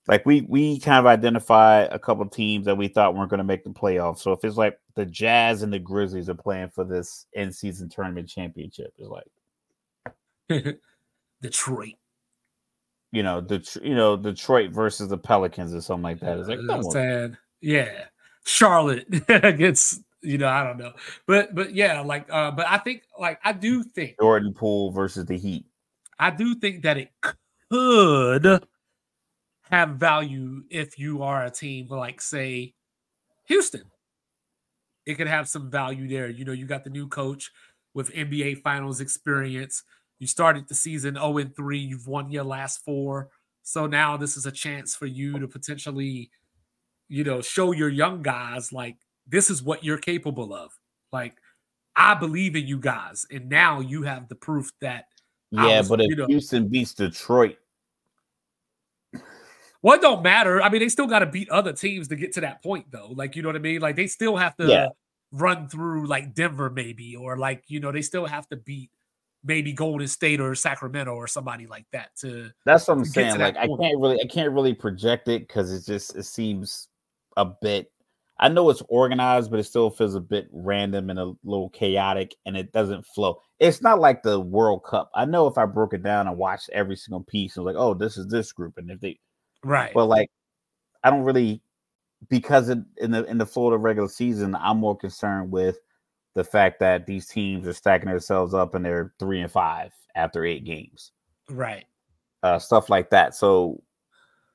like 0.07 0.25
we 0.25 0.41
we 0.41 0.79
kind 0.79 0.99
of 0.99 1.05
identify 1.05 1.81
a 1.83 1.99
couple 1.99 2.25
teams 2.27 2.65
that 2.65 2.75
we 2.75 2.87
thought 2.87 3.15
weren't 3.15 3.29
going 3.29 3.39
to 3.39 3.43
make 3.43 3.63
the 3.63 3.69
playoffs. 3.69 4.19
So 4.19 4.31
if 4.31 4.43
it's 4.43 4.57
like 4.57 4.79
the 4.95 5.05
Jazz 5.05 5.61
and 5.61 5.71
the 5.71 5.79
Grizzlies 5.79 6.29
are 6.29 6.35
playing 6.35 6.69
for 6.69 6.83
this 6.83 7.27
end 7.35 7.53
season 7.53 7.89
tournament 7.89 8.27
championship, 8.27 8.93
it's 8.97 9.09
like 10.49 10.77
Detroit. 11.41 11.93
You 13.11 13.23
know, 13.23 13.41
the 13.41 13.79
you 13.83 13.95
know 13.95 14.17
Detroit 14.17 14.71
versus 14.71 15.09
the 15.09 15.17
Pelicans 15.17 15.73
or 15.73 15.81
something 15.81 16.03
like 16.03 16.19
that. 16.21 16.37
It's 16.39 16.47
like 16.47 16.83
saying, 16.91 17.37
yeah, 17.61 18.05
Charlotte 18.45 19.07
against 19.29 20.01
You 20.21 20.37
know, 20.37 20.47
I 20.47 20.63
don't 20.63 20.77
know, 20.77 20.93
but 21.27 21.55
but 21.55 21.73
yeah, 21.73 22.01
like, 22.01 22.27
uh, 22.31 22.51
but 22.51 22.67
I 22.67 22.77
think 22.77 23.03
like 23.17 23.39
I 23.43 23.53
do 23.53 23.83
think 23.83 24.15
Jordan 24.19 24.53
Poole 24.53 24.91
versus 24.91 25.25
the 25.25 25.37
Heat. 25.37 25.65
I 26.19 26.31
do 26.31 26.55
think 26.55 26.83
that 26.83 26.97
it 26.97 27.11
could 27.21 28.61
have 29.69 29.91
value 29.91 30.63
if 30.69 30.97
you 30.97 31.21
are 31.21 31.45
a 31.45 31.51
team 31.51 31.87
like 31.89 32.21
say 32.21 32.73
Houston. 33.45 33.83
It 35.05 35.15
could 35.15 35.27
have 35.27 35.47
some 35.49 35.69
value 35.71 36.07
there. 36.07 36.29
You 36.29 36.45
know, 36.45 36.51
you 36.51 36.65
got 36.65 36.83
the 36.83 36.89
new 36.89 37.07
coach 37.07 37.51
with 37.93 38.13
NBA 38.13 38.61
finals 38.61 39.01
experience. 39.01 39.83
You 40.19 40.27
started 40.27 40.67
the 40.67 40.75
season 40.75 41.15
0 41.15 41.37
and 41.37 41.55
3, 41.55 41.79
you've 41.79 42.07
won 42.07 42.29
your 42.31 42.43
last 42.43 42.83
four. 42.83 43.29
So 43.63 43.87
now 43.87 44.17
this 44.17 44.35
is 44.37 44.45
a 44.45 44.51
chance 44.51 44.95
for 44.95 45.05
you 45.05 45.39
to 45.39 45.47
potentially, 45.47 46.29
you 47.07 47.23
know, 47.23 47.41
show 47.41 47.71
your 47.71 47.89
young 47.89 48.21
guys 48.21 48.73
like 48.73 48.97
this 49.27 49.49
is 49.49 49.63
what 49.63 49.83
you're 49.83 49.97
capable 49.97 50.53
of. 50.53 50.71
Like, 51.11 51.35
I 51.95 52.15
believe 52.15 52.55
in 52.55 52.67
you 52.67 52.79
guys. 52.79 53.25
And 53.31 53.49
now 53.49 53.79
you 53.79 54.03
have 54.03 54.27
the 54.27 54.35
proof 54.35 54.71
that 54.81 55.05
Yeah, 55.51 55.79
was, 55.79 55.89
but 55.89 56.01
if 56.01 56.09
you 56.09 56.15
know- 56.15 56.27
Houston 56.27 56.67
beats 56.67 56.93
Detroit, 56.93 57.57
Well, 59.81 59.95
it 59.95 60.01
don't 60.01 60.21
matter. 60.23 60.61
I 60.61 60.69
mean, 60.69 60.81
they 60.81 60.89
still 60.89 61.07
got 61.07 61.19
to 61.19 61.25
beat 61.25 61.49
other 61.49 61.71
teams 61.73 62.07
to 62.09 62.15
get 62.15 62.33
to 62.33 62.41
that 62.41 62.61
point, 62.61 62.91
though. 62.91 63.09
Like, 63.15 63.35
you 63.35 63.41
know 63.41 63.49
what 63.49 63.55
I 63.55 63.59
mean? 63.59 63.81
Like, 63.81 63.95
they 63.95 64.07
still 64.07 64.35
have 64.35 64.55
to 64.57 64.67
Yeah. 64.67 64.87
run 65.31 65.69
through 65.69 66.07
like 66.07 66.33
Denver, 66.33 66.69
maybe, 66.69 67.15
or 67.15 67.37
like, 67.37 67.63
you 67.67 67.79
know, 67.79 67.91
they 67.91 68.01
still 68.01 68.25
have 68.25 68.47
to 68.49 68.57
beat 68.57 68.91
maybe 69.43 69.71
Golden 69.71 70.07
State 70.07 70.41
or 70.41 70.53
Sacramento 70.55 71.13
or 71.13 71.27
somebody 71.27 71.65
like 71.65 71.85
that 71.93 72.09
to. 72.17 72.51
that's 72.65 72.87
what 72.87 72.97
I'm 72.97 73.03
To 73.05 73.09
get 73.09 73.31
to 73.31 73.37
saying. 73.37 73.39
Like 73.39 73.55
I 73.57 73.67
can't 73.67 73.99
really 73.99 74.19
I 74.21 74.27
can't 74.27 74.51
really 74.51 74.73
project 74.73 75.29
it 75.29 75.47
because 75.47 75.71
it 75.71 75.85
just 75.85 76.15
it 76.17 76.23
seems 76.23 76.89
a 77.37 77.45
bit 77.45 77.89
I 78.41 78.47
know 78.49 78.69
it's 78.69 78.81
organized, 78.89 79.49
but 79.51 79.59
it 79.59 79.63
still 79.65 79.89
feels 79.89 80.15
a 80.15 80.19
bit 80.19 80.47
random 80.51 81.09
and 81.09 81.19
a 81.19 81.33
little 81.43 81.69
chaotic 81.69 82.35
and 82.45 82.55
it 82.57 82.71
doesn't 82.71 83.05
flow. 83.05 83.41
It's 83.59 83.81
not 83.81 83.99
like 83.99 84.23
the 84.23 84.39
World 84.39 84.83
Cup. 84.83 85.09
I 85.13 85.25
know 85.25 85.47
if 85.47 85.57
I 85.57 85.65
broke 85.65 85.93
it 85.93 86.03
down 86.03 86.27
and 86.27 86.37
watched 86.37 86.69
every 86.71 86.95
single 86.95 87.23
piece, 87.23 87.55
and 87.57 87.65
was 87.65 87.73
like, 87.73 87.81
oh, 87.81 87.93
this 87.93 88.17
is 88.17 88.27
this 88.27 88.51
group. 88.51 88.77
And 88.77 88.89
if 88.91 88.99
they 89.01 89.19
Right. 89.63 89.93
but 89.93 90.05
like 90.05 90.29
I 91.03 91.09
don't 91.09 91.23
really 91.23 91.61
because 92.29 92.69
in, 92.69 92.85
in 92.97 93.11
the 93.11 93.23
in 93.25 93.37
the 93.37 93.45
Florida 93.45 93.77
regular 93.77 94.09
season, 94.09 94.55
I'm 94.55 94.77
more 94.77 94.97
concerned 94.97 95.51
with 95.51 95.77
the 96.35 96.43
fact 96.43 96.79
that 96.79 97.05
these 97.05 97.27
teams 97.27 97.67
are 97.67 97.73
stacking 97.73 98.09
themselves 98.09 98.53
up 98.53 98.75
and 98.75 98.83
they're 98.83 99.13
three 99.19 99.41
and 99.41 99.51
five 99.51 99.91
after 100.15 100.45
eight 100.45 100.65
games, 100.65 101.11
right. 101.49 101.85
uh, 102.43 102.59
stuff 102.59 102.89
like 102.89 103.09
that. 103.11 103.35
So, 103.35 103.81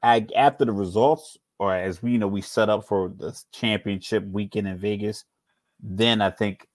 I, 0.03 0.27
after 0.37 0.65
the 0.65 0.73
results, 0.73 1.39
or 1.59 1.75
as 1.75 2.03
we 2.03 2.13
you 2.13 2.19
know, 2.19 2.29
we 2.29 2.43
set 2.43 2.69
up 2.69 2.87
for 2.87 3.09
the 3.09 3.39
championship 3.53 4.25
weekend 4.27 4.69
in 4.69 4.77
Vegas, 4.77 5.25
then 5.81 6.21
I 6.21 6.31
think 6.31 6.69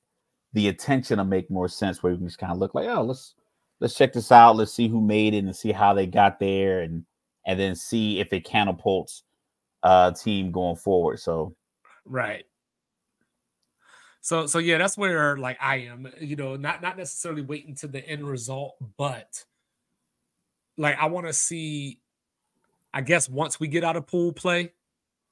the 0.54 0.68
attention 0.68 1.18
will 1.18 1.26
make 1.26 1.52
more 1.52 1.70
sense. 1.70 2.02
Where 2.02 2.14
we 2.14 2.18
can 2.18 2.28
just 2.28 2.40
kind 2.40 2.52
of 2.52 2.58
look 2.58 2.74
like, 2.74 2.88
oh, 2.88 3.04
let's 3.04 3.36
let's 3.80 3.96
check 3.96 4.14
this 4.14 4.32
out. 4.32 4.56
Let's 4.56 4.74
see 4.74 4.88
who 4.88 5.02
made 5.02 5.34
it 5.34 5.44
and 5.44 5.56
see 5.56 5.72
how 5.72 5.94
they 5.94 6.08
got 6.08 6.40
there, 6.40 6.82
and 6.82 7.06
and 7.46 7.60
then 7.60 7.76
see 7.76 8.20
if 8.20 8.34
it 8.34 8.46
catapults 8.46 9.24
uh 9.84 10.12
team 10.12 10.52
going 10.52 10.76
forward. 10.76 11.20
So 11.20 11.56
Right. 12.06 12.46
So 14.22 14.48
so 14.48 14.60
yeah, 14.60 14.78
that's 14.78 14.98
where 14.98 15.38
like 15.38 15.58
I 15.62 15.78
am, 15.78 16.12
you 16.20 16.36
know, 16.36 16.56
not 16.56 16.82
not 16.82 16.98
necessarily 16.98 17.42
waiting 17.42 17.76
to 17.76 17.88
the 17.88 18.06
end 18.06 18.28
result, 18.28 18.76
but 18.98 19.46
like 20.78 20.98
I 21.00 21.06
want 21.06 21.28
to 21.28 21.34
see 21.34 22.00
I 22.94 23.02
guess 23.02 23.30
once 23.30 23.60
we 23.60 23.68
get 23.68 23.84
out 23.84 23.96
of 23.96 24.08
pool 24.08 24.34
play, 24.34 24.74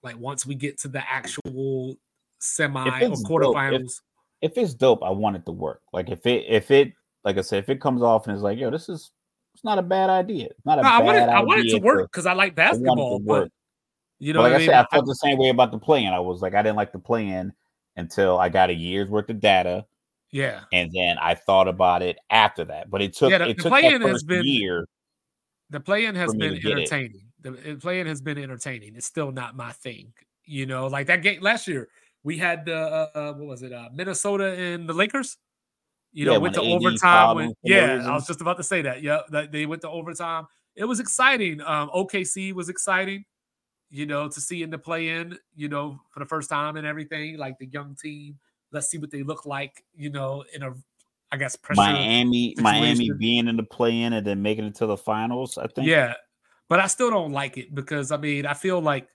like 0.04 0.18
once 0.18 0.46
we 0.46 0.56
get 0.56 0.78
to 0.80 0.88
the 0.88 1.04
actual 1.10 1.98
semi 2.40 2.88
or 2.88 3.00
dope, 3.00 3.12
if- 3.14 3.20
quarterfinals. 3.20 4.02
if 4.42 4.58
it's 4.58 4.74
dope, 4.74 5.04
I 5.04 5.10
want 5.10 5.36
it 5.36 5.46
to 5.46 5.52
work. 5.52 5.82
Like 5.92 6.10
if 6.10 6.26
it 6.26 6.46
if 6.48 6.72
it 6.72 6.94
like 7.24 7.38
I 7.38 7.42
said, 7.42 7.60
if 7.60 7.70
it 7.70 7.82
comes 7.82 8.02
off 8.02 8.26
and 8.28 8.34
it's 8.34 8.44
like, 8.44 8.58
yo, 8.58 8.70
this 8.70 8.88
is 8.88 9.12
it's 9.58 9.64
not 9.64 9.80
a 9.80 9.82
bad 9.82 10.12
idea. 10.12 10.46
It's 10.46 10.66
not 10.66 10.78
a 10.78 10.84
No, 10.84 10.88
I 10.88 11.00
bad 11.00 11.06
want 11.06 11.18
it 11.18 11.22
I 11.30 11.40
want 11.42 11.60
it 11.66 11.70
to 11.72 11.80
work 11.80 12.12
because 12.12 12.28
I 12.28 12.34
like 12.34 12.58
I 12.60 12.62
want 12.62 12.76
it 12.76 12.78
to 12.78 12.84
basketball, 12.86 13.20
but 13.20 13.52
you 14.20 14.34
know 14.34 14.42
But 14.44 14.52
like 14.52 14.60
I 14.62 14.64
I 14.64 14.66
said, 14.68 14.76
I 14.76 14.82
I- 14.84 14.88
felt 14.92 15.06
the 15.08 15.16
same 15.16 15.38
way 15.40 15.50
about 15.50 15.72
the 15.72 15.80
play-in. 15.80 16.14
I 16.14 16.20
was 16.20 16.42
like, 16.44 16.54
I 16.54 16.62
didn't 16.62 16.76
like 16.76 16.92
the 16.92 17.00
play-in 17.00 17.52
until 17.96 18.38
I 18.38 18.50
got 18.50 18.70
a 18.70 18.74
year's 18.74 19.10
worth 19.10 19.30
of 19.32 19.40
data, 19.40 19.84
yeah. 20.32 20.62
and 20.72 20.92
then 20.94 21.18
I 21.20 21.34
thought 21.34 21.68
about 21.68 22.04
it 22.04 22.20
after 22.30 22.64
that. 22.66 22.92
But 22.92 23.02
it 23.02 23.14
took 23.16 23.32
Yeah, 23.32 23.40
the- 23.40 23.50
it 23.50 23.58
the 23.58 23.64
took 23.64 23.72
that 23.72 23.84
has 23.84 24.02
first 24.02 24.28
been- 24.28 24.46
year. 24.46 24.88
The 25.72 25.80
play-in 25.80 26.14
has 26.16 26.34
been 26.36 26.54
to 26.54 26.60
get 26.60 26.72
it. 26.72 26.78
entertaining. 26.82 27.22
The 27.42 27.52
the 27.52 27.76
play-in 27.76 28.06
has 28.08 28.22
been 28.22 28.38
entertaining. 28.38 28.96
It's 28.96 29.08
still 29.08 29.32
not 29.32 29.56
my 29.56 29.72
thing. 29.72 30.14
You 30.46 30.66
know, 30.68 30.86
like 30.88 31.08
that 31.08 31.24
game 31.24 31.42
last 31.42 31.68
year, 31.68 31.90
we 32.24 32.38
had 32.38 32.66
the 32.66 32.78
uh, 32.78 33.08
uh, 33.16 33.34
what 33.34 33.48
was 33.48 33.64
it? 33.64 33.74
Uh, 33.74 33.90
Minnesota 33.94 34.54
and 34.54 34.88
the 34.88 34.94
Lakers. 34.94 35.38
You 36.18 36.26
know, 36.26 36.31
Yeah, 36.31 36.38
went 36.39 36.56
to 36.56 36.61
overtime. 36.61 37.35
When, 37.35 37.53
yeah, 37.61 38.02
I 38.03 38.15
was 38.15 38.26
just 38.26 38.41
about 38.41 38.57
to 38.57 38.64
say 38.64 38.81
that. 38.81 39.03
Yeah, 39.03 39.19
that 39.30 39.52
they 39.52 39.68
went 39.68 39.84
to 39.84 39.89
overtime. 39.89 40.48
It 40.76 40.85
was 40.85 40.99
exciting. 40.99 41.61
Um, 41.61 41.91
OKC 41.94 42.53
was 42.53 42.69
exciting. 42.69 43.23
You 43.91 44.07
know, 44.07 44.27
to 44.27 44.41
see 44.41 44.64
in 44.64 44.72
the 44.72 44.80
play-in. 44.80 45.38
You 45.56 45.69
know, 45.69 46.02
for 46.10 46.19
the 46.19 46.26
first 46.26 46.49
time 46.49 46.76
and 46.76 46.88
everything, 46.88 47.38
like 47.38 47.60
the 47.60 47.68
young 47.68 47.95
team. 47.95 48.39
Let's 48.72 48.88
see 48.88 48.98
what 48.98 49.11
they 49.11 49.22
look 49.22 49.45
like. 49.45 49.84
You 49.95 50.10
know, 50.10 50.44
in 50.56 50.64
a, 50.64 50.73
I 51.31 51.38
guess 51.38 51.56
pressure. 51.56 51.80
Miami, 51.80 52.56
Miami 52.57 53.11
being 53.11 53.48
in 53.48 53.56
the 53.56 53.61
play-in 53.61 54.14
and 54.14 54.26
then 54.26 54.41
making 54.41 54.65
it 54.65 54.73
to 54.77 54.88
the 54.88 54.98
finals. 54.98 55.60
I 55.60 55.68
think. 55.68 55.88
Yeah, 55.88 56.15
but 56.68 56.80
I 56.80 56.88
still 56.88 57.11
don't 57.11 57.31
like 57.31 57.60
it 57.60 57.76
because 57.76 58.11
I 58.11 58.18
mean 58.18 58.48
I 58.48 58.56
feel 58.56 58.81
like 58.81 59.07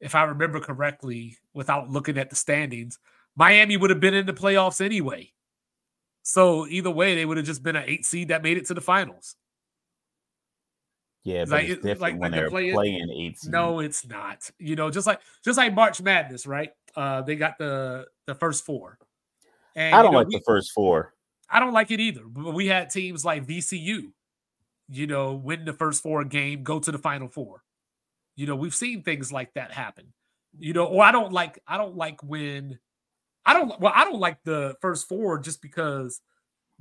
if 0.00 0.14
I 0.14 0.22
remember 0.22 0.60
correctly, 0.60 1.38
without 1.54 1.90
looking 1.90 2.18
at 2.18 2.30
the 2.30 2.36
standings, 2.36 3.00
Miami 3.34 3.76
would 3.76 3.90
have 3.90 3.98
been 3.98 4.14
in 4.14 4.26
the 4.26 4.32
playoffs 4.32 4.80
anyway. 4.80 5.32
So 6.28 6.66
either 6.66 6.90
way, 6.90 7.14
they 7.14 7.24
would 7.24 7.36
have 7.36 7.46
just 7.46 7.62
been 7.62 7.76
an 7.76 7.84
eight 7.86 8.04
seed 8.04 8.28
that 8.28 8.42
made 8.42 8.56
it 8.56 8.66
to 8.66 8.74
the 8.74 8.80
finals. 8.80 9.36
yeah, 11.22 11.44
but 11.44 11.50
like- 11.52 11.68
it's 11.68 11.74
different 11.76 12.00
like- 12.00 12.12
when 12.14 12.32
like 12.32 12.40
they're 12.40 12.50
play-in- 12.50 12.74
playing 12.74 13.10
eight. 13.10 13.38
seed. 13.38 13.52
No, 13.52 13.78
it's 13.78 14.04
not. 14.06 14.50
You 14.58 14.74
know, 14.74 14.90
just 14.90 15.06
like 15.06 15.20
just 15.44 15.56
like 15.56 15.72
March 15.72 16.02
Madness, 16.02 16.44
right? 16.44 16.70
Uh, 16.96 17.22
they 17.22 17.36
got 17.36 17.58
the 17.58 18.06
the 18.26 18.34
first 18.34 18.64
four. 18.64 18.98
And 19.76 19.94
I 19.94 20.02
don't 20.02 20.10
know, 20.12 20.18
like 20.18 20.26
we- 20.28 20.34
the 20.36 20.42
first 20.44 20.72
four. 20.72 21.14
I 21.48 21.60
don't 21.60 21.72
like 21.72 21.92
it 21.92 22.00
either. 22.00 22.22
But 22.26 22.54
we 22.54 22.66
had 22.66 22.90
teams 22.90 23.24
like 23.24 23.46
VCU, 23.46 24.12
you 24.88 25.06
know, 25.06 25.34
win 25.34 25.64
the 25.64 25.72
first 25.72 26.02
four 26.02 26.24
game, 26.24 26.64
go 26.64 26.80
to 26.80 26.90
the 26.90 26.98
final 26.98 27.28
four. 27.28 27.62
You 28.34 28.46
know, 28.46 28.56
we've 28.56 28.74
seen 28.74 29.02
things 29.04 29.30
like 29.32 29.54
that 29.54 29.70
happen. 29.72 30.12
You 30.58 30.72
know, 30.72 30.86
or 30.86 31.04
I 31.04 31.12
don't 31.12 31.32
like 31.32 31.60
I 31.68 31.76
don't 31.76 31.94
like 31.96 32.20
when 32.24 32.80
I 33.46 33.52
don't 33.52 33.80
well, 33.80 33.92
I 33.94 34.04
don't 34.04 34.20
like 34.20 34.42
the 34.44 34.74
first 34.80 35.08
four 35.08 35.38
just 35.38 35.62
because 35.62 36.20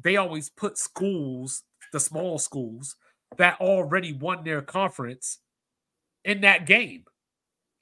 they 0.02 0.18
always 0.18 0.50
put 0.50 0.78
schools, 0.78 1.64
the 1.94 2.00
small 2.00 2.40
schools 2.40 2.96
that 3.38 3.60
already 3.62 4.14
won 4.14 4.44
their 4.44 4.62
conference 4.62 5.40
in 6.24 6.42
that 6.42 6.66
game. 6.66 7.06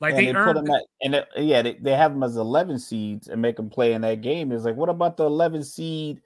Like 0.02 0.16
and 0.16 0.20
they, 0.20 0.26
they, 0.26 0.32
put 0.34 0.38
earned 0.40 0.58
them 0.58 0.72
at, 0.72 0.84
and 1.02 1.16
it- 1.16 1.28
yeah, 1.38 1.62
they, 1.62 1.74
they 1.76 1.96
have 1.96 2.12
them 2.12 2.24
as 2.24 2.36
11 2.36 2.78
seeds 2.80 3.30
and 3.30 3.42
make 3.42 3.56
them 3.56 3.70
play 3.70 3.94
in 3.94 4.02
that 4.02 4.22
game. 4.22 4.52
It's 4.52 4.66
like, 4.66 4.76
what 4.76 4.90
about 4.90 5.16
the 5.16 5.26
11 5.26 5.64
seed 5.64 6.22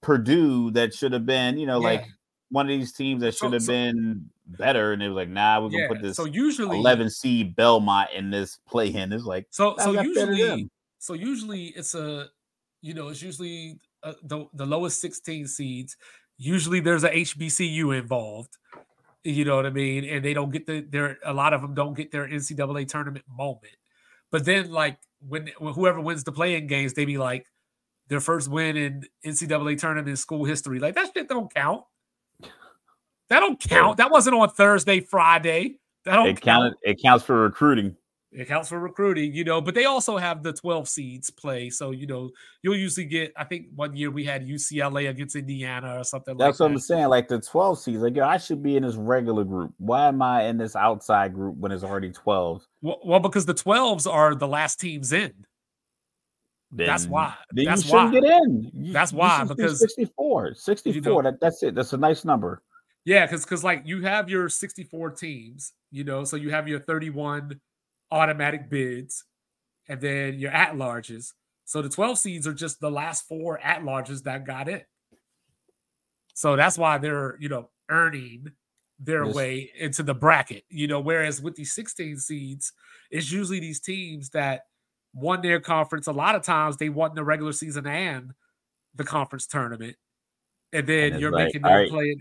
Purdue 0.00 0.70
that 0.70 0.94
should 0.94 1.12
have 1.12 1.26
been, 1.26 1.58
you 1.58 1.66
know, 1.66 1.78
like 1.78 2.06
one 2.50 2.64
of 2.64 2.70
these 2.70 2.92
teams 2.92 3.20
that 3.22 3.34
should 3.34 3.52
have 3.52 3.62
so- 3.62 3.72
been 3.72 4.30
better? 4.46 4.92
And 4.92 5.02
it 5.02 5.08
was 5.08 5.16
like, 5.16 5.28
nah, 5.28 5.60
we're 5.60 5.68
gonna 5.68 5.82
yeah. 5.82 5.88
put 5.88 6.00
this 6.00 6.16
So 6.16 6.24
usually 6.24 6.78
11 6.78 7.10
seed 7.10 7.54
Belmont 7.54 8.08
in 8.16 8.30
this 8.30 8.60
play 8.66 8.88
in. 8.88 9.12
It's 9.12 9.24
like, 9.24 9.46
So 9.50 9.74
so 9.78 9.92
not 9.92 10.06
fair 10.14 10.26
to 10.26 10.34
usually. 10.34 10.70
So 10.98 11.14
usually 11.14 11.66
it's 11.66 11.94
a 11.94 12.28
you 12.80 12.94
know 12.94 13.08
it's 13.08 13.22
usually 13.22 13.80
uh, 14.02 14.14
the 14.22 14.46
the 14.54 14.66
lowest 14.66 15.00
16 15.00 15.46
seeds. 15.46 15.96
Usually 16.36 16.80
there's 16.80 17.04
a 17.04 17.10
HBCU 17.10 17.98
involved. 17.98 18.56
You 19.24 19.44
know 19.44 19.56
what 19.56 19.66
I 19.66 19.70
mean? 19.70 20.04
And 20.04 20.24
they 20.24 20.34
don't 20.34 20.50
get 20.50 20.66
the 20.66 20.80
their 20.80 21.18
a 21.24 21.32
lot 21.32 21.52
of 21.52 21.62
them 21.62 21.74
don't 21.74 21.94
get 21.94 22.12
their 22.12 22.28
NCAA 22.28 22.88
tournament 22.88 23.24
moment. 23.28 23.74
But 24.30 24.44
then 24.44 24.70
like 24.70 24.98
when, 25.26 25.50
when 25.58 25.74
whoever 25.74 26.00
wins 26.00 26.24
the 26.24 26.32
playing 26.32 26.66
games, 26.66 26.94
they 26.94 27.04
be 27.04 27.18
like 27.18 27.46
their 28.08 28.20
first 28.20 28.48
win 28.48 28.76
in 28.76 29.04
NCAA 29.24 29.78
tournament 29.78 30.08
in 30.08 30.16
school 30.16 30.44
history. 30.44 30.78
Like 30.78 30.94
that 30.94 31.10
shit 31.14 31.28
don't 31.28 31.52
count. 31.52 31.84
That 33.28 33.40
don't 33.40 33.60
count. 33.60 33.98
That 33.98 34.10
wasn't 34.10 34.36
on 34.36 34.48
Thursday, 34.50 35.00
Friday. 35.00 35.78
That 36.04 36.14
don't 36.14 36.28
it 36.28 36.40
count. 36.40 36.74
counted, 36.74 36.74
it 36.82 37.02
counts 37.02 37.24
for 37.24 37.42
recruiting. 37.42 37.96
It 38.30 38.46
counts 38.46 38.68
for 38.68 38.78
recruiting, 38.78 39.32
you 39.32 39.42
know, 39.42 39.62
but 39.62 39.74
they 39.74 39.86
also 39.86 40.18
have 40.18 40.42
the 40.42 40.52
12 40.52 40.86
seeds 40.86 41.30
play. 41.30 41.70
So, 41.70 41.92
you 41.92 42.06
know, 42.06 42.28
you'll 42.62 42.76
usually 42.76 43.06
get, 43.06 43.32
I 43.38 43.44
think 43.44 43.68
one 43.74 43.96
year 43.96 44.10
we 44.10 44.22
had 44.22 44.46
UCLA 44.46 45.08
against 45.08 45.34
Indiana 45.34 45.98
or 45.98 46.04
something 46.04 46.36
That's 46.36 46.60
like 46.60 46.68
what 46.68 46.72
I'm 46.74 46.78
saying. 46.78 47.06
Like 47.06 47.28
the 47.28 47.40
12 47.40 47.78
seeds, 47.78 48.02
like, 48.02 48.14
yo, 48.16 48.24
I 48.26 48.36
should 48.36 48.62
be 48.62 48.76
in 48.76 48.82
this 48.82 48.96
regular 48.96 49.44
group. 49.44 49.72
Why 49.78 50.08
am 50.08 50.20
I 50.20 50.42
in 50.44 50.58
this 50.58 50.76
outside 50.76 51.32
group 51.32 51.56
when 51.56 51.72
it's 51.72 51.82
already 51.82 52.10
12? 52.10 52.66
Well, 52.82 52.98
well, 53.02 53.20
because 53.20 53.46
the 53.46 53.54
12s 53.54 54.06
are 54.06 54.34
the 54.34 54.48
last 54.48 54.78
teams 54.78 55.12
in. 55.12 55.32
That's 56.70 57.06
why. 57.06 57.32
Then 57.52 57.64
That's 57.64 57.86
you 57.86 57.94
why. 57.94 58.10
get 58.10 58.24
in. 58.24 58.70
You- 58.74 58.92
That's 58.92 59.10
why, 59.12 59.44
because- 59.44 59.80
64. 59.80 60.54
64. 60.54 61.22
that, 61.22 61.40
that's 61.40 61.62
it. 61.62 61.74
That's 61.74 61.94
a 61.94 61.96
nice 61.96 62.26
number. 62.26 62.62
Yeah, 63.06 63.24
because 63.24 63.42
because 63.44 63.64
like 63.64 63.84
you 63.86 64.02
have 64.02 64.28
your 64.28 64.50
64 64.50 65.12
teams, 65.12 65.72
you 65.90 66.04
know, 66.04 66.24
so 66.24 66.36
you 66.36 66.50
have 66.50 66.68
your 66.68 66.78
31 66.80 67.58
automatic 68.10 68.70
bids 68.70 69.24
and 69.88 70.00
then 70.00 70.38
your 70.38 70.50
at 70.50 70.74
larges. 70.74 71.32
So 71.64 71.82
the 71.82 71.88
12 71.88 72.18
seeds 72.18 72.46
are 72.46 72.54
just 72.54 72.80
the 72.80 72.90
last 72.90 73.28
four 73.28 73.58
at 73.58 73.82
larges 73.82 74.22
that 74.24 74.46
got 74.46 74.68
it. 74.68 74.86
So 76.34 76.56
that's 76.56 76.78
why 76.78 76.98
they're, 76.98 77.36
you 77.40 77.48
know, 77.48 77.70
earning 77.90 78.52
their 78.98 79.24
yes. 79.24 79.34
way 79.34 79.70
into 79.78 80.02
the 80.02 80.14
bracket, 80.14 80.64
you 80.68 80.86
know, 80.86 81.00
whereas 81.00 81.40
with 81.40 81.56
these 81.56 81.72
16 81.72 82.18
seeds, 82.18 82.72
it's 83.10 83.30
usually 83.30 83.60
these 83.60 83.80
teams 83.80 84.30
that 84.30 84.62
won 85.14 85.40
their 85.40 85.60
conference. 85.60 86.06
A 86.06 86.12
lot 86.12 86.34
of 86.34 86.42
times 86.42 86.76
they 86.76 86.88
won 86.88 87.14
the 87.14 87.24
regular 87.24 87.52
season 87.52 87.86
and 87.86 88.32
the 88.94 89.04
conference 89.04 89.46
tournament. 89.46 89.96
And 90.72 90.86
then 90.86 91.12
and 91.12 91.20
you're 91.20 91.32
like, 91.32 91.46
making 91.46 91.62
them 91.62 91.72
right, 91.72 91.90
play 91.90 92.04
it. 92.04 92.18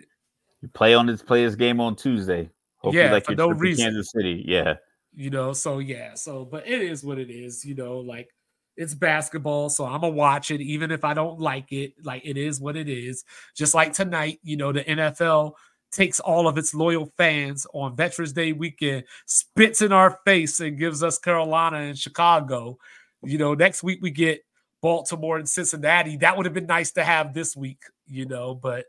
You 0.61 0.69
play 0.69 0.93
on 0.93 1.05
this 1.05 1.22
play 1.22 1.43
this 1.43 1.55
game 1.55 1.80
on 1.80 1.95
Tuesday. 1.95 2.49
Hopefully 2.77 3.03
yeah, 3.03 3.11
like 3.11 3.26
for 3.26 3.35
no 3.35 3.49
reason. 3.49 3.85
Kansas 3.85 4.11
City. 4.11 4.43
Yeah. 4.47 4.76
You 5.19 5.31
know, 5.31 5.52
so 5.52 5.80
yeah, 5.80 6.14
so 6.14 6.45
but 6.45 6.68
it 6.68 6.80
is 6.80 7.03
what 7.03 7.18
it 7.18 7.31
is, 7.31 7.65
you 7.65 7.73
know, 7.73 7.98
like 7.98 8.30
it's 8.76 8.94
basketball, 8.94 9.72
so 9.72 9.84
I'm 9.84 10.02
gonna 10.02 10.14
watch 10.14 10.52
it, 10.52 10.61
even 10.61 10.91
if 10.91 11.03
I 11.03 11.15
don't 11.15 11.39
like 11.39 11.72
it. 11.72 11.94
Like 12.03 12.22
it 12.23 12.38
is 12.38 12.61
what 12.61 12.77
it 12.77 12.88
is. 12.88 13.23
Just 13.56 13.73
like 13.73 13.94
tonight, 13.94 14.38
you 14.44 14.57
know, 14.57 14.72
the 14.72 14.84
NFL 14.84 15.53
takes 15.91 16.19
all 16.19 16.48
of 16.48 16.60
its 16.60 16.76
loyal 16.76 17.11
fans 17.18 17.65
on 17.73 17.95
Veterans 17.95 18.31
Day 18.31 18.53
weekend, 18.53 19.06
spits 19.26 19.81
in 19.81 19.91
our 19.91 20.19
face, 20.23 20.60
and 20.60 20.77
gives 20.77 21.02
us 21.02 21.18
Carolina 21.18 21.77
and 21.77 21.98
Chicago. 21.98 22.77
You 23.23 23.39
know, 23.39 23.56
next 23.56 23.81
week 23.81 23.98
we 24.03 24.11
get 24.11 24.45
Baltimore 24.84 25.38
and 25.38 25.49
Cincinnati. 25.49 26.18
That 26.18 26.38
would 26.38 26.45
have 26.45 26.53
been 26.53 26.68
nice 26.68 26.91
to 26.91 27.03
have 27.03 27.34
this 27.34 27.56
week, 27.56 27.81
you 28.06 28.27
know, 28.27 28.53
but 28.53 28.85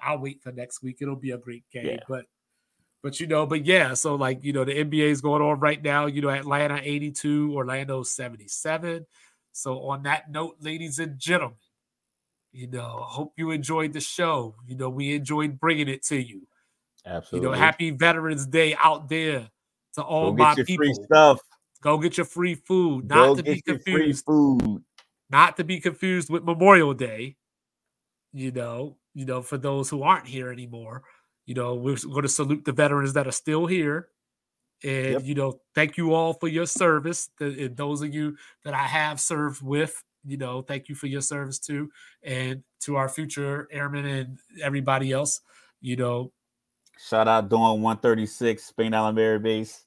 I'll 0.00 0.20
wait 0.20 0.44
for 0.44 0.52
next 0.52 0.80
week. 0.80 0.98
It'll 1.00 1.16
be 1.16 1.32
a 1.32 1.38
great 1.38 1.64
game. 1.72 1.86
Yeah. 1.86 1.98
But 2.08 2.26
but 3.06 3.20
you 3.20 3.28
know, 3.28 3.46
but 3.46 3.64
yeah, 3.64 3.94
so 3.94 4.16
like 4.16 4.42
you 4.42 4.52
know, 4.52 4.64
the 4.64 4.72
NBA 4.72 5.10
is 5.10 5.20
going 5.20 5.40
on 5.40 5.60
right 5.60 5.80
now. 5.80 6.06
You 6.06 6.22
know, 6.22 6.28
Atlanta 6.28 6.80
82, 6.82 7.54
Orlando 7.54 8.02
77. 8.02 9.06
So 9.52 9.88
on 9.88 10.02
that 10.02 10.28
note, 10.28 10.56
ladies 10.58 10.98
and 10.98 11.16
gentlemen, 11.16 11.56
you 12.50 12.66
know, 12.66 13.04
hope 13.06 13.34
you 13.36 13.52
enjoyed 13.52 13.92
the 13.92 14.00
show. 14.00 14.56
You 14.66 14.74
know, 14.74 14.88
we 14.88 15.14
enjoyed 15.14 15.60
bringing 15.60 15.86
it 15.88 16.02
to 16.06 16.16
you. 16.16 16.48
Absolutely. 17.06 17.46
You 17.46 17.52
know, 17.52 17.56
happy 17.56 17.90
Veterans 17.92 18.44
Day 18.44 18.74
out 18.74 19.08
there 19.08 19.50
to 19.94 20.02
all 20.02 20.32
Go 20.32 20.42
my 20.42 20.56
people. 20.56 20.84
Free 20.86 20.94
stuff. 21.04 21.38
Go 21.82 21.98
get 21.98 22.16
your 22.16 22.26
free 22.26 22.56
food. 22.56 23.08
Not 23.08 23.24
Go 23.24 23.36
to 23.36 23.42
be 23.44 23.60
confused. 23.60 24.24
food. 24.24 24.82
Not 25.30 25.58
to 25.58 25.62
be 25.62 25.78
confused 25.78 26.28
with 26.28 26.42
Memorial 26.42 26.92
Day. 26.92 27.36
You 28.32 28.50
know, 28.50 28.96
you 29.14 29.26
know, 29.26 29.42
for 29.42 29.58
those 29.58 29.88
who 29.90 30.02
aren't 30.02 30.26
here 30.26 30.50
anymore. 30.50 31.04
You 31.46 31.54
know, 31.54 31.74
we're 31.74 31.96
going 31.96 32.22
to 32.22 32.28
salute 32.28 32.64
the 32.64 32.72
veterans 32.72 33.12
that 33.14 33.26
are 33.26 33.32
still 33.32 33.66
here. 33.66 34.08
And, 34.82 35.12
yep. 35.12 35.24
you 35.24 35.34
know, 35.34 35.60
thank 35.74 35.96
you 35.96 36.12
all 36.12 36.34
for 36.34 36.48
your 36.48 36.66
service. 36.66 37.30
And 37.40 37.76
those 37.76 38.02
of 38.02 38.12
you 38.12 38.36
that 38.64 38.74
I 38.74 38.82
have 38.86 39.20
served 39.20 39.62
with, 39.62 40.02
you 40.24 40.36
know, 40.36 40.60
thank 40.62 40.88
you 40.88 40.94
for 40.94 41.06
your 41.06 41.20
service 41.22 41.58
too. 41.58 41.90
And 42.22 42.62
to 42.80 42.96
our 42.96 43.08
future 43.08 43.68
airmen 43.70 44.04
and 44.04 44.38
everybody 44.62 45.12
else, 45.12 45.40
you 45.80 45.96
know. 45.96 46.32
Shout 46.98 47.28
out 47.28 47.48
Dawn 47.48 47.80
136, 47.80 48.62
Spain 48.62 48.92
Island 48.92 49.18
Air 49.18 49.38
Base. 49.38 49.86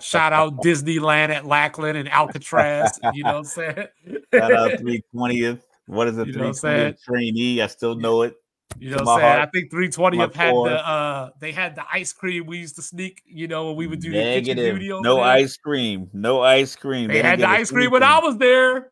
Shout 0.00 0.32
out 0.32 0.56
Disneyland 0.62 1.30
at 1.30 1.44
Lackland 1.44 1.96
and 1.96 2.08
Alcatraz. 2.08 2.98
you 3.14 3.24
know 3.24 3.32
what 3.32 3.38
I'm 3.38 3.44
saying? 3.44 3.86
Shout 4.34 4.52
out 4.52 4.70
320th. 4.72 5.60
What 5.86 6.08
is 6.08 6.16
it? 6.16 6.28
You 6.28 6.32
320th 6.32 7.02
trainee. 7.02 7.60
I 7.60 7.66
still 7.66 7.94
know 7.94 8.22
it. 8.22 8.36
You 8.78 8.90
know 8.90 8.96
what 8.96 9.08
I'm 9.08 9.20
saying? 9.20 9.32
Heart, 9.32 9.40
I 9.40 9.50
think 9.50 9.72
320th 9.72 10.34
had 10.34 10.54
the 10.54 10.88
uh 10.88 11.30
they 11.40 11.52
had 11.52 11.76
the 11.76 11.84
ice 11.92 12.12
cream 12.12 12.46
we 12.46 12.58
used 12.58 12.76
to 12.76 12.82
sneak, 12.82 13.22
you 13.26 13.48
know, 13.48 13.68
when 13.68 13.76
we 13.76 13.86
would 13.86 14.00
do 14.00 14.10
Negative. 14.10 14.44
the 14.44 14.62
kitchen 14.62 14.74
duty 14.74 15.02
No 15.02 15.16
there. 15.16 15.24
ice 15.24 15.56
cream. 15.56 16.10
No 16.12 16.42
ice 16.42 16.76
cream. 16.76 17.08
They, 17.08 17.14
they 17.14 17.22
had 17.22 17.38
the 17.38 17.48
ice 17.48 17.70
cream 17.70 17.90
when 17.90 18.02
I 18.02 18.18
was 18.18 18.36
there. 18.38 18.90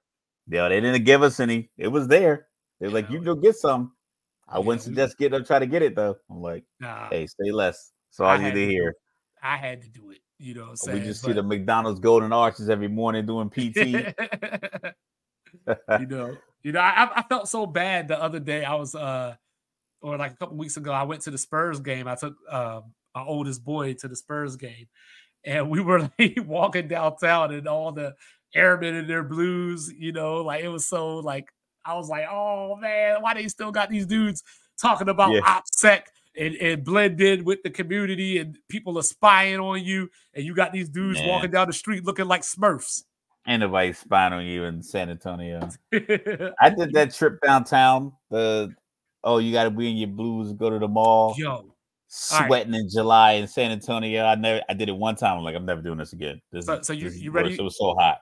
Yeah, 0.48 0.68
they 0.68 0.80
didn't 0.80 1.04
give 1.04 1.22
us 1.22 1.40
any. 1.40 1.70
It 1.76 1.88
was 1.88 2.08
there. 2.08 2.46
They're 2.80 2.90
like, 2.90 3.10
you 3.10 3.20
go 3.20 3.34
get 3.34 3.56
some. 3.56 3.92
I 4.48 4.58
yeah, 4.58 4.64
wouldn't 4.64 4.82
suggest 4.82 5.18
get 5.18 5.30
them 5.30 5.44
try 5.44 5.58
to 5.58 5.66
get 5.66 5.82
it 5.82 5.94
though. 5.94 6.16
I'm 6.30 6.42
like, 6.42 6.64
nah, 6.80 7.08
hey, 7.10 7.26
stay 7.26 7.52
less. 7.52 7.92
So 8.10 8.24
I, 8.24 8.34
I 8.34 8.38
need 8.38 8.54
to 8.54 8.66
hear. 8.66 8.94
I 9.42 9.56
had 9.56 9.82
to 9.82 9.88
do 9.88 10.10
it. 10.10 10.18
You 10.38 10.54
know, 10.54 10.74
we 10.92 11.00
just 11.00 11.22
but, 11.22 11.28
see 11.28 11.32
the 11.32 11.42
McDonald's 11.42 12.00
golden 12.00 12.32
arches 12.32 12.68
every 12.68 12.88
morning 12.88 13.26
doing 13.26 13.48
PT. 13.48 13.76
you 16.00 16.06
know, 16.08 16.36
you 16.64 16.72
know, 16.72 16.80
I, 16.80 17.08
I 17.14 17.22
felt 17.28 17.48
so 17.48 17.64
bad 17.64 18.08
the 18.08 18.20
other 18.20 18.40
day. 18.40 18.64
I 18.64 18.74
was 18.74 18.96
uh 18.96 19.36
or 20.02 20.16
like 20.16 20.32
a 20.32 20.36
couple 20.36 20.56
weeks 20.56 20.76
ago, 20.76 20.92
I 20.92 21.04
went 21.04 21.22
to 21.22 21.30
the 21.30 21.38
Spurs 21.38 21.80
game. 21.80 22.08
I 22.08 22.14
took 22.14 22.34
um, 22.50 22.92
my 23.14 23.22
oldest 23.24 23.64
boy 23.64 23.94
to 23.94 24.08
the 24.08 24.16
Spurs 24.16 24.56
game, 24.56 24.88
and 25.44 25.70
we 25.70 25.80
were 25.80 26.10
like 26.18 26.38
walking 26.44 26.88
downtown, 26.88 27.52
and 27.52 27.68
all 27.68 27.92
the 27.92 28.14
airmen 28.54 28.94
in 28.94 29.06
their 29.06 29.22
blues, 29.22 29.92
you 29.96 30.12
know, 30.12 30.42
like 30.42 30.62
it 30.62 30.68
was 30.68 30.86
so 30.86 31.18
like 31.18 31.46
I 31.84 31.94
was 31.94 32.08
like, 32.08 32.26
oh 32.30 32.76
man, 32.76 33.22
why 33.22 33.34
they 33.34 33.48
still 33.48 33.72
got 33.72 33.90
these 33.90 34.06
dudes 34.06 34.42
talking 34.80 35.08
about 35.08 35.32
yeah. 35.32 35.40
OPSEC 35.40 36.02
and, 36.36 36.54
and 36.56 36.84
blend 36.84 37.20
in 37.20 37.44
with 37.44 37.62
the 37.62 37.70
community, 37.70 38.38
and 38.38 38.58
people 38.68 38.98
are 38.98 39.02
spying 39.02 39.60
on 39.60 39.84
you, 39.84 40.08
and 40.34 40.44
you 40.44 40.54
got 40.54 40.72
these 40.72 40.88
dudes 40.88 41.18
man. 41.18 41.28
walking 41.28 41.50
down 41.50 41.66
the 41.66 41.72
street 41.72 42.04
looking 42.04 42.26
like 42.26 42.42
Smurfs. 42.42 43.04
Ain't 43.46 43.60
nobody 43.60 43.92
spying 43.92 44.32
on 44.32 44.46
you 44.46 44.64
in 44.64 44.82
San 44.82 45.10
Antonio. 45.10 45.68
I 45.92 46.70
did 46.70 46.92
that 46.92 47.12
trip 47.12 47.40
downtown 47.44 48.12
the 48.30 48.72
oh, 49.24 49.38
you 49.38 49.52
got 49.52 49.64
to 49.64 49.70
be 49.70 49.90
in 49.90 49.96
your 49.96 50.08
blues, 50.08 50.52
go 50.52 50.70
to 50.70 50.78
the 50.78 50.88
mall. 50.88 51.34
Yo, 51.36 51.74
sweating 52.08 52.72
right. 52.72 52.80
in 52.80 52.88
July 52.90 53.32
in 53.32 53.46
San 53.46 53.70
Antonio. 53.70 54.24
I 54.24 54.34
never, 54.34 54.62
I 54.68 54.74
did 54.74 54.88
it 54.88 54.96
one 54.96 55.16
time. 55.16 55.38
I'm 55.38 55.44
like, 55.44 55.54
I'm 55.54 55.64
never 55.64 55.80
doing 55.80 55.98
this 55.98 56.12
again. 56.12 56.40
This 56.52 56.66
so, 56.66 56.82
so 56.82 56.92
you, 56.92 57.08
you 57.08 57.30
ready? 57.30 57.54
It 57.54 57.62
was 57.62 57.78
so 57.78 57.94
hot. 57.94 58.18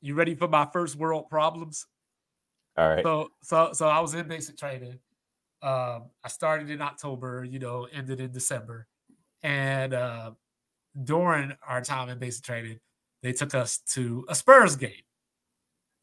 You 0.00 0.14
ready 0.14 0.34
for 0.34 0.48
my 0.48 0.66
first 0.72 0.96
world 0.96 1.28
problems? 1.28 1.86
All 2.76 2.88
right. 2.88 3.04
So, 3.04 3.28
so, 3.42 3.70
so 3.72 3.88
I 3.88 4.00
was 4.00 4.14
in 4.14 4.28
basic 4.28 4.56
training. 4.56 4.98
Um, 5.60 6.10
I 6.24 6.28
started 6.28 6.70
in 6.70 6.80
October. 6.80 7.44
You 7.44 7.58
know, 7.58 7.86
ended 7.92 8.20
in 8.20 8.32
December, 8.32 8.86
and 9.42 9.94
uh, 9.94 10.32
during 11.04 11.52
our 11.66 11.80
time 11.82 12.08
in 12.08 12.18
basic 12.18 12.44
training, 12.44 12.78
they 13.22 13.32
took 13.32 13.54
us 13.54 13.78
to 13.92 14.24
a 14.28 14.34
Spurs 14.34 14.76
game. 14.76 14.90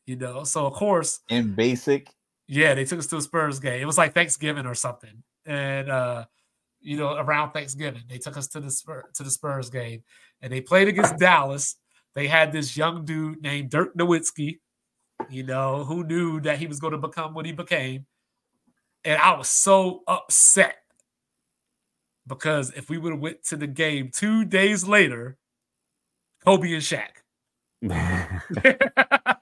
You 0.05 0.15
know, 0.15 0.43
so 0.43 0.65
of 0.65 0.73
course 0.73 1.19
in 1.29 1.53
basic 1.53 2.09
yeah, 2.49 2.73
they 2.73 2.83
took 2.83 2.97
us 2.97 3.05
to 3.07 3.17
a 3.17 3.21
Spurs 3.21 3.59
game. 3.59 3.79
It 3.79 3.85
was 3.85 3.99
like 3.99 4.15
Thanksgiving 4.15 4.65
or 4.65 4.73
something, 4.73 5.23
and 5.45 5.87
uh, 5.87 6.25
you 6.81 6.97
know, 6.97 7.13
around 7.13 7.51
Thanksgiving, 7.51 8.01
they 8.09 8.17
took 8.17 8.37
us 8.37 8.47
to 8.47 8.59
the 8.59 8.71
Spurs, 8.71 9.03
to 9.13 9.23
the 9.23 9.29
Spurs 9.29 9.69
game, 9.69 10.03
and 10.41 10.51
they 10.51 10.59
played 10.59 10.87
against 10.87 11.19
Dallas. 11.19 11.75
They 12.15 12.27
had 12.27 12.51
this 12.51 12.75
young 12.75 13.05
dude 13.05 13.43
named 13.43 13.69
Dirk 13.69 13.95
Nowitzki. 13.95 14.57
You 15.29 15.43
know, 15.43 15.83
who 15.83 16.03
knew 16.03 16.41
that 16.41 16.57
he 16.57 16.65
was 16.65 16.79
going 16.79 16.93
to 16.93 16.97
become 16.97 17.35
what 17.35 17.45
he 17.45 17.51
became, 17.51 18.07
and 19.05 19.21
I 19.21 19.37
was 19.37 19.47
so 19.47 20.01
upset 20.07 20.77
because 22.25 22.71
if 22.75 22.89
we 22.89 22.97
would 22.97 23.11
have 23.11 23.21
went 23.21 23.43
to 23.45 23.57
the 23.57 23.67
game 23.67 24.09
two 24.11 24.43
days 24.43 24.87
later, 24.87 25.37
Kobe 26.43 26.73
and 26.73 26.81
Shaq. 26.81 27.19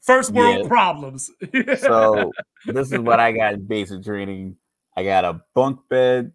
First 0.00 0.30
world 0.30 0.62
yeah. 0.62 0.68
problems. 0.68 1.30
so 1.78 2.32
this 2.66 2.92
is 2.92 2.98
what 2.98 3.20
I 3.20 3.32
got 3.32 3.54
in 3.54 3.66
basic 3.66 4.04
training. 4.04 4.56
I 4.96 5.04
got 5.04 5.24
a 5.24 5.40
bunk 5.54 5.80
bed. 5.88 6.32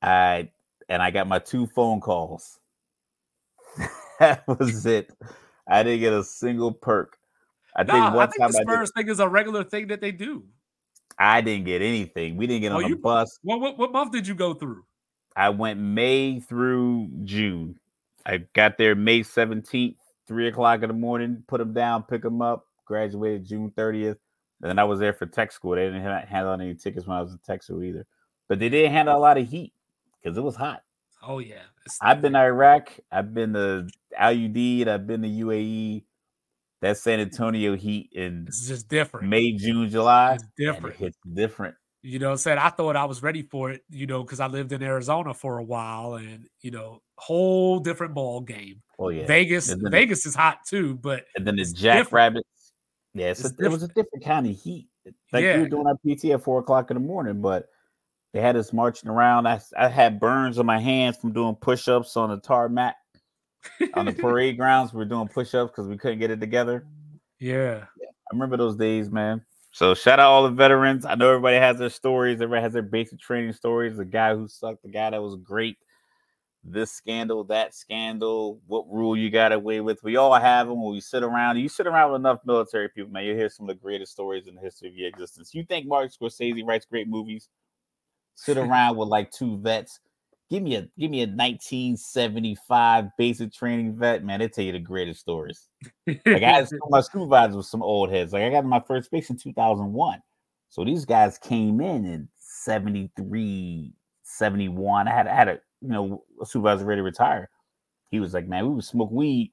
I 0.00 0.50
and 0.88 1.02
I 1.02 1.10
got 1.10 1.28
my 1.28 1.38
two 1.38 1.66
phone 1.68 2.00
calls. 2.00 2.58
that 4.18 4.46
was 4.48 4.84
it. 4.86 5.12
I 5.68 5.82
didn't 5.82 6.00
get 6.00 6.12
a 6.12 6.24
single 6.24 6.72
perk. 6.72 7.16
I 7.74 7.84
nah, 7.84 7.92
think 7.92 8.14
one 8.14 8.28
I 8.28 8.30
think 8.30 8.40
time 8.40 8.52
the 8.52 8.58
Spurs 8.58 8.92
thing 8.94 9.08
is 9.08 9.20
a 9.20 9.28
regular 9.28 9.64
thing 9.64 9.86
that 9.88 10.00
they 10.00 10.12
do. 10.12 10.44
I 11.18 11.40
didn't 11.40 11.64
get 11.64 11.82
anything. 11.82 12.36
We 12.36 12.46
didn't 12.46 12.62
get 12.62 12.72
oh, 12.72 12.82
on 12.82 12.92
a 12.92 12.96
bus. 12.96 13.38
What, 13.42 13.60
what 13.60 13.78
what 13.78 13.92
month 13.92 14.12
did 14.12 14.26
you 14.26 14.34
go 14.34 14.54
through? 14.54 14.84
I 15.36 15.50
went 15.50 15.80
May 15.80 16.40
through 16.40 17.10
June. 17.24 17.78
I 18.26 18.38
got 18.54 18.78
there 18.78 18.94
May 18.94 19.20
17th, 19.20 19.96
three 20.26 20.48
o'clock 20.48 20.82
in 20.82 20.88
the 20.88 20.94
morning, 20.94 21.42
put 21.46 21.58
them 21.58 21.72
down, 21.72 22.04
pick 22.04 22.22
them 22.22 22.42
up, 22.42 22.66
graduated 22.84 23.46
June 23.46 23.72
30th. 23.76 24.18
And 24.60 24.70
then 24.70 24.78
I 24.78 24.84
was 24.84 25.00
there 25.00 25.12
for 25.12 25.26
tech 25.26 25.52
school. 25.52 25.74
They 25.74 25.84
didn't 25.84 26.02
have 26.02 26.28
handle 26.28 26.52
any 26.52 26.74
tickets 26.74 27.06
when 27.06 27.16
I 27.16 27.22
was 27.22 27.32
in 27.32 27.38
tech 27.44 27.62
school 27.62 27.82
either. 27.82 28.06
But 28.48 28.58
they 28.58 28.68
didn't 28.68 28.92
handle 28.92 29.16
a 29.16 29.18
lot 29.18 29.38
of 29.38 29.48
heat 29.48 29.72
because 30.22 30.38
it 30.38 30.42
was 30.42 30.56
hot. 30.56 30.82
Oh, 31.22 31.38
yeah. 31.38 31.62
It's 31.84 31.98
I've 32.00 32.22
been 32.22 32.34
to 32.34 32.40
Iraq. 32.40 32.90
I've 33.10 33.34
been 33.34 33.54
to 33.54 33.88
LUD. 34.20 34.56
And 34.56 34.90
I've 34.90 35.06
been 35.06 35.22
to 35.22 35.28
UAE. 35.28 36.04
That 36.80 36.98
San 36.98 37.20
Antonio 37.20 37.76
heat 37.76 38.10
in 38.12 38.46
it's 38.48 38.66
just 38.66 38.88
different. 38.88 39.28
May, 39.28 39.52
June, 39.52 39.88
July. 39.88 40.34
It's 40.34 40.44
different. 40.56 41.00
It's 41.00 41.18
different. 41.32 41.76
You 42.02 42.18
know, 42.18 42.32
i 42.32 42.34
said 42.34 42.58
I 42.58 42.70
thought 42.70 42.96
I 42.96 43.04
was 43.04 43.22
ready 43.22 43.42
for 43.42 43.70
it, 43.70 43.82
you 43.88 44.08
know, 44.08 44.24
because 44.24 44.40
I 44.40 44.48
lived 44.48 44.72
in 44.72 44.82
Arizona 44.82 45.32
for 45.32 45.58
a 45.58 45.62
while 45.62 46.14
and, 46.14 46.48
you 46.60 46.72
know, 46.72 47.00
whole 47.22 47.78
different 47.78 48.14
ball 48.14 48.40
game. 48.40 48.82
Oh 48.98 49.08
yeah, 49.08 49.26
Vegas, 49.26 49.72
Vegas 49.72 50.26
is 50.26 50.34
hot 50.34 50.58
too, 50.66 50.94
but 50.96 51.24
and 51.36 51.46
then 51.46 51.56
the 51.56 51.64
Jackrabbits. 51.64 52.48
Yeah, 53.14 53.26
it's 53.26 53.44
a, 53.44 53.52
it 53.58 53.70
was 53.70 53.82
a 53.82 53.88
different 53.88 54.24
kind 54.24 54.46
of 54.46 54.56
heat. 54.56 54.88
Like 55.32 55.44
yeah. 55.44 55.56
we 55.56 55.62
were 55.62 55.68
doing 55.68 55.86
our 55.86 55.96
PT 55.96 56.26
at 56.26 56.42
four 56.42 56.60
o'clock 56.60 56.90
in 56.90 56.96
the 56.96 57.00
morning, 57.00 57.40
but 57.40 57.68
they 58.32 58.40
had 58.40 58.56
us 58.56 58.72
marching 58.72 59.08
around. 59.08 59.46
I, 59.46 59.60
I 59.76 59.88
had 59.88 60.18
burns 60.18 60.58
on 60.58 60.66
my 60.66 60.78
hands 60.78 61.16
from 61.16 61.32
doing 61.32 61.54
push-ups 61.54 62.16
on 62.16 62.30
the 62.30 62.38
tar 62.38 62.68
mat 62.68 62.96
on 63.94 64.06
the 64.06 64.12
parade 64.20 64.56
grounds. 64.56 64.92
We 64.92 65.02
are 65.02 65.06
doing 65.06 65.28
push-ups 65.28 65.70
because 65.70 65.88
we 65.88 65.98
couldn't 65.98 66.18
get 66.18 66.30
it 66.30 66.40
together. 66.40 66.86
Yeah. 67.38 67.84
I 68.00 68.34
remember 68.34 68.56
those 68.56 68.76
days, 68.76 69.10
man. 69.10 69.44
So 69.72 69.94
shout 69.94 70.18
out 70.18 70.30
all 70.30 70.44
the 70.44 70.50
veterans. 70.50 71.04
I 71.04 71.14
know 71.14 71.28
everybody 71.28 71.56
has 71.56 71.78
their 71.78 71.90
stories. 71.90 72.40
Everybody 72.40 72.62
has 72.62 72.72
their 72.72 72.82
basic 72.82 73.20
training 73.20 73.52
stories. 73.52 73.96
The 73.96 74.04
guy 74.04 74.34
who 74.34 74.48
sucked, 74.48 74.82
the 74.82 74.90
guy 74.90 75.10
that 75.10 75.22
was 75.22 75.36
great, 75.36 75.76
this 76.64 76.92
scandal, 76.92 77.44
that 77.44 77.74
scandal, 77.74 78.60
what 78.66 78.86
rule 78.90 79.16
you 79.16 79.30
got 79.30 79.52
away 79.52 79.80
with. 79.80 80.02
We 80.02 80.16
all 80.16 80.34
have 80.34 80.68
them 80.68 80.82
when 80.82 80.92
we 80.92 81.00
sit 81.00 81.22
around. 81.22 81.58
You 81.58 81.68
sit 81.68 81.86
around 81.86 82.12
with 82.12 82.20
enough 82.20 82.40
military 82.44 82.88
people, 82.88 83.10
man, 83.10 83.24
you 83.24 83.34
hear 83.34 83.48
some 83.48 83.68
of 83.68 83.74
the 83.74 83.82
greatest 83.82 84.12
stories 84.12 84.46
in 84.46 84.54
the 84.54 84.60
history 84.60 84.88
of 84.88 84.94
your 84.94 85.08
existence. 85.08 85.54
You 85.54 85.64
think 85.64 85.86
Martin 85.86 86.10
Scorsese 86.10 86.64
writes 86.64 86.86
great 86.86 87.08
movies? 87.08 87.48
Sit 88.34 88.56
around 88.58 88.96
with 88.96 89.08
like 89.08 89.30
two 89.30 89.58
vets. 89.58 90.00
Give 90.50 90.62
me 90.62 90.76
a 90.76 90.82
give 90.98 91.10
me 91.10 91.22
a 91.22 91.26
1975 91.26 93.06
basic 93.16 93.52
training 93.54 93.96
vet, 93.96 94.22
man. 94.22 94.40
They 94.40 94.48
tell 94.48 94.64
you 94.64 94.72
the 94.72 94.80
greatest 94.80 95.20
stories. 95.20 95.68
Like 96.06 96.20
I 96.26 96.38
had 96.38 96.68
some 96.68 96.78
my 96.90 97.00
supervisors 97.00 97.56
with 97.56 97.66
some 97.66 97.82
old 97.82 98.10
heads. 98.10 98.34
Like 98.34 98.42
I 98.42 98.50
got 98.50 98.66
my 98.66 98.82
first 98.86 99.10
base 99.10 99.30
in 99.30 99.38
2001. 99.38 100.20
So 100.68 100.84
these 100.84 101.06
guys 101.06 101.38
came 101.38 101.80
in 101.80 102.04
in 102.04 102.28
73, 102.38 103.94
71. 104.24 105.08
I 105.08 105.10
had 105.10 105.26
I 105.26 105.34
had 105.34 105.48
a 105.48 105.58
you 105.82 105.88
know 105.88 106.24
a 106.40 106.46
supervisor 106.46 106.84
ready 106.84 107.00
to 107.00 107.04
retire. 107.04 107.50
He 108.10 108.20
was 108.20 108.34
like, 108.34 108.46
man, 108.46 108.68
we 108.68 108.74
would 108.74 108.84
smoke 108.84 109.10
weed 109.10 109.52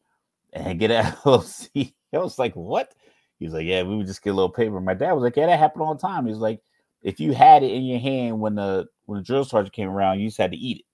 and 0.54 0.80
get 0.80 0.92
an 0.92 1.06
LLC. 1.26 1.94
I 2.14 2.18
was 2.18 2.40
like, 2.40 2.54
what? 2.56 2.94
He 3.40 3.46
was 3.46 3.54
like, 3.54 3.66
yeah, 3.66 3.84
we 3.84 3.96
would 3.96 4.08
just 4.08 4.22
get 4.24 4.32
a 4.32 4.34
little 4.34 4.50
paper. 4.50 4.82
My 4.82 4.94
dad 4.94 5.14
was 5.14 5.24
like, 5.24 5.38
yeah, 5.38 5.46
that 5.46 5.60
happened 5.60 5.84
all 5.84 5.96
the 5.96 6.02
time. 6.02 6.26
He 6.26 6.32
was 6.32 6.42
like, 6.42 6.62
if 7.02 7.20
you 7.20 7.34
had 7.34 7.64
it 7.64 7.72
in 7.72 7.84
your 7.84 8.00
hand 8.00 8.40
when 8.40 8.56
the 8.56 8.88
when 9.06 9.20
the 9.20 9.24
drill 9.24 9.46
sergeant 9.46 9.74
came 9.74 9.90
around, 9.90 10.20
you 10.20 10.28
just 10.28 10.38
had 10.38 10.52
to 10.52 10.58
eat 10.58 10.80
it. 10.80 10.86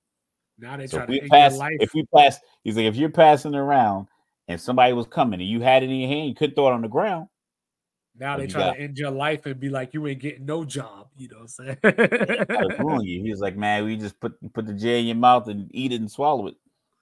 Now 0.57 0.77
they 0.77 0.87
So 0.87 0.97
try 0.97 1.05
if 1.05 1.07
to 1.07 1.11
we 1.11 1.29
pass, 1.29 1.59
if 1.79 1.93
we 1.93 2.05
pass, 2.15 2.39
he's 2.63 2.77
like, 2.77 2.85
if 2.85 2.95
you're 2.95 3.09
passing 3.09 3.55
around 3.55 4.07
and 4.47 4.59
somebody 4.61 4.93
was 4.93 5.07
coming 5.07 5.39
and 5.41 5.49
you 5.49 5.61
had 5.61 5.83
it 5.83 5.89
in 5.89 5.95
your 5.95 6.09
hand, 6.09 6.29
you 6.29 6.35
couldn't 6.35 6.55
throw 6.55 6.67
it 6.69 6.73
on 6.73 6.81
the 6.81 6.87
ground. 6.87 7.27
Now 8.19 8.37
they 8.37 8.47
try 8.47 8.73
to 8.73 8.79
end 8.79 8.97
your 8.97 9.11
life 9.11 9.45
and 9.45 9.59
be 9.59 9.69
like, 9.69 9.93
you 9.93 10.05
ain't 10.07 10.19
getting 10.19 10.45
no 10.45 10.63
job. 10.63 11.07
You 11.17 11.29
know 11.29 11.45
what 11.45 11.51
I'm 11.59 11.77
saying? 12.87 13.05
you. 13.05 13.21
He 13.21 13.29
was 13.29 13.39
like, 13.39 13.57
man, 13.57 13.85
we 13.85 13.97
just 13.97 14.19
put 14.19 14.33
put 14.53 14.65
the 14.65 14.73
J 14.73 14.99
in 15.01 15.05
your 15.07 15.15
mouth 15.15 15.47
and 15.47 15.69
eat 15.71 15.91
it 15.91 15.99
and 15.99 16.09
swallow 16.09 16.47
it. 16.47 16.55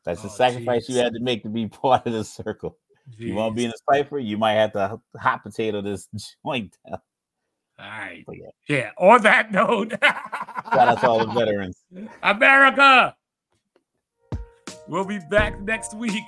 That's 0.05 0.21
the 0.21 0.29
Oh, 0.29 0.31
sacrifice 0.31 0.89
you 0.89 0.97
had 0.97 1.13
to 1.13 1.19
make 1.19 1.43
to 1.43 1.49
be 1.49 1.67
part 1.69 2.07
of 2.07 2.13
the 2.13 2.23
circle. 2.23 2.77
You 3.17 3.35
want 3.35 3.53
to 3.53 3.55
be 3.55 3.65
in 3.65 3.71
a 3.71 3.93
cipher, 3.93 4.17
you 4.17 4.37
might 4.37 4.53
have 4.53 4.73
to 4.73 4.99
hot 5.17 5.43
potato 5.43 5.81
this 5.81 6.07
joint 6.45 6.75
down. 6.87 6.99
All 7.79 7.85
right. 7.85 8.25
Yeah, 8.31 8.47
Yeah. 8.67 8.91
On 8.97 9.21
that 9.23 9.51
note, 9.51 9.91
shout 10.01 10.87
out 10.87 10.99
to 11.01 11.09
all 11.09 11.25
the 11.25 11.33
veterans. 11.33 11.83
America. 12.23 13.15
We'll 14.87 15.05
be 15.05 15.19
back 15.29 15.59
next 15.61 15.95
week. 15.95 16.23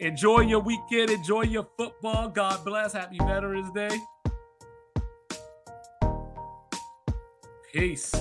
Enjoy 0.00 0.40
your 0.40 0.60
weekend. 0.60 1.10
Enjoy 1.10 1.42
your 1.42 1.66
football. 1.76 2.28
God 2.28 2.64
bless. 2.64 2.92
Happy 2.94 3.18
Veterans 3.18 3.70
Day. 3.72 3.96
Peace. 7.72 8.12